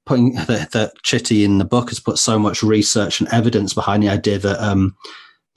putting 0.07 0.35
the 0.75 0.93
chitty 1.03 1.45
in 1.45 1.59
the 1.59 1.65
book 1.65 1.89
has 1.89 2.01
put 2.01 2.19
so 2.19 2.39
much 2.39 2.63
research 2.63 3.21
and 3.21 3.29
evidence 3.33 3.75
behind 3.75 4.03
the 4.03 4.09
idea 4.09 4.39
that 4.39 4.61
um 4.63 4.97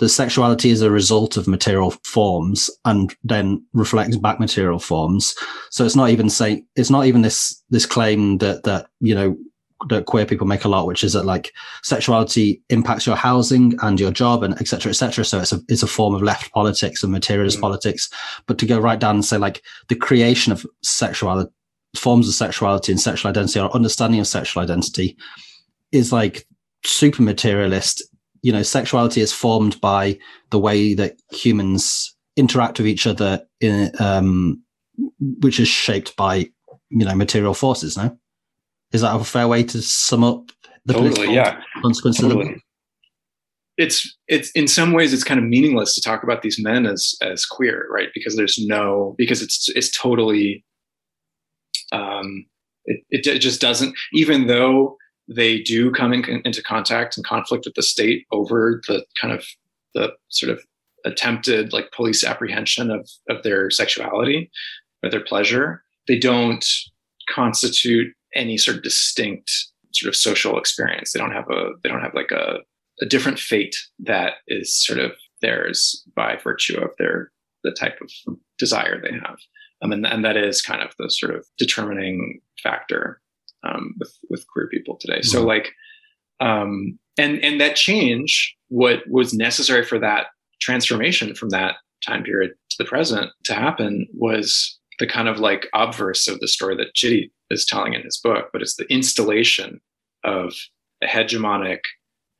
that 0.03 0.09
sexuality 0.09 0.69
is 0.69 0.81
a 0.81 0.91
result 0.91 1.37
of 1.37 1.47
material 1.47 1.91
forms 2.03 2.69
and 2.83 3.15
then 3.23 3.65
reflects 3.73 4.17
back 4.17 4.37
material 4.37 4.79
forms 4.79 5.33
so 5.71 5.85
it's 5.85 5.95
not 5.95 6.09
even 6.09 6.29
saying 6.29 6.65
it's 6.75 6.89
not 6.89 7.05
even 7.05 7.21
this 7.21 7.63
this 7.69 7.85
claim 7.85 8.37
that 8.39 8.63
that 8.63 8.87
you 8.99 9.15
know 9.15 9.35
that 9.89 10.05
queer 10.05 10.25
people 10.25 10.45
make 10.45 10.65
a 10.65 10.69
lot 10.69 10.85
which 10.87 11.03
is 11.03 11.13
that 11.13 11.25
like 11.25 11.51
sexuality 11.83 12.61
impacts 12.69 13.05
your 13.05 13.15
housing 13.15 13.73
and 13.81 13.99
your 13.99 14.11
job 14.11 14.43
and 14.43 14.53
etc 14.55 14.65
cetera, 14.65 14.89
etc 14.91 15.23
cetera. 15.23 15.25
so 15.25 15.39
it's 15.39 15.53
a 15.53 15.59
it's 15.69 15.83
a 15.83 15.87
form 15.87 16.13
of 16.13 16.21
left 16.21 16.51
politics 16.51 17.01
and 17.03 17.11
materialist 17.11 17.57
Mhm. 17.57 17.61
politics 17.61 18.09
but 18.45 18.57
to 18.57 18.65
go 18.65 18.79
right 18.79 18.99
down 18.99 19.15
and 19.15 19.25
say 19.25 19.37
like 19.37 19.61
the 19.87 19.95
creation 19.95 20.51
of 20.51 20.65
sexuality 20.83 21.49
forms 21.95 22.27
of 22.27 22.33
sexuality 22.33 22.91
and 22.91 22.99
sexual 22.99 23.29
identity 23.29 23.59
or 23.59 23.73
understanding 23.75 24.19
of 24.19 24.27
sexual 24.27 24.63
identity 24.63 25.15
is 25.91 26.11
like 26.11 26.45
super 26.85 27.21
materialist 27.21 28.03
you 28.43 28.51
know 28.51 28.61
sexuality 28.61 29.21
is 29.21 29.33
formed 29.33 29.81
by 29.81 30.17
the 30.51 30.59
way 30.59 30.93
that 30.93 31.19
humans 31.31 32.15
interact 32.35 32.77
with 32.77 32.87
each 32.87 33.07
other 33.07 33.41
in 33.59 33.91
um 33.99 34.61
which 35.39 35.59
is 35.59 35.67
shaped 35.67 36.15
by 36.15 36.47
you 36.89 37.05
know 37.05 37.15
material 37.15 37.55
forces 37.55 37.97
no 37.97 38.15
is 38.91 39.01
that 39.01 39.15
a 39.19 39.23
fair 39.23 39.47
way 39.47 39.63
to 39.63 39.81
sum 39.81 40.23
up 40.23 40.51
the 40.85 40.93
totally, 40.93 41.33
yeah. 41.33 41.61
consequences 41.81 42.23
of 42.23 42.29
the 42.29 42.35
Totally. 42.35 42.63
It's 43.75 44.17
it's 44.27 44.51
in 44.51 44.67
some 44.67 44.93
ways 44.93 45.13
it's 45.13 45.23
kind 45.23 45.39
of 45.39 45.47
meaningless 45.47 45.95
to 45.95 46.01
talk 46.01 46.21
about 46.21 46.43
these 46.43 46.61
men 46.61 46.85
as 46.85 47.15
as 47.23 47.43
queer, 47.43 47.87
right? 47.89 48.09
Because 48.13 48.35
there's 48.35 48.59
no 48.59 49.15
because 49.17 49.41
it's 49.41 49.67
it's 49.69 49.89
totally 49.97 50.63
um 51.91 52.45
it 52.85 53.25
it 53.25 53.39
just 53.39 53.59
doesn't 53.59 53.95
even 54.13 54.45
though 54.45 54.95
they 55.27 55.61
do 55.61 55.91
come 55.91 56.13
in, 56.13 56.41
into 56.45 56.61
contact 56.61 57.17
and 57.17 57.25
conflict 57.25 57.65
with 57.65 57.75
the 57.75 57.83
state 57.83 58.25
over 58.31 58.81
the 58.87 59.05
kind 59.19 59.33
of 59.33 59.45
the 59.93 60.11
sort 60.29 60.51
of 60.51 60.63
attempted 61.05 61.73
like 61.73 61.91
police 61.91 62.23
apprehension 62.23 62.89
of 62.89 63.09
of 63.29 63.43
their 63.43 63.69
sexuality 63.69 64.49
or 65.03 65.09
their 65.09 65.23
pleasure. 65.23 65.83
They 66.07 66.17
don't 66.17 66.65
constitute 67.29 68.13
any 68.35 68.57
sort 68.57 68.77
of 68.77 68.83
distinct 68.83 69.51
sort 69.93 70.09
of 70.09 70.15
social 70.15 70.57
experience. 70.57 71.11
They 71.11 71.19
don't 71.19 71.31
have 71.31 71.49
a 71.49 71.71
they 71.81 71.89
don't 71.89 72.01
have 72.01 72.15
like 72.15 72.31
a, 72.31 72.59
a 73.01 73.05
different 73.05 73.39
fate 73.39 73.75
that 73.99 74.33
is 74.47 74.75
sort 74.75 74.99
of 74.99 75.11
theirs 75.41 76.03
by 76.15 76.37
virtue 76.37 76.79
of 76.79 76.91
their 76.97 77.31
the 77.63 77.71
type 77.71 77.99
of 78.01 78.09
desire 78.57 79.01
they 79.01 79.13
have. 79.13 79.37
Um, 79.81 79.91
and 79.91 80.05
and 80.05 80.25
that 80.25 80.37
is 80.37 80.61
kind 80.61 80.81
of 80.81 80.93
the 80.97 81.09
sort 81.09 81.35
of 81.35 81.45
determining 81.57 82.41
factor 82.61 83.21
um, 83.63 83.95
with 83.99 84.17
with 84.29 84.45
queer 84.47 84.67
people 84.67 84.97
today. 84.99 85.19
Mm-hmm. 85.19 85.29
So 85.29 85.43
like, 85.43 85.71
um, 86.39 86.97
and 87.17 87.43
and 87.43 87.59
that 87.61 87.75
change, 87.75 88.55
what 88.69 88.99
was 89.09 89.33
necessary 89.33 89.83
for 89.83 89.99
that 89.99 90.27
transformation 90.61 91.35
from 91.35 91.49
that 91.49 91.75
time 92.05 92.23
period 92.23 92.51
to 92.69 92.75
the 92.77 92.85
present 92.85 93.31
to 93.45 93.53
happen 93.53 94.07
was 94.13 94.77
the 94.99 95.07
kind 95.07 95.27
of 95.27 95.39
like 95.39 95.67
obverse 95.73 96.27
of 96.27 96.39
the 96.39 96.47
story 96.47 96.75
that 96.75 96.93
Chitty 96.93 97.31
is 97.49 97.65
telling 97.65 97.93
in 97.93 98.03
his 98.03 98.17
book, 98.17 98.49
but 98.51 98.61
it's 98.61 98.75
the 98.75 98.91
installation 98.91 99.79
of 100.23 100.53
a 101.01 101.07
hegemonic 101.07 101.79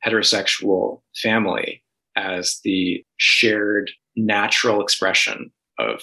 heterosexual 0.04 1.00
family 1.22 1.82
as 2.16 2.60
the 2.64 3.04
shared 3.16 3.90
natural 4.16 4.80
expression 4.80 5.50
of 5.78 6.02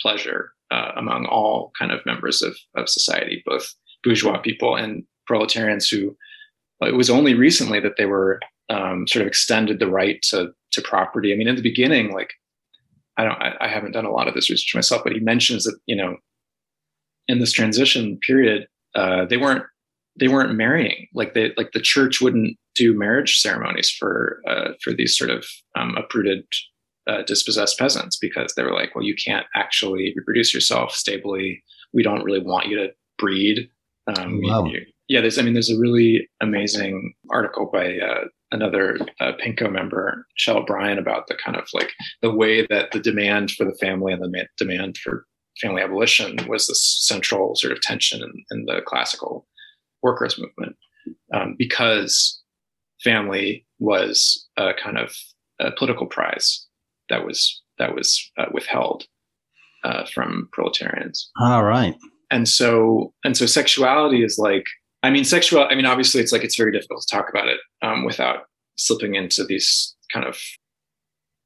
pleasure 0.00 0.52
uh, 0.70 0.92
among 0.96 1.26
all 1.26 1.72
kind 1.78 1.92
of 1.92 2.04
members 2.06 2.42
of, 2.42 2.56
of 2.76 2.88
society, 2.88 3.42
both 3.46 3.74
bourgeois 4.02 4.38
people 4.38 4.76
and 4.76 5.04
proletarians 5.26 5.88
who 5.88 6.16
it 6.82 6.94
was 6.94 7.10
only 7.10 7.34
recently 7.34 7.80
that 7.80 7.96
they 7.98 8.06
were 8.06 8.40
um, 8.70 9.06
sort 9.06 9.22
of 9.22 9.28
extended 9.28 9.78
the 9.78 9.90
right 9.90 10.20
to 10.22 10.52
to 10.72 10.82
property. 10.82 11.32
I 11.32 11.36
mean, 11.36 11.48
in 11.48 11.56
the 11.56 11.62
beginning, 11.62 12.12
like 12.12 12.32
I 13.16 13.24
don't, 13.24 13.42
I, 13.42 13.54
I, 13.60 13.68
haven't 13.68 13.92
done 13.92 14.04
a 14.04 14.12
lot 14.12 14.28
of 14.28 14.34
this 14.34 14.48
research 14.48 14.74
myself, 14.74 15.02
but 15.02 15.12
he 15.12 15.20
mentions 15.20 15.64
that 15.64 15.76
you 15.86 15.96
know, 15.96 16.16
in 17.28 17.40
this 17.40 17.52
transition 17.52 18.18
period, 18.24 18.66
uh, 18.94 19.24
they 19.26 19.36
weren't 19.36 19.64
they 20.18 20.28
weren't 20.28 20.54
marrying. 20.54 21.08
Like 21.14 21.34
they 21.34 21.52
like 21.56 21.72
the 21.72 21.80
church 21.80 22.20
wouldn't 22.20 22.56
do 22.74 22.96
marriage 22.96 23.40
ceremonies 23.40 23.90
for 23.90 24.40
uh, 24.46 24.72
for 24.82 24.92
these 24.92 25.18
sort 25.18 25.30
of 25.30 25.44
um, 25.76 25.96
uprooted, 25.96 26.44
uh, 27.06 27.22
dispossessed 27.22 27.78
peasants 27.78 28.16
because 28.16 28.54
they 28.54 28.62
were 28.62 28.72
like, 28.72 28.94
well, 28.94 29.04
you 29.04 29.14
can't 29.14 29.46
actually 29.54 30.14
reproduce 30.16 30.54
yourself 30.54 30.92
stably. 30.92 31.62
We 31.92 32.02
don't 32.02 32.24
really 32.24 32.42
want 32.42 32.68
you 32.68 32.76
to 32.76 32.92
breed. 33.18 33.68
Um, 34.18 34.40
wow. 34.42 34.64
you, 34.64 34.80
yeah, 35.08 35.20
there's 35.20 35.38
I 35.38 35.42
mean, 35.42 35.54
there's 35.54 35.70
a 35.70 35.78
really 35.78 36.28
amazing 36.40 37.14
article 37.30 37.68
by 37.72 37.98
uh, 37.98 38.24
another 38.52 38.98
uh, 39.20 39.32
PINKO 39.44 39.70
member, 39.70 40.26
Shell 40.36 40.64
Bryan, 40.64 40.98
about 40.98 41.26
the 41.26 41.34
kind 41.34 41.56
of 41.56 41.68
like 41.72 41.92
the 42.22 42.34
way 42.34 42.66
that 42.70 42.92
the 42.92 43.00
demand 43.00 43.50
for 43.50 43.64
the 43.64 43.76
family 43.80 44.12
and 44.12 44.22
the 44.22 44.30
ma- 44.30 44.44
demand 44.56 44.98
for 44.98 45.24
family 45.60 45.82
abolition 45.82 46.38
was 46.48 46.66
the 46.66 46.74
central 46.74 47.54
sort 47.56 47.72
of 47.72 47.80
tension 47.80 48.22
in, 48.22 48.32
in 48.50 48.64
the 48.66 48.80
classical 48.86 49.46
workers 50.02 50.38
movement, 50.38 50.76
um, 51.34 51.54
because 51.58 52.40
family 53.02 53.66
was 53.78 54.48
a 54.56 54.72
kind 54.74 54.98
of 54.98 55.14
a 55.60 55.70
political 55.72 56.06
prize 56.06 56.66
that 57.08 57.26
was 57.26 57.62
that 57.78 57.94
was 57.94 58.30
uh, 58.38 58.46
withheld 58.52 59.04
uh, 59.84 60.04
from 60.12 60.48
proletarians. 60.52 61.30
All 61.40 61.64
right. 61.64 61.96
And 62.30 62.48
so 62.48 63.12
and 63.24 63.36
so 63.36 63.46
sexuality 63.46 64.22
is 64.22 64.38
like 64.38 64.66
I 65.02 65.10
mean, 65.10 65.24
sexual. 65.24 65.66
I 65.70 65.74
mean, 65.74 65.86
obviously, 65.86 66.20
it's 66.20 66.32
like 66.32 66.44
it's 66.44 66.56
very 66.56 66.72
difficult 66.72 67.02
to 67.02 67.16
talk 67.16 67.28
about 67.30 67.48
it 67.48 67.58
um, 67.82 68.04
without 68.04 68.44
slipping 68.76 69.14
into 69.14 69.44
these 69.44 69.94
kind 70.12 70.26
of, 70.26 70.38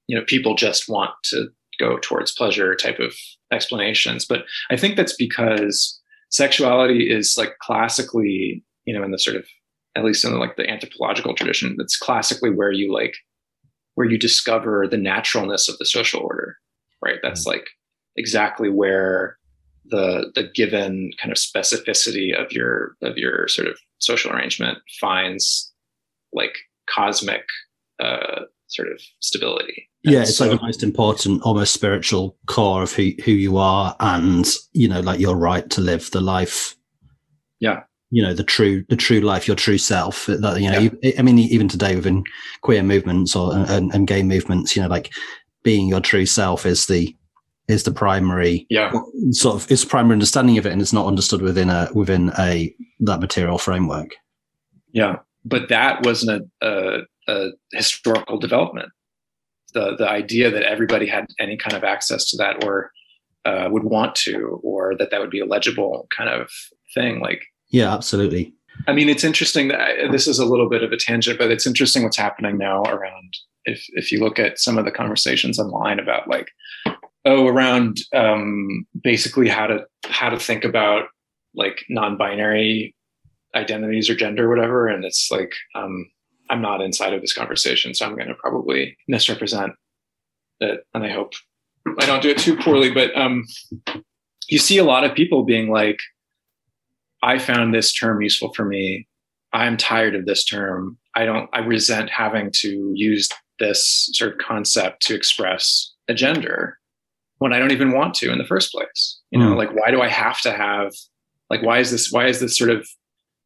you 0.09 0.19
know, 0.19 0.25
people 0.27 0.55
just 0.55 0.89
want 0.89 1.13
to 1.25 1.49
go 1.79 1.99
towards 2.01 2.33
pleasure 2.33 2.75
type 2.75 2.99
of 2.99 3.15
explanations. 3.53 4.25
But 4.25 4.45
I 4.71 4.77
think 4.77 4.97
that's 4.97 5.15
because 5.15 6.01
sexuality 6.31 7.11
is 7.11 7.37
like 7.39 7.57
classically, 7.61 8.65
you 8.85 8.97
know, 8.97 9.05
in 9.05 9.13
the 9.13 9.19
sort 9.19 9.37
of, 9.37 9.47
at 9.95 10.05
least 10.05 10.25
in 10.25 10.33
the, 10.33 10.39
like 10.39 10.57
the 10.57 10.69
anthropological 10.69 11.35
tradition, 11.35 11.77
that's 11.79 11.97
classically 11.97 12.51
where 12.51 12.73
you 12.73 12.93
like, 12.93 13.15
where 13.95 14.09
you 14.09 14.19
discover 14.19 14.87
the 14.91 14.97
naturalness 14.97 15.69
of 15.69 15.79
the 15.79 15.87
social 15.87 16.21
order, 16.21 16.57
right? 17.05 17.19
That's 17.23 17.43
mm-hmm. 17.43 17.59
like 17.59 17.67
exactly 18.17 18.69
where 18.69 19.39
the 19.87 20.31
the 20.35 20.45
given 20.55 21.11
kind 21.21 21.33
of 21.33 21.39
specificity 21.39 22.35
of 22.35 22.53
your 22.53 22.97
of 23.03 23.17
your 23.17 23.49
sort 23.49 23.69
of 23.69 23.79
social 23.99 24.33
arrangement 24.33 24.79
finds 25.01 25.73
like 26.33 26.57
cosmic 26.89 27.45
uh, 28.01 28.43
sort 28.69 28.91
of 28.91 29.01
stability. 29.21 29.89
And 30.05 30.15
yeah, 30.15 30.23
it's 30.23 30.37
so, 30.37 30.49
like 30.49 30.59
the 30.59 30.67
most 30.67 30.83
important, 30.83 31.43
almost 31.43 31.73
spiritual 31.73 32.37
core 32.47 32.83
of 32.83 32.93
who 32.93 33.13
who 33.25 33.33
you 33.33 33.57
are, 33.57 33.97
and 34.01 34.47
you 34.73 34.89
know, 34.89 35.01
like 35.01 35.21
your 35.21 35.37
right 35.37 35.69
to 35.71 35.81
live 35.81 36.11
the 36.11 36.21
life. 36.21 36.77
Yeah, 37.61 37.85
you 38.11 38.23
know, 38.23 38.35
the 38.35 38.45
true 38.45 38.85
the 38.89 38.97
true 38.97 39.21
life, 39.21 39.47
your 39.47 39.57
true 39.57 39.79
self. 39.79 40.27
That 40.27 40.61
you 40.61 40.71
know, 40.71 40.91
yeah. 41.03 41.13
I 41.19 41.23
mean, 41.23 41.39
even 41.39 41.69
today 41.69 41.97
within 41.97 42.25
queer 42.61 42.83
movements 42.83 43.35
or 43.35 43.55
and, 43.55 43.95
and 43.95 44.07
gay 44.07 44.23
movements, 44.23 44.77
you 44.77 44.83
know, 44.83 44.89
like 44.89 45.13
being 45.63 45.89
your 45.89 46.01
true 46.01 46.27
self 46.27 46.67
is 46.67 46.87
the 46.87 47.17
is 47.69 47.85
the 47.85 47.93
primary 47.93 48.67
yeah. 48.69 48.93
sort 49.31 49.57
of 49.57 49.71
it's 49.71 49.85
primary 49.85 50.15
understanding 50.15 50.59
of 50.59 50.67
it 50.67 50.73
and 50.73 50.83
it's 50.83 50.93
not 50.93 51.07
understood 51.07 51.43
within 51.43 51.71
a 51.71 51.89
within 51.95 52.33
a 52.39 52.75
that 53.01 53.21
material 53.21 53.59
framework. 53.59 54.11
Yeah 54.93 55.17
but 55.45 55.69
that 55.69 56.05
wasn't 56.05 56.51
a, 56.63 56.67
a, 56.67 57.33
a 57.33 57.51
historical 57.73 58.39
development. 58.39 58.89
The 59.75 59.97
the 59.97 60.09
idea 60.09 60.51
that 60.51 60.63
everybody 60.63 61.07
had 61.07 61.27
any 61.39 61.57
kind 61.57 61.77
of 61.77 61.85
access 61.85 62.31
to 62.31 62.37
that 62.39 62.65
or 62.65 62.91
uh, 63.45 63.69
would 63.71 63.85
want 63.85 64.15
to 64.15 64.61
or 64.63 64.95
that 64.99 65.11
that 65.11 65.21
would 65.21 65.31
be 65.31 65.41
a 65.41 65.47
legible 65.47 66.07
kind 66.17 66.31
of 66.31 66.49
thing 66.95 67.21
like 67.21 67.43
yeah 67.71 67.93
absolutely. 67.93 68.55
I 68.87 68.93
mean 68.93 69.09
it's 69.09 69.25
interesting 69.25 69.69
that 69.69 69.81
I, 69.81 70.11
this 70.11 70.27
is 70.27 70.39
a 70.39 70.47
little 70.47 70.69
bit 70.69 70.83
of 70.83 70.93
a 70.93 70.97
tangent 70.97 71.39
but 71.39 71.51
it's 71.51 71.67
interesting 71.67 72.05
what's 72.05 72.17
happening 72.17 72.57
now 72.57 72.83
around 72.83 73.37
if 73.65 73.85
if 73.89 74.13
you 74.13 74.21
look 74.21 74.39
at 74.39 74.59
some 74.59 74.79
of 74.79 74.85
the 74.85 74.93
conversations 74.93 75.59
online 75.59 75.99
about 75.99 76.29
like 76.29 76.49
oh 77.25 77.47
around 77.47 77.99
um, 78.15 78.87
basically 79.03 79.49
how 79.49 79.67
to 79.67 79.87
how 80.05 80.29
to 80.29 80.39
think 80.39 80.65
about 80.65 81.07
like 81.55 81.85
non-binary 81.89 82.95
identities 83.55 84.11
or 84.11 84.15
gender 84.15 84.47
or 84.47 84.49
whatever. 84.57 84.89
And 84.89 85.05
it's 85.05 85.31
like 85.31 85.53
um, 85.75 86.07
i'm 86.51 86.61
not 86.61 86.81
inside 86.81 87.15
of 87.15 87.21
this 87.21 87.33
conversation 87.33 87.95
so 87.95 88.07
i'm 88.07 88.17
going 88.17 88.29
to 88.29 88.35
probably 88.35 88.97
misrepresent 89.09 89.73
it. 90.61 90.85
And 90.95 91.05
i 91.05 91.11
hope 91.11 91.33
i 91.99 92.07
don't 92.07 92.23
do 92.23 92.31
it 92.31 92.39
too 92.39 92.57
poorly 92.57 92.91
but 92.91 93.17
um, 93.17 93.45
you 94.49 94.59
see 94.59 94.79
a 94.79 94.85
lot 94.85 95.05
of 95.05 95.15
people 95.15 95.45
being 95.45 95.71
like 95.71 95.99
i 97.23 97.39
found 97.39 97.75
this 97.75 97.93
term 97.93 98.21
useful 98.23 98.53
for 98.55 98.65
me. 98.65 99.07
I'm 99.53 99.77
tired 99.77 100.17
of 100.17 100.27
this 100.27 100.45
term. 100.45 100.99
I 101.15 101.25
don't 101.25 101.49
i 101.53 101.61
resent 101.61 102.11
having 102.11 102.51
to 102.57 102.93
use 102.95 103.29
this 103.59 104.11
sort 104.13 104.33
of 104.33 104.39
concept 104.39 105.07
to 105.07 105.15
express 105.15 105.93
a 106.09 106.15
gender 106.15 106.79
when 107.45 107.53
I 107.53 107.59
don't 107.59 107.73
even 107.73 107.93
want 107.93 108.15
to 108.15 108.33
in 108.33 108.39
the 108.39 108.47
first 108.47 108.73
place. 108.73 109.21
You 109.31 109.39
know, 109.39 109.53
mm. 109.53 109.59
like 109.59 109.75
why 109.75 109.91
do 109.91 110.01
I 110.01 110.09
have 110.09 110.41
to 110.41 110.51
have 110.51 110.95
like 111.51 111.63
why 111.63 111.79
is 111.79 111.91
this 111.91 112.11
why 112.11 112.27
is 112.27 112.41
this 112.41 112.57
sort 112.57 112.71
of 112.71 112.89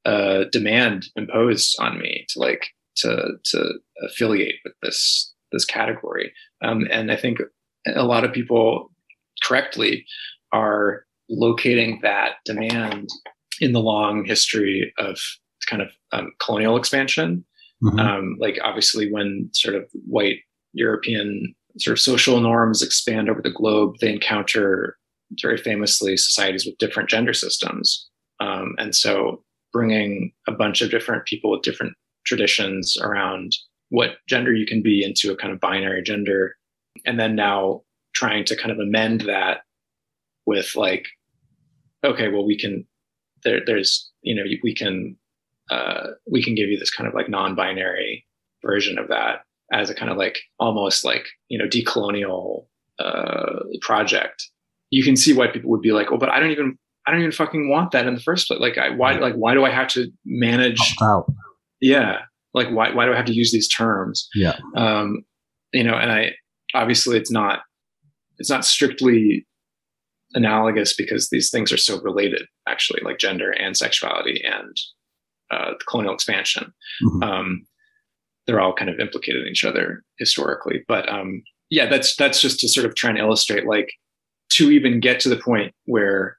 uh, 0.05 0.45
demand 0.53 1.07
imposed 1.17 1.75
on 1.81 1.99
me 1.99 2.25
to 2.29 2.39
like 2.39 2.69
to 2.99 3.33
to 3.47 3.73
affiliate 4.07 4.55
with 4.65 4.75
this 4.83 5.35
this 5.51 5.65
category? 5.65 6.33
Um, 6.63 6.87
and 6.93 7.11
I 7.11 7.17
think 7.17 7.39
a 7.93 8.05
lot 8.05 8.23
of 8.23 8.33
people 8.33 8.93
correctly 9.43 10.07
are 10.53 11.03
locating 11.29 11.99
that 12.03 12.35
demand 12.45 13.09
in 13.61 13.73
the 13.73 13.81
long 13.81 14.25
history 14.25 14.93
of 14.97 15.19
kind 15.69 15.83
of 15.83 15.89
um, 16.13 16.31
colonial 16.39 16.77
expansion. 16.77 17.45
Mm-hmm. 17.83 17.99
Um, 17.99 18.37
like 18.39 18.61
obviously 18.63 19.11
when 19.11 19.51
sort 19.53 19.75
of 19.75 19.91
white 20.07 20.39
European 20.73 21.57
sort 21.79 21.97
of 21.97 22.01
social 22.01 22.41
norms 22.41 22.83
expand 22.83 23.29
over 23.29 23.43
the 23.43 23.51
globe, 23.51 23.97
they 24.01 24.13
encounter 24.13 24.97
very 25.41 25.59
famously 25.59 26.17
societies 26.17 26.65
with 26.65 26.79
different 26.79 27.09
gender 27.09 27.35
systems. 27.35 28.09
Um, 28.41 28.75
and 28.79 28.95
so 28.95 29.43
bringing 29.73 30.33
a 30.47 30.53
bunch 30.53 30.81
of 30.81 30.91
different 30.91 31.27
people 31.27 31.51
with 31.51 31.63
different 31.63 31.95
traditions 32.25 32.97
around 33.01 33.53
what 33.91 34.17
gender 34.29 34.53
you 34.53 34.67
can 34.67 34.83
be 34.83 35.05
into 35.05 35.33
a 35.33 35.37
kind 35.37 35.53
of 35.53 35.61
binary 35.61 36.03
gender. 36.03 36.57
And 37.05 37.19
then 37.19 37.35
now 37.35 37.83
trying 38.15 38.45
to 38.47 38.57
kind 38.57 38.71
of 38.71 38.79
amend 38.79 39.23
that 39.23 39.59
with 40.47 40.75
like, 40.75 41.07
okay, 42.05 42.29
well, 42.29 42.47
we 42.47 42.59
can, 42.59 42.87
there, 43.45 43.61
there's, 43.65 44.11
you 44.23 44.35
know, 44.35 44.43
we 44.63 44.75
can, 44.75 45.17
uh, 45.71 46.09
we 46.31 46.43
can 46.43 46.55
give 46.55 46.69
you 46.69 46.79
this 46.79 46.91
kind 46.91 47.07
of 47.07 47.15
like 47.15 47.29
non-binary 47.29 48.27
version 48.65 48.99
of 48.99 49.09
that 49.09 49.43
as 49.73 49.91
a 49.91 49.95
kind 49.95 50.11
of 50.11 50.17
like 50.17 50.39
almost 50.59 51.05
like 51.05 51.27
you 51.49 51.59
know 51.59 51.67
decolonial 51.67 52.67
uh, 52.99 53.61
project, 53.81 54.43
you 54.91 55.05
can 55.05 55.17
see 55.17 55.35
why 55.35 55.47
people 55.49 55.71
would 55.71 55.83
be 55.83 55.93
like, 55.93 56.09
oh, 56.11 56.19
but 56.19 56.31
I 56.31 56.41
don't 56.41 56.51
even 56.51 56.79
I 57.07 57.11
don't 57.11 57.21
even 57.21 57.33
fucking 57.33 57.71
want 57.71 57.93
that 57.93 58.07
in 58.07 58.15
the 58.15 58.21
first 58.21 58.49
place. 58.49 58.61
Like, 58.61 58.79
I 58.79 58.91
why 58.91 59.19
like 59.19 59.35
why 59.35 59.55
do 59.55 59.65
I 59.65 59.71
have 59.71 59.89
to 59.89 60.11
manage? 60.25 60.97
Out. 61.03 61.31
Yeah, 61.81 62.19
like 62.55 62.69
why 62.71 62.93
why 62.93 63.07
do 63.07 63.13
I 63.13 63.17
have 63.17 63.27
to 63.27 63.35
use 63.35 63.53
these 63.53 63.69
terms? 63.69 64.29
Yeah, 64.35 64.59
um, 64.77 65.25
you 65.73 65.85
know, 65.85 65.95
and 65.95 66.13
I 66.13 66.33
obviously 66.75 67.17
it's 67.17 67.31
not 67.31 67.61
it's 68.39 68.51
not 68.51 68.65
strictly 68.65 69.47
analogous 70.35 70.95
because 70.95 71.31
these 71.31 71.51
things 71.51 71.73
are 71.73 71.79
so 71.79 72.01
related 72.03 72.43
actually 72.69 73.01
like 73.03 73.19
gender 73.19 73.51
and 73.51 73.77
sexuality 73.77 74.45
and 74.45 74.77
uh, 75.51 75.73
colonial 75.89 76.13
expansion 76.13 76.73
mm-hmm. 77.03 77.23
um, 77.23 77.67
they're 78.49 78.61
all 78.61 78.73
kind 78.73 78.91
of 78.91 78.99
implicated 78.99 79.43
in 79.43 79.49
each 79.49 79.65
other 79.65 80.03
historically. 80.19 80.83
But 80.89 81.07
um, 81.13 81.43
yeah, 81.69 81.87
that's 81.87 82.17
that's 82.17 82.41
just 82.41 82.59
to 82.61 82.69
sort 82.69 82.87
of 82.87 82.95
try 82.95 83.11
and 83.11 83.19
illustrate 83.19 83.67
like 83.67 83.93
to 84.53 84.71
even 84.71 85.01
get 85.01 85.21
to 85.21 85.29
the 85.29 85.37
point 85.37 85.75
where 85.85 86.39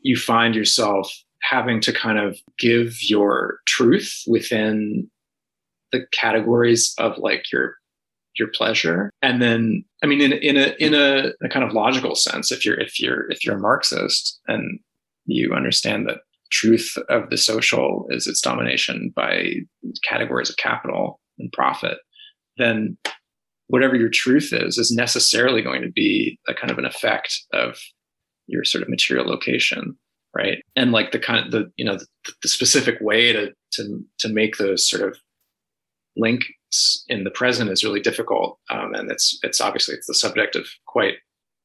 you 0.00 0.16
find 0.16 0.54
yourself 0.54 1.12
having 1.42 1.80
to 1.80 1.92
kind 1.92 2.20
of 2.20 2.38
give 2.56 2.94
your 3.02 3.58
truth 3.66 4.22
within 4.28 5.10
the 5.90 6.06
categories 6.12 6.94
of 6.98 7.18
like 7.18 7.50
your 7.52 7.74
your 8.36 8.48
pleasure 8.48 9.10
and 9.22 9.40
then 9.40 9.84
i 10.02 10.06
mean 10.06 10.20
in, 10.20 10.32
in 10.32 10.56
a 10.56 10.74
in 10.80 10.92
a, 10.92 11.30
a, 11.44 11.48
kind 11.48 11.64
of 11.64 11.72
logical 11.72 12.16
sense 12.16 12.50
if 12.50 12.64
you're 12.64 12.80
if 12.80 12.98
you're 12.98 13.30
if 13.30 13.44
you're 13.44 13.54
a 13.54 13.60
marxist 13.60 14.40
and 14.48 14.80
you 15.26 15.52
understand 15.52 16.08
that 16.08 16.18
truth 16.50 16.96
of 17.08 17.30
the 17.30 17.36
social 17.36 18.06
is 18.10 18.26
its 18.26 18.40
domination 18.40 19.12
by 19.14 19.52
categories 20.08 20.50
of 20.50 20.56
capital 20.56 21.20
and 21.38 21.52
profit 21.52 21.98
then 22.56 22.96
whatever 23.68 23.96
your 23.96 24.10
truth 24.10 24.52
is 24.52 24.78
is 24.78 24.90
necessarily 24.90 25.62
going 25.62 25.82
to 25.82 25.90
be 25.90 26.38
a 26.48 26.54
kind 26.54 26.70
of 26.70 26.78
an 26.78 26.84
effect 26.84 27.36
of 27.52 27.78
your 28.46 28.64
sort 28.64 28.82
of 28.82 28.88
material 28.88 29.26
location 29.26 29.96
right? 30.34 30.62
And 30.76 30.92
like 30.92 31.12
the 31.12 31.18
kind 31.18 31.44
of 31.44 31.52
the 31.52 31.70
you 31.76 31.84
know 31.84 31.96
the, 31.96 32.06
the 32.42 32.48
specific 32.48 32.98
way 33.00 33.32
to 33.32 33.52
to 33.74 34.04
to 34.18 34.28
make 34.28 34.56
those 34.56 34.88
sort 34.88 35.02
of 35.02 35.18
links 36.16 36.46
in 37.08 37.24
the 37.24 37.30
present 37.30 37.70
is 37.70 37.84
really 37.84 38.00
difficult 38.00 38.58
um, 38.70 38.94
and 38.94 39.10
it's 39.10 39.38
it's 39.42 39.60
obviously 39.60 39.94
it's 39.94 40.06
the 40.06 40.14
subject 40.14 40.56
of 40.56 40.66
quite 40.86 41.14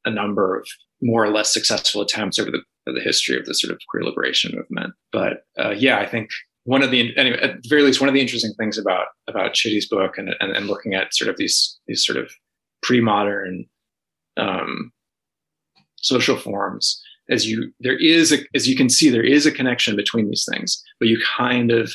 a 0.05 0.11
number 0.11 0.57
of 0.57 0.67
more 1.01 1.23
or 1.23 1.29
less 1.29 1.53
successful 1.53 2.01
attempts 2.01 2.39
over 2.39 2.51
the 2.51 2.61
the 2.85 3.01
history 3.01 3.37
of 3.37 3.45
the 3.45 3.53
sort 3.53 3.71
of 3.71 3.79
queer 3.87 4.03
liberation 4.03 4.51
movement. 4.55 4.93
But 5.11 5.43
uh, 5.59 5.71
yeah 5.71 5.99
i 5.99 6.05
think 6.05 6.29
one 6.69 6.83
of 6.83 6.91
the 6.91 7.17
anyway 7.17 7.39
at 7.41 7.63
the 7.63 7.67
very 7.67 7.81
least 7.81 7.99
one 7.99 8.07
of 8.07 8.13
the 8.13 8.21
interesting 8.21 8.53
things 8.53 8.77
about 8.77 9.07
about 9.27 9.55
Chitty's 9.55 9.87
book 9.89 10.19
and, 10.19 10.35
and, 10.39 10.55
and 10.55 10.67
looking 10.67 10.93
at 10.93 11.15
sort 11.15 11.27
of 11.27 11.35
these 11.37 11.79
these 11.87 12.05
sort 12.05 12.17
of 12.17 12.31
pre-modern 12.83 13.65
um, 14.37 14.91
social 15.95 16.37
forms 16.37 17.01
as 17.27 17.49
you 17.49 17.73
there 17.79 17.97
is 17.97 18.31
a, 18.31 18.37
as 18.53 18.67
you 18.69 18.75
can 18.75 18.87
see 18.87 19.09
there 19.09 19.23
is 19.23 19.47
a 19.47 19.51
connection 19.51 19.95
between 19.95 20.27
these 20.27 20.47
things 20.51 20.81
but 20.99 21.07
you 21.07 21.19
kind 21.35 21.71
of 21.71 21.91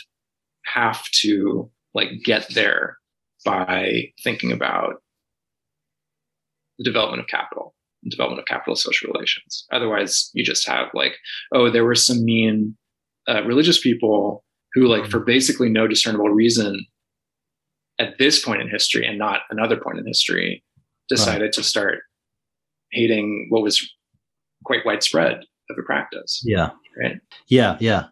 have 0.65 1.05
to 1.13 1.71
like 1.95 2.09
get 2.25 2.53
there 2.55 2.97
by 3.45 4.03
thinking 4.25 4.51
about 4.51 4.95
the 6.79 6.85
development 6.85 7.21
of 7.21 7.29
capital 7.29 7.77
the 8.03 8.11
development 8.11 8.41
of 8.41 8.47
capital 8.47 8.75
social 8.75 9.11
relations. 9.13 9.67
Otherwise 9.71 10.31
you 10.35 10.43
just 10.43 10.67
have 10.67 10.89
like 10.95 11.15
oh 11.55 11.71
there 11.71 11.85
were 11.85 11.95
some 11.95 12.25
mean 12.25 12.77
uh, 13.29 13.43
religious 13.45 13.81
people 13.81 14.45
who 14.75 14.87
like 14.87 15.07
for 15.11 15.21
basically 15.21 15.69
no 15.69 15.87
discernible 15.87 16.29
reason 16.29 16.85
at 17.99 18.19
this 18.19 18.45
point 18.45 18.61
in 18.61 18.69
history 18.69 19.07
and 19.07 19.19
not 19.19 19.43
another 19.51 19.77
point 19.77 19.99
in 19.99 20.07
history 20.07 20.65
decided 21.09 21.43
right. 21.43 21.53
to 21.53 21.63
start 21.63 22.01
hating 22.91 23.47
what 23.51 23.63
was 23.63 23.81
quite 24.65 24.85
widespread 24.85 25.45
of 25.71 25.77
a 25.79 25.83
practice. 25.83 26.43
Yeah. 26.45 26.71
Right? 27.01 27.21
Yeah 27.49 27.77
yeah. 27.81 28.05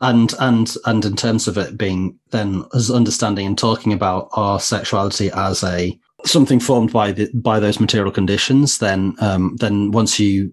And 0.00 0.32
and 0.40 0.74
and 0.86 1.04
in 1.04 1.16
terms 1.16 1.46
of 1.46 1.58
it 1.58 1.76
being 1.76 2.18
then 2.30 2.64
as 2.74 2.90
understanding 2.90 3.46
and 3.46 3.58
talking 3.58 3.92
about 3.92 4.28
our 4.32 4.60
sexuality 4.60 5.30
as 5.34 5.62
a 5.62 5.98
something 6.24 6.58
formed 6.58 6.92
by 6.92 7.12
the 7.12 7.30
by 7.34 7.60
those 7.60 7.78
material 7.78 8.10
conditions 8.10 8.78
then 8.78 9.14
um 9.20 9.56
then 9.60 9.92
once 9.92 10.18
you 10.18 10.52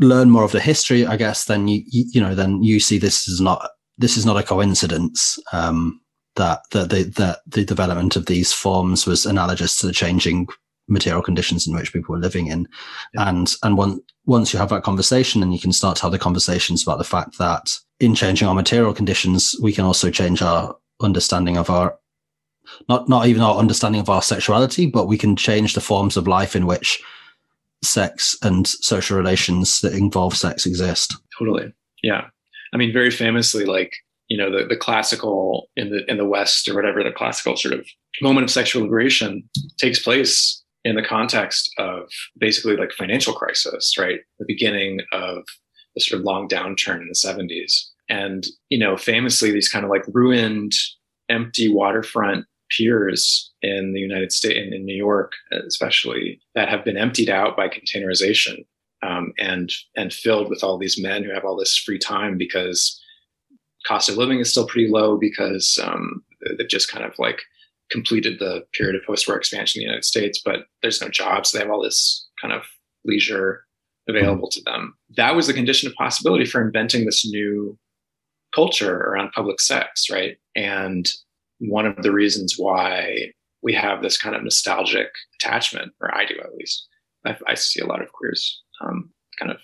learn 0.00 0.30
more 0.30 0.44
of 0.44 0.52
the 0.52 0.60
history 0.60 1.04
i 1.06 1.16
guess 1.16 1.44
then 1.44 1.68
you 1.68 1.82
you, 1.86 2.04
you 2.14 2.20
know 2.20 2.34
then 2.34 2.62
you 2.62 2.80
see 2.80 2.96
this 2.96 3.28
is 3.28 3.40
not 3.40 3.70
this 3.98 4.16
is 4.16 4.26
not 4.26 4.36
a 4.36 4.42
coincidence 4.42 5.38
um, 5.52 6.00
that 6.36 6.60
that 6.72 6.90
the 6.90 7.04
that 7.16 7.40
the 7.46 7.64
development 7.64 8.16
of 8.16 8.26
these 8.26 8.52
forms 8.52 9.06
was 9.06 9.26
analogous 9.26 9.78
to 9.78 9.86
the 9.86 9.92
changing 9.92 10.48
material 10.86 11.22
conditions 11.22 11.66
in 11.66 11.74
which 11.74 11.92
people 11.92 12.12
were 12.12 12.20
living 12.20 12.48
in, 12.48 12.66
yeah. 13.14 13.28
and 13.28 13.54
and 13.62 13.76
one, 13.76 14.00
once 14.26 14.52
you 14.52 14.58
have 14.58 14.70
that 14.70 14.82
conversation, 14.82 15.42
and 15.42 15.52
you 15.52 15.60
can 15.60 15.72
start 15.72 15.96
to 15.96 16.02
have 16.02 16.12
the 16.12 16.18
conversations 16.18 16.82
about 16.82 16.98
the 16.98 17.04
fact 17.04 17.38
that 17.38 17.70
in 18.00 18.14
changing 18.14 18.48
our 18.48 18.54
material 18.54 18.92
conditions, 18.92 19.54
we 19.62 19.72
can 19.72 19.84
also 19.84 20.10
change 20.10 20.42
our 20.42 20.76
understanding 21.00 21.56
of 21.56 21.70
our 21.70 21.96
not 22.88 23.08
not 23.08 23.26
even 23.26 23.42
our 23.42 23.56
understanding 23.56 24.00
of 24.00 24.10
our 24.10 24.22
sexuality, 24.22 24.86
but 24.86 25.06
we 25.06 25.18
can 25.18 25.36
change 25.36 25.74
the 25.74 25.80
forms 25.80 26.16
of 26.16 26.26
life 26.26 26.56
in 26.56 26.66
which 26.66 27.00
sex 27.82 28.36
and 28.42 28.66
social 28.66 29.16
relations 29.16 29.80
that 29.82 29.92
involve 29.92 30.36
sex 30.36 30.66
exist. 30.66 31.14
Totally. 31.38 31.72
Yeah. 32.02 32.28
I 32.74 32.76
mean, 32.76 32.92
very 32.92 33.10
famously, 33.10 33.64
like 33.64 33.94
you 34.28 34.36
know, 34.36 34.50
the 34.50 34.66
the 34.66 34.76
classical 34.76 35.68
in 35.76 35.90
the 35.90 36.10
in 36.10 36.16
the 36.16 36.26
West 36.26 36.68
or 36.68 36.74
whatever, 36.74 37.02
the 37.02 37.12
classical 37.12 37.56
sort 37.56 37.74
of 37.74 37.86
moment 38.20 38.44
of 38.44 38.50
sexual 38.50 38.82
liberation 38.82 39.48
takes 39.78 40.02
place 40.02 40.62
in 40.84 40.96
the 40.96 41.02
context 41.02 41.72
of 41.78 42.10
basically 42.38 42.76
like 42.76 42.92
financial 42.92 43.32
crisis, 43.32 43.94
right? 43.98 44.20
The 44.38 44.44
beginning 44.46 45.00
of 45.12 45.44
the 45.94 46.00
sort 46.00 46.20
of 46.20 46.24
long 46.24 46.48
downturn 46.48 47.00
in 47.00 47.08
the 47.08 47.14
70s. 47.14 47.88
And, 48.08 48.44
you 48.68 48.78
know, 48.78 48.96
famously 48.96 49.50
these 49.50 49.68
kind 49.68 49.84
of 49.84 49.90
like 49.90 50.04
ruined, 50.12 50.72
empty 51.30 51.72
waterfront 51.72 52.44
piers 52.70 53.50
in 53.62 53.94
the 53.94 54.00
United 54.00 54.30
States, 54.30 54.58
in, 54.58 54.74
in 54.74 54.84
New 54.84 54.96
York, 54.96 55.32
especially, 55.66 56.40
that 56.54 56.68
have 56.68 56.84
been 56.84 56.98
emptied 56.98 57.30
out 57.30 57.56
by 57.56 57.68
containerization 57.68 58.64
um, 59.04 59.32
and 59.38 59.70
and 59.96 60.12
filled 60.12 60.48
with 60.48 60.62
all 60.64 60.78
these 60.78 61.00
men 61.00 61.24
who 61.24 61.32
have 61.32 61.44
all 61.44 61.56
this 61.56 61.76
free 61.76 61.98
time 61.98 62.38
because 62.38 63.00
cost 63.86 64.08
of 64.08 64.16
living 64.16 64.40
is 64.40 64.50
still 64.50 64.66
pretty 64.66 64.90
low 64.90 65.16
because 65.18 65.78
um, 65.82 66.24
they've 66.58 66.68
just 66.68 66.90
kind 66.90 67.04
of 67.04 67.12
like 67.18 67.42
completed 67.90 68.38
the 68.38 68.64
period 68.72 68.96
of 68.96 69.06
post-war 69.06 69.36
expansion 69.36 69.80
in 69.80 69.82
the 69.82 69.90
United 69.90 70.04
States, 70.04 70.40
but 70.42 70.60
there's 70.80 71.02
no 71.02 71.08
jobs. 71.08 71.50
So 71.50 71.58
they 71.58 71.64
have 71.64 71.70
all 71.70 71.82
this 71.82 72.26
kind 72.40 72.54
of 72.54 72.62
leisure 73.04 73.64
available 74.08 74.48
to 74.50 74.62
them. 74.62 74.94
That 75.16 75.36
was 75.36 75.46
the 75.46 75.52
condition 75.52 75.88
of 75.88 75.94
possibility 75.96 76.46
for 76.46 76.62
inventing 76.62 77.04
this 77.04 77.26
new 77.26 77.78
culture 78.54 78.96
around 78.96 79.32
public 79.32 79.60
sex, 79.60 80.06
right? 80.10 80.36
And 80.56 81.08
one 81.58 81.84
of 81.84 82.02
the 82.02 82.12
reasons 82.12 82.54
why 82.56 83.32
we 83.62 83.74
have 83.74 84.02
this 84.02 84.16
kind 84.16 84.34
of 84.34 84.42
nostalgic 84.42 85.08
attachment, 85.38 85.92
or 86.00 86.14
I 86.14 86.24
do 86.24 86.36
at 86.38 86.54
least, 86.54 86.86
I, 87.26 87.36
I 87.46 87.54
see 87.54 87.80
a 87.80 87.86
lot 87.86 88.02
of 88.02 88.12
queers 88.12 88.62
um, 88.82 89.10
kind 89.38 89.50
of 89.50 89.58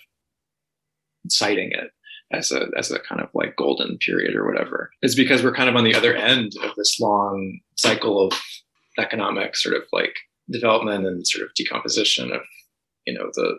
citing 1.29 1.71
it 1.71 1.91
as 2.33 2.51
a 2.51 2.67
as 2.77 2.91
a 2.91 2.99
kind 2.99 3.21
of 3.21 3.29
like 3.33 3.55
golden 3.57 3.97
period 3.97 4.35
or 4.35 4.45
whatever 4.45 4.91
is 5.01 5.15
because 5.15 5.43
we're 5.43 5.53
kind 5.53 5.69
of 5.69 5.75
on 5.75 5.83
the 5.83 5.95
other 5.95 6.15
end 6.15 6.51
of 6.63 6.71
this 6.75 6.99
long 6.99 7.59
cycle 7.77 8.25
of 8.25 8.33
economic 8.97 9.55
sort 9.55 9.75
of 9.75 9.83
like 9.91 10.15
development 10.49 11.05
and 11.05 11.27
sort 11.27 11.45
of 11.45 11.53
decomposition 11.55 12.31
of 12.31 12.41
you 13.05 13.13
know 13.13 13.29
the 13.33 13.57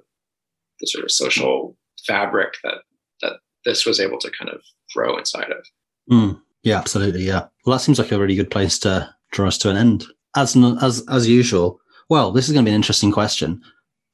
the 0.81 0.87
sort 0.87 1.05
of 1.05 1.11
social 1.11 1.77
fabric 2.07 2.55
that 2.65 2.79
that 3.21 3.35
this 3.65 3.87
was 3.87 4.01
able 4.01 4.19
to 4.19 4.31
kind 4.31 4.51
of 4.51 4.61
grow 4.95 5.17
inside 5.17 5.51
of. 5.51 5.65
Mm, 6.11 6.41
yeah 6.63 6.79
absolutely 6.79 7.23
yeah. 7.23 7.47
Well 7.65 7.77
that 7.77 7.83
seems 7.83 7.99
like 7.99 8.13
a 8.13 8.19
really 8.19 8.35
good 8.35 8.51
place 8.51 8.79
to 8.81 9.15
draw 9.33 9.49
us 9.49 9.59
to 9.59 9.71
an 9.71 9.77
end. 9.77 10.07
As 10.37 10.57
as 10.83 11.05
as 11.09 11.29
usual 11.29 11.81
well 12.09 12.33
this 12.33 12.47
is 12.47 12.53
going 12.53 12.65
to 12.65 12.69
be 12.69 12.73
an 12.73 12.77
interesting 12.77 13.13
question. 13.13 13.63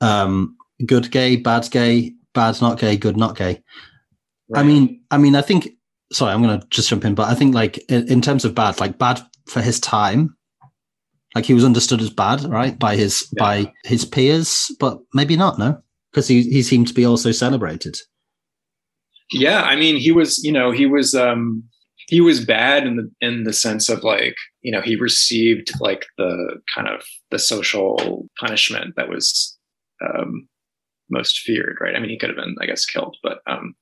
Um 0.01 0.56
good 0.84 1.10
gay, 1.10 1.36
bad 1.36 1.68
gay, 1.70 2.14
bad 2.34 2.60
not 2.60 2.78
gay, 2.78 2.96
good 2.96 3.16
not 3.16 3.36
gay. 3.36 3.62
Right. 4.48 4.60
I 4.60 4.62
mean, 4.62 5.02
I 5.10 5.18
mean, 5.18 5.34
I 5.34 5.42
think. 5.42 5.70
Sorry, 6.10 6.32
I'm 6.32 6.42
going 6.42 6.59
to 6.59 6.66
just 6.68 6.88
jump 6.88 7.05
in, 7.05 7.14
but 7.14 7.28
I 7.28 7.34
think 7.34 7.55
like 7.55 7.76
in, 7.90 8.10
in, 8.10 8.22
terms 8.22 8.46
of 8.46 8.55
bad, 8.55 8.80
like 8.80 8.96
bad 8.96 9.20
for 9.46 9.60
his 9.60 9.78
time, 9.78 10.34
like 11.34 11.44
he 11.44 11.52
was 11.52 11.66
understood 11.66 12.00
as 12.00 12.09
bad, 12.09 12.44
right, 12.44 12.78
by 12.78 12.96
his 12.96 13.28
yeah. 13.36 13.42
by 13.42 13.72
his 13.84 14.06
peers, 14.06 14.74
but 14.80 15.00
maybe 15.12 15.36
not, 15.36 15.59
no, 15.59 15.82
because 16.10 16.26
he 16.26 16.44
he 16.44 16.62
seemed 16.62 16.88
to 16.88 16.94
be 16.94 17.05
also 17.05 17.30
celebrated. 17.30 17.98
Yeah, 19.30 19.62
I 19.62 19.76
mean, 19.76 19.96
he 19.96 20.12
was, 20.12 20.42
you 20.42 20.50
know, 20.50 20.70
he 20.70 20.86
was 20.86 21.14
um 21.14 21.68
he 22.09 22.22
was 22.22 22.44
bad 22.44 22.86
in 22.86 22.96
the 22.96 23.10
in 23.20 23.44
the 23.44 23.52
sense 23.52 23.88
of 23.88 24.02
like 24.02 24.36
you 24.62 24.72
know 24.72 24.80
he 24.80 24.96
received 24.96 25.70
like 25.80 26.06
the 26.16 26.60
kind 26.74 26.88
of 26.88 27.02
the 27.30 27.38
social 27.38 28.26
punishment 28.40 28.94
that 28.96 29.09
was 29.09 29.56
um 30.02 30.48
most 31.10 31.40
feared, 31.40 31.78
right? 31.80 31.97
I 31.97 32.01
mean, 32.01 32.10
he 32.10 32.18
could 32.18 32.30
have 32.30 32.36
been, 32.36 32.56
I 32.60 32.66
guess, 32.66 32.85
killed, 32.85 33.16
but 33.22 33.39
um, 33.47 33.74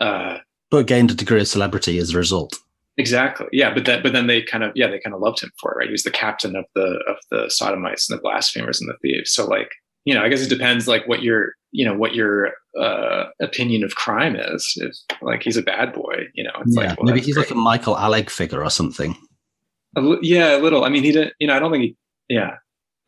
uh, 0.00 0.38
but 0.70 0.86
gained 0.86 1.10
a 1.10 1.14
degree 1.14 1.40
of 1.40 1.48
celebrity 1.48 1.98
as 1.98 2.14
a 2.14 2.18
result. 2.18 2.56
Exactly. 2.96 3.46
Yeah, 3.52 3.72
but 3.72 3.86
that, 3.86 4.02
but 4.02 4.12
then 4.12 4.26
they 4.26 4.42
kind 4.42 4.62
of, 4.62 4.72
yeah, 4.74 4.88
they 4.88 5.00
kind 5.00 5.14
of 5.14 5.20
loved 5.20 5.42
him 5.42 5.50
for 5.60 5.72
it, 5.72 5.76
right? 5.76 5.86
He 5.86 5.92
was 5.92 6.02
the 6.02 6.10
captain 6.10 6.54
of 6.54 6.66
the 6.74 7.02
of 7.08 7.16
the 7.30 7.48
sodomites 7.48 8.10
and 8.10 8.18
the 8.18 8.22
blasphemers 8.22 8.80
and 8.80 8.90
the 8.90 8.96
thieves. 9.00 9.32
So, 9.32 9.46
like, 9.46 9.70
you 10.04 10.14
know, 10.14 10.22
I 10.22 10.28
guess 10.28 10.42
it 10.42 10.48
depends, 10.48 10.86
like, 10.86 11.06
what 11.08 11.22
your, 11.22 11.54
you 11.70 11.84
know, 11.84 11.94
what 11.94 12.14
your 12.14 12.52
uh, 12.78 13.24
opinion 13.40 13.84
of 13.84 13.94
crime 13.94 14.36
is. 14.36 14.74
If 14.76 14.94
like 15.22 15.42
he's 15.42 15.56
a 15.56 15.62
bad 15.62 15.92
boy, 15.92 16.24
you 16.34 16.44
know, 16.44 16.50
it's 16.60 16.76
yeah, 16.76 16.88
like 16.88 16.98
well, 16.98 17.06
maybe 17.06 17.20
he's 17.20 17.36
great. 17.36 17.48
like 17.48 17.56
a 17.56 17.58
Michael 17.58 17.94
Alig 17.94 18.28
figure 18.28 18.62
or 18.62 18.70
something. 18.70 19.16
A, 19.96 20.16
yeah, 20.20 20.56
a 20.56 20.60
little. 20.60 20.84
I 20.84 20.88
mean, 20.88 21.02
he 21.02 21.12
didn't. 21.12 21.32
You 21.38 21.46
know, 21.46 21.56
I 21.56 21.58
don't 21.58 21.72
think 21.72 21.84
he. 21.84 21.96
Yeah, 22.28 22.56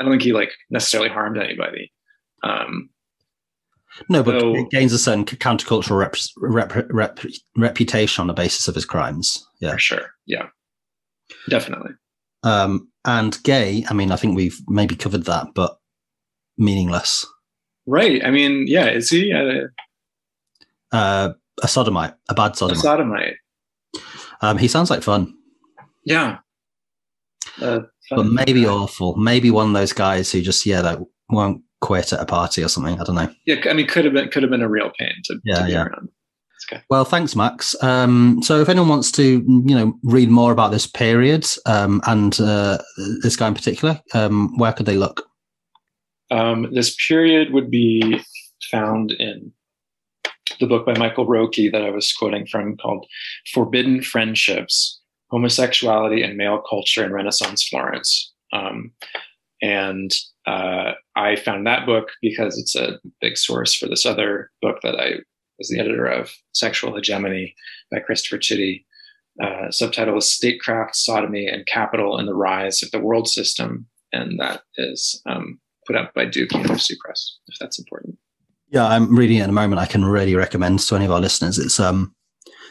I 0.00 0.04
don't 0.04 0.12
think 0.12 0.22
he 0.22 0.32
like 0.32 0.52
necessarily 0.70 1.10
harmed 1.10 1.38
anybody. 1.38 1.92
Um, 2.42 2.88
no, 4.08 4.22
but 4.22 4.40
so, 4.40 4.54
it 4.56 4.70
gains 4.70 4.92
a 4.92 4.98
certain 4.98 5.24
countercultural 5.24 5.98
rep, 5.98 6.16
rep, 6.38 6.88
rep, 6.92 7.18
reputation 7.56 8.20
on 8.22 8.26
the 8.26 8.32
basis 8.34 8.68
of 8.68 8.74
his 8.74 8.84
crimes. 8.84 9.46
Yeah, 9.60 9.72
for 9.72 9.78
sure. 9.78 10.10
Yeah, 10.26 10.46
definitely. 11.48 11.92
Um, 12.42 12.88
and 13.04 13.40
gay. 13.44 13.84
I 13.88 13.94
mean, 13.94 14.10
I 14.12 14.16
think 14.16 14.36
we've 14.36 14.58
maybe 14.68 14.96
covered 14.96 15.24
that, 15.24 15.48
but 15.54 15.76
meaningless. 16.58 17.26
Right. 17.86 18.24
I 18.24 18.30
mean, 18.30 18.66
yeah. 18.68 18.88
Is 18.90 19.10
he 19.10 19.32
uh, 19.32 19.66
Uh, 20.96 21.32
a 21.62 21.68
sodomite, 21.68 22.14
a 22.28 22.34
bad 22.34 22.52
a 22.52 22.56
sodomite. 22.56 22.82
sodomite? 22.82 23.34
Um, 24.40 24.58
he 24.58 24.68
sounds 24.68 24.90
like 24.90 25.02
fun, 25.02 25.34
Yeah. 26.04 26.38
Uh, 27.60 27.80
but 28.10 28.16
fun. 28.16 28.34
maybe 28.34 28.66
awful. 28.66 29.16
Maybe 29.16 29.50
one 29.50 29.68
of 29.68 29.74
those 29.74 29.92
guys 29.92 30.30
who 30.32 30.40
just 30.42 30.64
yeah, 30.66 30.82
that 30.82 30.98
won't 31.28 31.62
quit 31.82 32.12
at 32.14 32.20
a 32.20 32.24
party 32.24 32.62
or 32.62 32.68
something. 32.68 32.98
I 32.98 33.04
don't 33.04 33.16
know. 33.16 33.28
Yeah. 33.44 33.56
I 33.68 33.74
mean, 33.74 33.86
could 33.86 34.06
have 34.06 34.14
been 34.14 34.30
could 34.30 34.42
have 34.42 34.50
been 34.50 34.62
a 34.62 34.68
real 34.68 34.90
pain 34.98 35.12
to, 35.24 35.38
Yeah, 35.44 35.58
to 35.58 35.64
be 35.64 35.72
yeah. 35.72 35.84
around. 35.84 36.08
Okay. 36.70 36.82
Well, 36.88 37.04
thanks, 37.04 37.36
Max. 37.36 37.74
Um, 37.82 38.40
so, 38.42 38.60
if 38.60 38.68
anyone 38.68 38.88
wants 38.88 39.10
to, 39.12 39.24
you 39.24 39.74
know, 39.74 39.98
read 40.04 40.30
more 40.30 40.52
about 40.52 40.70
this 40.70 40.86
period 40.86 41.44
um, 41.66 42.00
and 42.06 42.40
uh, 42.40 42.78
this 43.22 43.36
guy 43.36 43.48
in 43.48 43.54
particular, 43.54 44.00
um, 44.14 44.56
where 44.56 44.72
could 44.72 44.86
they 44.86 44.96
look? 44.96 45.26
Um, 46.30 46.72
this 46.72 46.96
period 46.96 47.52
would 47.52 47.70
be 47.70 48.22
found 48.70 49.10
in 49.10 49.52
the 50.60 50.66
book 50.66 50.86
by 50.86 50.96
Michael 50.96 51.26
Rocke 51.26 51.72
that 51.72 51.82
I 51.82 51.90
was 51.90 52.12
quoting 52.12 52.46
from 52.46 52.76
called 52.76 53.06
Forbidden 53.52 54.00
Friendships 54.02 55.00
Homosexuality 55.30 56.22
and 56.22 56.36
Male 56.36 56.62
Culture 56.68 57.04
in 57.04 57.12
Renaissance 57.12 57.66
Florence. 57.68 58.32
Um, 58.52 58.92
and 59.60 60.14
uh, 60.46 60.92
I 61.16 61.36
found 61.36 61.66
that 61.66 61.86
book 61.86 62.08
because 62.20 62.58
it's 62.58 62.74
a 62.74 62.98
big 63.20 63.36
source 63.36 63.74
for 63.74 63.88
this 63.88 64.04
other 64.04 64.50
book 64.60 64.78
that 64.82 64.98
I 64.98 65.20
was 65.58 65.68
the 65.68 65.78
editor 65.78 66.06
of, 66.06 66.32
Sexual 66.52 66.94
Hegemony 66.94 67.54
by 67.90 68.00
Christopher 68.00 68.38
Chitty. 68.38 68.86
Uh, 69.42 69.70
subtitle 69.70 70.18
is 70.18 70.30
Statecraft, 70.30 70.96
Sodomy, 70.96 71.46
and 71.46 71.66
Capital 71.66 72.18
in 72.18 72.26
the 72.26 72.34
Rise 72.34 72.82
of 72.82 72.90
the 72.90 72.98
World 73.00 73.28
System. 73.28 73.86
And 74.12 74.38
that 74.40 74.62
is 74.76 75.22
um, 75.26 75.60
put 75.86 75.96
out 75.96 76.12
by 76.14 76.26
Duke 76.26 76.52
University 76.52 76.96
Press, 77.02 77.38
if 77.48 77.58
that's 77.58 77.78
important. 77.78 78.18
Yeah, 78.68 78.86
I'm 78.86 79.16
reading 79.16 79.38
it 79.38 79.42
at 79.42 79.46
the 79.46 79.52
moment. 79.52 79.80
I 79.80 79.86
can 79.86 80.04
really 80.04 80.34
recommend 80.34 80.80
to 80.80 80.96
any 80.96 81.04
of 81.04 81.10
our 81.10 81.20
listeners. 81.20 81.58
It's 81.58 81.78
um, 81.78 82.14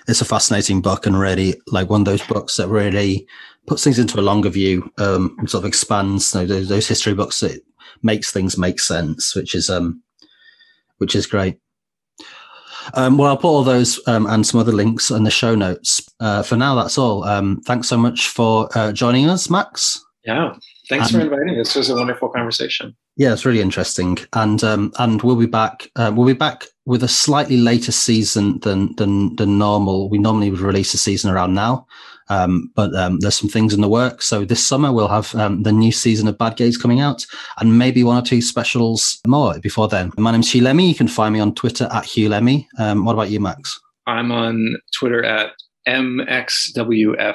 it's 0.08 0.22
a 0.22 0.26
fascinating 0.26 0.82
book 0.82 1.06
and 1.06 1.20
really 1.20 1.60
like 1.68 1.90
one 1.90 2.02
of 2.02 2.06
those 2.06 2.26
books 2.26 2.58
that 2.58 2.68
really 2.68 3.28
puts 3.68 3.84
things 3.84 4.00
into 4.00 4.20
a 4.20 4.22
longer 4.22 4.50
view. 4.50 4.92
Um, 4.98 5.36
sort 5.48 5.64
of 5.64 5.68
expands 5.68 6.34
you 6.34 6.42
know, 6.42 6.48
those, 6.48 6.70
those 6.70 6.88
history 6.88 7.14
books 7.14 7.40
that 7.42 7.62
makes 8.04 8.32
things 8.32 8.58
make 8.58 8.80
sense, 8.80 9.36
which 9.36 9.56
is 9.56 9.70
um, 9.70 10.02
which 10.98 11.16
is 11.16 11.28
great. 11.28 11.58
Um, 12.96 13.18
well, 13.18 13.30
I'll 13.30 13.38
put 13.38 13.48
all 13.48 13.64
those 13.64 14.00
um, 14.08 14.26
and 14.26 14.46
some 14.46 14.60
other 14.60 14.72
links 14.72 15.12
in 15.12 15.24
the 15.24 15.32
show 15.32 15.56
notes. 15.56 16.02
Uh, 16.20 16.42
for 16.44 16.56
now, 16.56 16.76
that's 16.76 16.98
all. 16.98 17.24
Um, 17.24 17.62
thanks 17.66 17.88
so 17.88 17.98
much 17.98 18.28
for 18.28 18.70
uh, 18.76 18.92
joining 18.92 19.30
us, 19.30 19.50
Max. 19.50 20.04
Yeah. 20.26 20.56
Thanks 20.90 21.12
for 21.12 21.22
inviting. 21.22 21.58
This 21.58 21.76
was 21.76 21.90
a 21.90 21.96
wonderful 21.96 22.30
conversation. 22.30 22.96
Yeah, 23.16 23.32
it's 23.32 23.46
really 23.46 23.62
interesting, 23.62 24.18
and 24.34 24.62
um, 24.64 24.92
and 25.00 25.22
we'll 25.22 25.38
be 25.38 25.46
back. 25.46 25.90
Uh, 25.96 26.12
we'll 26.14 26.28
be 26.28 26.34
back 26.34 26.66
with 26.86 27.04
a 27.04 27.08
slightly 27.08 27.58
later 27.58 27.94
season 27.94 28.60
than 28.60 28.94
than 28.98 29.36
than 29.38 29.58
normal. 29.58 30.10
We 30.10 30.18
normally 30.18 30.52
would 30.52 30.60
release 30.60 30.94
a 30.94 30.98
season 30.98 31.32
around 31.32 31.54
now, 31.54 31.86
um, 32.32 32.72
but 32.76 32.96
um, 32.96 33.20
there's 33.20 33.36
some 33.36 33.50
things 33.50 33.74
in 33.74 33.82
the 33.82 33.90
works. 33.90 34.26
So 34.28 34.46
this 34.46 34.66
summer 34.66 34.92
we'll 34.92 35.08
have 35.08 35.36
um, 35.36 35.64
the 35.64 35.72
new 35.72 35.92
season 35.92 36.28
of 36.28 36.38
Bad 36.38 36.56
Gays 36.56 36.78
coming 36.78 37.00
out, 37.00 37.26
and 37.60 37.78
maybe 37.78 38.04
one 38.04 38.18
or 38.18 38.26
two 38.26 38.42
specials 38.42 39.20
more 39.28 39.60
before 39.60 39.88
then. 39.88 40.12
My 40.18 40.32
name's 40.32 40.50
Huw 40.52 40.62
Lemmey. 40.62 40.88
You 40.90 40.96
can 40.96 41.08
find 41.08 41.34
me 41.34 41.40
on 41.40 41.54
Twitter 41.56 41.86
at 41.92 42.04
Huw 42.06 42.30
Lemmey. 42.30 42.66
what 43.04 43.14
about 43.14 43.30
you, 43.30 43.40
Max? 43.40 43.80
I'm 44.08 44.32
on 44.32 44.78
Twitter 44.94 45.24
at 45.24 45.52
mxwfx. 45.88 47.32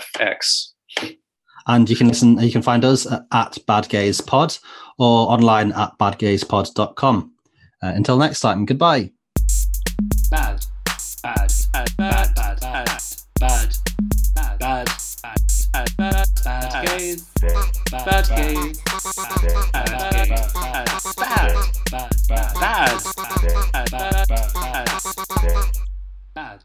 And 1.69 1.91
you 1.91 1.97
can 1.97 2.07
listen. 2.07 2.39
You 2.39 2.53
can 2.53 2.63
find 2.63 2.85
us 2.85 3.09
at 3.33 3.59
Bad 3.67 3.89
Gays 3.89 4.21
Pod 4.21 4.57
or 4.99 5.33
online 5.33 5.73
at 5.73 5.99
badgayspod.com. 5.99 7.33
Uh, 7.83 7.87
until 7.89 8.19
next 8.19 8.41
time, 8.41 8.65
goodbye. 8.65 9.11
Bad, 10.31 10.65
bad, 11.23 11.53
bad, 11.73 11.89
bad, 11.99 12.35
bad, 12.35 12.61
bad. 12.61 12.89
bad. 13.41 13.76
Bad 16.47 16.87
gays. 16.87 17.23
Bad 17.91 18.29
gays. 18.37 18.81
Bad 19.73 19.99
gays. 20.15 20.53
Bad. 20.55 20.87
Bad. 21.17 22.13
Bad. 22.61 23.03
Bad. 23.91 24.31
Bad. 26.35 26.65